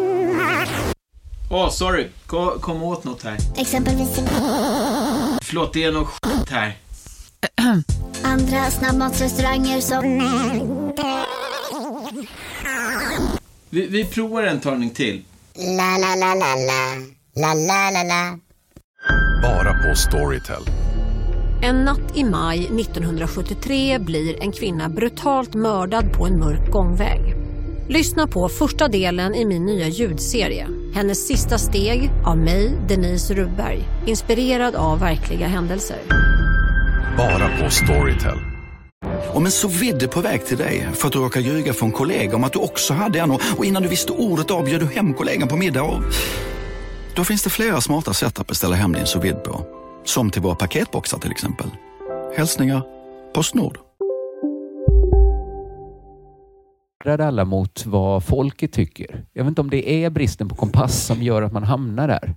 Åh, 1.53 1.69
sorry. 1.69 2.07
Kom, 2.27 2.59
kom 2.59 2.83
åt 2.83 3.03
något 3.03 3.23
här. 3.23 3.37
Exempelvis... 3.57 4.19
Förlåt, 5.41 5.73
det 5.73 5.83
är 5.83 5.91
något 5.91 6.07
skit 6.07 6.49
här. 6.49 6.77
Andra 8.23 8.71
snabbmatsrestauranger 8.71 9.81
som... 9.81 10.03
Vi, 13.69 13.87
vi 13.87 14.05
provar 14.05 14.43
en 14.43 14.59
talning 14.59 14.89
till. 14.89 15.23
La, 15.55 15.97
la, 15.97 16.15
la, 16.15 16.35
la, 16.35 16.55
la. 16.55 16.95
La, 17.35 17.53
la, 17.53 17.91
la, 17.91 18.03
la. 18.03 18.39
Bara 19.41 19.73
på 19.73 19.95
Storytel. 19.95 20.63
En 21.63 21.75
natt 21.75 22.17
i 22.17 22.23
maj 22.23 22.59
1973 22.59 23.99
blir 23.99 24.43
en 24.43 24.51
kvinna 24.51 24.89
brutalt 24.89 25.53
mördad 25.53 26.13
på 26.13 26.25
en 26.25 26.39
mörk 26.39 26.71
gångväg. 26.71 27.35
Lyssna 27.89 28.27
på 28.27 28.49
första 28.49 28.87
delen 28.87 29.35
i 29.35 29.45
min 29.45 29.65
nya 29.65 29.87
ljudserie. 29.87 30.67
Hennes 30.93 31.27
sista 31.27 31.57
steg 31.57 32.11
av 32.25 32.37
mig, 32.37 32.77
Denise 32.87 33.33
Rubberg. 33.33 33.83
Inspirerad 34.05 34.75
av 34.75 34.99
verkliga 34.99 35.47
händelser. 35.47 35.97
Bara 37.17 37.57
på 37.57 37.69
Storytel. 37.69 38.37
Om 39.33 39.45
en 39.45 39.51
så 39.51 39.67
vidde 39.67 40.07
på 40.07 40.21
väg 40.21 40.45
till 40.45 40.57
dig 40.57 40.87
för 40.93 41.07
att 41.07 41.13
du 41.13 41.19
råkar 41.19 41.41
ljuga 41.41 41.73
från 41.73 41.91
kollega 41.91 42.35
om 42.35 42.43
att 42.43 42.53
du 42.53 42.59
också 42.59 42.93
hade 42.93 43.19
en 43.19 43.31
och 43.31 43.65
innan 43.65 43.83
du 43.83 43.89
visste 43.89 44.11
ordet 44.11 44.51
av 44.51 44.65
du 44.65 44.85
hem 44.85 45.13
kollegan 45.13 45.47
på 45.47 45.57
middag 45.57 45.83
och... 45.83 46.03
Då 47.15 47.23
finns 47.23 47.43
det 47.43 47.49
flera 47.49 47.81
smarta 47.81 48.13
sätt 48.13 48.39
att 48.39 48.47
beställa 48.47 48.75
hem 48.75 48.93
din 48.93 49.05
sous 49.05 49.33
på. 49.43 49.65
Som 50.05 50.29
till 50.29 50.41
våra 50.41 50.55
paketboxar 50.55 51.17
till 51.17 51.31
exempel. 51.31 51.67
Hälsningar 52.37 52.81
Postnord. 53.33 53.90
Alla 57.05 57.45
mot 57.45 57.85
vad 57.85 58.23
folket 58.23 58.73
tycker. 58.73 59.25
Jag 59.33 59.43
vet 59.43 59.49
inte 59.49 59.61
om 59.61 59.69
det 59.69 59.89
är 59.89 60.09
bristen 60.09 60.49
på 60.49 60.55
kompass 60.55 61.05
som 61.05 61.23
gör 61.23 61.41
att 61.41 61.53
man 61.53 61.63
hamnar 61.63 62.07
där. 62.07 62.35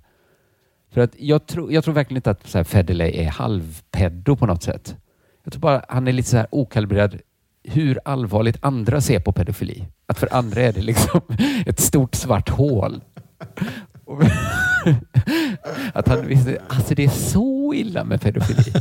För 0.93 1.01
att 1.01 1.11
jag, 1.17 1.47
tror, 1.47 1.73
jag 1.73 1.83
tror 1.83 1.93
verkligen 1.93 2.17
inte 2.17 2.31
att 2.31 2.47
så 2.47 2.63
Federley 2.63 3.17
är 3.17 3.29
halvpeddo 3.29 4.35
på 4.35 4.45
något 4.45 4.63
sätt. 4.63 4.95
Jag 5.43 5.53
tror 5.53 5.61
bara 5.61 5.85
han 5.89 6.07
är 6.07 6.11
lite 6.11 6.29
så 6.29 6.37
här 6.37 6.47
okalibrerad 6.51 7.19
hur 7.63 7.99
allvarligt 8.05 8.57
andra 8.61 9.01
ser 9.01 9.19
på 9.19 9.31
pedofili. 9.31 9.87
Att 10.05 10.19
för 10.19 10.33
andra 10.33 10.61
är 10.61 10.73
det 10.73 10.81
liksom 10.81 11.21
ett 11.65 11.79
stort 11.79 12.15
svart 12.15 12.49
hål. 12.49 13.01
Att 15.93 16.07
han 16.07 16.27
visste, 16.27 16.61
alltså 16.67 16.95
det 16.95 17.03
är 17.03 17.09
så 17.09 17.54
illa 17.73 18.03
med 18.03 18.21
pedofili. 18.21 18.71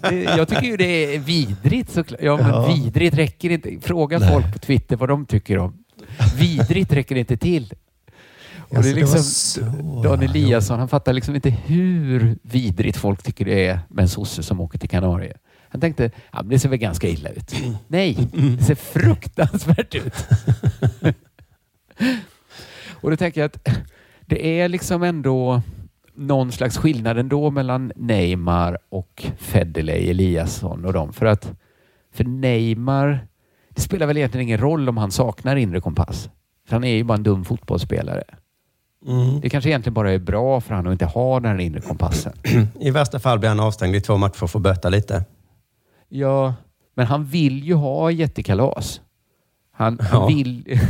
Det- 0.00 0.22
Jag 0.22 0.48
tycker 0.48 0.62
ju 0.66 0.76
det 0.76 1.14
är 1.14 1.18
vidrigt 1.18 1.90
såklart. 1.90 2.20
Ja, 2.22 2.36
men 2.36 2.46
Ja. 2.48 2.74
vidrigt 2.74 3.14
räcker 3.16 3.50
inte. 3.50 3.70
Fråga 3.80 4.18
Nej. 4.18 4.32
folk 4.32 4.52
på 4.52 4.58
Twitter 4.58 4.96
vad 4.96 5.08
de 5.08 5.26
tycker 5.26 5.58
om. 5.58 5.78
Vidrigt 6.38 6.92
räcker 6.92 7.16
inte 7.16 7.36
till. 7.36 7.72
Och 8.70 8.76
Alltså, 8.76 8.82
det 8.82 8.88
är 8.90 8.94
det 8.94 9.00
liksom, 9.00 9.22
så- 9.22 10.02
Dan 10.04 10.22
Eliasson, 10.22 10.78
han 10.78 10.88
fattar 10.88 11.12
liksom 11.12 11.34
inte 11.34 11.50
hur 11.50 12.36
vidrigt 12.42 12.96
folk 12.96 13.22
tycker 13.22 13.44
det 13.44 13.66
är 13.66 13.80
med 13.88 14.02
en 14.02 14.08
sosse 14.08 14.42
som 14.42 14.60
åker 14.60 14.78
till 14.78 14.88
Kanarien. 14.88 15.36
Han 15.70 15.80
tänkte, 15.80 16.10
ja, 16.32 16.42
det 16.42 16.58
ser 16.58 16.68
väl 16.68 16.78
ganska 16.78 17.08
illa 17.08 17.28
ut. 17.30 17.54
Nej, 17.88 18.28
det 18.58 18.64
ser 18.64 18.74
fruktansvärt 18.74 19.94
ut. 19.94 20.14
Och 23.00 23.10
då 23.10 23.16
tänker 23.16 23.40
jag 23.40 23.46
att 23.48 23.68
det 24.26 24.60
är 24.60 24.68
liksom 24.68 25.02
ändå 25.02 25.62
någon 26.18 26.52
slags 26.52 26.78
skillnad 26.78 27.18
ändå 27.18 27.50
mellan 27.50 27.92
Neymar 27.96 28.78
och 28.88 29.26
Federley 29.38 30.10
Eliasson 30.10 30.84
och 30.84 30.92
dem. 30.92 31.12
För 31.12 31.26
att 31.26 31.52
för 32.14 32.24
Neymar, 32.24 33.26
det 33.70 33.80
spelar 33.80 34.06
väl 34.06 34.16
egentligen 34.16 34.46
ingen 34.46 34.58
roll 34.58 34.88
om 34.88 34.96
han 34.96 35.10
saknar 35.10 35.56
inre 35.56 35.80
kompass. 35.80 36.30
För 36.68 36.76
han 36.76 36.84
är 36.84 36.94
ju 36.94 37.04
bara 37.04 37.14
en 37.14 37.22
dum 37.22 37.44
fotbollsspelare. 37.44 38.22
Mm. 39.06 39.40
Det 39.40 39.48
kanske 39.48 39.70
egentligen 39.70 39.94
bara 39.94 40.12
är 40.12 40.18
bra 40.18 40.60
för 40.60 40.74
han 40.74 40.86
att 40.86 40.92
inte 40.92 41.06
ha 41.06 41.40
den 41.40 41.50
här 41.50 41.58
inre 41.58 41.80
kompassen. 41.80 42.32
I 42.80 42.90
värsta 42.90 43.18
fall 43.18 43.38
blir 43.38 43.48
han 43.48 43.60
avstängd 43.60 43.96
i 43.96 44.00
två 44.00 44.16
matcher 44.16 44.42
och 44.42 44.50
får 44.50 44.60
böta 44.60 44.88
lite. 44.88 45.24
Ja, 46.08 46.54
men 46.94 47.06
han 47.06 47.24
vill 47.24 47.64
ju 47.64 47.74
ha 47.74 48.10
jättekalas. 48.10 49.00
Han, 49.78 49.98
han 50.00 50.26
vill... 50.34 50.80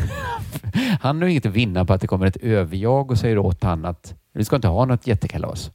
han 1.01 1.23
har 1.23 1.29
inget 1.29 1.47
att 1.47 1.53
vinna 1.53 1.85
på 1.85 1.93
att 1.93 2.01
det 2.01 2.07
kommer 2.07 2.27
ett 2.27 2.37
överjag 2.37 3.11
och 3.11 3.19
säger 3.19 3.39
åt 3.39 3.63
han 3.63 3.85
att 3.85 4.15
vi 4.35 4.45
ska 4.45 4.57
inte 4.57 4.69
ha 4.69 4.85
något 4.85 5.07
jättekalas. 5.07 5.71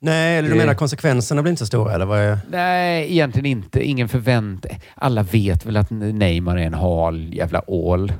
Nej, 0.00 0.38
eller 0.38 0.48
du 0.48 0.54
Det- 0.54 0.60
menar 0.60 0.74
konsekvenserna 0.74 1.42
blir 1.42 1.50
inte 1.50 1.60
så 1.60 1.66
stora, 1.66 1.94
eller 1.94 2.06
vad 2.06 2.18
är... 2.18 2.38
Nej, 2.50 3.12
egentligen 3.12 3.46
inte. 3.46 3.82
Ingen 3.88 4.08
förvänt... 4.08 4.66
Alla 4.94 5.22
vet 5.22 5.66
väl 5.66 5.76
att 5.76 5.90
Neymar 5.90 6.56
är 6.56 6.62
en 6.66 6.74
hal 6.74 7.34
jävla 7.34 7.70
ål 7.70 8.12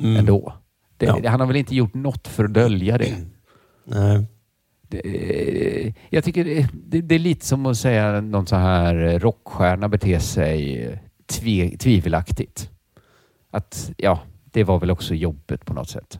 Mm. 0.00 0.16
ändå. 0.16 0.54
Det, 0.96 1.06
Ja. 1.06 1.30
Han 1.30 1.40
har 1.40 1.46
väl 1.46 1.56
inte 1.56 1.74
gjort 1.74 1.94
något 1.94 2.28
för 2.28 2.44
att 2.44 2.54
dölja 2.54 2.98
det. 2.98 3.14
Nej. 3.84 4.26
det 4.88 5.94
jag 6.10 6.24
tycker 6.24 6.44
det, 6.44 6.68
det, 6.72 7.00
det 7.00 7.14
är 7.14 7.18
lite 7.18 7.46
som 7.46 7.66
att 7.66 7.76
säga 7.76 8.20
någon 8.20 8.46
så 8.46 8.56
här 8.56 9.18
rockstjärna 9.18 9.88
beter 9.88 10.18
sig 10.18 10.88
tve, 11.26 11.76
tvivelaktigt. 11.78 12.70
Att 13.52 13.90
ja, 13.96 14.18
det 14.52 14.64
var 14.64 14.78
väl 14.78 14.90
också 14.90 15.14
jobbet 15.14 15.64
på 15.64 15.72
något 15.74 15.88
sätt. 15.90 16.18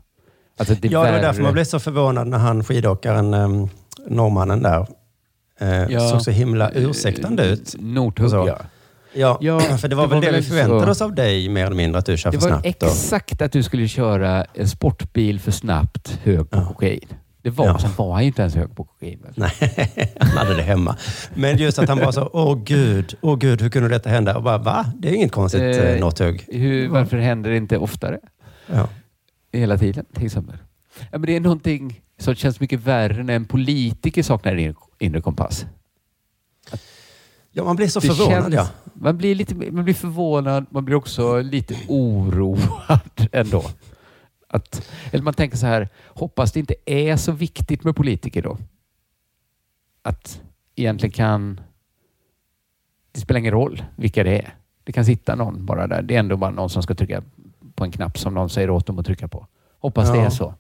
Alltså, 0.58 0.74
det 0.74 0.88
Ja, 0.88 1.04
det 1.04 1.12
var 1.12 1.18
därför 1.18 1.42
man 1.42 1.52
blev 1.52 1.64
så 1.64 1.80
förvånad 1.80 2.26
när 2.28 2.38
han 2.38 2.64
skidåkaren, 2.64 3.34
um, 3.34 3.68
norrmannen 4.08 4.62
där, 4.62 4.86
eh, 5.60 5.68
Ja. 5.92 6.08
såg 6.08 6.22
så 6.22 6.30
himla 6.30 6.70
ursäktande 6.70 7.44
ut. 7.46 7.74
Nordhugg, 7.78 8.24
Och 8.24 8.30
så. 8.30 8.44
ja. 8.48 8.58
Ja, 9.14 9.38
Ja, 9.40 9.60
för 9.78 9.88
det 9.88 9.96
var 9.96 10.02
det 10.02 10.08
väl 10.14 10.24
var 10.24 10.32
det 10.32 10.36
vi 10.38 10.42
förväntade 10.42 10.84
så- 10.84 10.90
oss 10.90 11.02
av 11.02 11.14
dig 11.14 11.48
mer 11.48 11.66
eller 11.66 11.76
mindre, 11.76 11.98
att 11.98 12.06
du 12.06 12.16
kör 12.16 12.30
Det 12.30 12.40
för 12.40 12.50
var 12.50 12.60
snabbt. 12.60 12.82
och- 12.82 12.88
exakt 12.88 13.42
att 13.42 13.52
du 13.52 13.62
skulle 13.62 13.88
köra 13.88 14.44
en 14.54 14.68
sportbil 14.68 15.40
för 15.40 15.50
snabbt 15.50 16.18
hög 16.22 16.50
på 16.50 16.64
kokain. 16.64 17.08
Det 17.42 17.50
var, 17.50 17.66
Ja. 17.66 17.78
sen 17.78 17.90
var 17.96 18.12
han 18.12 18.22
ju 18.22 18.26
inte 18.26 18.42
ens 18.42 18.54
hög 18.54 18.76
på 18.76 18.84
kokain. 18.84 19.26
Nej, 19.36 19.50
han 20.20 20.28
hade 20.38 20.54
det 20.56 20.62
hemma. 20.62 20.96
Men 21.34 21.56
just 21.58 21.78
att 21.78 21.88
han 21.88 21.98
bara 21.98 22.12
så, 22.12 22.30
åh 22.32 22.62
gud, 22.64 23.14
åh 23.20 23.36
gud, 23.38 23.62
hur 23.62 23.70
kunde 23.70 23.88
detta 23.88 24.10
hända? 24.10 24.36
Och 24.36 24.42
bara, 24.42 24.58
va? 24.58 24.86
Det 24.98 25.08
är 25.08 25.12
inget 25.14 25.32
konstigt 25.32 25.60
Eh, 25.60 25.68
eh, 25.68 26.00
Northug. 26.00 26.44
Hur, 26.48 26.88
varför 26.88 27.16
händer 27.16 27.50
det 27.50 27.56
inte 27.56 27.78
oftare? 27.78 28.18
Ja. 28.66 28.88
Hela 29.52 29.78
tiden 29.78 30.04
till 30.14 30.26
exempel. 30.26 30.56
Ja, 30.98 31.06
men 31.18 31.22
det 31.22 31.36
är 31.36 31.40
någonting 31.40 32.00
som 32.18 32.34
känns 32.34 32.60
mycket 32.60 32.80
värre 32.80 33.22
när 33.22 33.34
en 33.36 33.44
politiker 33.44 34.22
saknar 34.22 34.56
in- 34.56 34.74
inre 34.98 35.20
kompass. 35.20 35.66
ja, 37.52 37.64
man 37.64 37.76
blir 37.76 37.88
så 37.88 38.00
förvånad 38.00 38.42
känns- 38.42 38.54
ja. 38.54 38.66
Man 38.94 39.16
blir, 39.18 39.34
lite, 39.34 39.54
man 39.54 39.84
blir 39.84 39.94
förvånad, 39.94 40.66
man 40.70 40.84
blir 40.84 40.96
också 40.96 41.40
lite 41.40 41.76
oroad 41.88 43.00
ändå. 43.32 43.64
Att, 44.52 44.88
eller 45.10 45.24
man 45.24 45.34
tänker 45.34 45.56
så 45.56 45.66
här, 45.66 45.88
hoppas 46.06 46.52
det 46.52 46.60
inte 46.60 46.74
är 46.86 47.16
så 47.16 47.32
viktigt 47.32 47.84
med 47.84 47.96
politiker 47.96 48.42
då. 48.42 48.58
Att 50.02 50.40
egentligen 50.76 51.12
kan... 51.12 51.60
Det 53.12 53.20
spelar 53.20 53.38
ingen 53.38 53.52
roll 53.52 53.84
vilka 53.96 54.24
det 54.24 54.38
är. 54.38 54.54
Det 54.84 54.92
kan 54.92 55.04
sitta 55.04 55.34
någon 55.34 55.66
bara 55.66 55.86
där. 55.86 56.02
Det 56.02 56.14
är 56.14 56.18
ändå 56.18 56.36
bara 56.36 56.50
någon 56.50 56.70
som 56.70 56.82
ska 56.82 56.94
trycka 56.94 57.22
på 57.74 57.84
en 57.84 57.90
knapp 57.90 58.18
som 58.18 58.34
någon 58.34 58.50
säger 58.50 58.70
åt 58.70 58.86
dem 58.86 58.98
att 58.98 59.06
trycka 59.06 59.28
på. 59.28 59.46
Hoppas 59.78 60.10
det 60.10 60.16
Ja. 60.18 60.24
är 60.24 60.30
så. 60.30 60.54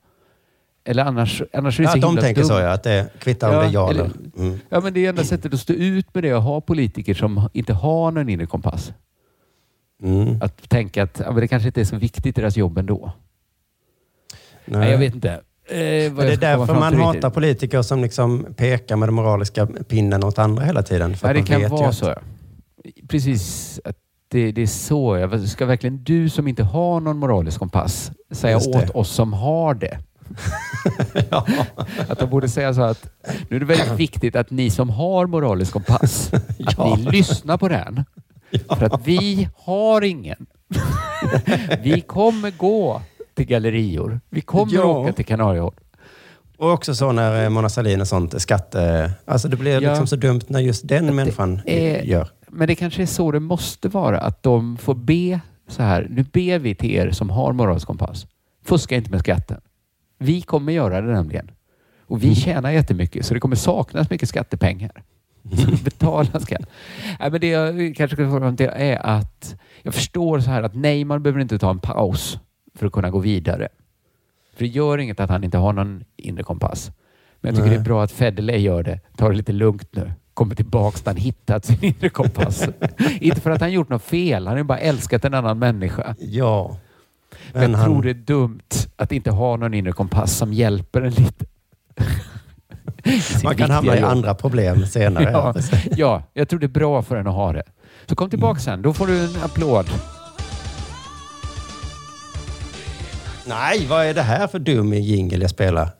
Eller 0.84 1.04
annars, 1.04 1.42
annars 1.52 1.80
är 1.80 1.82
det 1.82 1.86
ja 1.86 1.90
så 1.92 1.96
att 1.98 2.02
de 2.02 2.08
himla 2.08 2.22
tänker 2.22 2.40
dumt. 2.40 2.48
så 2.48 2.54
ja, 2.54 2.72
att 2.72 2.82
det 2.82 3.10
kvittar 3.18 3.48
om 3.48 3.54
det 3.54 3.68
är 3.68 3.72
ja 3.72 3.90
eller... 3.90 4.10
Mm. 4.36 4.60
Ja, 4.68 4.80
men 4.80 4.92
det 4.94 5.04
är 5.04 5.08
enda 5.08 5.24
sättet 5.24 5.54
att 5.54 5.60
stå 5.60 5.72
ut 5.72 6.14
med 6.14 6.24
det 6.24 6.32
att 6.32 6.42
ha 6.42 6.60
politiker 6.60 7.14
som 7.14 7.48
inte 7.52 7.72
har 7.72 8.10
någon 8.10 8.28
inre 8.28 8.46
kompass. 8.46 8.92
Mm. 10.02 10.42
Att 10.42 10.68
tänka 10.68 11.02
att 11.02 11.20
ja, 11.24 11.32
men 11.32 11.40
det 11.40 11.48
kanske 11.48 11.66
inte 11.68 11.80
är 11.80 11.84
så 11.84 11.96
viktigt 11.96 12.36
deras 12.36 12.56
jobb 12.56 12.78
ändå. 12.78 13.12
Nej, 14.64 14.80
Nej. 14.80 14.90
jag 14.90 14.98
vet 14.98 15.14
inte. 15.14 15.30
Eh, 15.32 15.38
det 15.68 16.32
är 16.32 16.36
därför 16.36 16.74
man 16.74 16.82
hatar 16.94 17.12
riktigt. 17.12 17.34
politiker 17.34 17.82
som 17.82 18.02
liksom 18.02 18.46
pekar 18.56 18.96
med 18.96 19.08
den 19.08 19.14
moraliska 19.14 19.66
pinnen 19.66 20.24
åt 20.24 20.38
andra 20.38 20.64
hela 20.64 20.82
tiden. 20.82 21.16
För 21.16 21.28
Ja, 21.28 21.40
att 21.40 21.46
det 21.46 21.52
kan 21.60 21.70
vara 21.70 21.88
att- 21.88 21.94
så. 21.94 22.04
Ja. 22.06 22.20
Precis. 23.08 23.80
Att 23.84 23.96
det, 24.28 24.52
det 24.52 24.62
är 24.62 24.66
så. 24.66 25.16
Ja. 25.16 25.46
Ska 25.46 25.66
verkligen 25.66 26.04
du 26.04 26.28
som 26.28 26.48
inte 26.48 26.62
har 26.62 27.00
någon 27.00 27.18
moralisk 27.18 27.58
kompass 27.58 28.10
säga 28.30 28.56
åt 28.56 28.90
oss 28.90 29.10
som 29.10 29.32
har 29.32 29.74
det? 29.74 29.98
Att 32.08 32.18
de 32.18 32.30
borde 32.30 32.48
säga 32.48 32.74
så 32.74 32.82
att 32.82 33.06
nu 33.48 33.56
är 33.56 33.60
det 33.60 33.66
väldigt 33.66 33.92
viktigt 34.00 34.36
att 34.36 34.50
ni 34.50 34.70
som 34.70 34.90
har 34.90 35.26
moralisk 35.26 35.72
kompass, 35.72 36.30
att 36.66 36.74
Ja. 36.78 36.96
ni 36.96 37.02
lyssnar 37.10 37.56
på 37.58 37.68
den. 37.68 38.04
För 38.68 38.84
att 38.84 39.06
vi 39.06 39.48
har 39.56 40.02
ingen. 40.02 40.46
vi 41.82 42.00
kommer 42.00 42.50
gå 42.50 43.02
till 43.34 43.46
gallerior. 43.46 44.20
Vi 44.30 44.40
kommer 44.40 44.74
Ja. 44.74 44.84
åka 44.84 45.12
till 45.12 45.24
Kanarieholm. 45.24 45.76
Och 46.58 46.70
också 46.72 46.94
så 46.94 47.12
när 47.12 47.44
eh, 47.44 47.48
Mona 47.50 47.68
Sahlin 47.68 48.00
och 48.00 48.08
sånt, 48.08 48.42
skatte... 48.42 49.12
Alltså 49.24 49.48
det 49.48 49.56
blir 49.56 49.80
Ja. 49.82 49.88
liksom 49.90 50.06
så 50.06 50.16
dumt 50.16 50.40
när 50.48 50.60
just 50.60 50.88
den 50.88 51.16
människan 51.16 51.60
är- 51.66 52.02
gör. 52.02 52.28
Men 52.48 52.68
det 52.68 52.74
kanske 52.74 53.02
är 53.02 53.06
så 53.06 53.30
det 53.32 53.40
måste 53.40 53.88
vara. 53.88 54.18
Att 54.20 54.42
de 54.42 54.76
får 54.76 54.94
be 54.94 55.40
så 55.68 55.82
här. 55.82 56.06
Nu 56.10 56.22
ber 56.32 56.58
vi 56.58 56.74
till 56.74 56.90
er 56.90 57.10
som 57.10 57.30
har 57.30 57.52
moralisk 57.52 57.86
kompass. 57.86 58.26
Fuska 58.64 58.96
inte 58.96 59.10
med 59.10 59.20
skatten. 59.20 59.60
Vi 60.18 60.40
kommer 60.42 60.72
göra 60.72 61.00
det 61.00 61.12
nämligen. 61.12 61.50
Och 62.06 62.22
vi 62.22 62.34
tjänar 62.34 62.70
jättemycket 62.70 63.26
så 63.26 63.34
det 63.34 63.40
kommer 63.40 63.56
saknas 63.56 64.10
mycket 64.10 64.28
skattepengar. 64.28 65.02
Så 65.56 65.70
betala 65.84 66.40
skatt. 66.40 66.66
Nej, 67.20 67.30
men 67.30 67.40
det 67.40 67.48
jag 67.48 67.96
kanske 67.96 68.16
ska 68.16 68.30
få 68.30 68.38
fram 68.40 68.56
till 68.56 68.70
är 68.72 69.06
att 69.06 69.54
jag 69.82 69.94
förstår 69.94 70.40
så 70.40 70.50
här 70.50 70.62
att 70.62 70.74
Neymar 70.74 71.18
behöver 71.18 71.40
inte 71.40 71.58
ta 71.58 71.70
en 71.70 71.78
paus 71.78 72.38
för 72.74 72.86
att 72.86 72.92
kunna 72.92 73.10
gå 73.10 73.18
vidare. 73.18 73.68
För 74.56 74.64
det 74.64 74.70
gör 74.70 74.98
inget 74.98 75.20
att 75.20 75.30
han 75.30 75.44
inte 75.44 75.58
har 75.58 75.72
någon 75.72 76.04
inre 76.16 76.42
kompass. 76.42 76.90
Men 77.40 77.48
jag 77.48 77.54
tycker 77.56 77.68
Nej. 77.68 77.76
det 77.78 77.82
är 77.82 77.84
bra 77.84 78.02
att 78.04 78.12
Federley 78.12 78.58
gör 78.60 78.82
det. 78.82 79.00
Tar 79.16 79.30
det 79.30 79.36
lite 79.36 79.52
lugnt 79.52 79.88
nu. 79.92 80.12
Kommer 80.34 80.54
tillbaks 80.54 81.04
när 81.04 81.12
han 81.12 81.20
hittat 81.20 81.64
sin 81.64 81.84
inre 81.84 82.08
kompass. 82.08 82.68
inte 83.20 83.40
för 83.40 83.50
att 83.50 83.60
han 83.60 83.72
gjort 83.72 83.88
något 83.88 84.02
fel. 84.02 84.46
Han 84.46 84.52
har 84.54 84.58
ju 84.58 84.64
bara 84.64 84.78
älskat 84.78 85.24
en 85.24 85.34
annan 85.34 85.58
människa. 85.58 86.14
Ja. 86.18 86.76
Men 87.52 87.62
jag 87.62 87.70
Men 87.70 87.74
han- 87.80 87.84
tror 87.84 88.02
det 88.02 88.10
är 88.10 88.14
dumt 88.14 88.60
att 88.96 89.12
inte 89.12 89.30
ha 89.30 89.56
någon 89.56 89.74
inre 89.74 89.92
kompass 89.92 90.36
som 90.36 90.52
hjälper 90.52 91.02
en 91.02 91.12
lite. 91.12 91.44
Man 93.44 93.56
kan 93.56 93.70
hamna 93.70 93.96
i 93.96 94.00
jobb. 94.00 94.10
andra 94.10 94.34
problem 94.34 94.86
senare. 94.86 95.30
Ja, 95.32 95.54
ja, 95.96 96.22
jag 96.32 96.48
tror 96.48 96.60
det 96.60 96.66
är 96.66 96.68
bra 96.68 97.02
för 97.02 97.16
en 97.16 97.26
att 97.26 97.34
ha 97.34 97.52
det. 97.52 97.62
Så 98.06 98.14
kom 98.14 98.30
tillbaka 98.30 98.60
sen. 98.60 98.82
Då 98.82 98.92
får 98.92 99.06
du 99.06 99.24
en 99.24 99.42
applåd. 99.44 99.86
Nej, 103.54 103.86
vad 103.86 104.06
är 104.06 104.14
det 104.14 104.22
här 104.22 104.46
för 104.46 104.58
dum 104.58 104.92
jingel 104.94 105.40
jag 105.42 105.50
spelar? 105.50 105.90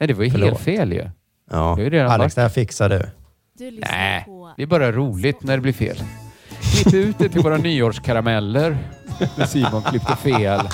Nej, 0.00 0.06
det 0.06 0.14
var 0.14 0.24
ju 0.24 0.30
Förlåt. 0.30 0.48
helt 0.48 0.60
fel 0.60 0.92
ju. 0.92 1.10
Ja. 1.50 1.76
Det 1.78 2.00
Alex, 2.00 2.18
varit. 2.18 2.34
det 2.34 2.42
här 2.42 2.48
fixar 2.48 2.88
du. 2.88 3.02
Du 3.58 3.70
Nej, 3.70 4.24
på 4.24 4.52
det 4.56 4.62
är 4.62 4.66
bara 4.66 4.92
roligt 4.92 5.42
när 5.42 5.56
det 5.56 5.60
blir 5.62 5.72
fel. 5.72 5.96
Klipp 6.60 6.94
ut 6.94 7.18
det 7.18 7.28
till 7.28 7.40
våra 7.40 7.56
nyårskarameller. 7.56 8.78
När 9.36 9.46
Simon 9.46 9.82
klippte 9.82 10.16
fel. 10.16 10.60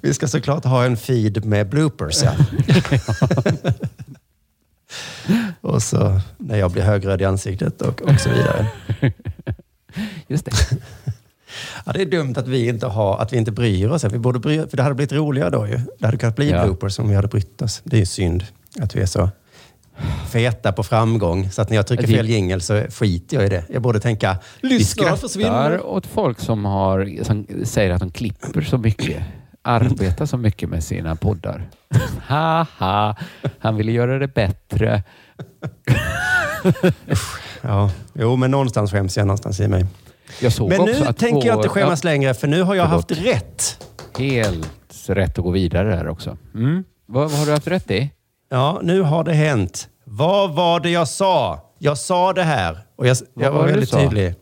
Vi 0.00 0.14
ska 0.14 0.28
såklart 0.28 0.64
ha 0.64 0.84
en 0.84 0.96
feed 0.96 1.44
med 1.44 1.68
bloopers. 1.68 2.22
Ja. 2.22 2.32
och 5.60 5.82
så 5.82 6.20
när 6.38 6.56
jag 6.58 6.70
blir 6.70 6.82
högröd 6.82 7.22
i 7.22 7.24
ansiktet 7.24 7.82
och, 7.82 8.02
och 8.02 8.20
så 8.20 8.30
vidare. 8.30 8.66
Just 10.28 10.44
det. 10.44 10.52
Ja, 11.86 11.92
det 11.92 12.02
är 12.02 12.06
dumt 12.06 12.34
att 12.36 12.48
vi 12.48 12.68
inte 12.68 12.86
har, 12.86 13.18
att 13.18 13.32
vi 13.32 13.36
inte 13.36 13.52
bryr 13.52 13.88
oss. 13.88 14.04
Vi 14.04 14.18
borde 14.18 14.38
bry, 14.38 14.68
för 14.68 14.76
det 14.76 14.82
hade 14.82 14.94
blivit 14.94 15.12
roligare 15.12 15.50
då 15.50 15.66
ju. 15.66 15.80
Det 15.98 16.06
hade 16.06 16.18
kunnat 16.18 16.36
bli 16.36 16.50
Ja. 16.50 16.64
bloopers 16.64 16.98
om 16.98 17.08
vi 17.08 17.14
hade 17.14 17.28
brytt 17.28 17.62
oss. 17.62 17.80
Det 17.84 17.96
är 17.96 18.00
ju 18.00 18.06
synd 18.06 18.44
att 18.80 18.96
vi 18.96 19.00
är 19.00 19.06
så 19.06 19.28
feta 20.28 20.72
på 20.72 20.82
framgång. 20.82 21.50
Så 21.50 21.62
att 21.62 21.70
när 21.70 21.76
jag 21.76 21.86
trycker 21.86 22.06
fel 22.06 22.28
jingel 22.28 22.60
så 22.60 22.82
skiter 22.90 23.36
jag 23.36 23.46
i 23.46 23.48
det. 23.48 23.64
Jag 23.68 23.82
borde 23.82 24.00
tänka, 24.00 24.36
Vi 24.62 24.68
lyssnarna 24.68 25.16
försvinner. 25.16 25.48
skrattar 25.68 25.86
åt 25.86 26.06
folk 26.06 26.40
som, 26.40 26.64
har, 26.64 27.24
som 27.24 27.46
säger 27.64 27.90
att 27.90 28.00
de 28.00 28.10
klipper 28.10 28.60
så 28.60 28.78
mycket. 28.78 29.22
Arbetar 29.62 30.26
så 30.26 30.36
mycket 30.36 30.68
med 30.68 30.84
sina 30.84 31.16
poddar. 31.16 31.68
Haha, 32.26 33.16
han 33.58 33.76
ville 33.76 33.92
göra 33.92 34.18
det 34.18 34.28
bättre. 34.34 35.02
Ja, 37.62 37.90
jo, 38.14 38.36
men 38.36 38.50
någonstans 38.50 38.90
skäms 38.90 39.16
jag 39.16 39.26
någonstans 39.26 39.60
i 39.60 39.68
mig. 39.68 39.86
Jag 40.40 40.52
såg 40.52 40.68
Men 40.68 40.84
nu 40.84 41.04
att 41.06 41.16
tänker 41.16 41.48
jag 41.48 41.58
inte 41.58 41.68
skämmas 41.68 42.04
längre, 42.04 42.34
för 42.34 42.46
nu 42.48 42.62
har 42.62 42.74
jag 42.74 42.84
haft 42.84 43.10
rätt. 43.10 43.84
Helt 44.18 44.68
rätt 45.08 45.38
att 45.38 45.44
gå 45.44 45.50
vidare 45.50 45.88
här 45.90 46.08
också. 46.08 46.36
Mm. 46.54 46.84
Vad, 47.06 47.30
vad 47.30 47.38
har 47.38 47.46
du 47.46 47.52
haft 47.52 47.66
rätt 47.66 47.90
i? 47.90 48.10
Ja, 48.48 48.80
nu 48.82 49.00
har 49.00 49.24
det 49.24 49.32
hänt. 49.32 49.88
Vad 50.04 50.54
var 50.54 50.80
det 50.80 50.90
jag 50.90 51.08
sa? 51.08 51.60
Jag 51.78 51.98
sa 51.98 52.32
det 52.32 52.42
här 52.42 52.86
och 52.96 53.06
jag, 53.06 53.16
jag 53.34 53.52
var 53.52 53.58
var 53.60 53.66
väldigt 53.68 53.90
tydlig. 53.92 54.34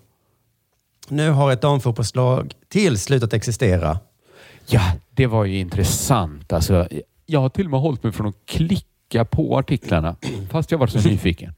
Nu 1.09 1.30
har 1.30 1.53
ett 1.53 1.61
damfotbollslag 1.61 2.55
till 2.68 2.99
slutat 2.99 3.32
existera. 3.32 3.99
Ja, 4.66 4.92
det 5.11 5.26
var 5.26 5.45
ju 5.45 5.59
intressant. 5.59 6.53
Alltså, 6.53 6.88
jag 7.26 7.40
har 7.40 7.49
till 7.49 7.64
och 7.64 7.70
med 7.70 7.80
hållit 7.80 8.03
mig 8.03 8.12
från 8.12 8.26
att 8.26 8.47
klicka 8.47 9.24
på 9.24 9.59
artiklarna, 9.59 10.16
fast 10.51 10.70
jag 10.70 10.78
var 10.78 10.86
så 10.86 11.09
nyfiken. 11.09 11.55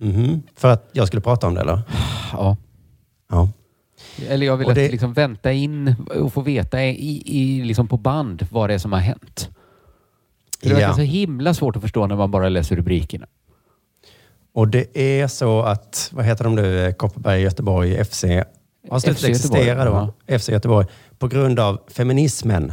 Mhm. 0.00 0.42
För 0.56 0.68
att 0.68 0.88
jag 0.92 1.06
skulle 1.06 1.22
prata 1.22 1.46
om 1.46 1.54
det, 1.54 1.60
eller? 1.60 1.82
Ja. 2.32 2.56
Ja. 3.30 3.48
Eller 4.28 4.46
jag 4.46 4.56
vill 4.56 4.74
det- 4.74 4.90
liksom 4.90 5.12
vänta 5.12 5.52
in 5.52 5.94
och 6.14 6.32
få 6.32 6.40
veta 6.40 6.82
i, 6.84 7.22
i, 7.26 7.64
liksom 7.64 7.88
på 7.88 7.96
band 7.96 8.46
vad 8.50 8.70
det 8.70 8.74
är 8.74 8.78
som 8.78 8.92
har 8.92 9.00
hänt. 9.00 9.48
Det 10.62 10.68
verkar 10.68 10.88
Ja. 10.88 10.94
så 10.94 11.00
himla 11.00 11.54
svårt 11.54 11.76
att 11.76 11.82
förstå 11.82 12.06
när 12.06 12.16
man 12.16 12.30
bara 12.30 12.48
läser 12.48 12.76
rubrikerna. 12.76 13.26
Och 14.52 14.68
det 14.68 14.98
är 14.98 15.26
så 15.28 15.62
att, 15.62 16.10
vad 16.12 16.24
heter 16.24 16.44
de 16.44 16.54
nu, 16.54 16.92
Kopparberg, 16.98 17.40
Göteborg, 17.42 18.04
FC, 18.04 18.24
har 18.90 18.98
slutat 19.00 19.24
existera 19.24 19.84
då. 19.84 20.14
FC 20.38 20.48
Göteborg. 20.48 20.86
På 21.18 21.28
grund 21.28 21.60
av 21.60 21.80
feminismen. 21.88 22.72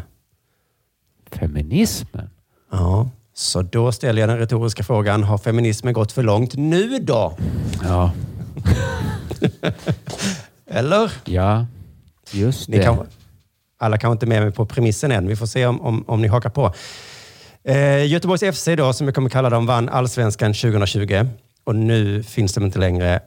Feminismen? 1.32 2.30
Ja, 2.72 3.10
så 3.34 3.62
då 3.62 3.92
ställer 3.92 4.22
jag 4.22 4.30
den 4.30 4.38
retoriska 4.38 4.84
frågan, 4.84 5.24
har 5.24 5.38
feminismen 5.38 5.94
gått 5.94 6.12
för 6.12 6.24
långt 6.24 6.56
nu 6.56 7.00
då? 7.00 7.38
Ja. 7.84 8.12
Eller? 10.74 11.12
Ja, 11.26 11.66
just 12.32 12.70
Ni 12.70 12.78
det. 12.78 12.84
kan, 12.84 13.08
alla 13.78 13.98
kanske 13.98 14.14
inte 14.14 14.26
är 14.26 14.28
med 14.28 14.42
mig 14.44 14.52
på 14.52 14.66
premissen 14.66 15.12
än. 15.12 15.28
Vi 15.28 15.36
får 15.36 15.46
se 15.46 15.66
om, 15.66 15.82
om, 15.82 16.04
om 16.08 16.22
ni 16.22 16.28
hakar 16.28 16.50
på. 16.50 16.74
Eh, 17.64 18.06
Göteborgs 18.06 18.58
FC 18.58 18.68
då, 18.78 18.94
som 18.94 19.08
jag 19.08 19.16
kommer 19.16 19.30
kalla 19.30 19.50
dem, 19.50 19.66
vann 19.66 19.90
allsvenskan 19.90 20.54
2020. 20.54 21.26
Och 21.64 21.76
nu 21.76 22.24
finns 22.24 22.54
de 22.54 22.64
inte 22.66 22.80
längre. 22.80 23.20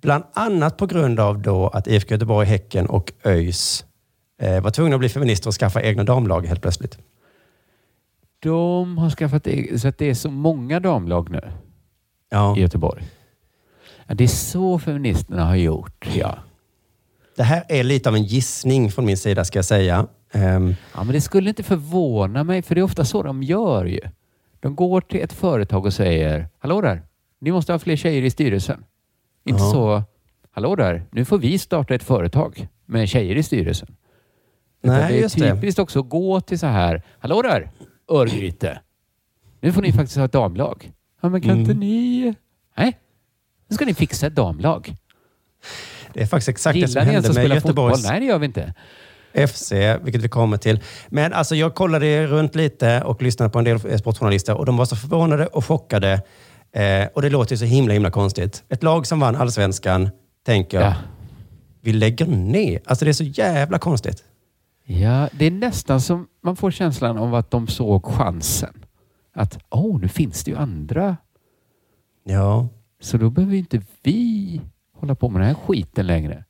Bland 0.00 0.24
annat 0.34 0.76
på 0.76 0.86
grund 0.86 1.20
av 1.20 1.38
då 1.42 1.68
att 1.68 1.86
IFK 1.86 2.14
Göteborg, 2.14 2.46
Häcken 2.46 2.86
och 2.86 3.12
ÖIS 3.24 3.84
eh, 4.42 4.60
var 4.60 4.70
tvungna 4.70 4.96
att 4.96 5.00
bli 5.00 5.08
feminister 5.08 5.48
och 5.48 5.54
skaffa 5.54 5.82
egna 5.82 6.04
damlag 6.04 6.46
helt 6.46 6.62
plötsligt. 6.62 6.98
De 8.42 8.98
har 8.98 9.10
skaffat 9.10 9.46
eg- 9.46 9.78
så 9.78 9.88
att 9.88 9.98
det 9.98 10.10
är 10.10 10.14
så 10.14 10.30
många 10.30 10.80
damlag 10.80 11.30
nu 11.30 11.40
Ja. 12.30 12.56
i 12.56 12.60
Göteborg. 12.60 13.02
Ja, 14.06 14.14
det 14.14 14.24
är 14.24 14.28
så 14.28 14.78
feministerna 14.78 15.44
har 15.44 15.56
gjort, 15.56 16.08
ja. 16.14 16.34
Det 17.38 17.44
här 17.44 17.64
är 17.68 17.84
lite 17.84 18.08
av 18.08 18.14
en 18.16 18.24
gissning 18.24 18.90
från 18.90 19.04
min 19.04 19.16
sida 19.16 19.44
ska 19.44 19.58
jag 19.58 19.64
säga. 19.64 20.06
Ehm, 20.32 20.74
Ja, 20.94 21.04
men 21.04 21.12
det 21.12 21.20
skulle 21.20 21.48
inte 21.48 21.62
förvåna 21.62 22.44
mig, 22.44 22.62
för 22.62 22.74
det 22.74 22.80
är 22.80 22.82
ofta 22.82 23.04
så 23.04 23.22
de 23.22 23.42
gör 23.42 23.84
ju. 23.84 24.00
De 24.60 24.76
går 24.76 25.00
till 25.00 25.20
ett 25.20 25.32
företag 25.32 25.86
och 25.86 25.92
säger, 25.94 26.48
hallå 26.58 26.80
där, 26.80 27.02
ni 27.40 27.52
måste 27.52 27.72
ha 27.72 27.78
fler 27.78 27.96
tjejer 27.96 28.22
i 28.22 28.30
styrelsen. 28.30 28.84
Inte 29.44 29.62
Ja. 29.62 29.70
så, 29.72 30.02
hallå 30.50 30.76
där, 30.76 31.04
nu 31.12 31.24
får 31.24 31.38
vi 31.38 31.58
starta 31.58 31.94
ett 31.94 32.02
företag 32.02 32.68
med 32.86 33.08
tjejer 33.08 33.36
i 33.36 33.42
styrelsen. 33.42 33.88
Utan 34.82 34.96
Nej, 34.96 35.12
det 35.12 35.18
är 35.18 35.22
just 35.22 35.38
det. 35.38 35.54
typiskt 35.54 35.78
också 35.78 36.00
att 36.00 36.08
gå 36.08 36.40
till 36.40 36.58
så 36.58 36.66
här, 36.66 37.02
hallå 37.18 37.42
där, 37.42 37.70
Örgryte, 38.10 38.80
nu 39.60 39.72
får 39.72 39.82
ni 39.82 39.92
faktiskt 39.92 40.16
ha 40.16 40.24
ett 40.24 40.32
damlag. 40.32 40.92
Ja, 41.20 41.28
men 41.28 41.40
kan 41.40 41.50
Mm. 41.50 41.60
inte 41.60 41.74
ni... 41.74 42.34
Nej, 42.76 42.98
nu 43.68 43.74
ska 43.74 43.84
ni 43.84 43.94
fixa 43.94 44.26
ett 44.26 44.34
damlag. 44.34 44.94
Det 46.18 46.22
är 46.24 46.26
faktiskt 46.26 46.48
exakt 46.48 46.74
det 46.80 46.88
som 46.88 47.00
Gillar 47.00 47.04
ni 47.04 47.12
ens 47.12 47.26
hände 47.26 47.48
med 47.48 47.54
Göteborgs... 47.54 47.96
fotboll? 47.96 48.10
Nej, 48.12 48.20
det 48.20 48.26
gör 48.26 48.38
vi 48.38 48.46
inte. 48.46 48.74
FC, 49.48 49.72
vilket 50.02 50.22
vi 50.22 50.28
kommer 50.28 50.56
till. 50.56 50.80
Men 51.08 51.32
alltså 51.32 51.54
jag 51.54 51.74
kollade 51.74 52.26
runt 52.26 52.54
lite 52.54 53.02
och 53.02 53.22
lyssnade 53.22 53.50
på 53.50 53.58
en 53.58 53.64
del 53.64 53.80
eh, 53.90 53.96
sportjournalister 53.96 54.54
och 54.56 54.66
de 54.66 54.76
var 54.76 54.84
så 54.84 54.96
förvånade 54.96 55.46
och 55.46 55.64
chockade. 55.64 56.22
Eh, 56.72 57.06
och 57.14 57.22
det 57.22 57.30
låter 57.30 57.52
ju 57.52 57.56
så 57.58 57.64
himla, 57.64 57.92
himla 57.94 58.10
konstigt. 58.10 58.64
Ett 58.68 58.82
lag 58.82 59.06
som 59.06 59.20
vann 59.20 59.36
allsvenskan 59.36 60.10
tänker, 60.46 60.80
Ja. 60.80 60.94
vi 61.80 61.92
lägger 61.92 62.26
ner. 62.26 62.80
Alltså 62.84 63.04
det 63.04 63.10
är 63.10 63.12
så 63.12 63.24
jävla 63.24 63.78
konstigt. 63.78 64.24
Ja, 64.84 65.28
det 65.32 65.46
är 65.46 65.50
nästan 65.50 66.00
som 66.00 66.26
man 66.42 66.56
får 66.56 66.70
känslan 66.70 67.18
av 67.18 67.34
att 67.34 67.50
de 67.50 67.66
såg 67.66 68.04
chansen. 68.06 68.84
Att, 69.34 69.58
åh, 69.70 70.00
nu 70.00 70.08
finns 70.08 70.44
det 70.44 70.50
ju 70.50 70.56
andra. 70.56 71.16
Ja. 72.24 72.68
Så 73.00 73.16
då 73.16 73.30
behöver 73.30 73.54
inte 73.56 73.82
vi 74.02 74.60
hålla 75.00 75.14
på 75.14 75.28
med 75.28 75.40
den 75.40 75.48
här 75.48 75.56
skiten 75.66 76.06
längre. 76.06 76.44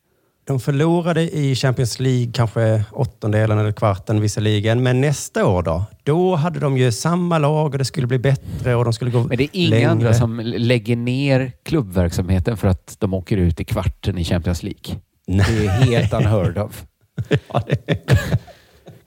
De 0.47 0.61
förlorade 0.61 1.37
i 1.37 1.55
Champions 1.55 2.01
League, 2.01 2.33
kanske 2.33 2.85
åttondelen 2.93 3.59
eller 3.59 3.73
kvarten 3.73 4.21
visserligen. 4.21 4.83
Men 4.83 5.01
nästa 5.01 5.47
år 5.47 5.63
då? 5.63 5.85
Då 6.03 6.35
hade 6.37 6.61
de 6.61 6.79
ju 6.79 6.93
samma 6.93 7.39
lag 7.39 7.73
och 7.73 7.79
det 7.79 7.85
skulle 7.85 8.07
bli 8.07 8.19
bättre 8.19 8.75
och 8.75 8.85
de 8.85 8.93
skulle 8.93 9.11
gå 9.11 9.25
Men 9.25 9.37
det 9.37 9.45
är 9.45 9.49
inga 9.53 9.71
längre. 9.71 9.91
andra 9.91 10.15
som 10.15 10.41
lägger 10.45 10.97
ner 10.97 11.53
klubbverksamheten 11.65 12.57
för 12.57 12.69
att 12.69 12.97
de 12.99 13.15
åker 13.15 13.37
ut 13.37 13.61
i 13.61 13.65
kvarten 13.65 14.19
i 14.19 14.25
Champions 14.25 14.63
League. 14.63 14.97
Det 15.27 15.67
är 15.67 15.69
helt 15.69 16.13
unheard 16.13 16.59
of. 16.59 16.85
Ja. 17.53 17.63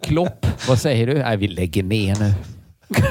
Klopp, 0.04 0.46
vad 0.68 0.80
säger 0.80 1.08
du? 1.08 1.14
Nej, 1.14 1.38
vi 1.38 1.48
lägger 1.48 1.84
ner 1.84 2.16
nu. 2.20 2.34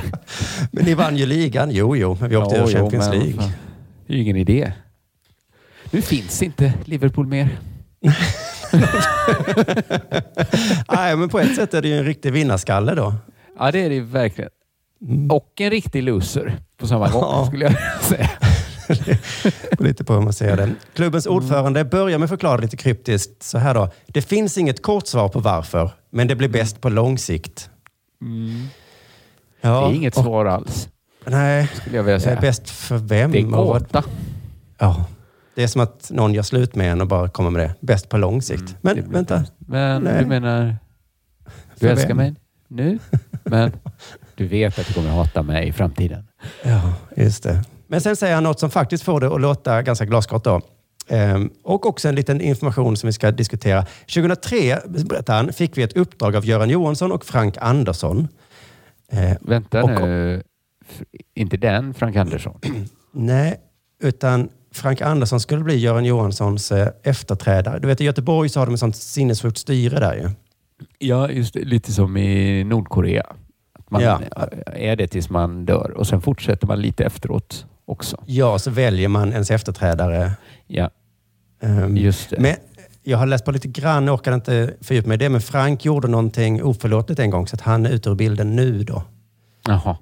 Men 0.73 0.85
ni 0.85 0.95
vann 0.95 1.17
ju 1.17 1.27
ligan. 1.27 1.71
Jo, 1.71 1.97
jo, 1.97 2.17
men 2.21 2.31
vi 2.31 2.37
åkte 2.37 2.57
Ja, 2.57 2.63
ur 2.63 2.67
jo, 2.71 2.77
Champions 2.77 3.09
men 3.09 3.19
League. 3.19 3.53
Det 4.07 4.13
är 4.13 4.17
ju 4.17 4.23
ingen 4.23 4.37
idé. 4.37 4.73
Nu 5.91 6.03
finns 6.03 6.43
inte 6.43 6.73
Liverpool 6.85 7.27
mer. 7.27 7.59
Nej, 10.89 11.17
men 11.17 11.29
på 11.29 11.41
ett 11.41 11.55
sätt 11.57 11.75
är 11.75 11.83
det 11.83 11.89
ju 11.89 11.99
en 11.99 12.05
riktig 12.05 12.33
vinnarskalle 12.33 12.95
då. 12.95 13.15
Ja, 13.59 13.71
det 13.71 13.79
är 13.79 13.91
det 13.91 14.01
verkligen. 14.01 14.51
Och 15.31 15.53
en 15.61 15.71
riktig 15.71 16.03
loser 16.03 16.57
på 16.77 16.87
samma 16.87 17.09
gång, 17.09 17.23
Ja. 17.23 17.47
skulle 17.47 17.65
jag 17.65 17.75
säga. 18.03 18.31
Lite 19.79 20.05
på 20.05 20.13
hur 20.15 20.21
man 20.21 20.33
ser 20.33 20.57
det. 20.57 20.71
Klubbens 20.95 21.27
ordförande 21.27 21.85
börjar 21.85 22.19
med 22.19 22.25
att 22.25 22.31
förklara 22.31 22.57
lite 22.57 22.77
kryptiskt 22.77 23.43
så 23.43 23.59
här 23.59 23.75
då. 23.75 23.91
Det 24.07 24.23
finns 24.23 24.59
inget 24.59 24.83
kort 24.83 25.07
svar 25.07 25.29
på 25.29 25.41
varför, 25.41 25.91
men 26.11 26.29
det 26.29 26.37
blir 26.37 26.49
bäst 26.49 26.81
på 26.81 26.89
lång 26.89 27.19
sikt. 27.19 27.71
Mm. 28.23 28.67
Ja, 29.61 29.81
det 29.81 29.93
är 29.95 29.97
inget 29.97 30.17
och- 30.17 30.25
svar 30.25 30.47
alls, 30.47 30.89
Nej, 31.27 31.69
skulle 31.75 31.97
jag 31.97 32.03
vilja 32.03 32.15
det 32.17 32.21
säga. 32.25 32.37
är 32.37 32.41
bäst 32.41 32.71
för 32.71 32.97
vem? 32.97 33.33
Det 33.33 33.39
är 33.39 33.43
gåta. 33.43 34.05
Ja, 34.79 35.05
det 35.61 35.65
är 35.65 35.69
som 35.69 35.81
att 35.81 36.11
någon 36.11 36.35
gör 36.35 36.43
slut 36.43 36.75
med 36.75 36.93
en 36.93 37.01
och 37.01 37.07
bara 37.07 37.29
kommer 37.29 37.51
med 37.51 37.61
det. 37.63 37.75
Bäst 37.81 38.09
på 38.09 38.17
lång 38.19 38.43
sikt. 38.43 38.77
Men 38.81 38.93
Mm, 38.93 39.05
blir 39.05 39.15
vänta, 39.19 39.39
bäst. 39.39 39.53
Men 39.59 40.03
Nej. 40.03 40.23
du 40.23 40.27
menar, 40.27 40.77
För 41.47 41.87
du 41.87 41.89
älskar 41.89 42.09
vem? 42.09 42.17
mig 42.17 42.35
nu, 42.69 42.99
men 43.45 43.73
du 44.35 44.47
vet 44.47 44.79
att 44.79 44.87
du 44.87 44.93
kommer 44.95 45.09
hata 45.11 45.43
mig 45.43 45.69
i 45.69 45.73
framtiden. 45.73 46.25
Ja, 46.65 46.93
just 47.17 47.43
det. 47.43 47.65
Men 47.87 48.01
sen 48.01 48.17
säger 48.17 48.35
han 48.35 48.45
något 48.45 48.61
som 48.61 48.71
faktiskt 48.71 49.05
får 49.05 49.21
det 49.21 49.35
att 49.35 49.41
låta 49.41 49.83
ganska 49.83 50.05
glasklart 50.05 50.45
då. 50.45 50.61
Ehm, 51.09 51.51
och 51.63 51.87
också 51.87 52.09
en 52.09 52.15
liten 52.15 52.41
information 52.41 52.97
som 52.97 53.07
vi 53.07 53.13
ska 53.13 53.31
diskutera. 53.31 53.87
2003, 54.15 54.79
berättar 54.87 55.37
han, 55.37 55.53
fick 55.53 55.79
vi 55.79 55.83
ett 55.83 55.97
uppdrag 55.97 56.37
av 56.37 56.45
Göran 56.47 56.71
Johansson 56.71 57.13
och 57.13 57.25
Frank 57.25 57.55
Andersson. 57.61 58.29
Eh, 59.13 59.33
Vänta 59.41 59.83
Och- 59.83 59.91
nu, 59.91 60.43
inte 61.35 61.57
den 61.57 61.95
Frank 61.95 62.17
Andersson? 62.17 62.61
nej, 63.13 63.61
utan 64.03 64.49
Frank 64.73 65.01
Andersson 65.01 65.41
skulle 65.41 65.65
bli 65.65 65.77
Göran 65.79 66.05
Johanssons 66.05 66.73
eh, 66.73 66.89
efterträdare. 67.03 67.79
Du 67.79 67.89
vet 67.89 68.01
i 68.01 68.05
Göteborg 68.05 68.49
så 68.49 68.61
har 68.61 68.67
de 68.67 68.75
ett 68.75 68.81
sånt 68.81 68.97
sinnessjukt 68.97 69.59
styre 69.59 70.01
där 70.01 70.15
ju. 70.15 70.31
Ja, 70.99 71.31
just 71.31 71.55
det, 71.55 71.65
lite 71.65 71.93
som 71.93 72.17
i 72.17 72.65
Nordkorea. 72.65 73.27
Att 73.79 73.91
man 73.91 74.03
Ja. 74.03 74.21
är 74.67 74.97
det 74.97 75.07
tills 75.09 75.31
man 75.31 75.65
dör 75.67 75.91
och 75.97 76.07
sen 76.07 76.21
fortsätter 76.23 76.67
man 76.67 76.81
lite 76.81 77.05
efteråt 77.05 77.67
också. 77.85 78.17
Ja, 78.27 78.59
så 78.59 78.71
väljer 78.71 79.09
man 79.09 79.33
ens 79.33 79.51
efterträdare. 79.51 80.33
Ja, 80.67 80.91
Ehm, 81.63 81.97
just 81.97 82.31
det. 82.31 82.41
Men 82.41 82.55
jag 83.03 83.19
har 83.19 83.27
läst 83.27 83.45
på 83.45 83.51
lite 83.53 83.69
grann, 83.69 84.07
jag 84.07 84.15
orkar 84.15 84.35
inte 84.35 84.75
fördjupa 84.81 85.09
mig 85.09 85.15
i 85.15 85.19
det, 85.19 85.29
men 85.29 85.41
Frank 85.41 85.85
gjorde 85.85 86.09
någonting 86.09 86.63
oförlåtligt 86.63 87.21
en 87.21 87.31
gång, 87.31 87.47
så 87.47 87.57
att 87.57 87.61
han 87.63 87.87
är 87.87 87.91
ute 87.91 88.11
ur 88.11 88.15
bilden 88.15 88.57
nu 88.57 88.83
då. 88.85 89.03
Jaha. 89.67 89.97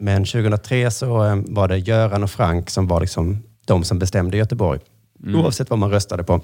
Men 0.00 0.24
2003 0.24 0.90
så 0.90 1.24
eh, 1.24 1.36
var 1.46 1.68
det 1.68 1.78
Göran 1.78 2.22
och 2.22 2.30
Frank 2.30 2.70
som 2.70 2.86
var 2.88 3.00
liksom 3.00 3.42
de 3.72 3.84
som 3.84 3.98
bestämde 3.98 4.36
i 4.36 4.40
Göteborg. 4.40 4.80
Mm. 5.22 5.40
Oavsett 5.40 5.70
vad 5.70 5.78
man 5.78 5.90
röstade 5.90 6.24
på. 6.24 6.40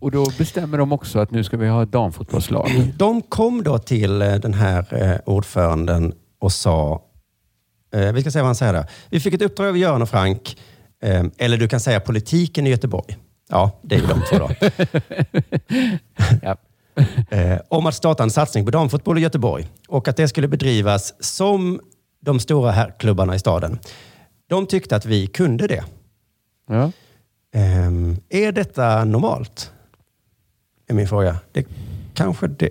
Och 0.00 0.10
då 0.10 0.26
bestämmer 0.38 0.78
de 0.78 0.92
också 0.92 1.18
att 1.18 1.30
nu 1.30 1.44
ska 1.44 1.56
vi 1.56 1.68
ha 1.68 1.82
ett 1.82 1.92
damfotbollslag. 1.92 2.92
De 2.96 3.22
kom 3.22 3.62
då 3.62 3.78
till 3.78 4.22
eh, 4.22 4.34
den 4.34 4.54
här 4.54 4.86
eh, 4.90 5.16
ordföranden 5.26 6.14
och 6.40 6.52
sa, 6.52 7.02
eh, 7.94 8.12
vi 8.12 8.20
ska 8.20 8.30
säga 8.30 8.42
vad 8.42 8.48
han 8.48 8.54
säger 8.54 8.72
där. 8.72 8.86
Vi 9.10 9.20
fick 9.20 9.34
ett 9.34 9.42
uppdrag 9.42 9.68
av 9.68 9.76
Göran 9.76 10.02
och 10.02 10.08
Frank, 10.08 10.56
eller 11.38 11.56
du 11.56 11.68
kan 11.68 11.80
säga 11.80 12.00
politiken 12.00 12.66
i 12.66 12.70
Göteborg. 12.70 13.16
Ja, 13.48 13.80
det 13.82 13.94
är 13.94 14.00
ju 14.00 14.06
de 14.06 14.22
två 14.30 14.38
då. 14.38 14.50
Ja. 16.42 16.56
om 17.68 17.86
att 17.86 17.94
starta 17.94 18.22
en 18.22 18.30
satsning 18.30 18.64
på 18.64 18.70
damfotboll 18.70 19.18
i 19.18 19.20
Göteborg 19.20 19.68
och 19.88 20.08
att 20.08 20.16
det 20.16 20.28
skulle 20.28 20.48
bedrivas 20.48 21.14
som 21.20 21.80
de 22.20 22.40
stora 22.40 22.70
herrklubbarna 22.70 23.34
i 23.34 23.38
staden. 23.38 23.78
De 24.48 24.66
tyckte 24.66 24.96
att 24.96 25.06
vi 25.06 25.26
kunde 25.26 25.66
det. 25.66 25.84
Ja. 26.72 26.92
Ehm, 27.52 28.16
är 28.28 28.52
detta 28.52 29.04
normalt? 29.04 29.72
Är 30.86 30.94
min 30.94 31.08
fråga. 31.08 31.36
Det 31.52 31.66
kanske 32.14 32.46
det 32.46 32.66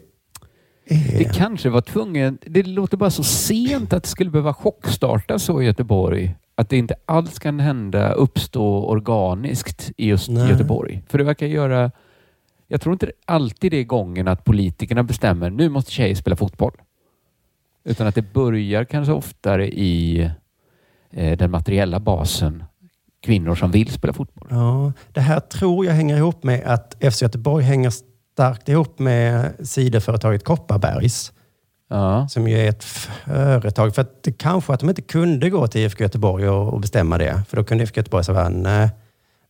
är. 0.85 1.17
Det 1.17 1.33
kanske 1.33 1.69
var 1.69 1.81
tvungen. 1.81 2.37
Det 2.41 2.63
låter 2.63 2.97
bara 2.97 3.09
så 3.09 3.23
sent 3.23 3.93
att 3.93 4.03
det 4.03 4.09
skulle 4.09 4.29
behöva 4.29 4.53
chockstarta 4.53 5.39
så 5.39 5.61
i 5.61 5.65
Göteborg. 5.65 6.35
Att 6.55 6.69
det 6.69 6.77
inte 6.77 6.95
alls 7.05 7.39
kan 7.39 7.59
hända, 7.59 8.11
uppstå 8.13 8.85
organiskt 8.85 9.91
i 9.97 10.07
just 10.07 10.29
Nej. 10.29 10.49
Göteborg. 10.49 11.03
För 11.07 11.17
det 11.17 11.23
verkar 11.23 11.47
göra... 11.47 11.91
Jag 12.67 12.81
tror 12.81 12.93
inte 12.93 13.11
alltid 13.25 13.71
det 13.71 13.77
är 13.77 13.83
gången 13.83 14.27
att 14.27 14.43
politikerna 14.43 15.03
bestämmer 15.03 15.49
nu 15.49 15.69
måste 15.69 15.91
tjejer 15.91 16.15
spela 16.15 16.35
fotboll. 16.35 16.73
Utan 17.83 18.07
att 18.07 18.15
det 18.15 18.33
börjar 18.33 18.83
kanske 18.83 19.13
oftare 19.13 19.67
i 19.69 20.21
eh, 21.11 21.37
den 21.37 21.51
materiella 21.51 21.99
basen. 21.99 22.63
Kvinnor 23.21 23.55
som 23.55 23.71
vill 23.71 23.91
spela 23.91 24.13
fotboll. 24.13 24.47
Ja, 24.51 24.93
det 25.11 25.21
här 25.21 25.39
tror 25.39 25.85
jag 25.85 25.93
hänger 25.93 26.17
ihop 26.17 26.43
med 26.43 26.61
att 26.65 26.95
FC 27.13 27.21
Göteborg 27.21 27.65
hänger 27.65 27.93
starkt 28.33 28.69
ihop 28.69 28.99
med 28.99 29.53
sidoföretaget 29.67 30.43
Kopparbergs. 30.43 31.31
Ja. 31.89 32.27
Som 32.27 32.47
ju 32.47 32.57
är 32.59 32.69
ett 32.69 32.83
företag. 32.83 33.95
För 33.95 34.01
att 34.01 34.23
det 34.23 34.31
kanske 34.31 34.73
att 34.73 34.79
de 34.79 34.89
inte 34.89 35.01
kunde 35.01 35.49
gå 35.49 35.67
till 35.67 35.81
IFK 35.81 36.03
Göteborg 36.03 36.49
och, 36.49 36.73
och 36.73 36.79
bestämma 36.79 37.17
det. 37.17 37.41
För 37.49 37.57
då 37.57 37.63
kunde 37.63 37.83
IFK 37.83 37.99
Göteborg 37.99 38.23
säga 38.23 38.49
nej. 38.49 38.89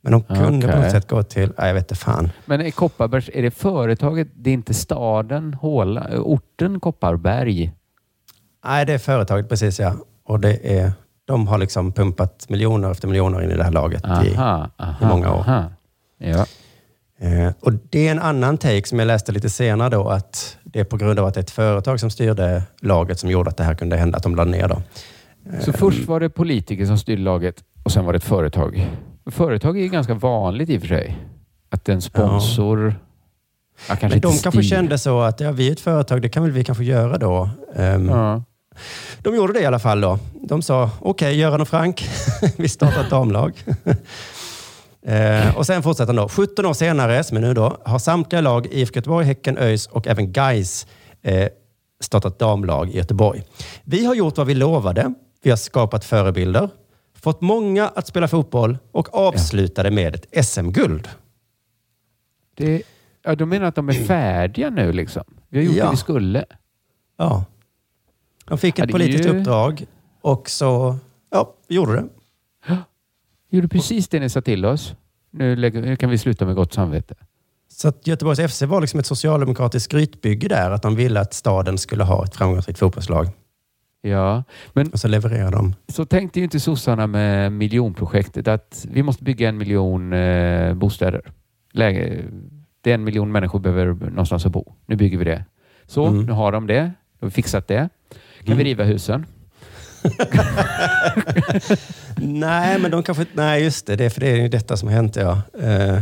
Men 0.01 0.11
de 0.11 0.23
kunde 0.23 0.67
på 0.67 0.73
Okej. 0.73 0.83
något 0.83 0.91
sätt 0.91 1.07
gå 1.07 1.23
till, 1.23 1.53
nej, 1.57 1.67
jag 1.67 1.73
vet 1.73 1.83
inte 1.83 1.95
fan. 1.95 2.31
Men 2.45 2.61
är 2.61 2.71
Kopparbergs, 2.71 3.29
är 3.33 3.41
det 3.41 3.51
företaget, 3.51 4.27
det 4.35 4.49
är 4.49 4.53
inte 4.53 4.73
staden, 4.73 5.53
Håla, 5.53 6.07
orten 6.17 6.79
Kopparberg? 6.79 7.71
Nej, 8.65 8.85
det 8.85 8.93
är 8.93 8.97
företaget 8.97 9.49
precis 9.49 9.79
ja. 9.79 9.93
Och 10.23 10.39
det 10.39 10.79
är, 10.79 10.91
de 11.31 11.47
har 11.47 11.57
liksom 11.57 11.91
pumpat 11.91 12.45
miljoner 12.49 12.91
efter 12.91 13.07
miljoner 13.07 13.41
in 13.43 13.51
i 13.51 13.57
det 13.57 13.63
här 13.63 13.71
laget 13.71 14.03
i, 14.05 14.35
Aha, 14.35 14.69
aha, 14.77 14.95
i 15.01 15.05
många 15.05 15.33
år. 15.33 15.39
aha. 15.39 15.63
Ja. 16.17 16.45
Eh, 17.19 17.51
och 17.59 17.73
det 17.89 18.07
är 18.07 18.11
en 18.11 18.19
annan 18.19 18.57
take 18.57 18.87
som 18.87 18.99
jag 18.99 19.05
läste 19.05 19.31
lite 19.31 19.49
senare 19.49 19.89
då, 19.89 20.09
att 20.09 20.57
det 20.63 20.79
är 20.79 20.83
på 20.83 20.97
grund 20.97 21.19
av 21.19 21.25
att 21.25 21.33
det 21.33 21.39
är 21.39 21.43
ett 21.43 21.51
företag 21.51 21.99
som 21.99 22.09
styrde 22.09 22.63
laget 22.81 23.19
som 23.19 23.29
gjorde 23.29 23.49
att 23.49 23.57
det 23.57 23.63
här 23.63 23.75
kunde 23.75 23.97
hända, 23.97 24.17
att 24.17 24.23
de 24.23 24.35
lade 24.35 24.51
ner 24.51 24.67
då. 24.67 24.81
Så 25.59 25.73
först 25.73 26.07
var 26.07 26.19
det 26.19 26.29
politiker 26.29 26.85
som 26.85 26.97
styrde 26.97 27.21
laget 27.21 27.55
och 27.83 27.91
sen 27.91 28.05
var 28.05 28.13
det 28.13 28.17
ett 28.17 28.23
företag. 28.23 28.87
Företag 29.31 29.77
är 29.77 29.81
ju 29.81 29.87
ganska 29.89 30.13
vanligt 30.13 30.69
i 30.69 30.77
och 30.77 30.81
för 30.81 30.87
sig. 30.87 31.17
Att 31.69 31.89
en 31.89 32.01
sponsor... 32.01 32.95
Ja, 33.89 33.95
kanske 33.95 34.07
Men 34.07 34.19
de 34.21 34.27
kanske 34.31 34.51
styr. 34.51 34.61
kände 34.61 34.97
så 34.97 35.21
att 35.21 35.39
ja, 35.39 35.51
vi 35.51 35.67
är 35.67 35.71
ett 35.71 35.79
företag, 35.79 36.21
det 36.21 36.29
kan 36.29 36.43
väl 36.43 36.51
vi 36.51 36.63
kanske 36.63 36.83
göra 36.83 37.17
då. 37.17 37.49
Ehm, 37.75 38.09
Ja. 38.09 38.43
De 39.19 39.35
gjorde 39.35 39.53
det 39.53 39.59
i 39.61 39.65
alla 39.65 39.79
fall 39.79 40.01
då. 40.01 40.19
De 40.33 40.61
sa, 40.61 40.89
okej 40.99 41.35
Göran 41.39 41.61
och 41.61 41.67
Frank, 41.67 42.09
vi 42.57 42.69
startar 42.69 43.03
ett 43.03 43.09
damlag. 43.09 43.63
eh, 45.05 45.57
och 45.57 45.65
sen 45.65 45.83
fortsätter 45.83 46.13
han 46.13 46.15
då. 46.15 46.29
17 46.29 46.65
år 46.65 46.73
senare, 46.73 47.23
som 47.23 47.37
är 47.37 47.41
nu 47.41 47.53
då, 47.53 47.77
har 47.85 47.99
samtliga 47.99 48.41
lag, 48.41 48.67
IFK 48.71 48.95
Göteborg, 48.95 49.25
Häcken, 49.25 49.57
ÖIS 49.57 49.87
och 49.87 50.07
även 50.07 50.31
Gais 50.31 50.87
eh, 51.21 51.47
startat 51.99 52.39
damlag 52.39 52.89
i 52.89 52.97
Göteborg. 52.97 53.43
Vi 53.83 54.05
har 54.05 54.15
gjort 54.15 54.37
vad 54.37 54.47
vi 54.47 54.53
lovade. 54.53 55.13
Vi 55.43 55.49
har 55.49 55.57
skapat 55.57 56.05
förebilder, 56.05 56.69
fått 57.21 57.41
många 57.41 57.87
att 57.87 58.07
spela 58.07 58.27
fotboll 58.27 58.77
och 58.91 59.15
avslutade 59.15 59.91
med 59.91 60.15
ett 60.15 60.45
SM-guld. 60.45 61.09
Det, 62.55 62.81
ja, 63.23 63.35
de 63.35 63.49
menar 63.49 63.65
att 63.67 63.75
de 63.75 63.89
är 63.89 63.93
färdiga 63.93 64.69
nu 64.69 64.91
liksom. 64.91 65.23
Vi 65.49 65.57
har 65.57 65.65
gjort 65.65 65.75
Ja. 65.75 65.85
det 65.85 65.91
vi 65.91 65.97
skulle. 65.97 66.45
Ja. 67.17 67.45
De 68.51 68.57
fick 68.57 68.79
ett 68.79 68.91
politiskt 68.91 69.25
ju- 69.25 69.39
uppdrag 69.39 69.85
och 70.21 70.49
så 70.49 70.95
ja, 71.31 71.53
vi 71.67 71.75
gjorde 71.75 71.93
det. 71.95 72.07
Gjorde 73.49 73.67
precis 73.67 74.07
det 74.07 74.19
ni 74.19 74.29
sa 74.29 74.41
till 74.41 74.65
oss. 74.65 74.95
Nu, 75.31 75.55
lägger, 75.55 75.81
nu 75.81 75.95
kan 75.95 76.09
vi 76.09 76.17
sluta 76.17 76.45
med 76.45 76.55
gott 76.55 76.73
samvete. 76.73 77.15
Så 77.67 77.87
att 77.87 78.07
Göteborgs 78.07 78.39
FC 78.53 78.61
var 78.61 78.81
liksom 78.81 78.99
ett 78.99 79.05
socialdemokratiskt 79.05 79.85
skrytbygge 79.85 80.47
där. 80.47 80.71
Att 80.71 80.81
de 80.81 80.95
ville 80.95 81.19
att 81.19 81.33
staden 81.33 81.77
skulle 81.77 82.03
ha 82.03 82.25
ett 82.25 82.35
framgångsrikt 82.35 82.79
fotbollslag. 82.79 83.27
Ja, 84.01 84.43
men 84.73 84.87
Och 84.91 84.99
så 84.99 85.07
levererar 85.07 85.51
de. 85.51 85.75
så 85.87 86.05
tänkte 86.05 86.39
ju 86.39 86.43
inte 86.43 86.59
sossarna 86.59 87.07
med 87.07 87.51
miljonprojektet 87.51 88.47
att 88.47 88.85
vi 88.91 89.03
måste 89.03 89.23
bygga 89.23 89.49
en 89.49 89.57
miljon 89.57 90.13
eh, 90.13 90.73
bostäder. 90.73 91.21
Läge, 91.73 92.23
det 92.81 92.89
är 92.91 92.95
en 92.95 93.03
miljon 93.03 93.31
människor 93.31 93.59
behöver 93.59 93.93
någonstans 94.09 94.45
att 94.45 94.51
bo. 94.51 94.73
Nu 94.85 94.95
bygger 94.95 95.17
vi 95.17 95.23
det. 95.25 95.45
Så, 95.87 96.05
Mm. 96.05 96.25
nu 96.25 96.31
har 96.31 96.51
de 96.51 96.67
det. 96.67 96.91
De 97.19 97.25
har 97.25 97.29
fixat 97.29 97.67
det. 97.67 97.89
Kan 98.45 98.57
vi 98.57 98.63
riva 98.63 98.83
husen? 98.83 99.25
Nej, 102.15 102.79
men 102.79 102.91
de 102.91 103.03
kanske... 103.03 103.25
Nej, 103.33 103.63
just 103.63 103.85
det. 103.85 103.95
Det 103.95 104.05
är 104.05 104.09
för 104.09 104.19
det 104.19 104.27
är 104.27 104.35
ju 104.35 104.47
detta 104.47 104.77
som 104.77 104.87
har 104.87 104.95
hänt, 104.95 105.15
ja. 105.15 105.41
Eh, 105.61 105.99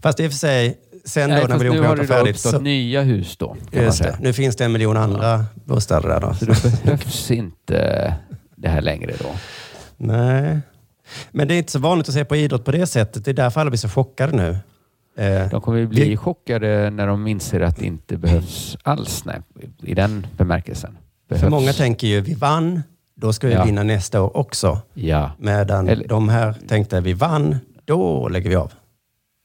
fast 0.00 0.20
i 0.20 0.26
och 0.26 0.30
för 0.30 0.38
sig, 0.38 0.78
sen 1.04 1.30
Nej, 1.30 1.40
då 1.42 1.46
när 1.48 1.58
nu 1.58 1.80
har 1.80 1.96
det 1.96 2.02
var 2.02 2.06
färdigt 2.06 2.34
uppstått 2.34 2.52
så... 2.52 2.60
nya 2.60 3.02
hus 3.02 3.36
då. 3.36 3.56
Just 3.72 4.02
det. 4.02 4.18
Nu 4.20 4.32
finns 4.32 4.56
det 4.56 4.64
en 4.64 4.72
miljon 4.72 4.96
andra 4.96 5.44
bostäder 5.64 6.08
där 6.08 6.20
då. 6.20 6.34
Så 6.34 6.44
det 6.44 6.82
behövs 6.84 7.30
inte 7.30 8.14
det 8.56 8.68
här 8.68 8.80
längre 8.80 9.14
då. 9.18 9.30
Nej. 9.96 10.60
Men 11.30 11.48
det 11.48 11.54
är 11.54 11.58
inte 11.58 11.72
så 11.72 11.78
vanligt 11.78 12.08
att 12.08 12.14
se 12.14 12.24
på 12.24 12.36
idrott 12.36 12.64
på 12.64 12.72
det 12.72 12.86
sättet. 12.86 13.24
Det 13.24 13.30
är 13.30 13.34
därför 13.34 13.60
alla 13.60 13.70
blir 13.70 13.78
så 13.78 13.88
chockade 13.88 14.36
nu. 14.36 14.58
Eh, 15.24 15.48
De 15.50 15.60
kommer 15.60 15.78
ju 15.78 15.86
bli 15.86 16.16
chockade 16.16 16.90
när 16.90 17.06
de 17.06 17.26
inser 17.26 17.60
att 17.60 17.76
det 17.76 17.86
inte 17.86 18.16
behövs 18.16 18.76
alls 18.82 19.24
nej, 19.24 19.40
i 19.82 19.94
den 19.94 20.26
bemärkelsen. 20.36 20.98
Behövs. 21.28 21.42
för 21.42 21.50
många 21.50 21.72
tänker 21.72 22.06
ju, 22.06 22.20
vi 22.20 22.34
vann, 22.34 22.82
då 23.16 23.32
ska 23.32 23.46
vi 23.46 23.52
Ja. 23.54 23.64
vinna 23.64 23.82
nästa 23.82 24.22
år 24.22 24.36
också. 24.36 24.78
Ja. 24.94 25.30
Medan 25.38 25.88
Eller- 25.88 26.08
de 26.08 26.28
här 26.28 26.54
tänkte, 26.68 27.00
vi 27.00 27.12
vann, 27.12 27.56
då 27.84 28.28
lägger 28.28 28.50
vi 28.50 28.56
av. 28.56 28.72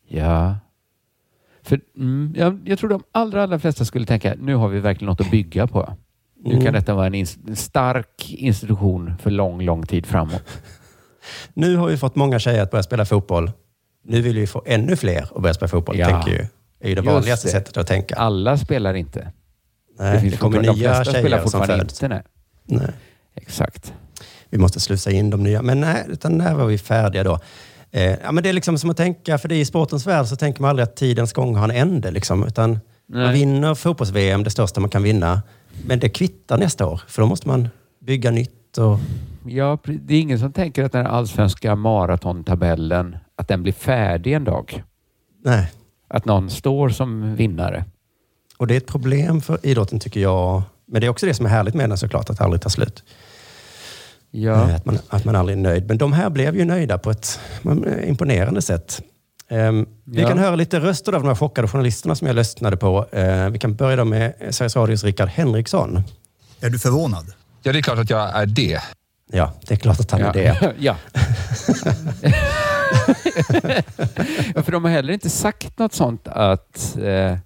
Ja. 0.09 0.55
För, 1.63 1.79
mm, 1.97 2.33
jag, 2.37 2.59
jag 2.65 2.79
tror 2.79 2.89
de 2.89 3.03
allra, 3.11 3.43
allra 3.43 3.59
flesta 3.59 3.85
skulle 3.85 4.05
tänka, 4.05 4.35
nu 4.39 4.55
har 4.55 4.67
vi 4.69 4.79
verkligen 4.79 5.09
något 5.09 5.21
att 5.21 5.31
bygga 5.31 5.67
på. 5.67 5.93
Nu 6.43 6.51
Mm. 6.51 6.63
kan 6.65 6.73
detta 6.73 6.93
vara 6.93 7.05
en, 7.07 7.13
ins- 7.15 7.47
en 7.47 7.55
stark 7.55 8.29
institution 8.33 9.13
för 9.21 9.31
lång, 9.31 9.61
lång 9.61 9.85
tid 9.85 10.05
framåt. 10.05 10.43
Nu 11.53 11.75
har 11.77 11.87
vi 11.87 11.97
fått 11.97 12.15
många 12.15 12.39
tjejer 12.39 12.63
att 12.63 12.71
börja 12.71 12.83
spela 12.83 13.05
fotboll. 13.05 13.51
Nu 14.05 14.21
vill 14.21 14.35
vi 14.39 14.47
få 14.47 14.63
ännu 14.65 14.95
fler 14.95 15.21
att 15.35 15.41
börja 15.41 15.53
spela 15.53 15.67
fotboll. 15.67 15.97
Ja. 15.97 16.07
Tänker 16.09 16.31
ju. 16.31 16.47
är 16.79 16.89
ju 16.89 16.95
det 16.95 17.01
Just 17.01 17.13
vanligaste 17.13 17.47
det. 17.47 17.51
sättet 17.51 17.77
att 17.77 17.87
tänka. 17.87 18.15
Alla 18.15 18.57
spelar 18.57 18.93
inte. 18.93 19.31
Nej, 19.99 20.29
det, 20.29 20.37
kommer 20.37 20.57
fortfarande- 20.57 20.81
nya 20.81 21.03
de 21.03 21.11
tjejer 21.13 21.47
som 21.47 21.65
föds. 21.65 21.93
inte. 22.03 22.07
Nej. 22.07 22.21
Nej. 22.65 22.89
Exakt. 23.35 23.93
Vi 24.49 24.57
måste 24.57 24.79
slussa 24.79 25.11
in 25.11 25.29
de 25.29 25.43
nya. 25.43 25.61
Men 25.61 25.79
nej, 25.81 26.05
utan 26.09 26.37
när 26.37 26.53
var 26.55 26.65
vi 26.65 26.77
färdiga 26.77 27.23
då? 27.23 27.39
Eh, 27.91 28.03
ja, 28.03 28.31
men 28.31 28.43
det 28.43 28.49
är 28.49 28.53
liksom 28.53 28.77
som 28.77 28.89
att 28.89 28.97
tänka, 28.97 29.37
för 29.37 29.49
det 29.49 29.55
i 29.59 29.65
sportens 29.65 30.07
värld 30.07 30.25
så 30.25 30.35
tänker 30.35 30.61
man 30.61 30.69
aldrig 30.69 30.83
att 30.83 30.95
tidens 30.95 31.33
gång 31.33 31.55
har 31.55 31.63
en 31.63 31.71
ände. 31.71 32.11
Liksom, 32.11 32.47
utan 32.47 32.69
man 32.71 32.79
Nej. 33.23 33.33
vinner 33.33 33.75
fotbolls-VM, 33.75 34.43
det 34.43 34.49
största 34.49 34.79
man 34.81 34.89
kan 34.89 35.03
vinna. 35.03 35.41
Men 35.85 35.99
det 35.99 36.09
kvittar 36.09 36.57
nästa 36.57 36.85
år, 36.87 37.01
för 37.07 37.21
då 37.21 37.27
måste 37.27 37.47
man 37.47 37.69
bygga 38.01 38.31
nytt. 38.31 38.77
Och, 38.77 38.99
Ja, 39.47 39.77
det 39.85 40.13
är 40.15 40.19
ingen 40.21 40.39
som 40.39 40.51
tänker 40.51 40.83
att 40.83 40.91
den 40.91 41.05
allsvenska 41.07 41.75
maratontabellen, 41.75 43.17
att 43.35 43.47
den 43.47 43.63
blir 43.63 43.73
färdig 43.73 44.33
en 44.33 44.43
dag. 44.43 44.83
nej. 45.45 45.71
Att 46.07 46.25
någon 46.25 46.49
står 46.49 46.89
som 46.89 47.35
vinnare. 47.35 47.85
Och 48.63 48.67
det 48.67 48.73
är 48.73 48.77
ett 48.77 48.87
problem 48.87 49.41
för 49.41 49.59
idrotten 49.63 49.99
tycker 49.99 50.19
jag. 50.19 50.61
Men 50.85 51.01
det 51.01 51.07
är 51.07 51.09
också 51.09 51.25
det 51.25 51.33
som 51.33 51.45
är 51.45 51.49
härligt 51.49 51.73
med 51.75 51.89
den 51.89 51.97
såklart, 51.97 52.29
att 52.29 52.37
det 52.37 52.43
aldrig 52.43 52.61
tar 52.61 52.69
slut. 52.69 53.03
Ja. 54.31 54.69
Eh, 54.69 54.75
Att, 54.75 54.85
man, 54.85 54.99
att 55.09 55.25
man 55.25 55.35
aldrig 55.35 55.57
är 55.57 55.61
nöjd. 55.61 55.87
Men 55.87 55.97
de 55.97 56.13
här 56.13 56.29
blev 56.29 56.55
ju 56.57 56.65
nöjda 56.65 56.97
på 56.97 57.11
ett 57.11 57.39
eh, 57.65 58.09
imponerande 58.09 58.61
sätt. 58.61 59.01
Ehm, 59.49 59.85
Vi 60.03 60.21
Ja. 60.21 60.27
kan 60.29 60.37
höra 60.37 60.55
lite 60.55 60.79
röster 60.79 61.13
av 61.13 61.21
de 61.21 61.27
här 61.27 61.35
chockade 61.35 61.67
journalisterna 61.67 62.15
som 62.15 62.27
jag 62.27 62.35
lyssnade 62.35 62.77
på. 62.77 63.05
Eh, 63.11 63.49
vi 63.49 63.59
kan 63.59 63.75
börja 63.75 63.95
då 63.95 64.05
med 64.05 64.33
Sveriges 64.51 64.75
Radios 64.75 65.03
Rickard 65.03 65.29
Henriksson. 65.29 66.03
Är 66.61 66.69
du 66.69 66.79
förvånad? 66.79 67.25
Ja, 67.63 67.71
det 67.71 67.79
är 67.79 67.83
klart 67.83 67.99
att 67.99 68.09
jag 68.09 68.35
är 68.41 68.45
det. 68.45 68.79
Ja, 69.31 69.53
det 69.67 69.73
är 69.73 69.77
klart 69.77 69.99
att 69.99 70.11
han 70.11 70.21
ja. 70.21 70.27
är 70.27 70.33
det. 70.33 70.73
ja. 70.79 70.95
ja, 74.55 74.63
för 74.63 74.71
de 74.71 74.83
har 74.83 74.91
heller 74.91 75.13
inte 75.13 75.29
sagt 75.29 75.79
något 75.79 75.93
sånt 75.93 76.27
att 76.27 76.97
eh, 77.01 77.37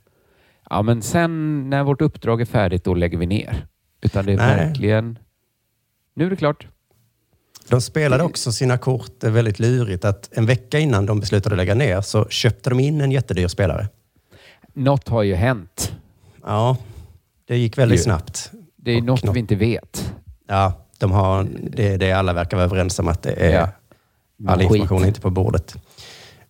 ja, 0.70 0.82
men 0.82 1.02
sen 1.02 1.64
när 1.70 1.84
vårt 1.84 2.02
uppdrag 2.02 2.42
är 2.42 2.46
färdigt, 2.46 2.84
då 2.84 2.94
lägger 2.94 3.18
vi 3.18 3.26
ner. 3.26 3.68
Utan 4.02 4.26
det 4.26 4.34
är 4.34 4.38
Nej. 4.38 4.56
verkligen... 4.68 5.20
Nu 6.16 6.26
är 6.26 6.30
det 6.30 6.36
klart. 6.36 6.68
De 7.70 7.82
spelade 7.82 8.24
också 8.24 8.52
sina 8.52 8.78
kort 8.78 9.24
eh, 9.24 9.32
väldigt 9.32 9.60
lurigt. 9.60 10.06
Att 10.06 10.30
en 10.32 10.46
vecka 10.46 10.80
innan 10.80 11.06
de 11.06 11.20
beslutade 11.20 11.56
lägga 11.56 11.76
ner 11.76 12.02
så 12.02 12.26
köpte 12.30 12.70
de 12.70 12.80
in 12.80 13.02
en 13.02 13.12
jättedyr 13.12 13.48
spelare. 13.48 13.88
Något 14.74 15.08
har 15.10 15.24
ju 15.24 15.36
hänt. 15.36 15.92
Ja, 16.44 16.78
det 17.48 17.58
gick 17.58 17.78
väldigt 17.78 18.04
snabbt. 18.04 18.52
Det 18.76 18.92
är 18.92 18.98
Och 18.98 19.04
något 19.04 19.24
något- 19.24 19.36
vi 19.36 19.40
inte 19.40 19.56
vet. 19.56 20.14
Ja, 20.48 20.74
de 21.00 21.12
har, 21.12 21.48
det 21.62 21.88
är 21.94 21.98
det 21.98 22.12
alla 22.12 22.34
verkar 22.34 22.58
vara 22.58 22.66
överens 22.66 23.00
om 23.00 23.08
att 23.08 23.22
det 23.22 23.32
är 23.32 23.54
Ja. 23.60 23.70
all 24.52 24.62
information 24.62 25.04
är 25.04 25.08
inte 25.08 25.22
på 25.22 25.30
bordet. 25.30 25.76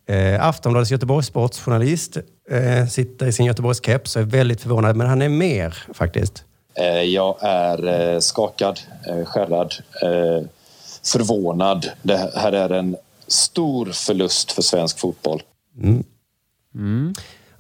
Eh, 0.06 0.46
Aftonbladets 0.48 0.92
Göteborgs 0.92 1.28
sportsjournalist 1.28 2.18
eh, 2.52 2.88
sitter 2.88 3.28
i 3.28 3.32
sin 3.32 3.46
Göteborgskeps 3.46 4.16
och 4.16 4.22
är 4.22 4.26
väldigt 4.26 4.62
förvånad, 4.62 4.96
men 4.96 5.08
han 5.08 5.22
är 5.22 5.30
mer 5.30 5.84
faktiskt. 5.94 6.44
Eh, 6.76 7.02
Jag 7.02 7.38
är 7.42 8.14
eh, 8.14 8.20
skakad, 8.20 8.80
eh, 9.08 9.26
skärrad, 9.26 9.74
eh, 10.04 10.48
förvånad. 11.04 11.86
Det 12.02 12.32
här 12.36 12.52
är 12.52 12.70
en 12.70 12.96
stor 13.28 13.86
förlust 13.86 14.52
för 14.52 14.62
svensk 14.62 15.00
fotboll. 15.00 15.42
Mm. 15.82 16.04
Mm. 16.76 17.14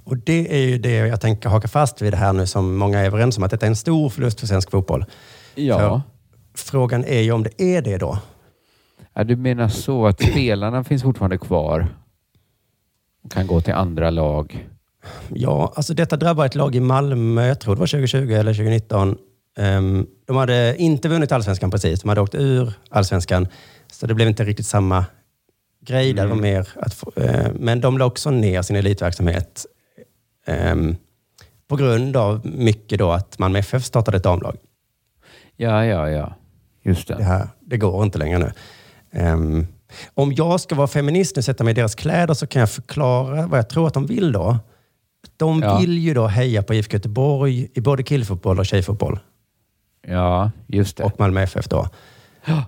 Och 0.03 0.17
det 0.17 0.53
är 0.55 0.67
ju 0.67 0.77
det 0.77 0.95
jag 0.95 1.21
tänker 1.21 1.49
haka 1.49 1.67
fast 1.67 2.01
vid 2.01 2.13
det 2.13 2.17
här 2.17 2.33
nu 2.33 2.47
som 2.47 2.77
många 2.77 2.99
är 2.99 3.05
överens 3.05 3.37
om, 3.37 3.43
att 3.43 3.51
detta 3.51 3.65
är 3.65 3.69
en 3.69 3.75
stor 3.75 4.09
förlust 4.09 4.39
för 4.39 4.47
svensk 4.47 4.71
fotboll. 4.71 5.05
Ja. 5.55 6.01
För 6.55 6.65
frågan 6.65 7.05
är 7.05 7.21
ju 7.21 7.31
om 7.31 7.43
det 7.43 7.61
är 7.61 7.81
det 7.81 7.97
då. 7.97 8.19
ja. 9.13 9.23
Du 9.23 9.35
menar 9.35 9.67
så 9.69 10.07
att 10.07 10.21
spelarna 10.21 10.83
finns 10.83 11.03
fortfarande 11.03 11.37
kvar 11.37 11.87
och 13.23 13.31
kan 13.31 13.47
gå 13.47 13.61
till 13.61 13.73
andra 13.73 14.09
lag? 14.09 14.67
Ja, 15.33 15.73
alltså 15.75 15.93
detta 15.93 16.17
drabbar 16.17 16.45
ett 16.45 16.55
lag 16.55 16.75
i 16.75 16.79
Malmö, 16.79 17.47
jag 17.47 17.59
tror 17.59 17.75
det 17.75 17.79
var 17.79 17.87
2020 17.87 18.31
eller 18.33 18.53
2019. 18.53 19.17
Ehm, 19.57 20.07
de 20.27 20.35
hade 20.35 20.75
inte 20.77 21.09
vunnit 21.09 21.31
allsvenskan 21.31 21.71
precis, 21.71 22.01
de 22.01 22.09
hade 22.09 22.21
åkt 22.21 22.35
ur 22.35 22.73
allsvenskan. 22.89 23.47
Så 23.91 24.07
det 24.07 24.13
blev 24.13 24.27
inte 24.27 24.43
riktigt 24.43 24.65
samma 24.65 25.05
grej 25.81 26.13
där. 26.13 26.25
Det 26.25 26.31
Mm. 26.31 26.37
var 26.37 26.41
mer 26.41 26.67
att 26.75 27.03
eh, 27.17 27.51
men 27.59 27.81
de 27.81 27.97
la 27.97 28.05
också 28.05 28.31
ner 28.31 28.61
sin 28.61 28.75
elitverksamhet 28.75 29.65
ehm, 30.47 30.95
på 31.67 31.75
grund 31.75 32.17
av 32.17 32.45
mycket 32.45 32.99
då 32.99 33.11
att 33.11 33.39
Malmö 33.39 33.59
FF 33.59 33.83
startade 33.83 34.17
ett 34.17 34.23
damlag. 34.23 34.57
Ja, 35.55 35.85
ja, 35.85 36.09
ja. 36.09 36.35
Just 36.83 37.07
det. 37.07 37.15
Det, 37.15 37.23
här, 37.23 37.47
det 37.59 37.77
går 37.77 38.03
inte 38.03 38.17
längre 38.17 38.37
nu. 38.39 38.51
Ehm, 39.11 39.67
om 40.13 40.33
jag 40.33 40.59
ska 40.61 40.75
vara 40.75 40.87
feminist 40.87 41.37
och 41.37 41.43
sätta 41.45 41.63
mig 41.63 41.71
i 41.71 41.73
deras 41.73 41.95
kläder 41.95 42.33
så 42.33 42.47
kan 42.47 42.59
jag 42.59 42.69
förklara 42.69 43.47
vad 43.47 43.59
jag 43.59 43.69
tror 43.69 43.87
att 43.87 43.93
de 43.93 44.05
vill 44.05 44.31
då. 44.31 44.57
De 45.37 45.59
Ja. 45.61 45.77
vill 45.79 45.97
ju 45.97 46.13
då 46.13 46.27
heja 46.27 46.63
på 46.63 46.73
IFK 46.73 46.93
Göteborg 46.93 47.67
i 47.73 47.81
både 47.81 48.03
killfotboll 48.03 48.59
och 48.59 48.65
tjejfotboll. 48.65 49.19
Ja, 50.07 50.51
just 50.67 50.97
det. 50.97 51.03
Och 51.03 51.19
Malmö 51.19 51.41
FF 51.41 51.67
då. 51.67 51.87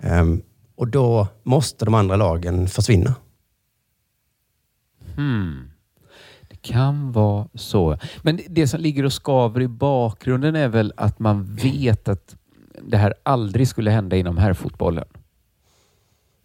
Ehm, 0.01 0.41
och 0.75 0.87
då 0.87 1.27
måste 1.43 1.85
de 1.85 1.93
andra 1.93 2.15
lagen 2.15 2.67
försvinna. 2.67 3.15
Hmm. 5.15 5.71
Det 6.49 6.55
kan 6.61 7.11
vara 7.11 7.47
så. 7.53 7.97
Men 8.21 8.37
det- 8.37 8.45
det 8.49 8.67
som 8.67 8.79
ligger 8.81 9.05
och 9.05 9.13
skaver 9.13 9.61
i 9.61 9.67
bakgrunden 9.67 10.55
är 10.55 10.67
väl 10.67 10.93
att 10.97 11.19
man 11.19 11.55
vet 11.55 12.07
att 12.07 12.35
det 12.81 12.97
här 12.97 13.13
aldrig 13.23 13.67
skulle 13.67 13.91
hända 13.91 14.15
inom 14.17 14.37
herrfotbollen. 14.37 15.05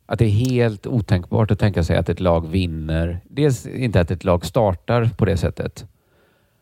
Att 0.07 0.19
det 0.19 0.25
är 0.25 0.31
helt 0.31 0.87
otänkbart 0.87 1.51
att 1.51 1.59
tänka 1.59 1.85
sig 1.85 1.97
att 1.97 2.09
ett 2.09 2.21
lag 2.21 2.49
vinner. 2.49 3.21
Dels 3.31 3.67
inte 3.67 4.01
att 4.01 4.11
ett 4.11 4.25
lag 4.25 4.47
startar 4.47 5.11
på 5.17 5.25
det 5.25 5.37
sättet. 5.37 5.87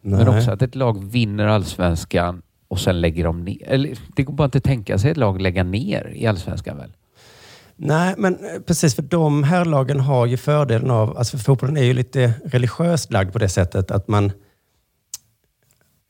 Men 0.02 0.26
Nej. 0.26 0.38
också 0.38 0.50
att 0.50 0.62
ett 0.62 0.74
lag 0.74 1.04
vinner 1.04 1.46
allsvenskan 1.46 2.42
och 2.68 2.80
sen 2.80 3.00
lägger 3.00 3.24
de 3.24 3.44
ner. 3.44 3.68
Eller, 3.68 3.98
det 4.16 4.22
går 4.22 4.34
bara 4.34 4.44
inte 4.44 4.58
att 4.58 4.64
tänka 4.64 4.98
sig 4.98 5.10
ett 5.10 5.16
lag 5.16 5.40
lägga 5.40 5.64
ner 5.64 6.12
i 6.14 6.26
allsvenskan 6.26 6.76
väl? 6.76 6.92
Nej, 7.76 8.14
men 8.18 8.34
eh, 8.34 8.60
precis 8.66 8.94
för 8.94 9.02
de 9.02 9.42
här 9.42 9.64
lagen 9.64 10.00
har 10.00 10.26
ju 10.26 10.36
fördelen 10.36 10.90
av, 10.90 11.18
alltså 11.18 11.36
för 11.38 11.44
fotbollen 11.44 11.76
är 11.76 11.82
ju 11.82 11.94
lite 11.94 12.32
religiöst 12.44 13.12
lagd 13.12 13.32
på 13.32 13.38
det 13.38 13.48
sättet 13.48 13.90
att 13.90 14.08
man 14.08 14.32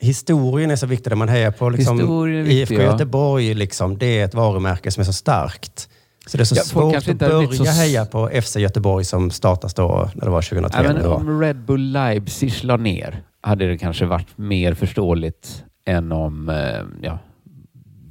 Historien 0.00 0.70
är 0.70 0.76
så 0.76 0.86
viktig 0.86 1.10
där 1.10 1.16
man 1.16 1.28
hejar 1.28 1.50
på 1.50 1.70
liksom, 1.70 2.24
viktig, 2.26 2.52
IFK 2.52 2.74
ja. 2.74 2.82
Göteborg. 2.82 3.54
Liksom, 3.54 3.98
det 3.98 4.20
är 4.20 4.24
ett 4.24 4.34
varumärke 4.34 4.90
som 4.90 5.00
är 5.00 5.04
så 5.04 5.12
starkt. 5.12 5.88
Så 6.26 6.36
det 6.36 6.42
är 6.42 6.44
så 6.44 6.54
Ja, 6.56 6.62
svårt 6.62 7.08
att 7.08 7.18
börja 7.18 7.48
så- 7.52 7.64
heja 7.64 8.04
på 8.04 8.28
FC 8.42 8.56
Göteborg 8.56 9.04
som 9.04 9.30
startas 9.30 9.74
då 9.74 10.10
när 10.14 10.24
det 10.24 10.30
var 10.30 10.42
2003. 10.42 10.82
Ja, 10.84 10.92
men 10.92 11.06
om 11.06 11.40
Red 11.40 11.64
Bull 11.64 11.92
Leipzig 11.92 12.64
la 12.64 12.76
ner 12.76 13.22
hade 13.42 13.66
det 13.68 13.78
kanske 13.78 14.06
varit 14.06 14.38
mer 14.38 14.74
förståeligt 14.74 15.64
än 15.84 16.12
om 16.12 16.48
eh, 16.48 16.80
ja, 17.02 17.18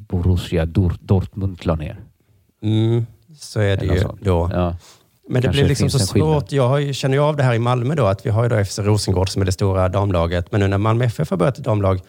Borussia 0.10 0.66
Dor- 0.66 0.98
Dortmund 1.02 1.66
la 1.66 1.76
ner. 1.76 2.00
Mm, 2.64 3.06
så 3.38 3.60
är 3.60 3.78
det 3.78 3.84
Eller 3.86 3.96
ju 3.96 4.02
då. 4.22 4.50
Ja. 4.54 4.76
Men 5.30 5.42
det 5.42 5.48
Kanske 5.48 5.62
blir 5.62 5.70
liksom 5.70 5.90
så 5.90 6.00
svårt. 6.00 6.52
Jag 6.52 6.96
känner 6.96 7.16
ju 7.18 7.24
av 7.24 7.36
det 7.38 7.44
här 7.44 7.54
i 7.54 7.60
Malmö 7.60 7.96
då, 7.96 8.06
att 8.06 8.26
vi 8.26 8.30
har 8.30 8.44
ju 8.44 8.50
då 8.50 8.64
FC 8.66 8.80
Rosengård 8.80 9.30
som 9.30 9.42
är 9.42 9.46
det 9.46 9.52
stora 9.52 9.90
damlaget. 9.90 10.52
Men 10.52 10.62
nu 10.62 10.68
när 10.68 10.78
Malmö 10.78 11.06
FF 11.06 11.30
har 11.30 11.38
börjat 11.38 11.58
ett 11.58 11.64
damlag, 11.66 12.00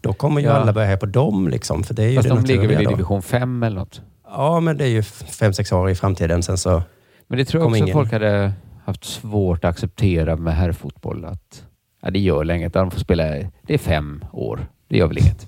då 0.00 0.12
kommer 0.12 0.40
ju 0.40 0.46
Ja. 0.46 0.52
alla 0.52 0.72
börja 0.72 0.86
heja 0.86 0.98
på 0.98 1.06
dem. 1.06 1.48
Liksom, 1.48 1.84
för 1.84 1.94
det 1.94 2.02
är 2.04 2.08
ju 2.08 2.16
Fast 2.16 2.28
det 2.28 2.34
de 2.34 2.44
ligger 2.44 2.68
väl 2.68 2.82
i 2.82 2.86
division 2.86 3.22
5 3.22 3.62
eller 3.62 3.76
något. 3.76 4.00
Ja, 4.24 4.60
men 4.60 4.76
det 4.76 4.84
är 4.84 4.88
ju 4.88 5.02
fem, 5.02 5.52
sex 5.52 5.72
år 5.72 5.90
i 5.90 5.94
framtiden. 5.94 6.42
Sen 6.42 6.58
så 6.58 6.82
Men 7.28 7.38
det 7.38 7.44
tror 7.44 7.62
jag 7.62 7.66
också 7.68 7.78
ingen. 7.78 7.92
folk 7.92 8.12
hade 8.12 8.52
haft 8.84 9.04
svårt 9.04 9.64
att 9.64 9.70
acceptera 9.70 10.36
med 10.36 10.56
herrfotboll. 10.56 11.24
Att, 11.24 11.64
ja, 12.02 12.10
det 12.10 12.18
gör 12.18 12.44
länge 12.44 12.66
att 12.66 12.72
de 12.72 12.90
får 12.90 13.00
spela. 13.00 13.24
Det 13.62 13.74
är 13.74 13.78
fem 13.78 14.24
år. 14.32 14.66
Det 14.88 14.96
gör 14.96 15.06
väl 15.06 15.18
inget. 15.18 15.46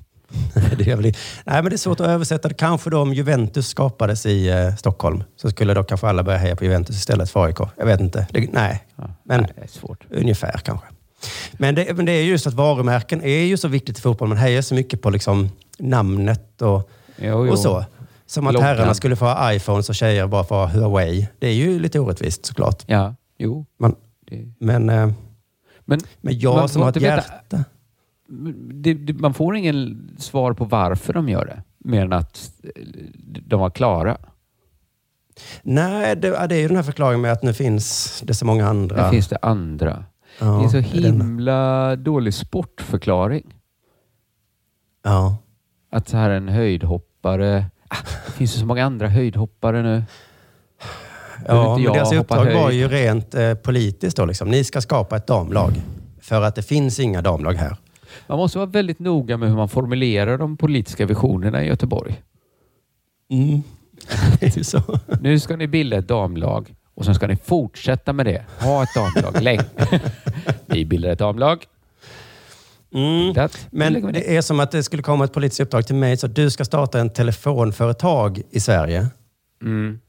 det 0.78 0.90
är 0.90 0.96
väl, 0.96 1.02
nej, 1.05 1.14
men 1.44 1.64
det 1.64 1.72
är 1.74 1.76
svårt 1.76 2.00
att 2.00 2.07
översätta. 2.07 2.50
Kanske 2.52 2.90
då 2.90 2.98
om 3.02 3.14
Juventus 3.14 3.68
skapades 3.68 4.26
i 4.26 4.48
eh, 4.48 4.74
Stockholm 4.76 5.22
så 5.36 5.50
skulle 5.50 5.74
då 5.74 5.84
kanske 5.84 6.07
alla 6.09 6.22
börja 6.22 6.38
heja 6.38 6.57
på 6.57 6.64
Juventus 6.64 6.96
istället 6.96 7.30
för 7.30 7.44
AIK. 7.44 7.59
Jag 7.76 7.86
vet 7.86 8.00
inte. 8.00 8.26
Det, 8.30 8.48
nej, 8.52 8.84
men 8.96 9.40
Nej, 9.40 9.50
det 9.57 9.62
är 9.62 9.66
svårt. 9.68 10.05
ungefär 10.11 10.59
kanske. 10.64 10.86
Men 11.52 11.74
det, 11.74 11.96
men 11.96 12.05
det 12.05 12.12
är 12.12 12.22
just 12.24 12.46
att 12.46 12.55
varumärken 12.55 13.22
är 13.22 13.38
ju 13.44 13.57
så 13.57 13.68
viktigt 13.68 13.98
i 13.98 14.00
fotboll. 14.00 14.28
Man 14.28 14.38
hejar 14.38 14.62
så 14.62 14.74
mycket 14.74 15.02
på 15.02 15.11
liksom 15.11 15.50
namnet 15.78 16.62
och, 16.62 16.90
Jo, 17.16 17.46
jo. 17.46 17.50
och 17.52 17.59
så. 17.59 17.84
Som 18.26 18.46
att 18.46 18.61
herrarna 18.61 18.94
skulle 18.94 19.16
få 19.16 19.24
ha 19.24 19.52
iPhones 19.55 19.88
och 19.88 19.94
tjejer 19.94 20.26
bara 20.26 20.44
få 20.44 20.55
ha 20.55 20.66
Huawei. 20.66 21.28
Det 21.38 21.46
är 21.46 21.52
ju 21.55 21.78
lite 21.78 22.00
orättvist 22.00 22.46
såklart. 22.46 22.82
Ja, 22.86 23.14
jo. 23.38 23.66
Man, 23.80 23.94
Det- 24.30 24.52
men, 24.59 24.90
eh, 24.90 25.11
Men, 25.85 26.01
men 26.20 26.39
jag 26.39 26.57
man 26.57 26.68
som 26.68 26.82
har 26.82 26.89
ett 26.89 26.97
veta- 26.97 27.07
hjärta. 27.07 27.64
det, 28.72 28.95
det, 28.95 29.12
man 29.12 29.35
får 29.35 29.57
ingen 29.57 30.11
svar 30.18 30.53
på 30.53 30.64
varför 30.64 31.12
de 31.12 31.28
gör 31.28 31.45
det. 31.47 31.62
Mer 31.78 32.05
än 32.05 32.12
att 32.12 32.53
eh, 32.62 32.82
de 33.22 33.61
var 33.61 33.70
klara. 33.70 34.16
Nej, 35.62 36.16
det, 36.16 36.47
det 36.47 36.55
är 36.57 36.61
ju 36.61 36.68
den 36.68 36.76
här 36.76 36.82
förklaringen 36.82 37.20
med 37.20 37.32
att 37.32 37.43
nu 37.43 37.53
finns 37.53 38.20
det 38.26 38.35
så 38.35 38.47
många 38.47 38.68
andra. 38.68 39.05
Nu 39.05 39.11
finns 39.11 39.28
det 39.28 39.39
andra. 39.43 40.05
Ja, 40.39 40.47
det 40.47 40.64
är 40.64 40.68
så 40.68 40.76
det 40.76 40.99
är 40.99 41.03
den. 41.03 41.20
himla 41.20 41.97
dålig 41.97 42.35
sportförklaring. 42.35 43.55
Ja. 45.03 45.37
Att 45.91 46.09
så 46.09 46.16
här 46.16 46.30
en 46.30 46.49
höjdhoppare... 46.49 47.66
Ah, 47.89 47.97
det 48.26 48.32
finns 48.32 48.57
ju 48.57 48.61
så 48.61 48.66
många 48.66 48.85
andra 48.85 49.09
höjdhoppare 49.09 49.82
nu. 49.82 50.03
Ja, 51.49 51.78
men 51.78 51.93
deras 51.93 52.12
uppdrag 52.12 52.55
var 52.55 52.70
ju 52.70 52.89
rent 52.89 53.35
eh, 53.35 53.55
politiskt 53.55 54.16
då. 54.16 54.24
Liksom. 54.24 54.49
Ni 54.49 54.64
ska 54.64 54.80
skapa 54.80 55.16
ett 55.16 55.26
damlag. 55.26 55.72
För 56.20 56.43
att 56.43 56.55
det 56.55 56.62
finns 56.62 57.01
inga 57.01 57.22
damlag 57.22 57.53
här. 57.55 57.76
Man 58.26 58.39
måste 58.39 58.59
vara 58.59 58.66
väldigt 58.70 58.99
noga 58.99 59.37
med 59.37 59.49
hur 59.49 59.57
man 59.57 59.68
formulerar 59.68 60.39
de 60.39 60.57
politiska 60.57 61.07
visionerna 61.07 61.64
i 61.64 61.66
Göteborg. 61.66 62.22
Mm. 63.30 63.62
det 64.41 64.57
är 64.57 64.62
så. 64.62 64.82
Nu 65.20 65.41
ska 65.41 65.57
ni 65.57 65.66
bilda 65.66 65.97
ett 65.97 66.09
damlag 66.09 66.74
och 66.95 67.05
sen 67.05 67.14
ska 67.14 67.26
ni 67.26 67.37
fortsätta 67.37 68.12
med 68.12 68.26
det. 68.26 68.45
Ha 68.61 68.82
ett 68.82 68.89
damlag 68.95 69.43
länge. 69.43 69.64
Vi 70.66 70.85
bildar 70.85 71.11
ett 71.11 71.18
damlag. 71.18 71.64
Mm. 72.95 73.32
Det- 73.35 73.49
Men 73.70 74.12
det 74.12 74.37
är 74.37 74.41
som 74.43 74.61
att 74.61 74.70
det 74.70 74.82
skulle 74.82 75.03
komma 75.03 75.24
ett 75.24 75.32
politiskt 75.32 75.61
uppdrag 75.61 75.87
till 75.87 75.95
mig. 75.95 76.16
Så 76.16 76.26
att 76.26 76.35
du 76.35 76.51
ska 76.51 76.64
starta 76.64 77.01
en 77.01 77.11
telefonföretag 77.11 78.43
i 78.51 78.61
Sverige. 78.61 79.07
Mm. 79.62 80.01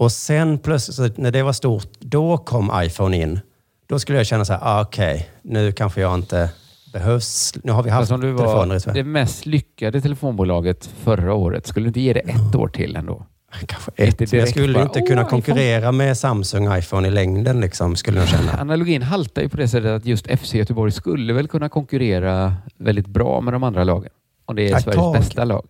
Och 0.00 0.12
sen 0.12 0.58
plötsligt, 0.58 1.16
när 1.18 1.30
det 1.30 1.42
var 1.42 1.52
stort, 1.52 1.88
då 1.98 2.38
kom 2.38 2.70
iPhone 2.74 3.16
in. 3.22 3.40
Då 3.86 3.98
skulle 3.98 4.18
jag 4.18 4.26
känna 4.26 4.44
så 4.44 4.52
här, 4.52 4.60
ah, 4.62 4.82
okej, 4.82 5.28
nu 5.42 5.72
kanske 5.72 6.00
jag 6.00 6.14
inte 6.14 6.50
behövs. 6.92 7.52
Nu 7.64 7.72
har 7.72 7.82
vi 7.82 7.90
haft 7.90 8.08
telefoner 8.08 8.28
i 8.28 8.32
var 8.32 8.78
Sverige. 8.78 9.02
det 9.02 9.08
mest 9.08 9.46
lyckade 9.46 10.00
telefonbolaget 10.00 10.86
förra 10.86 11.34
året, 11.34 11.66
skulle 11.66 11.84
du 11.84 11.88
inte 11.88 12.00
ge 12.00 12.12
det 12.12 12.20
ett 12.20 12.54
år 12.54 12.68
till 12.68 12.96
ändå? 12.96 13.26
Kanske 13.66 13.90
ett. 13.96 14.32
Jag 14.32 14.48
skulle 14.48 14.74
bara, 14.74 14.82
inte 14.82 15.00
"Åh, 15.00 15.06
kunna 15.06 15.20
iPhone." 15.20 15.30
konkurrera 15.30 15.92
med 15.92 16.16
Samsung 16.18 16.76
iPhone 16.78 17.08
i 17.08 17.10
längden, 17.10 17.60
liksom, 17.60 17.96
skulle 17.96 18.18
jag 18.20 18.28
känna. 18.28 18.52
Analogin 18.60 19.02
haltar 19.02 19.42
ju 19.42 19.48
på 19.48 19.56
det 19.56 19.68
sättet 19.68 19.90
att 19.90 20.06
just 20.06 20.26
FC 20.40 20.54
Göteborg 20.54 20.92
skulle 20.92 21.32
väl 21.32 21.48
kunna 21.48 21.68
konkurrera 21.68 22.54
väldigt 22.78 23.06
bra 23.06 23.40
med 23.40 23.54
de 23.54 23.62
andra 23.62 23.84
lagen. 23.84 24.10
Om 24.46 24.56
det 24.56 24.70
är 24.70 24.76
Ett 24.76 24.82
Sveriges 24.82 25.00
tag. 25.02 25.12
bästa 25.14 25.44
lag. 25.44 25.66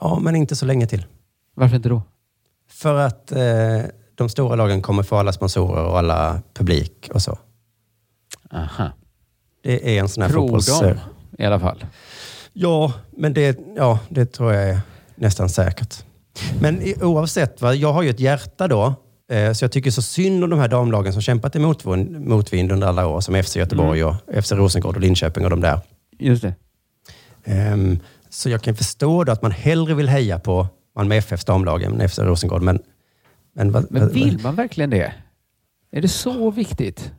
Ja, 0.00 0.18
men 0.22 0.36
inte 0.36 0.56
så 0.56 0.66
länge 0.66 0.86
till. 0.86 1.06
Varför 1.54 1.76
inte 1.76 1.88
då? 1.88 2.02
För 2.78 2.94
att 2.94 3.32
eh, 3.32 3.80
de 4.14 4.28
stora 4.28 4.56
lagen 4.56 4.82
kommer 4.82 5.02
få 5.02 5.16
alla 5.16 5.32
sponsorer 5.32 5.84
och 5.84 5.98
alla 5.98 6.42
publik 6.54 7.10
och 7.14 7.22
så. 7.22 7.38
Aha. 8.52 8.90
Det 9.62 9.96
är 9.96 10.00
en 10.00 10.08
sån 10.08 10.22
här 10.22 10.30
Tror 10.30 10.42
fotbolls... 10.42 10.80
de 10.80 10.94
i 11.42 11.46
alla 11.46 11.60
fall. 11.60 11.84
Ja, 12.52 12.92
men 13.16 13.32
det, 13.34 13.58
ja, 13.76 13.98
det 14.08 14.26
tror 14.26 14.52
jag 14.54 14.68
är 14.68 14.80
nästan 15.14 15.48
säkert. 15.48 16.04
Men 16.60 16.82
i- 16.82 16.94
oavsett, 17.02 17.62
va, 17.62 17.74
jag 17.74 17.92
har 17.92 18.02
ju 18.02 18.10
ett 18.10 18.20
hjärta 18.20 18.68
då. 18.68 18.94
Eh, 19.30 19.52
så 19.52 19.64
jag 19.64 19.72
tycker 19.72 19.90
så 19.90 20.02
synd 20.02 20.44
om 20.44 20.50
de 20.50 20.58
här 20.58 20.68
damlagen 20.68 21.12
som 21.12 21.22
kämpat 21.22 21.56
i 21.56 21.58
motvind, 21.58 22.20
motvind 22.20 22.72
under 22.72 22.86
alla 22.86 23.06
år. 23.06 23.20
Som 23.20 23.42
FC 23.42 23.56
Göteborg 23.56 24.04
och 24.04 24.14
FC 24.44 24.52
Rosengård 24.52 24.94
och 24.96 25.00
Linköping 25.02 25.44
och 25.44 25.50
de 25.50 25.60
där. 25.60 25.80
Just 26.18 26.42
det. 26.42 26.54
Ehm, 27.44 27.98
så 28.30 28.50
jag 28.50 28.62
kan 28.62 28.74
förstå 28.76 29.24
då 29.24 29.32
att 29.32 29.42
man 29.42 29.50
hellre 29.52 29.94
vill 29.94 30.08
heja 30.08 30.38
på 30.38 30.66
Malmö 30.98 31.14
FFs 31.14 31.44
damlag 31.44 31.82
än 31.82 32.08
FC 32.08 32.18
Rosengård. 32.18 32.62
Men, 32.62 32.78
men, 33.52 33.72
vad- 33.72 33.86
Men 33.90 34.02
vad- 34.02 34.12
vill 34.12 34.40
man 34.42 34.54
verkligen 34.54 34.90
det? 34.90 35.12
Är 35.90 36.02
det 36.02 36.08
så 36.08 36.50
viktigt? 36.50 37.12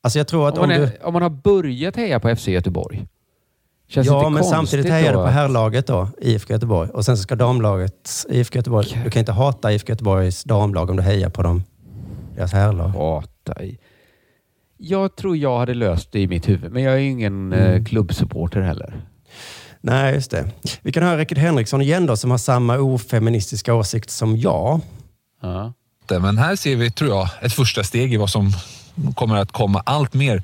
Alltså 0.00 0.18
jag 0.18 0.28
tror 0.28 0.48
att 0.48 0.58
Om 0.58 0.62
om, 0.64 0.68
man, 0.68 0.78
du... 0.78 0.84
är, 0.84 1.06
om 1.06 1.12
man 1.12 1.22
har 1.22 1.30
börjat 1.30 1.96
heja 1.96 2.20
på 2.20 2.36
FC 2.36 2.48
Göteborg. 2.48 3.06
Känns 3.88 4.06
Ja, 4.06 4.28
men 4.30 4.44
samtidigt 4.44 4.86
hejar 4.90 5.12
du 5.12 5.18
på 5.18 5.24
herrlaget 5.26 5.86
då, 5.86 6.08
IFK 6.20 6.52
Göteborg. 6.52 6.90
Och 6.90 7.04
sen 7.04 7.16
så 7.16 7.22
ska 7.22 7.36
damlaget, 7.36 8.10
IFK 8.28 8.56
Göteborg, 8.56 9.00
du 9.04 9.10
kan 9.10 9.20
inte 9.20 9.32
hata 9.32 9.72
IFK 9.72 9.90
Göteborgs 9.92 10.44
damlag 10.44 10.90
om 10.90 10.96
du 10.96 11.02
hejar 11.02 11.30
på 11.30 11.42
dem, 11.42 11.62
deras 12.36 12.52
herrlag. 12.52 12.88
Hata 12.88 13.62
i. 13.64 13.78
Jag 14.76 15.16
tror 15.16 15.36
jag 15.36 15.58
hade 15.58 15.74
löst 15.74 16.12
det 16.12 16.20
i 16.20 16.26
mitt 16.26 16.48
huvud, 16.48 16.72
men 16.72 16.82
jag 16.82 16.94
är 16.94 16.98
ju 16.98 17.10
ingen 17.10 17.52
Mm. 17.52 17.74
eh, 17.74 17.84
klubbsupporter 17.84 18.60
heller. 18.60 19.00
Nej, 19.80 20.14
just 20.14 20.30
det. 20.30 20.50
Vi 20.82 20.92
kan 20.92 21.02
höra 21.02 21.16
Rickard 21.18 21.38
Henriksson 21.38 21.82
igen 21.82 22.06
då, 22.06 22.16
som 22.16 22.30
har 22.30 22.38
samma 22.38 22.78
ofeministiska 22.78 23.74
åsikt 23.74 24.10
som 24.10 24.36
jag. 24.36 24.80
Ja. 25.42 25.72
Men 26.20 26.38
här 26.38 26.56
ser 26.56 26.76
vi, 26.76 26.90
tror 26.90 27.10
jag, 27.10 27.28
ett 27.42 27.52
första 27.52 27.84
steg 27.84 28.14
i 28.14 28.16
vad 28.16 28.30
som 28.30 28.52
kommer 29.14 29.36
att 29.36 29.52
komma 29.52 29.82
allt 29.86 30.14
mer 30.14 30.42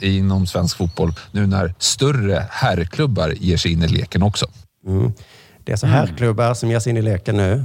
inom 0.00 0.46
svensk 0.46 0.76
fotboll 0.76 1.12
nu 1.32 1.46
när 1.46 1.74
större 1.78 2.46
herrklubbar 2.50 3.28
ger 3.36 3.56
sig 3.56 3.72
in 3.72 3.82
i 3.82 3.88
leken 3.88 4.22
också. 4.22 4.46
Mm. 4.86 5.12
Det 5.64 5.70
är 5.70 5.74
alltså 5.74 5.86
Mm. 5.86 5.98
herrklubbar 5.98 6.54
som 6.54 6.70
ger 6.70 6.78
sig 6.80 6.90
in 6.90 6.96
i 6.96 7.02
leken 7.02 7.36
nu. 7.36 7.64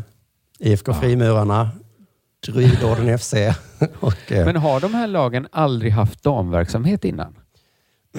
IFK 0.59 0.93
Frimurarna, 0.93 1.69
Druidorden 2.47 3.17
FC. 3.19 3.33
och, 3.99 4.31
eh, 4.31 4.45
Men 4.45 4.55
har 4.55 4.79
de 4.79 4.93
här 4.93 5.07
lagen 5.07 5.47
aldrig 5.51 5.91
haft 5.91 6.23
damverksamhet 6.23 7.05
innan? 7.05 7.35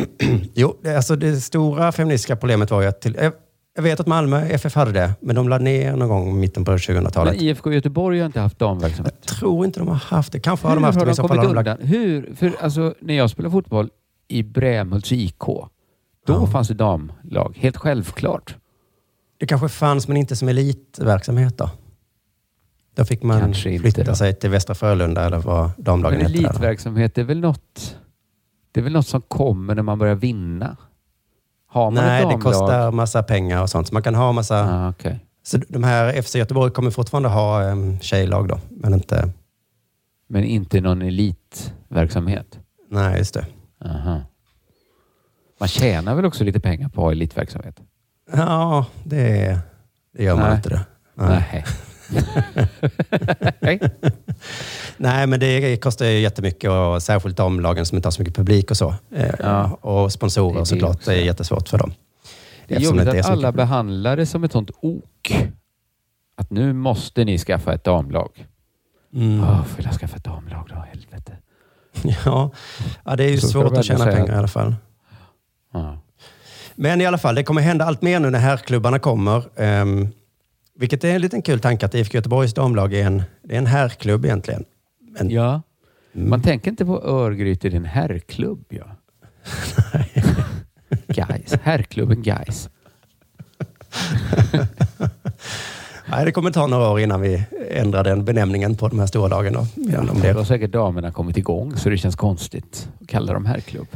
Jo, 0.55 0.77
det, 0.83 0.97
alltså 0.97 1.17
det 1.17 1.41
stora 1.41 1.93
feministiska 1.93 2.37
problemet 2.37 2.71
var 2.71 2.83
ju 2.83 2.89
att 2.89 3.01
till, 3.01 3.31
jag, 3.75 3.83
vet 3.83 4.01
att 4.01 4.07
Malmö 4.07 4.41
FF 4.47 4.75
hade 4.75 4.93
det, 4.93 5.13
men 5.21 5.37
de 5.37 5.49
lade 5.49 5.65
ner 5.65 5.97
någon 5.97 6.09
gång 6.09 6.31
i 6.31 6.33
mitten 6.33 6.65
på 6.65 6.73
2000-talet. 6.73 7.35
Men 7.35 7.45
IFK 7.45 7.73
Göteborg 7.73 8.19
har 8.19 8.27
inte 8.27 8.41
haft 8.41 8.59
damverksamhet. 8.59 9.15
Jag 9.27 9.37
tror 9.37 9.65
inte 9.65 9.81
de 9.81 9.89
har 9.89 9.95
haft 9.95 10.33
det. 10.33 10.41
Kanske 10.41 10.69
har 10.69 10.75
de 10.75 10.85
haft 10.85 10.99
har 10.99 11.01
det, 11.01 11.07
men 11.07 11.13
i 11.13 11.17
så 11.17 11.29
fall 11.29 11.39
har 11.39 11.45
de 11.45 11.55
lagt... 11.55 11.81
Hur? 11.83 12.35
För 12.35 12.53
alltså, 12.61 12.95
när 13.01 13.15
jag 13.15 13.31
spelade 13.31 13.53
fotboll 13.53 13.91
i 14.29 14.43
Brämhults 14.43 15.13
IK, 15.13 15.45
då 16.27 16.47
fanns 16.47 16.69
det 16.69 16.75
damlag. 16.75 17.59
Helt 17.61 17.77
självklart. 17.77 18.57
Det 19.41 19.47
kanske 19.47 19.69
fanns, 19.69 20.09
men 20.09 20.17
inte 20.17 20.37
som 20.37 20.49
elitverksamhet 20.49 21.59
då. 21.59 21.71
Då 22.97 23.05
fick 23.05 23.23
man 23.23 23.41
Kanske 23.41 23.71
inte 23.71 23.83
flytta 23.83 24.11
då. 24.11 24.15
sig 24.15 24.35
till 24.35 24.51
Västra 24.51 24.75
Frölunda 24.75 25.25
eller 25.25 25.39
vad 25.39 25.71
damlagen 25.79 26.21
hette. 26.21 26.33
elitverksamhet 26.33 27.19
är 27.19 27.25
väl 27.25 27.41
något 27.41 27.97
det 28.73 28.81
är 28.81 28.85
väl 28.85 28.93
något 28.93 29.07
som 29.07 29.21
kommer 29.21 29.75
när 29.75 29.83
man 29.83 29.99
börjar 29.99 30.15
vinna? 30.15 30.77
Har 31.67 31.91
man 31.91 32.05
Nej, 32.05 32.23
ett 32.23 32.29
det 32.31 32.37
kostar 32.37 32.91
massa 32.91 33.23
pengar 33.23 33.63
och 33.63 33.71
sånt. 33.71 33.89
Så 33.89 33.95
man 33.95 34.03
kan 34.03 34.15
ha 34.15 34.33
massa... 34.33 34.61
Ah, 34.61 34.89
okay. 34.89 35.17
Så 35.43 35.59
de 35.69 35.85
här 35.85 36.23
FC 36.23 36.35
Göteborg 36.35 36.73
kommer 36.73 36.91
fortfarande 36.91 37.29
ha 37.29 37.63
um, 37.63 38.01
tjejlag 38.01 38.49
då, 38.49 38.61
men 38.71 38.95
inte... 38.95 39.33
Men 40.29 40.45
inte 40.45 40.81
någon 40.81 41.03
elitverksamhet? 41.03 42.59
Nej, 42.91 43.19
just 43.19 43.35
det. 43.35 43.47
Aha. 43.85 44.21
Man 45.61 45.69
tjänar 45.69 46.15
väl 46.15 46.25
också 46.25 46.45
lite 46.45 46.61
pengar 46.61 46.89
på 46.89 47.11
elitverksamhet? 47.11 47.81
Ja, 48.33 48.87
det, 49.05 49.59
det 50.17 50.25
gör 50.25 50.37
man 50.37 50.45
Nej. 50.45 50.57
inte 50.57 50.69
det. 50.69 50.87
Nej. 51.15 51.49
Nej. 51.53 51.65
Nej, 54.97 55.27
men 55.27 55.41
det 55.41 55.77
kostar 55.77 56.07
ju 56.07 56.19
jättemycket 56.19 56.71
och 56.71 57.03
särskilt 57.03 57.37
damlagen 57.37 57.87
som 57.87 57.97
inte 57.97 58.07
har 58.07 58.11
så 58.11 58.21
mycket 58.23 58.37
publik 58.37 58.71
och 58.71 58.77
så. 58.77 58.95
Eh, 59.15 59.31
Ja. 59.39 59.79
Och 59.81 60.13
sponsorer 60.13 60.53
Det 60.53 60.59
är 60.59 60.61
det 60.61 60.67
såklart. 60.67 61.05
Det 61.05 61.13
är 61.13 61.25
jättesvårt 61.25 61.69
för 61.69 61.79
dem. 61.79 61.93
Det 62.69 62.75
är 62.75 62.81
jobbigt 62.81 63.09
att 63.09 63.27
alla 63.27 63.53
behandlar 63.53 64.17
det 64.17 64.27
som 64.27 64.45
ett 64.45 64.53
sånt 64.53 64.71
ok. 64.81 65.49
Att 66.37 66.51
nu 66.51 66.73
måste 66.73 67.25
ni 67.25 67.39
skaffa 67.39 67.75
ett 67.75 67.85
damlag. 67.85 68.47
Mm. 69.15 69.41
Åh, 69.41 69.65
vill 69.77 69.85
jag 69.87 69.95
skaffa 69.95 70.17
ett 70.17 70.25
damlag 70.25 70.67
då? 70.69 70.75
Helvete. 70.75 71.33
Ja. 72.25 72.51
ja, 73.05 73.17
det 73.17 73.25
är 73.25 73.29
ju 73.29 73.39
Så 73.39 73.49
svårt 73.49 73.73
de 73.73 73.79
att 73.79 73.85
tjäna 73.85 74.05
pengar 74.05 74.35
i 74.35 74.39
alla 74.39 74.49
fall. 74.49 74.75
Ja. 75.73 75.99
Men 76.75 77.01
i 77.01 77.07
alla 77.07 77.19
fall, 77.19 77.35
det 77.35 77.43
kommer 77.43 77.61
hända 77.63 77.85
allt 77.85 78.03
mer 78.03 78.21
nu 78.21 78.31
när 78.31 78.39
herrklubbarna 78.39 78.99
kommer. 78.99 79.61
Um, 79.61 80.09
vilket 80.81 81.05
är 81.05 81.15
en 81.15 81.21
liten 81.21 81.43
kul 81.43 81.61
tanke 81.61 81.87
att 81.87 81.95
IFK 81.95 82.15
Göteborgs 82.15 82.55
damlag 82.55 82.95
är 82.95 83.07
en, 83.07 83.23
det 83.43 83.55
är 83.55 83.59
en 83.59 83.67
herrklubb 83.67 84.25
egentligen. 84.25 84.65
Men, 85.01 85.31
ja. 85.31 85.63
Mm. 86.13 86.31
Man 86.31 86.43
tänker 86.43 86.71
inte 86.71 86.85
på 86.85 87.03
Örgryte, 87.03 87.69
det 87.69 87.75
är 87.75 87.77
en 87.77 87.85
herrklubb. 87.85 88.65
Ja. 88.69 88.97
Guys. 91.29 91.55
Herrklubben 91.63 92.23
Guys. 92.23 92.69
Nej, 96.11 96.25
det 96.25 96.33
kommer 96.33 96.51
ta 96.51 96.67
några 96.67 96.91
år 96.91 97.01
innan 97.01 97.21
vi 97.21 97.45
ändrar 97.71 98.05
den 98.05 98.25
benämningen 98.25 98.77
på 98.77 98.89
de 98.89 98.99
här 98.99 99.07
stora 99.07 99.29
lagen. 99.29 99.53
Då. 99.53 99.67
Ja, 99.75 100.01
Om 100.01 100.21
då 100.21 100.29
har 100.29 100.45
säkert 100.45 100.73
damerna 100.73 101.13
kommit 101.13 101.37
igång 101.37 101.77
så 101.77 101.89
det 101.89 101.99
känns 101.99 102.17
konstigt 102.17 102.89
att 103.01 103.09
kalla 103.09 103.33
dem 103.33 103.47
herrklubb. 103.47 103.89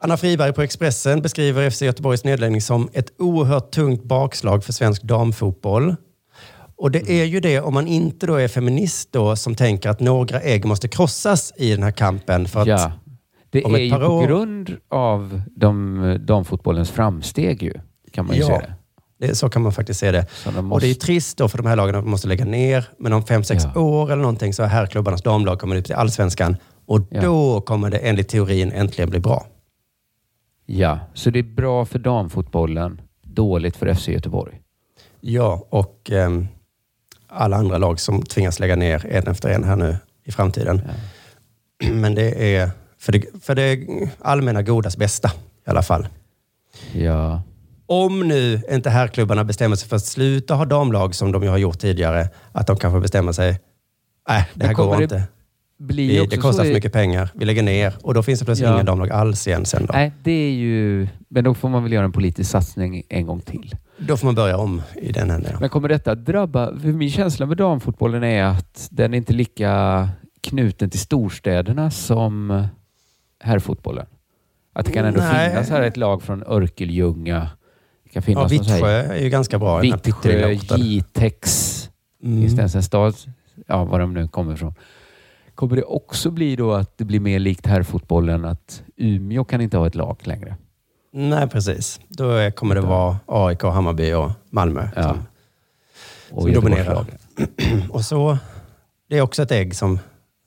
Anna 0.00 0.16
Friberg 0.16 0.52
på 0.52 0.62
Expressen 0.62 1.22
beskriver 1.22 1.70
FC 1.70 1.82
Göteborgs 1.82 2.24
nedläggning 2.24 2.60
som 2.60 2.88
ett 2.92 3.12
oerhört 3.18 3.70
tungt 3.70 4.04
bakslag 4.04 4.64
för 4.64 4.72
svensk 4.72 5.02
damfotboll. 5.02 5.96
Och 6.76 6.90
det 6.90 7.10
är 7.10 7.24
ju 7.24 7.40
det 7.40 7.60
om 7.60 7.74
man 7.74 7.86
inte 7.86 8.26
då 8.26 8.34
är 8.34 8.48
feminist 8.48 9.12
då 9.12 9.36
som 9.36 9.54
tänker 9.54 9.90
att 9.90 10.00
några 10.00 10.40
ägg 10.40 10.64
måste 10.64 10.88
krossas 10.88 11.52
i 11.56 11.70
den 11.74 11.82
här 11.82 11.90
kampen. 11.90 12.48
För 12.48 12.60
att 12.60 12.66
Ja. 12.66 12.92
Det 13.50 13.64
om 13.64 13.74
är 13.74 13.78
ett 13.78 13.84
ju 13.84 13.90
par 13.90 14.00
på 14.00 14.06
år- 14.06 14.26
grund 14.26 14.76
av 14.88 15.42
de, 15.56 16.18
damfotbollens 16.26 16.90
framsteg 16.90 17.62
ju, 17.62 17.74
kan 18.12 18.26
man 18.26 18.36
ju 18.36 18.40
Ja. 18.42 18.46
säga 18.46 18.58
det. 18.60 18.74
Det, 19.26 19.34
så 19.34 19.48
kan 19.48 19.62
man 19.62 19.72
faktiskt 19.72 20.00
se 20.00 20.10
det. 20.12 20.26
De 20.44 20.56
Och 20.56 20.64
måste, 20.64 20.86
det 20.86 20.90
är 20.90 20.94
trist 20.94 21.38
då 21.38 21.48
för 21.48 21.58
de 21.58 21.66
här 21.66 21.76
lagen 21.76 21.94
att 21.94 22.04
de 22.04 22.10
måste 22.10 22.28
lägga 22.28 22.44
ner. 22.44 22.88
Men 22.98 23.12
om 23.12 23.22
fem, 23.24 23.44
sex 23.44 23.64
Ja. 23.74 23.80
år 23.80 24.06
eller 24.12 24.22
någonting 24.22 24.52
så 24.54 24.62
är 24.62 24.66
herrklubbarnas 24.66 25.22
damlag 25.22 25.58
kommer 25.58 25.76
upp 25.76 25.84
till 25.84 25.94
allsvenskan. 25.94 26.56
Och 26.86 27.00
Ja. 27.10 27.20
då 27.22 27.60
kommer 27.60 27.90
det 27.90 27.98
enligt 27.98 28.28
teorin 28.28 28.72
äntligen 28.72 29.10
bli 29.10 29.20
bra. 29.20 29.46
ja, 30.66 30.98
så 31.14 31.30
det 31.30 31.38
är 31.38 31.42
bra 31.42 31.84
för 31.84 31.98
damfotbollen, 31.98 33.00
dåligt 33.22 33.76
för 33.76 33.86
FC 33.94 34.08
Göteborg. 34.08 34.60
Ja, 35.20 35.66
och 35.70 36.10
ehm, 36.10 36.46
alla 37.32 37.56
andra 37.56 37.78
lag 37.78 38.00
som 38.00 38.22
tvingas 38.22 38.60
lägga 38.60 38.76
ner 38.76 39.06
en 39.06 39.26
efter 39.28 39.48
en 39.48 39.64
här 39.64 39.76
nu 39.76 39.96
i 40.24 40.32
framtiden. 40.32 40.82
Men 41.92 42.14
det 42.14 42.56
är 42.56 42.70
för 42.98 43.12
det, 43.12 43.24
för 43.42 43.54
det 43.54 43.86
allmänna 44.18 44.62
godas 44.62 44.96
bästa 44.96 45.30
i 45.66 45.70
alla 45.70 45.82
fall. 45.82 46.08
Ja, 46.92 47.42
Om 47.86 48.28
nu 48.28 48.62
inte 48.70 48.90
herrklubbarna 48.90 49.44
bestämmer 49.44 49.76
sig 49.76 49.88
för 49.88 49.96
att 49.96 50.04
sluta 50.04 50.54
ha 50.54 50.64
damlag 50.64 51.14
som 51.14 51.32
de 51.32 51.42
ju 51.42 51.48
har 51.48 51.58
gjort 51.58 51.78
tidigare, 51.78 52.28
att 52.52 52.66
de 52.66 52.76
kanske 52.76 53.00
bestämmer 53.00 53.32
sig, 53.32 53.60
nej 54.28 54.50
det 54.54 54.66
här 54.66 54.74
går 54.74 54.96
det 54.96 55.02
inte. 55.02 55.22
Blir 55.86 56.20
också 56.22 56.30
det 56.36 56.42
kostar 56.42 56.64
så 56.64 56.70
i- 56.70 56.74
mycket 56.74 56.92
pengar. 56.92 57.28
Vi 57.34 57.44
lägger 57.44 57.62
ner 57.62 57.94
och 58.02 58.14
då 58.14 58.22
finns 58.22 58.38
det 58.38 58.44
plötsligt 58.44 58.68
Ja. 58.68 58.74
inga 58.74 58.84
damlag 58.84 59.10
alls 59.10 59.46
igen 59.46 59.64
sen 59.64 59.86
då. 59.86 59.92
Nej, 59.92 60.12
det 60.22 60.30
är 60.32 60.50
ju... 60.50 61.08
Men 61.28 61.44
då 61.44 61.54
får 61.54 61.68
man 61.68 61.82
väl 61.82 61.92
göra 61.92 62.04
en 62.04 62.12
politisk 62.12 62.50
satsning 62.50 63.02
en 63.08 63.26
gång 63.26 63.40
till. 63.40 63.74
Då 63.98 64.16
får 64.16 64.26
man 64.26 64.34
börja 64.34 64.56
om 64.56 64.82
i 64.96 65.12
den 65.12 65.30
änden. 65.30 65.50
ja. 65.52 65.60
Men 65.60 65.68
kommer 65.68 65.88
detta 65.88 66.14
drabba... 66.14 66.78
För 66.80 66.88
min 66.88 67.10
känsla 67.10 67.46
med 67.46 67.56
damfotbollen 67.56 68.24
är 68.24 68.42
att 68.44 68.88
den 68.90 69.14
är 69.14 69.18
inte 69.18 69.32
lika 69.32 70.08
knuten 70.40 70.90
till 70.90 71.00
storstäderna 71.00 71.90
som 71.90 72.66
herrfotbollen. 73.40 74.06
Att 74.74 74.86
det 74.86 74.92
kan 74.92 75.04
ändå 75.04 75.20
Nej. 75.20 75.50
finnas 75.50 75.70
här 75.70 75.82
ett 75.82 75.96
lag 75.96 76.22
från 76.22 76.42
Örkelljunga. 76.46 77.50
Det 78.04 78.10
kan 78.10 78.22
Ja, 78.36 78.48
finnas 78.48 78.66
så 78.66 78.72
här- 78.72 78.74
Vittsjö 78.74 79.14
är 79.14 79.22
ju 79.22 79.28
ganska 79.30 79.58
bra. 79.58 79.78
Vittsjö. 79.78 80.56
Jitex. 80.76 81.88
Mm. 82.24 82.58
En 82.58 82.82
stad? 82.82 83.14
Ja, 83.66 83.84
var 83.84 84.00
de 84.00 84.14
nu 84.14 84.28
kommer 84.28 84.54
ifrån. 84.54 84.74
Kommer 85.62 85.76
det 85.76 85.82
också 85.84 86.30
bli 86.30 86.56
då 86.56 86.72
att 86.72 86.98
det 86.98 87.04
blir 87.04 87.20
mer 87.20 87.38
likt 87.38 87.66
herrfotbollen 87.66 88.44
att 88.44 88.82
Umeå 88.96 89.44
kan 89.44 89.60
inte 89.60 89.76
ha 89.76 89.86
ett 89.86 89.94
lag 89.94 90.16
längre? 90.22 90.56
Nej, 91.12 91.48
precis. 91.48 92.00
Då 92.08 92.50
kommer 92.50 92.74
det 92.74 92.80
vara 92.80 93.16
AIK, 93.26 93.62
Hammarby 93.62 94.12
och 94.12 94.30
Malmö 94.50 94.88
Ja. 94.96 95.02
som, 95.02 95.22
Och 96.30 96.42
som 96.42 96.52
dominerar. 96.52 97.06
Och 97.90 98.04
så, 98.04 98.38
det 99.08 99.18
är 99.18 99.22
också 99.22 99.42
ett 99.42 99.50
ägg 99.52 99.74
som, 99.74 99.98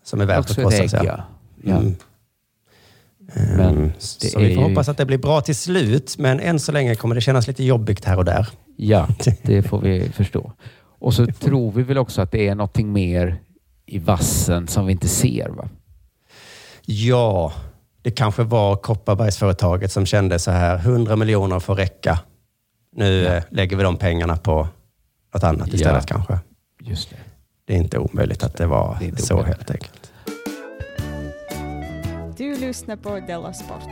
som 0.03 0.21
är 0.21 0.25
värt 0.25 0.39
Också 0.39 0.67
att 0.67 0.73
ägg, 0.73 0.89
ja. 0.93 1.23
ja. 1.63 1.77
Mm. 1.77 1.95
Men 3.57 3.77
Ehm, 3.77 3.91
så 3.97 4.39
vi 4.39 4.55
får 4.55 4.63
ju- 4.63 4.69
hoppas 4.69 4.89
att 4.89 4.97
det 4.97 5.05
blir 5.05 5.17
bra 5.17 5.41
till 5.41 5.55
slut, 5.55 6.15
men 6.17 6.39
än 6.39 6.59
så 6.59 6.71
länge 6.71 6.95
kommer 6.95 7.15
det 7.15 7.21
kännas 7.21 7.47
lite 7.47 7.63
jobbigt 7.63 8.05
här 8.05 8.17
och 8.17 8.25
där. 8.25 8.47
Ja, 8.75 9.07
det 9.41 9.63
får 9.63 9.81
vi 9.81 10.09
förstå. 10.09 10.51
Och 10.99 11.13
så 11.13 11.25
tror 11.27 11.71
vi 11.71 11.83
väl 11.83 11.97
också 11.97 12.21
att 12.21 12.31
det 12.31 12.47
är 12.47 12.55
någonting 12.55 12.91
mer 12.93 13.37
i 13.85 13.99
vassen 13.99 14.67
som 14.67 14.85
vi 14.85 14.91
inte 14.91 15.07
ser. 15.07 15.49
Va? 15.49 15.69
Ja, 16.85 17.53
det 18.01 18.11
kanske 18.11 18.43
var 18.43 18.75
Kopparbergsföretaget 18.75 19.91
som 19.91 20.05
kände 20.05 20.39
så 20.39 20.51
här, 20.51 20.77
100 20.77 21.15
miljoner 21.15 21.59
får 21.59 21.75
räcka. 21.75 22.19
Nu 22.95 23.25
eh, 23.27 23.43
lägger 23.49 23.77
vi 23.77 23.83
de 23.83 23.97
pengarna 23.97 24.37
på 24.37 24.67
något 25.33 25.43
annat 25.43 25.67
istället 25.73 26.05
Ja. 26.09 26.15
kanske. 26.15 26.39
Just 26.81 27.09
det. 27.09 27.15
Det 27.65 27.73
är 27.73 27.77
inte 27.77 27.97
omöjligt 27.99 28.43
att 28.43 28.57
det 28.57 28.65
var 28.67 28.97
Det 29.01 29.21
så 29.21 29.33
omöjligt. 29.33 29.57
helt 29.57 29.71
enkelt. 29.71 30.11
Du 32.37 32.55
lyssnar 32.59 32.95
på 32.95 33.19
Della 33.27 33.53
Sport. 33.53 33.83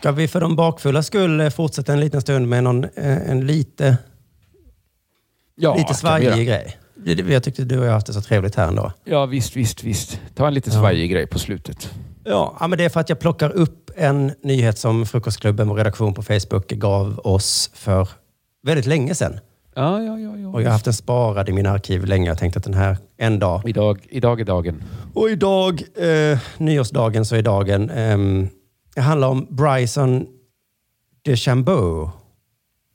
Ska 0.00 0.12
vi 0.12 0.28
för 0.28 0.40
de 0.40 0.56
bakfulla 0.56 1.02
skull 1.02 1.40
eh, 1.40 1.50
fortsätta 1.50 1.92
en 1.92 2.00
liten 2.00 2.20
stund 2.20 2.48
med 2.48 2.64
någon, 2.64 2.84
eh, 2.84 3.30
en 3.30 3.46
lite, 3.46 3.96
Ja, 5.56 5.76
lite 5.76 5.94
svajig 5.94 6.46
grej? 6.46 6.76
Jag 7.28 7.42
tyckte 7.42 7.64
du 7.64 7.78
och 7.78 7.86
jag 7.86 7.92
haft 7.92 8.06
det 8.06 8.12
så 8.12 8.20
trevligt 8.20 8.54
här 8.54 8.68
ändå. 8.68 8.92
Ja, 9.04 9.26
visst, 9.26 9.56
visst, 9.56 9.84
visst. 9.84 10.20
Ta 10.34 10.46
en 10.46 10.54
lite 10.54 10.70
svajig 10.70 11.10
grej 11.10 11.26
på 11.26 11.38
slutet. 11.38 11.90
Ja, 12.24 12.56
ja, 12.60 12.66
men 12.66 12.78
det 12.78 12.84
är 12.84 12.88
för 12.88 13.00
att 13.00 13.08
jag 13.08 13.18
plockar 13.18 13.50
upp 13.50 13.90
en 13.96 14.32
nyhet 14.42 14.78
som 14.78 15.06
Frukostklubben, 15.06 15.68
vår 15.68 15.76
redaktion 15.76 16.14
på 16.14 16.22
Facebook, 16.22 16.68
gav 16.68 17.20
oss 17.24 17.70
för 17.74 18.08
väldigt 18.62 18.86
länge 18.86 19.14
sedan. 19.14 19.38
Ja, 19.74 20.02
ja, 20.02 20.18
ja. 20.18 20.36
ja. 20.36 20.48
Och 20.48 20.62
jag 20.62 20.66
har 20.66 20.72
haft 20.72 20.84
den 20.84 20.94
sparad 20.94 21.48
i 21.48 21.52
mina 21.52 21.70
arkiv 21.70 22.04
länge. 22.04 22.28
Jag 22.28 22.38
tänkte 22.38 22.58
att 22.58 22.64
den 22.64 22.74
här 22.74 22.96
en 23.16 23.38
dag. 23.38 23.62
Idag, 23.68 24.06
idag 24.10 24.40
är 24.40 24.44
dagen. 24.44 24.82
Och 25.14 25.30
idag, 25.30 25.82
eh, 25.96 26.38
nyårsdagen, 26.58 27.24
så 27.24 27.36
är 27.36 27.42
dagen. 27.42 27.90
ehm, 27.90 28.48
det 28.94 29.00
handlar 29.00 29.28
om 29.28 29.46
Bryson 29.50 30.26
DeChambeau. 31.22 32.10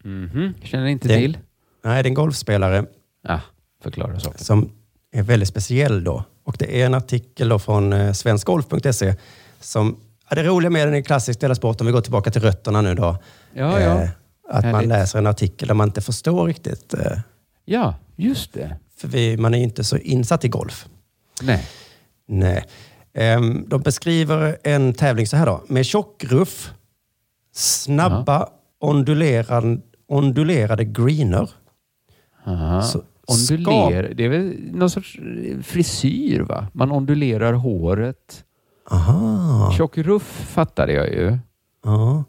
Mhm. 0.04 0.54
Känner 0.64 0.86
inte 0.88 1.08
Det- 1.08 1.16
till? 1.16 1.38
Nej, 1.84 2.04
det 2.04 2.08
är 2.08 2.12
en 2.12 2.14
golfspelare 2.14 2.86
Ja, 3.22 3.42
förklara 3.84 4.20
saken. 4.20 4.40
som 4.46 4.72
är 5.12 5.24
väldigt 5.24 5.50
speciell 5.50 6.04
då. 6.04 6.24
Och 6.44 6.56
det 6.60 6.82
är 6.82 6.86
en 6.86 6.94
artikel 6.94 7.50
då 7.50 7.60
från 7.60 7.94
eh, 7.94 8.12
svenskgolf.se 8.14 9.16
som 9.60 9.98
Ja, 10.30 10.36
det 10.36 10.44
roliga 10.44 10.70
med 10.70 10.88
den 10.88 10.96
är 10.96 11.02
klassisk 11.02 11.40
Sport, 11.56 11.82
om 11.82 11.88
vi 11.88 11.94
går 11.94 12.02
tillbaka 12.02 12.32
till 12.32 12.42
rötterna 12.42 12.82
nu 12.82 12.96
då. 12.96 13.18
Ja, 13.54 13.80
ja. 13.82 14.02
Eh, 14.04 14.10
att 14.50 14.66
man 14.66 14.88
läser 14.88 15.20
en 15.20 15.28
artikel 15.28 15.68
där 15.68 15.76
man 15.76 15.88
inte 15.88 16.02
förstår 16.02 16.46
riktigt. 16.48 16.94
Eh, 16.94 17.18
Ja, 17.66 17.96
just 18.16 18.54
det. 18.54 18.76
för 18.98 19.08
vi, 19.08 19.38
man 19.38 19.54
är 19.54 19.58
ju 19.58 19.64
inte 19.64 19.84
så 19.84 19.98
insatt 19.98 20.46
i 20.46 20.48
golf. 20.48 20.86
Nej. 21.42 21.68
Nej. 22.28 22.66
Ehm, 23.16 23.66
de 23.70 23.82
beskriver 23.82 24.58
en 24.64 24.94
tävling 24.94 25.28
så 25.28 25.38
här 25.38 25.46
då. 25.46 25.64
Med 25.68 25.86
tjockruff, 25.86 26.72
snabba 27.54 28.50
ondulerade, 28.80 29.78
ondulerade 30.08 30.86
greener. 30.86 31.50
Aha. 32.46 32.82
Så- 32.82 33.02
Onduler, 33.28 34.14
det 34.18 34.26
är 34.26 34.30
väl 34.30 34.56
någon 34.74 34.90
sorts 34.90 35.20
eh, 35.20 35.60
frisyr 35.62 36.40
va? 36.40 36.68
Man 36.74 36.92
ondulerar 36.92 37.54
håret. 37.54 38.44
Aha. 38.92 39.74
Tjock 39.78 39.98
ruff 39.98 40.24
fattade 40.54 40.94
jag 40.94 41.08
ju. 41.10 41.38
Ja. 41.84 42.24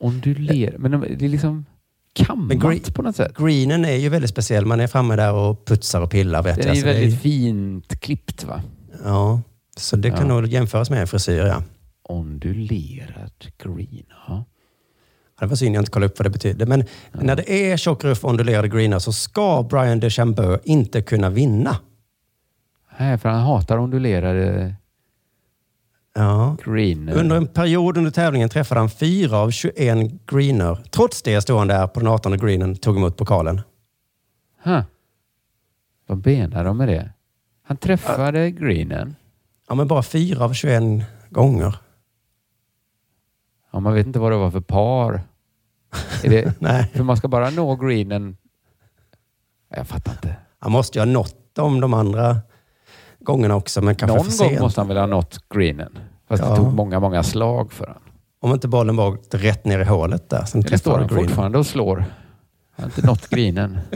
Onduler, 0.00 0.74
men 0.78 1.00
det 1.18 1.24
är 1.24 1.28
liksom 1.28 1.64
kammat 2.12 2.94
på 2.94 3.02
något 3.02 3.16
sätt. 3.16 3.36
Greenen 3.38 3.84
är 3.84 3.96
ju 3.96 4.08
väldigt 4.08 4.30
speciell. 4.30 4.66
Man 4.66 4.80
är 4.80 4.86
framme 4.86 5.16
där 5.16 5.32
och 5.32 5.64
putsar 5.64 6.00
och 6.00 6.10
pillar. 6.10 6.42
Vet 6.42 6.56
jag. 6.56 6.66
är 6.66 6.74
ju 6.74 6.80
Så 6.80 6.86
det 6.86 6.92
väldigt 6.92 7.20
fint 7.20 8.00
klippt 8.00 8.44
va? 8.44 8.62
Ja, 9.04 9.40
så 9.76 9.96
det 9.96 10.10
kan 10.10 10.28
Ja. 10.28 10.34
nog 10.34 10.46
jämföras 10.46 10.90
med 10.90 11.00
en 11.00 11.06
frisyr. 11.06 11.44
Ja. 11.46 11.62
Ondulerad 12.02 13.32
green. 13.58 14.06
Ja. 14.28 14.44
Det 15.40 15.46
var 15.46 15.56
synd 15.56 15.74
jag 15.76 15.80
inte 15.80 15.90
kollade 15.90 16.12
upp 16.12 16.18
vad 16.18 16.26
det 16.26 16.30
betyder. 16.30 16.66
Men 16.66 16.84
när 17.12 17.36
det 17.36 17.50
är 17.72 17.76
tjock 17.76 18.04
ruff 18.04 18.24
och 18.24 18.30
ondulerade 18.30 18.68
greener 18.68 18.98
så 18.98 19.12
ska 19.12 19.62
Brian 19.70 20.00
DeChambeau 20.00 20.58
inte 20.64 21.02
kunna 21.02 21.30
vinna. 21.30 21.76
Nej, 22.98 23.18
för 23.18 23.28
han 23.28 23.40
hatar 23.42 23.78
ondulerade 23.78 24.74
Ja. 26.14 26.56
green. 26.64 27.08
Under 27.08 27.36
en 27.36 27.46
period 27.46 27.96
under 27.98 28.10
tävlingen 28.10 28.48
träffade 28.48 28.80
han 28.80 28.90
fyra 28.90 29.36
av 29.38 29.50
21 29.50 30.10
greener. 30.26 30.78
Trots 30.90 31.22
det 31.22 31.40
stod 31.40 31.58
han 31.58 31.68
där 31.68 31.86
på 31.86 32.00
den 32.00 32.08
18 32.08 32.38
greenen 32.38 32.76
tog 32.76 32.96
emot 32.96 33.16
pokalen. 33.16 33.60
Huh. 34.62 34.80
Vad 36.06 36.26
menar 36.26 36.64
de 36.64 36.76
med 36.78 36.88
det? 36.88 37.10
Han 37.62 37.76
träffade 37.76 38.50
greenen. 38.50 39.14
Ja, 39.68 39.74
men 39.74 39.88
bara 39.88 40.02
fyra 40.02 40.44
av 40.44 40.52
21 40.52 40.82
gånger. 41.30 41.78
Ja, 43.72 43.80
man 43.80 43.94
vet 43.94 44.06
inte 44.06 44.18
vad 44.18 44.32
det 44.32 44.36
var 44.36 44.50
för 44.50 44.60
par. 44.60 45.20
Det, 46.22 46.54
Nej. 46.60 46.90
För 46.94 47.04
man 47.04 47.16
ska 47.16 47.28
bara 47.28 47.50
nå 47.50 47.76
greenen. 47.76 48.36
Jag 49.68 49.86
fattar 49.88 50.12
inte. 50.12 50.36
Han 50.58 50.72
måste 50.72 50.98
ju 50.98 51.04
ha 51.04 51.12
nått 51.12 51.54
dem 51.54 51.80
de 51.80 51.94
andra 51.94 52.38
gångerna 53.20 53.56
också, 53.56 53.82
men 53.82 53.94
kanske 53.94 54.16
Någon 54.16 54.24
för 54.26 54.38
gång 54.38 54.48
sent. 54.48 54.60
måste 54.60 54.80
han 54.80 54.88
väl 54.88 54.96
ha 54.96 55.06
nått 55.06 55.38
greenen. 55.54 55.98
Fast 56.28 56.42
Ja. 56.42 56.50
det 56.50 56.56
tog 56.56 56.72
många, 56.74 57.00
många 57.00 57.22
slag 57.22 57.72
för 57.72 57.86
honom. 57.86 58.02
Om 58.40 58.52
inte 58.52 58.68
bollen 58.68 58.96
var 58.96 59.18
rätt 59.30 59.64
ner 59.64 59.78
i 59.78 59.84
hålet 59.84 60.30
där. 60.30 60.44
Sen 60.44 60.62
Eller 60.66 60.76
står 60.76 60.98
han 60.98 61.06
greenen. 61.08 61.24
fortfarande 61.28 61.58
och 61.58 61.66
slår? 61.66 61.96
Han 61.96 62.06
har 62.76 62.84
inte 62.84 63.06
nått 63.06 63.28
greenen. 63.28 63.78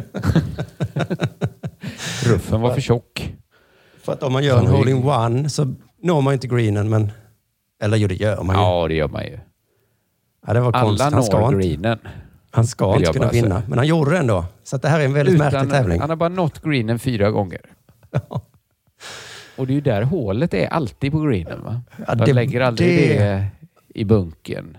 Ruffen 2.25 2.61
var 2.61 2.75
för 2.75 2.81
tjock. 2.81 3.35
För 4.03 4.13
att 4.13 4.23
om 4.23 4.33
man 4.33 4.45
gör 4.45 4.59
en 4.59 4.67
hole-in-one 4.67 5.49
så 5.49 5.75
når 6.03 6.21
man 6.21 6.33
inte 6.35 6.47
greenen, 6.49 6.89
men... 6.89 7.13
Eller 7.83 7.97
jo, 7.97 8.09
det 8.09 8.15
gör 8.15 8.43
man 8.43 8.57
ju. 8.57 8.63
Ja, 8.63 8.89
det 8.89 8.95
gör 8.95 9.09
man 9.09 9.25
ju. 9.25 9.39
Ja, 10.47 10.53
det 10.53 10.61
var 10.61 10.73
Alla 10.73 10.83
konstigt. 10.89 11.13
Han 11.13 11.23
ska 11.25 11.39
når 11.51 11.55
inte, 11.63 11.67
greenen. 11.69 11.99
han 12.51 12.67
ska 12.67 12.97
inte 12.97 13.13
kunna 13.13 13.31
vinna, 13.31 13.49
säga. 13.49 13.63
men 13.69 13.79
han 13.79 13.87
gjorde 13.87 14.11
det 14.11 14.19
ändå. 14.19 14.45
Så 14.65 14.77
det 14.77 14.89
här 14.89 15.01
är 15.01 15.05
en 15.05 15.13
väldigt 15.13 15.39
märklig 15.39 15.71
tävling. 15.71 16.01
Han 16.01 16.11
har 16.11 16.17
bara 16.17 16.29
nått 16.29 16.63
greenen 16.63 16.99
fyra 16.99 17.31
gånger. 17.31 17.61
Och 19.57 19.67
det 19.67 19.73
är 19.73 19.75
ju 19.75 19.81
där 19.81 20.03
hålet 20.03 20.55
är, 20.55 20.69
alltid 20.69 21.13
på 21.13 21.21
greenen. 21.21 21.63
Va? 21.65 21.81
Ja, 22.07 22.15
De 22.15 22.25
det- 22.25 22.33
lägger 22.33 22.61
aldrig 22.61 22.99
det- 22.99 23.19
det... 23.25 23.47
i 23.95 24.05
bunken. 24.05 24.77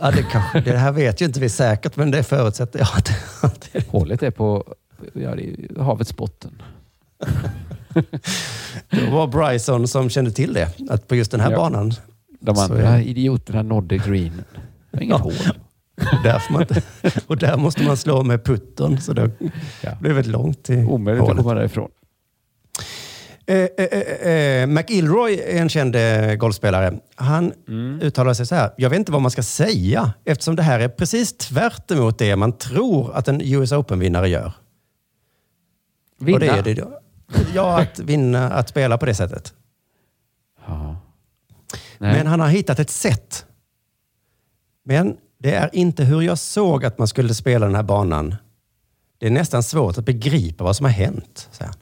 Ja, 0.00 0.10
det, 0.10 0.22
kanske, 0.22 0.60
det 0.60 0.76
här 0.78 0.92
vet 0.92 1.20
ju 1.22 1.26
inte 1.26 1.40
vi 1.40 1.48
säkert, 1.48 1.96
men 1.96 2.10
det 2.10 2.22
förutsätter 2.22 2.78
jag. 2.78 2.88
Att, 2.96 3.10
att 3.44 3.68
det, 3.72 3.88
Hålet 3.88 4.22
är 4.22 4.30
på 4.30 4.74
ja, 5.14 5.34
det 5.34 5.42
är 5.78 5.82
havets 5.82 6.16
botten. 6.16 6.62
det 8.90 9.10
var 9.10 9.26
Bryson 9.26 9.88
som 9.88 10.10
kände 10.10 10.30
till 10.30 10.52
det. 10.52 10.68
Att 10.90 11.08
på 11.08 11.14
just 11.16 11.30
den 11.30 11.40
här 11.40 11.50
Ja. 11.50 11.56
banan. 11.56 11.92
De 12.40 12.56
så 12.56 12.62
andra 12.62 12.90
det. 12.90 13.02
idioterna 13.04 13.62
nådde 13.62 13.96
greenen. 13.98 14.44
Det 14.54 14.96
var 14.96 15.00
inget 15.02 15.16
Ja. 15.18 15.22
hål. 15.22 15.32
Där 16.24 16.42
man 16.50 16.62
inte, 16.62 16.82
och 17.26 17.36
där 17.36 17.56
måste 17.56 17.82
man 17.82 17.96
slå 17.96 18.22
med 18.22 18.44
puttern, 18.44 19.00
så 19.00 19.12
det 19.12 19.30
Ja. 19.80 19.90
blir 20.00 20.12
väldigt 20.12 20.32
långt 20.32 20.62
till 20.64 20.78
Omöjligt 20.86 21.22
att 21.22 21.28
hålet. 21.28 21.42
komma 21.44 21.54
därifrån. 21.54 21.90
Eh, 23.46 23.56
eh, 23.56 23.68
eh, 23.78 24.32
eh, 24.32 24.66
McIlroy 24.66 25.34
är 25.40 25.60
en 25.60 25.68
känd 25.68 25.96
eh, 25.96 26.34
golfspelare. 26.34 26.98
Han 27.14 27.52
Mm. 27.68 28.00
uttalar 28.00 28.34
sig 28.34 28.46
så 28.46 28.54
här. 28.54 28.70
Jag 28.76 28.90
vet 28.90 28.98
inte 28.98 29.12
vad 29.12 29.22
man 29.22 29.30
ska 29.30 29.42
säga 29.42 30.12
eftersom 30.24 30.56
det 30.56 30.62
här 30.62 30.80
är 30.80 30.88
precis 30.88 31.36
tvärt 31.36 31.90
emot 31.90 32.18
det 32.18 32.36
man 32.36 32.52
tror 32.58 33.14
att 33.14 33.28
en 33.28 33.40
US 33.40 33.72
Open-vinnare 33.72 34.28
gör. 34.28 34.52
Vinna? 36.20 36.34
Och 36.34 36.40
det 36.40 36.48
är 36.48 36.62
det. 36.62 36.84
Ja, 37.54 37.80
att 37.80 37.98
vinna, 37.98 38.50
att 38.50 38.68
spela 38.68 38.98
på 38.98 39.06
det 39.06 39.14
sättet. 39.14 39.54
Ja. 40.66 40.96
Men 41.98 42.26
han 42.26 42.40
har 42.40 42.48
hittat 42.48 42.78
ett 42.78 42.90
sätt. 42.90 43.46
Men 44.84 45.16
det 45.38 45.54
är 45.54 45.70
inte 45.72 46.04
hur 46.04 46.22
jag 46.22 46.38
såg 46.38 46.84
att 46.84 46.98
man 46.98 47.08
skulle 47.08 47.34
spela 47.34 47.66
den 47.66 47.74
här 47.74 47.82
banan. 47.82 48.34
Det 49.18 49.26
är 49.26 49.30
nästan 49.30 49.62
svårt 49.62 49.98
att 49.98 50.04
begripa 50.04 50.64
vad 50.64 50.76
som 50.76 50.84
har 50.84 50.92
hänt, 50.92 51.48
säger 51.52 51.70
han. 51.70 51.78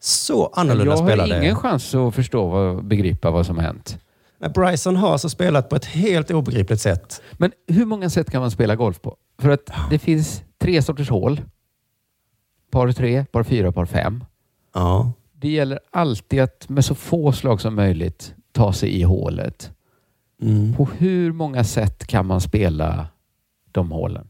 Så 0.00 0.46
annorlunda 0.46 0.92
jag 0.92 0.98
spelar 0.98 1.24
har 1.24 1.34
det. 1.34 1.42
ingen 1.44 1.56
chans 1.56 1.94
att 1.94 2.14
förstå 2.14 2.50
och 2.50 2.84
begripa 2.84 3.30
vad 3.30 3.46
som 3.46 3.56
har 3.56 3.64
hänt. 3.64 3.98
Men 4.38 4.52
Bryson 4.52 4.96
har 4.96 5.12
alltså 5.12 5.28
spelat 5.28 5.68
på 5.68 5.76
ett 5.76 5.84
helt 5.84 6.30
obegripligt 6.30 6.80
sätt. 6.80 7.22
Men 7.32 7.52
hur 7.66 7.84
många 7.84 8.10
sätt 8.10 8.30
kan 8.30 8.40
man 8.40 8.50
spela 8.50 8.76
golf 8.76 9.02
på? 9.02 9.16
För 9.38 9.50
att 9.50 9.70
det 9.90 9.98
finns 9.98 10.42
tre 10.60 10.82
sorters 10.82 11.10
hål. 11.10 11.40
Par 12.70 12.92
tre, 12.92 13.24
par 13.24 13.42
fyra, 13.42 13.72
par 13.72 13.86
fem. 13.86 14.24
Ja. 14.74 15.12
Det 15.32 15.48
gäller 15.48 15.80
alltid 15.90 16.40
att 16.40 16.68
med 16.68 16.84
så 16.84 16.94
få 16.94 17.32
slag 17.32 17.60
som 17.60 17.74
möjligt 17.74 18.34
ta 18.52 18.72
sig 18.72 18.88
i 19.00 19.02
hålet. 19.02 19.70
Mm. 20.42 20.74
På 20.76 20.84
hur 20.98 21.32
många 21.32 21.64
sätt 21.64 22.06
kan 22.06 22.26
man 22.26 22.40
spela 22.40 23.06
de 23.72 23.90
hålen? 23.90 24.26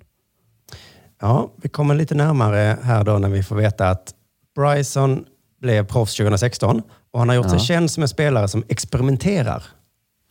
Ja, 1.20 1.50
vi 1.56 1.68
kommer 1.68 1.94
lite 1.94 2.14
närmare 2.14 2.78
här 2.82 3.04
då 3.04 3.18
när 3.18 3.28
vi 3.28 3.42
får 3.42 3.56
veta 3.56 3.90
att 3.90 4.14
Bryson 4.56 5.24
blev 5.60 5.86
proffs 5.86 6.16
2016 6.16 6.82
och 7.10 7.18
han 7.18 7.28
har 7.28 7.36
gjort 7.36 7.44
Ja. 7.46 7.50
sig 7.50 7.60
känd 7.60 7.90
som 7.90 8.02
en 8.02 8.08
spelare 8.08 8.48
som 8.48 8.64
experimenterar. 8.68 9.62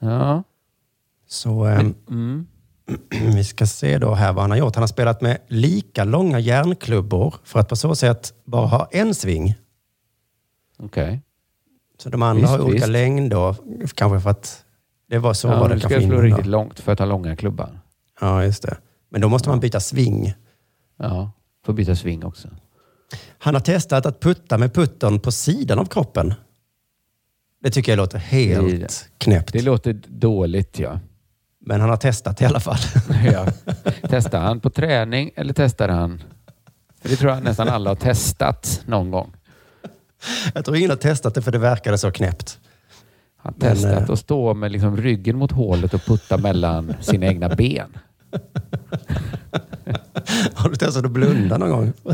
Ja. 0.02 0.44
Så 1.28 1.66
ehm, 1.66 1.96
Mm. 2.10 2.48
vi 3.36 3.44
ska 3.44 3.66
se 3.66 3.98
då 3.98 4.14
här 4.14 4.34
vad 4.34 4.44
han 4.44 4.52
har 4.52 4.58
gjort. 4.58 4.76
Han 4.76 4.82
har 4.84 4.88
spelat 4.88 5.22
med 5.22 5.38
lika 5.48 6.04
långa 6.04 6.40
järnklubbor 6.40 7.36
för 7.44 7.60
att 7.60 7.70
på 7.70 7.76
så 7.76 7.96
sätt 7.96 8.34
bara 8.46 8.68
ha 8.68 8.88
en 8.92 9.14
sving. 9.16 9.56
Okej. 10.80 11.22
Så 11.98 12.10
de 12.10 12.22
andra 12.22 12.42
Visst, 12.42 12.52
har 12.52 12.60
olika 12.62 12.76
visst. 12.76 12.88
längd 12.88 13.32
då, 13.32 13.56
kanske 13.96 14.20
för 14.20 14.30
att 14.30 14.66
det 15.10 15.18
var 15.18 15.34
så 15.34 15.48
Ja, 15.48 15.60
var 15.60 15.70
du 15.70 15.74
det 15.76 15.80
ska 15.80 15.90
kanske 15.90 16.08
slå 16.08 16.16
innan 16.16 16.26
riktigt 16.26 16.46
långt 16.46 16.80
för 16.80 16.92
att 16.92 17.00
ha 17.00 17.06
långa 17.06 17.36
klubban. 17.36 17.80
Ja, 18.22 18.44
just 18.44 18.64
det. 18.64 18.78
Men 19.10 19.22
då 19.22 19.30
måste 19.30 19.50
man 19.50 19.60
byta 19.60 19.80
sving. 19.80 20.34
Ja, 20.98 21.32
får 21.66 21.74
byta 21.74 21.96
sving 21.96 22.26
också. 22.26 22.48
Han 23.40 23.54
har 23.54 23.62
testat 23.62 24.06
att 24.06 24.20
putta 24.20 24.58
med 24.58 24.74
puttern 24.74 25.20
på 25.20 25.32
sidan 25.32 25.80
av 25.80 25.86
kroppen. 25.86 26.34
Det 27.64 27.72
tycker 27.72 27.92
jag 27.92 27.98
låter 27.98 28.18
helt 28.18 28.80
Det- 28.80 29.10
knäppt. 29.18 29.54
Det 29.54 29.62
låter 29.62 29.94
dåligt 30.08 30.80
ja. 30.80 31.00
Men 31.62 31.82
han 31.82 31.90
har 31.90 31.98
testat 31.98 32.42
i 32.42 32.46
alla 32.46 32.60
fall. 32.60 32.78
ja. 33.34 33.46
Testar 34.10 34.40
han 34.42 34.60
på 34.60 34.70
träning 34.70 35.32
eller 35.36 35.54
testar 35.54 35.90
han? 35.90 36.24
För 37.02 37.10
det 37.10 37.16
tror 37.16 37.32
jag 37.32 37.44
nästan 37.44 37.68
alla 37.70 37.90
har 37.90 37.96
testat 37.96 38.82
någon 38.86 39.12
gång. 39.12 39.34
Jag 40.54 40.66
tror 40.66 40.78
ingen 40.78 40.90
har 40.90 40.98
testat 40.98 41.36
det 41.36 41.42
för 41.42 41.52
det 41.52 41.58
verkade 41.58 41.98
så 41.98 42.12
knäppt. 42.12 42.60
Han 43.38 43.54
har 43.60 43.68
Men, 43.68 43.76
testat 43.76 44.10
eh, 44.10 44.14
att 44.14 44.20
stå 44.20 44.54
med 44.54 44.72
liksom 44.72 44.98
ryggen 44.98 45.38
mot 45.38 45.52
hålet 45.52 45.94
och 45.94 46.02
putta 46.06 46.38
mellan 46.38 46.94
sina 47.02 47.26
egna 47.26 47.50
ben. 47.50 47.98
Har 50.54 50.70
du 50.70 50.76
testat 50.76 51.06
att 51.06 51.12
blunda 51.12 51.58
någon 51.58 51.70
gång? 51.70 51.94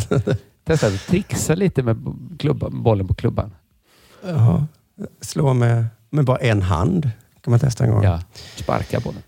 Testat 0.65 0.93
att 0.93 1.07
trixa 1.07 1.55
lite 1.55 1.83
med 1.83 1.97
klubban, 2.39 2.83
bollen 2.83 3.07
på 3.07 3.13
klubban. 3.13 3.51
Jaha. 4.25 4.67
Slå 5.21 5.53
med, 5.53 5.85
med 6.09 6.25
bara 6.25 6.37
en 6.37 6.61
hand 6.61 7.09
kan 7.41 7.51
man 7.51 7.59
testa 7.59 7.83
en 7.83 7.91
gång. 7.91 8.03
Ja, 8.03 8.21
sparka 8.55 8.99
bollen. 8.99 9.21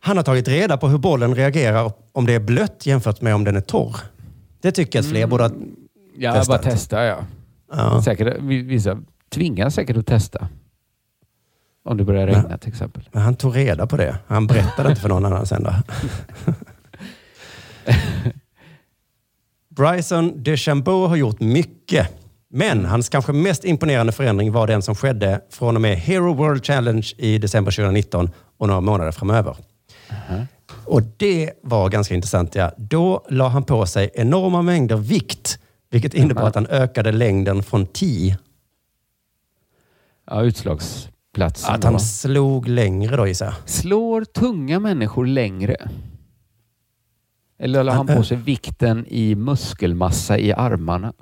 Han 0.00 0.16
har 0.16 0.24
tagit 0.24 0.48
reda 0.48 0.76
på 0.76 0.88
hur 0.88 0.98
bollen 0.98 1.34
reagerar 1.34 1.92
om 2.12 2.26
det 2.26 2.34
är 2.34 2.40
blött 2.40 2.86
jämfört 2.86 3.20
med 3.20 3.34
om 3.34 3.44
den 3.44 3.56
är 3.56 3.60
torr. 3.60 3.96
Det 4.60 4.72
tycker 4.72 4.98
jag 4.98 5.04
att 5.04 5.10
fler 5.10 5.26
borde 5.26 5.44
ha 5.44 5.50
Ja, 6.16 6.32
testat. 6.34 6.62
bara 6.62 6.70
testa 6.72 7.04
ja. 7.04 7.16
Ja. 7.76 8.02
Säkert, 8.02 8.36
vissa 8.42 8.98
tvingas 9.28 9.74
säkert 9.74 9.96
att 9.96 10.06
testa. 10.06 10.48
Om 11.84 11.96
det 11.96 12.04
börjar 12.04 12.26
regna 12.26 12.58
till 12.58 12.68
exempel. 12.68 13.08
Men 13.12 13.22
han 13.22 13.34
tog 13.34 13.56
reda 13.56 13.86
på 13.86 13.96
det. 13.96 14.16
Han 14.26 14.46
berättade 14.46 14.88
inte 14.88 15.00
för 15.00 15.08
någon 15.08 15.24
annan 15.24 15.46
sen 15.46 15.62
då. 15.62 15.74
Bryson 19.68 20.42
DeChambeau 20.42 21.06
har 21.06 21.16
gjort 21.16 21.40
mycket. 21.40 22.08
Men 22.48 22.84
hans 22.84 23.08
kanske 23.08 23.32
mest 23.32 23.64
imponerande 23.64 24.12
förändring 24.12 24.52
var 24.52 24.66
den 24.66 24.82
som 24.82 24.94
skedde 24.94 25.40
från 25.50 25.76
och 25.76 25.82
med 25.82 25.96
Hero 25.98 26.34
World 26.34 26.66
Challenge 26.66 27.12
i 27.16 27.38
december 27.38 27.72
2019 27.72 28.30
och 28.58 28.68
några 28.68 28.80
månader 28.80 29.12
framöver. 29.12 29.56
Och 30.84 31.02
det 31.16 31.50
var 31.62 31.88
ganska 31.88 32.14
intressant. 32.14 32.54
Ja. 32.54 32.72
Då 32.76 33.24
la 33.28 33.48
han 33.48 33.64
på 33.64 33.86
sig 33.86 34.10
enorma 34.14 34.62
mängder 34.62 34.96
vikt, 34.96 35.58
vilket 35.92 36.14
innebar 36.14 36.42
att 36.48 36.54
han 36.54 36.66
ökade 36.66 37.12
längden 37.12 37.62
från 37.62 37.86
10. 37.86 38.38
Ja, 40.26 40.42
utslagsplatsen. 40.42 41.74
Att 41.74 41.84
han 41.84 41.92
då. 41.92 41.98
slog 41.98 42.68
längre 42.68 43.16
då 43.16 43.26
gissar 43.26 43.46
jag. 43.46 43.54
Slår 43.68 44.24
tunga 44.24 44.80
människor 44.80 45.26
längre? 45.26 45.76
Eller 47.58 47.84
la 47.84 47.92
han 47.92 48.06
på 48.06 48.22
sig 48.22 48.36
vikten 48.36 49.06
i 49.08 49.34
muskelmassa 49.34 50.38
i 50.38 50.52
armarna? 50.52 51.12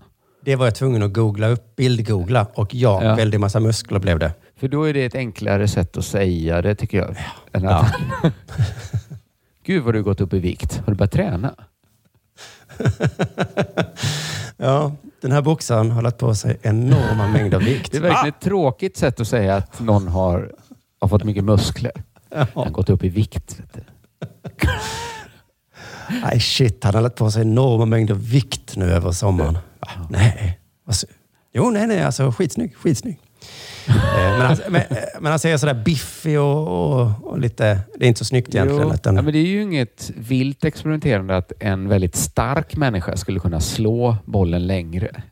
Det 0.45 0.57
var 0.57 0.67
jag 0.67 0.75
tvungen 0.75 1.03
att 1.03 1.13
googla 1.13 1.49
upp, 1.49 1.77
bildgoogla 1.77 2.47
och 2.55 2.75
ja, 2.75 3.05
Ja. 3.05 3.15
väldigt 3.15 3.41
massa 3.41 3.61
muskler 3.61 3.99
blev 3.99 4.19
det. 4.19 4.33
För 4.57 4.69
då 4.69 4.85
är 4.85 4.95
det 4.95 5.05
ett 5.05 5.15
enklare 5.15 5.69
sätt 5.69 5.97
att 5.97 6.05
säga 6.05 6.63
det 6.63 6.75
tycker 6.75 6.99
jag. 6.99 7.17
Än 7.53 7.69
att 7.69 7.93
Gud 9.65 9.83
vad 9.85 9.95
du 9.95 10.03
gått 10.03 10.21
upp 10.21 10.35
i 10.35 10.39
vikt. 10.39 10.77
Har 10.77 10.93
du 10.93 10.95
börjat 10.95 11.13
träna? 11.13 11.55
Ja, 14.63 14.93
den 15.21 15.33
här 15.33 15.43
boxaren 15.43 15.91
har 15.91 16.03
lagt 16.03 16.19
på 16.19 16.35
sig 16.35 16.59
enorma 16.63 17.29
mängder 17.29 17.59
vikt. 17.59 17.93
Det 17.93 17.99
är 17.99 18.03
verkligen 18.03 18.35
ett 18.35 18.41
tråkigt 18.41 18.97
sätt 18.97 19.21
att 19.21 19.29
säga 19.29 19.57
att 19.57 19.81
någon 19.81 20.09
har, 20.09 20.53
har 21.01 21.09
fått 21.09 21.25
mycket 21.25 21.45
muskler. 21.45 21.93
Han 22.35 22.47
har 22.55 22.71
gått 22.71 22.91
upp 22.91 23.05
i 23.05 23.09
vikt. 23.09 23.61
Nej, 26.23 26.41
shit. 26.41 26.85
Han 26.85 26.95
har 26.95 27.03
lagt 27.03 27.17
på 27.17 27.31
sig 27.31 27.43
enorma 27.43 27.85
mängder 27.85 28.15
vikt 28.15 28.77
nu 28.77 28.93
över 28.93 29.13
sommaren. 29.13 29.55
Va? 29.55 29.89
Nej. 30.11 30.61
Jo, 31.53 31.71
nej, 31.71 31.87
nej. 31.87 32.03
Alltså 32.03 32.33
skitsnygg. 32.33 32.77
Skitsnygg. 32.77 33.21
Eh, 33.89 33.95
men, 34.39 34.41
han, 34.41 34.57
men, 34.69 34.81
eh, 34.83 34.97
men 35.21 35.31
han 35.33 35.39
ser 35.39 35.57
sådär 35.57 35.75
biffig 35.75 36.41
och, 36.41 36.69
och, 36.69 37.11
och 37.23 37.39
lite... 37.39 37.81
Det 37.99 38.05
är 38.05 38.09
inte 38.09 38.19
så 38.19 38.25
snyggt 38.25 38.55
egentligen. 38.55 38.83
Jo, 38.89 38.95
Utan, 38.95 39.17
ja, 39.17 39.23
men 39.23 39.33
det 39.33 39.39
är 39.39 39.47
ju 39.47 39.63
inget 39.63 40.11
vilt 40.17 40.65
experimenterande 40.65 41.37
att 41.37 41.53
en 41.61 41.89
väldigt 41.89 42.17
stark 42.17 42.77
människa 42.77 43.17
skulle 43.17 43.41
kunna 43.41 43.61
slå 43.61 44.17
bollen 44.25 44.67
längre. 44.67 45.23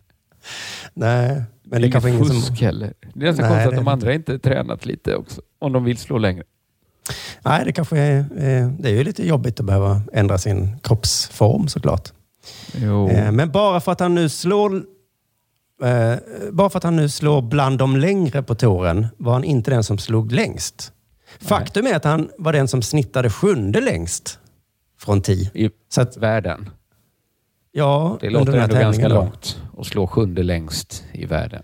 nej, 0.94 1.42
men 1.64 1.82
det 1.82 1.88
är 1.88 1.92
kanske 1.92 2.10
ingen 2.10 2.24
fusk 2.24 2.46
som... 2.46 2.56
heller. 2.56 2.92
Det 3.14 3.20
är 3.20 3.24
ganska 3.24 3.42
Nej, 3.42 3.50
konstigt 3.52 3.70
det 3.70 3.78
att 3.78 3.84
de 3.84 3.88
andra 3.92 4.14
inte 4.14 4.38
tränat 4.38 4.86
lite 4.86 5.16
också. 5.16 5.40
Om 5.58 5.72
de 5.72 5.84
vill 5.84 5.96
slå 5.98 6.18
längre. 6.18 6.42
Nej, 7.42 7.64
det 7.64 7.72
kanske 7.72 7.98
är... 7.98 8.18
eh, 8.18 8.68
Det 8.78 8.88
är 8.88 8.92
ju 8.94 9.04
lite 9.04 9.26
jobbigt 9.28 9.60
att 9.60 9.66
behöva 9.66 10.02
ändra 10.12 10.38
sin 10.38 10.78
kroppsform 10.82 11.68
såklart. 11.68 12.12
Jo. 12.76 13.08
Men 13.32 13.50
bara 13.50 13.80
för 13.80 13.92
att 13.92 14.00
han 14.00 14.14
nu 14.14 14.28
slår 14.28 14.82
eh, 15.82 16.14
bara 16.52 16.70
för 16.70 16.78
att 16.78 16.84
han 16.84 16.96
nu 16.96 17.08
slår 17.08 17.42
bland 17.42 17.78
de 17.78 17.96
längre 17.96 18.42
på 18.42 18.54
touren 18.54 19.06
var 19.16 19.32
han 19.32 19.44
inte 19.44 19.70
den 19.70 19.84
som 19.84 19.98
slog 19.98 20.32
längst. 20.32 20.92
Faktum 21.40 21.86
är 21.86 21.94
att 21.96 22.04
han 22.04 22.30
var 22.38 22.52
den 22.52 22.68
som 22.68 22.82
snittade 22.82 23.30
sjunde 23.30 23.80
längst 23.80 24.38
från 25.00 25.22
10. 25.22 25.50
I 25.54 25.70
Så 25.88 26.00
att, 26.00 26.16
världen. 26.16 26.70
ja, 27.72 28.18
Det 28.20 28.30
låter 28.30 28.52
ändå 28.52 28.74
ganska 28.74 29.08
då. 29.08 29.14
långt 29.14 29.62
att 29.78 29.86
slå 29.86 30.06
sjunde 30.06 30.42
längst 30.42 31.04
i 31.12 31.26
världen. 31.26 31.62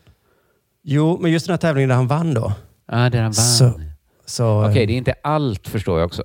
Jo, 0.82 1.18
men 1.20 1.32
just 1.32 1.46
den 1.46 1.52
här 1.52 1.58
tävlingen 1.58 1.88
där 1.88 1.96
han 1.96 2.06
vann 2.06 2.34
då. 2.34 2.52
Ja, 2.86 2.96
där 2.96 3.22
han 3.22 3.24
vann. 3.24 3.32
Så, 3.32 3.80
så, 4.26 4.66
Okej, 4.70 4.86
det 4.86 4.92
är 4.92 4.96
inte 4.96 5.14
allt 5.22 5.68
förstår 5.68 5.98
jag 5.98 6.06
också. 6.06 6.22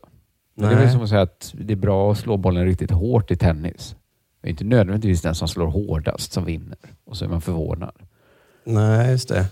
Men 0.55 0.67
det 0.69 0.73
är 0.73 0.77
väl 0.77 0.85
Nej. 0.85 0.93
som 0.93 1.03
att 1.03 1.09
säga 1.09 1.21
att 1.21 1.53
det 1.59 1.73
är 1.73 1.77
bra 1.77 2.11
att 2.11 2.17
slå 2.17 2.37
bollen 2.37 2.65
riktigt 2.65 2.91
hårt 2.91 3.31
i 3.31 3.35
tennis. 3.35 3.95
Det 4.41 4.47
är 4.47 4.51
inte 4.51 4.63
nödvändigtvis 4.63 5.21
den 5.21 5.35
som 5.35 5.47
slår 5.47 5.67
hårdast 5.67 6.31
som 6.31 6.45
vinner. 6.45 6.77
Och 7.05 7.17
så 7.17 7.25
är 7.25 7.29
man 7.29 7.41
förvånad. 7.41 7.95
Nej, 8.63 9.11
just 9.11 9.29
det. 9.29 9.45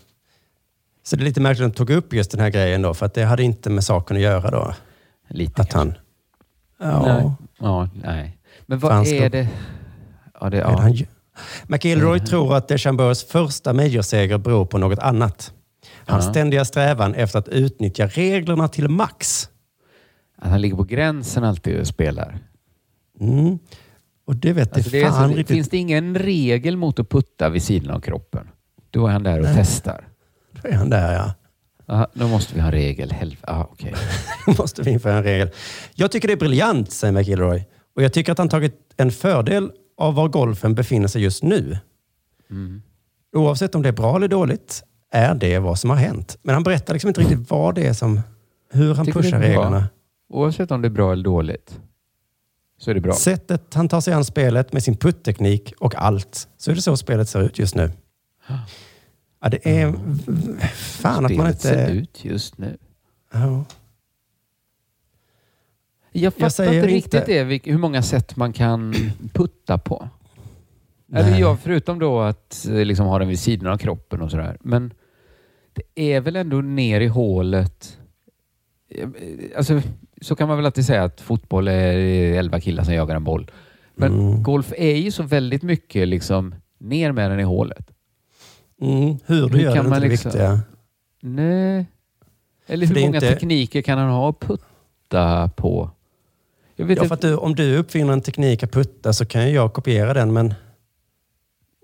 Så 1.04 1.16
det 1.16 1.24
är 1.24 1.26
lite 1.26 1.42
märkligt 1.42 1.66
att 1.66 1.74
de 1.74 1.78
tog 1.78 1.90
upp 1.90 2.14
just 2.14 2.32
den 2.32 2.40
här 2.40 2.50
grejen 2.50 2.82
då, 2.82 2.94
för 2.94 3.06
att 3.06 3.14
det 3.14 3.24
hade 3.24 3.44
inte 3.44 3.70
med 3.70 3.84
saken 3.84 4.18
att 4.18 4.24
göra 4.24 4.52
då. 4.52 4.74
Lite 5.30 5.62
Att 5.62 5.74
han... 5.74 5.94
Ja. 6.80 7.02
Nej. 7.06 7.32
Ja, 7.60 7.90
nej. 8.04 8.38
Men 8.66 8.80
vad 8.80 8.92
Fan, 8.92 9.06
är 9.06 9.30
det? 9.30 9.50
Ja, 10.40 10.50
det, 10.50 10.58
ja. 10.58 10.80
han? 10.80 10.98
McIlroy 11.68 12.20
tror 12.20 12.56
att 12.56 12.68
DeChambeaus 12.68 13.24
första 13.24 13.74
majorseger 13.74 14.38
beror 14.38 14.66
på 14.66 14.78
något 14.78 15.00
annat. 15.00 15.54
Hans 16.06 16.26
Ja. 16.26 16.32
ständiga 16.32 16.66
strävan 16.66 17.14
efter 17.14 17.40
att 17.40 17.48
utnyttja 17.48 18.08
reglerna 18.08 18.68
till 18.68 18.90
max. 18.90 19.50
Att 20.38 20.50
han 20.50 20.62
ligger 20.62 20.76
på 20.76 20.84
gränsen 20.84 21.44
alltid 21.44 21.80
och 21.80 21.88
spelar. 21.88 22.40
Mm. 23.20 23.60
Och 24.28 24.36
det 24.36 24.54
vet 24.54 24.74
Alltså 24.74 24.90
det 24.90 25.00
det 25.00 25.10
fan 25.10 25.30
riktigt. 25.30 25.56
Finns 25.56 25.70
det 25.70 25.78
ingen 25.78 26.16
regel 26.16 26.78
mot 26.78 27.00
att 27.00 27.10
putta 27.10 27.50
vid 27.50 27.64
sidan 27.64 27.96
av 27.96 28.00
kroppen? 28.00 28.48
Då 28.92 29.08
är 29.08 29.12
han 29.12 29.24
där 29.24 29.40
och 29.40 29.46
Nej. 29.46 29.56
testar. 29.58 30.08
Då 30.52 30.70
är 30.70 30.74
han 30.74 30.90
där 30.90 31.14
ja. 31.14 31.34
Aha, 31.94 32.08
då 32.14 32.28
måste 32.28 32.56
vi 32.56 32.60
ha 32.60 32.68
en 32.68 32.74
regel. 32.74 33.12
Helv- 33.12 33.38
ah, 33.42 33.64
okej. 33.64 33.94
Då 34.46 34.54
måste 34.58 34.82
vi 34.82 34.92
införa 34.92 35.18
en 35.18 35.24
regel. 35.24 35.50
Jag 35.96 36.12
tycker 36.12 36.28
det 36.28 36.34
är 36.34 36.38
briljant, 36.38 36.92
säger 36.92 37.14
McIlroy. 37.14 37.66
Och 37.96 38.04
jag 38.04 38.14
tycker 38.14 38.32
att 38.32 38.38
han 38.38 38.50
tagit 38.50 38.76
en 38.98 39.12
fördel 39.12 39.72
av 39.98 40.16
var 40.16 40.28
golfen 40.28 40.76
befinner 40.76 41.08
sig 41.08 41.22
just 41.22 41.44
nu. 41.44 41.78
Mm. 42.50 42.82
Oavsett 43.36 43.76
om 43.76 43.82
det 43.82 43.90
är 43.90 43.94
bra 43.94 44.16
eller 44.16 44.28
dåligt 44.28 44.84
är 45.12 45.36
det 45.36 45.60
vad 45.60 45.80
som 45.80 45.90
har 45.90 45.98
hänt. 45.98 46.38
Men 46.42 46.54
han 46.54 46.64
berättar 46.64 46.94
liksom 46.94 47.08
inte 47.08 47.22
riktigt 47.22 47.50
vad 47.50 47.76
det 47.76 47.88
är 47.88 47.94
som... 47.94 48.22
Hur 48.72 48.94
han 48.94 49.06
Tycker 49.06 49.20
det 49.20 49.24
pushar 49.24 49.40
reglerna. 49.40 49.90
Oavsett 50.30 50.72
om 50.72 50.82
det 50.82 50.88
är 50.88 50.90
bra 50.90 51.12
eller 51.12 51.24
dåligt 51.24 51.80
så 52.78 52.90
är 52.92 52.96
det 52.96 53.02
bra. 53.02 53.14
Sättet 53.14 53.74
han 53.74 53.88
tar 53.90 54.02
sig 54.02 54.14
an 54.14 54.26
spelet 54.26 54.74
med 54.74 54.84
sin 54.84 54.98
putteknik 54.98 55.74
och 55.80 55.96
allt, 55.96 56.48
så 56.58 56.72
är 56.72 56.76
det 56.76 56.82
så 56.82 56.98
spelet 56.98 57.30
ser 57.30 57.42
ut 57.42 57.60
just 57.60 57.76
nu. 57.76 57.92
Ja, 59.42 59.50
det 59.50 59.80
är... 59.82 59.94
Fan 60.76 61.26
att 61.26 61.32
man 61.32 61.54
Spelet 61.54 61.62
ser 61.62 61.82
inte... 61.90 61.92
ut 61.94 62.26
just 62.26 62.58
nu. 62.58 62.78
Ja. 63.34 63.66
Jag 66.12 66.34
fattar 66.34 66.50
säger 66.50 66.72
inte 66.74 66.78
inte- 66.96 66.96
riktigt 66.96 67.26
det, 67.26 67.44
vilk- 67.44 67.72
hur 67.72 67.78
många 67.78 68.02
sätt 68.02 68.36
man 68.36 68.54
kan 68.54 68.94
putta 69.34 69.78
på. 69.78 70.10
Eller 71.14 71.32
Nej. 71.32 71.40
ja, 71.42 71.58
förutom 71.64 72.00
då 72.00 72.20
att 72.22 72.68
eh, 72.70 72.86
liksom 72.86 73.06
ha 73.06 73.20
den 73.20 73.28
vid 73.28 73.40
sidan 73.40 73.74
av 73.74 73.78
kroppen 73.78 74.22
och 74.22 74.32
sådär. 74.32 74.58
Men 74.62 74.94
det 75.74 76.14
är 76.14 76.22
väl 76.22 76.36
ändå 76.36 76.62
ner 76.62 77.02
i 77.02 77.08
hålet. 77.08 77.98
Eh, 78.90 79.10
Alltså, 79.58 79.82
så 80.22 80.36
kan 80.36 80.48
man 80.48 80.58
väl 80.58 80.66
alltid 80.66 80.86
säga 80.86 81.04
att 81.04 81.22
fotboll 81.22 81.68
är 81.68 81.94
elva 82.34 82.60
killar 82.60 82.84
som 82.84 82.94
jagar 82.94 83.16
en 83.16 83.24
boll. 83.24 83.52
Men 83.96 84.14
Mm. 84.20 84.44
golf 84.44 84.74
är 84.78 84.96
ju 84.96 85.12
så 85.12 85.24
väldigt 85.24 85.64
mycket 85.64 86.08
liksom 86.08 86.56
ner 86.80 87.12
med 87.12 87.32
den 87.32 87.40
i 87.40 87.44
hålet. 87.44 87.92
Mm, 88.82 89.18
hur 89.26 89.50
du 89.50 89.62
gör 89.62 89.76
kan 89.76 89.86
det 89.86 89.90
är 89.90 89.90
man 89.90 89.94
inte 89.98 90.00
det 90.06 90.10
liksom- 90.10 90.32
viktiga. 90.32 90.60
Nej. 91.22 91.86
Eller 92.68 92.88
För 92.88 92.94
hur 92.94 93.02
det 93.02 93.02
är 93.02 93.08
många 93.08 93.18
inte- 93.18 93.30
tekniker 93.34 93.82
kan 93.82 93.98
han 93.98 94.10
ha 94.10 94.30
att 94.30 94.40
putta 94.40 95.50
på? 95.56 95.90
Ja, 96.76 96.90
inte. 96.90 97.08
för 97.08 97.16
att 97.16 97.22
du, 97.22 97.36
om 97.36 97.56
du 97.56 97.78
uppfinner 97.78 98.14
en 98.14 98.22
teknik 98.22 98.64
att 98.64 98.72
putta 98.72 99.14
så 99.14 99.26
kan 99.26 99.52
jag 99.52 99.74
kopiera 99.74 100.14
den, 100.14 100.34
men 100.34 100.54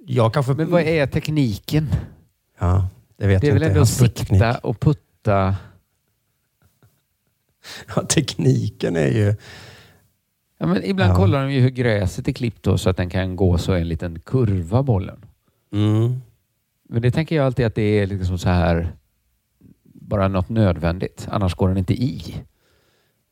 jag 0.06 0.34
kanske... 0.34 0.54
Men 0.54 0.72
vad 0.72 0.82
är 0.82 1.08
tekniken? 1.08 1.88
Ja, 2.60 2.88
det 3.18 3.28
vet 3.28 3.42
Det 3.42 3.48
är 3.48 3.50
jag 3.50 3.54
väl 3.54 3.64
inte. 3.64 3.70
ändå 3.72 3.82
att 3.82 3.88
Hans 3.88 4.00
putteknik. 4.00 4.30
sikta 4.42 4.58
och 4.58 4.80
putta. 4.80 5.56
Ja, 7.96 8.02
tekniken 8.02 8.96
är 8.96 9.08
ju... 9.08 9.36
Ja, 10.58 10.66
men 10.68 10.84
ibland 10.84 11.12
Ja. 11.12 11.16
kollar 11.16 11.42
de 11.44 11.52
ju 11.54 11.60
hur 11.62 11.70
gräset 11.70 12.28
är 12.28 12.32
klippt 12.32 12.64
då, 12.64 12.78
så 12.78 12.90
att 12.90 12.98
den 12.98 13.10
kan 13.10 13.36
gå 13.36 13.58
så 13.58 13.74
en 13.74 13.88
liten 13.88 14.20
kurva 14.20 14.84
bollen. 14.84 15.26
Mm. 15.74 16.22
Men 16.90 17.02
det 17.02 17.12
tänker 17.12 17.36
jag 17.36 17.46
alltid 17.46 17.66
att 17.66 17.76
det 17.76 17.82
är 18.00 18.08
liksom 18.08 18.38
så 18.38 18.50
här 18.50 18.96
bara 19.84 20.28
något 20.28 20.50
nödvändigt. 20.50 21.28
Annars 21.32 21.56
går 21.56 21.68
den 21.68 21.78
inte 21.78 21.94
i. 21.94 22.36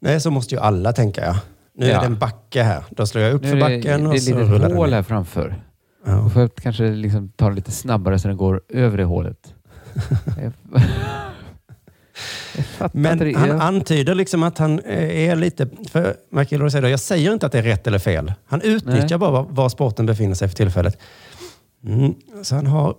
Nej, 0.02 0.22
så 0.22 0.32
måste 0.32 0.56
ju 0.56 0.62
alla 0.62 0.94
tänka 0.94 1.26
jag. 1.26 1.36
Nu 1.74 1.86
är 1.86 1.90
Ja. 1.90 2.00
det 2.00 2.06
en 2.06 2.20
backe 2.20 2.64
här. 2.64 2.84
Då 2.90 3.06
slår 3.08 3.24
jag 3.24 3.34
upp 3.34 3.42
Nu 3.42 3.48
för 3.50 3.58
är 3.58 3.70
det, 3.70 3.78
backen 3.78 4.02
det 4.04 4.08
och 4.10 4.16
är 4.16 4.20
så 4.20 4.32
ett 4.40 4.50
rullar 4.50 4.60
den 4.70 4.78
hål 4.78 4.90
ner. 4.90 4.96
här 4.96 5.04
framför. 5.04 5.64
Ja. 6.06 6.12
Då 6.16 6.30
får 6.30 6.42
jag 6.42 6.56
kanske 6.56 6.90
liksom 6.92 7.30
ta 7.30 7.50
det 7.50 7.56
lite 7.56 7.72
snabbare 7.72 8.20
så 8.20 8.28
den 8.28 8.38
går 8.38 8.62
över 8.70 8.98
det 8.98 9.04
hålet. 9.04 9.54
Jag- 10.42 10.44
jag 10.44 10.54
fattar 10.54 10.80
inte 10.80 10.88
Men 12.94 13.18
det. 13.18 13.34
han 13.38 13.48
Jag- 13.50 13.62
antyder 13.62 14.16
liksom 14.16 14.44
att 14.44 14.58
han 14.58 14.80
eh, 14.80 15.30
är 15.30 15.36
lite... 15.36 15.68
För 15.92 16.16
McIlroy 16.30 16.70
säger 16.72 16.82
då, 16.82 16.90
jag 16.90 17.00
säger 17.00 17.34
inte 17.34 17.46
att 17.46 17.52
det 17.52 17.58
är 17.60 17.64
rätt 17.64 17.88
eller 17.88 18.00
fel. 18.00 18.34
Han 18.46 18.62
utnyttjar 18.62 19.08
Nej. 19.10 19.18
bara 19.18 19.42
var, 19.42 19.70
sporten 19.70 20.06
befinner 20.06 20.36
sig 20.36 20.48
för 20.50 20.56
tillfället. 20.56 20.98
Mm. 21.86 22.14
Så 22.44 22.56
han 22.56 22.68
har... 22.68 22.96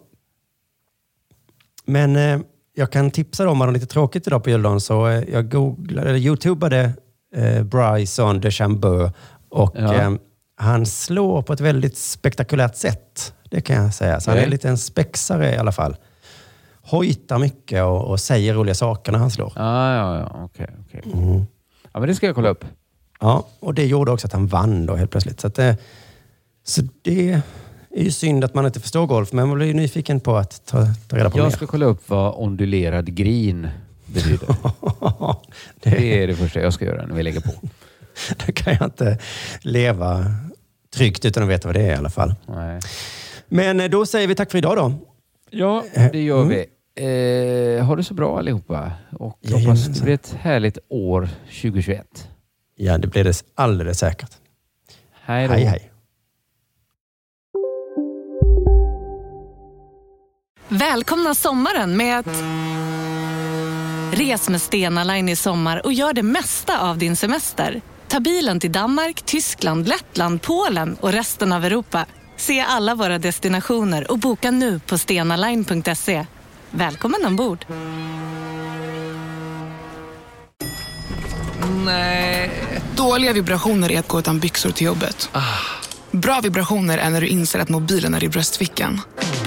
Men 1.86 2.16
eh, 2.16 2.40
jag 2.74 2.92
kan 2.92 3.10
tipsa 3.10 3.44
dem 3.44 3.52
om 3.52 3.58
man 3.58 3.68
har 3.68 3.72
lite 3.74 3.86
tråkigt 3.86 4.26
idag 4.26 4.44
på 4.44 4.50
juldagen. 4.50 4.80
Så 4.80 5.08
eh, 5.08 5.22
jag 5.32 5.50
googlade, 5.50 6.08
eller 6.08 6.18
youtubade 6.18 6.92
eh, 7.36 7.62
Bryson 7.62 8.40
DeChambeau 8.40 9.10
och 9.50 9.72
Ja. 9.78 9.94
eh, 9.94 10.12
han 10.56 10.86
slår 10.86 11.42
på 11.42 11.52
ett 11.52 11.60
väldigt 11.60 11.96
spektakulärt 11.96 12.76
sätt. 12.76 13.34
Det 13.50 13.60
kan 13.60 13.76
jag 13.84 13.94
säga. 13.94 14.20
Så 14.20 14.30
han 14.30 14.38
är 14.40 14.46
lite 14.46 14.68
en 14.68 14.78
spexare 14.78 15.54
i 15.54 15.56
alla 15.56 15.72
fall. 15.72 15.96
Hojtar 16.82 17.38
mycket 17.38 17.82
och, 17.84 18.04
och 18.04 18.20
säger 18.20 18.54
roliga 18.54 18.74
saker 18.74 19.12
när 19.12 19.18
han 19.18 19.30
slår. 19.30 19.52
Ja, 19.56 19.94
ja, 19.94 20.18
ja. 20.18 20.44
Okej, 20.44 20.66
okej. 20.88 21.02
Mm. 21.12 21.44
Ja, 21.92 22.00
men 22.00 22.08
det 22.08 22.14
ska 22.14 22.26
jag 22.26 22.34
kolla 22.34 22.48
upp. 22.48 22.64
Ja, 23.20 23.46
och 23.60 23.74
det 23.74 23.86
gjorde 23.86 24.10
också 24.12 24.26
att 24.26 24.32
han 24.32 24.46
vann 24.46 24.86
då 24.86 24.94
helt 24.96 25.10
plötsligt. 25.10 25.40
Så, 25.40 25.46
att, 25.46 25.58
eh, 25.58 25.74
så 26.64 26.82
det, 27.02 27.40
Det 27.90 28.00
är 28.00 28.04
ju 28.04 28.10
synd 28.10 28.44
att 28.44 28.54
man 28.54 28.66
inte 28.66 28.80
förstår 28.80 29.06
golf, 29.06 29.32
men 29.32 29.48
man 29.48 29.56
blir 29.56 29.66
ju 29.66 29.74
nyfiken 29.74 30.20
på 30.20 30.36
att 30.36 30.66
ta, 30.66 30.86
ta 31.08 31.16
reda 31.16 31.30
på 31.30 31.38
Jag 31.38 31.44
mer. 31.44 31.50
ska 31.50 31.66
kolla 31.66 31.86
upp 31.86 32.08
vad 32.08 32.34
ondulerad 32.36 33.14
green 33.14 33.68
betyder. 34.06 34.48
det 35.82 36.22
är 36.22 36.26
det 36.26 36.34
första 36.34 36.60
jag 36.60 36.72
ska 36.72 36.84
göra 36.84 37.06
när 37.06 37.14
vi 37.14 37.22
lägger 37.22 37.40
på. 37.40 37.50
Då 38.46 38.52
kan 38.52 38.74
jag 38.74 38.86
inte 38.86 39.18
leva 39.60 40.24
tryggt 40.94 41.24
utan 41.24 41.42
att 41.42 41.48
veta 41.48 41.68
vad 41.68 41.74
det 41.74 41.82
är 41.82 41.92
i 41.92 41.96
alla 41.96 42.10
fall. 42.10 42.34
Nej. 42.46 42.80
Men 43.48 43.80
eh, 43.80 43.88
då 43.90 44.06
säger 44.06 44.28
vi 44.28 44.34
tack 44.34 44.50
för 44.50 44.58
idag 44.58 44.76
då. 44.76 44.94
Ja, 45.52 45.84
det 46.12 46.22
gör 46.22 46.44
vi. 46.44 46.66
Eh, 46.94 47.84
ha 47.84 47.96
det 47.96 48.04
så 48.04 48.14
bra 48.14 48.38
allihopa 48.38 48.92
och 49.18 49.38
hoppas 49.52 49.86
det 49.86 50.02
blir 50.02 50.14
ett 50.14 50.36
härligt 50.40 50.78
år 50.88 51.28
2021. 51.44 52.28
Ja, 52.76 52.98
det 52.98 53.06
blir 53.06 53.24
det 53.24 53.42
alldeles 53.54 53.98
säkert. 53.98 54.30
Hej 55.24 55.48
då. 55.48 55.54
Hej, 55.54 55.64
hej. 55.64 55.92
Välkomna 60.68 61.34
sommaren 61.34 61.96
med 61.96 62.18
att... 62.18 62.42
Res 64.12 64.48
med 64.48 64.60
Stena 64.60 65.04
Line 65.04 65.28
i 65.28 65.36
sommar 65.36 65.86
och 65.86 65.92
gör 65.92 66.12
det 66.12 66.22
mesta 66.22 66.90
av 66.90 66.98
din 66.98 67.16
semester. 67.16 67.80
Ta 68.08 68.20
bilen 68.20 68.60
till 68.60 68.72
Danmark, 68.72 69.22
Tyskland, 69.22 69.88
Lettland, 69.88 70.42
Polen 70.42 70.96
och 71.00 71.12
resten 71.12 71.52
av 71.52 71.64
Europa. 71.64 72.06
Se 72.42 72.60
alla 72.60 72.94
våra 72.94 73.18
destinationer 73.18 74.10
och 74.10 74.18
boka 74.18 74.50
nu 74.50 74.80
på 74.86 74.98
stenaline.se. 74.98 76.26
Välkommen 76.70 77.26
ombord! 77.26 77.66
Nej. 81.84 82.50
Dåliga 82.96 83.32
vibrationer 83.32 83.92
är 83.92 83.98
att 83.98 84.08
gå 84.08 84.18
utan 84.18 84.38
byxor 84.38 84.70
till 84.70 84.86
jobbet. 84.86 85.30
Bra 86.10 86.40
vibrationer 86.42 86.98
är 86.98 87.10
när 87.10 87.20
du 87.20 87.26
inser 87.26 87.58
att 87.58 87.68
mobilen 87.68 88.14
är 88.14 88.24
i 88.24 88.28
bröstfickan. 88.28 89.00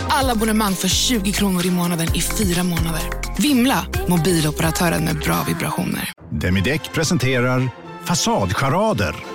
Alla 0.09 0.31
abonnemang 0.31 0.73
för 0.73 0.87
20 0.87 1.31
kronor 1.31 1.65
i 1.65 1.71
månaden 1.71 2.15
i 2.15 2.21
fyra 2.21 2.63
månader. 2.63 3.01
Vimla! 3.37 3.85
Mobiloperatören 4.07 5.05
med 5.05 5.19
bra 5.19 5.43
vibrationer. 5.47 6.11
Demideck 6.31 6.93
presenterar 6.93 7.69
Fasadcharader. 8.05 9.34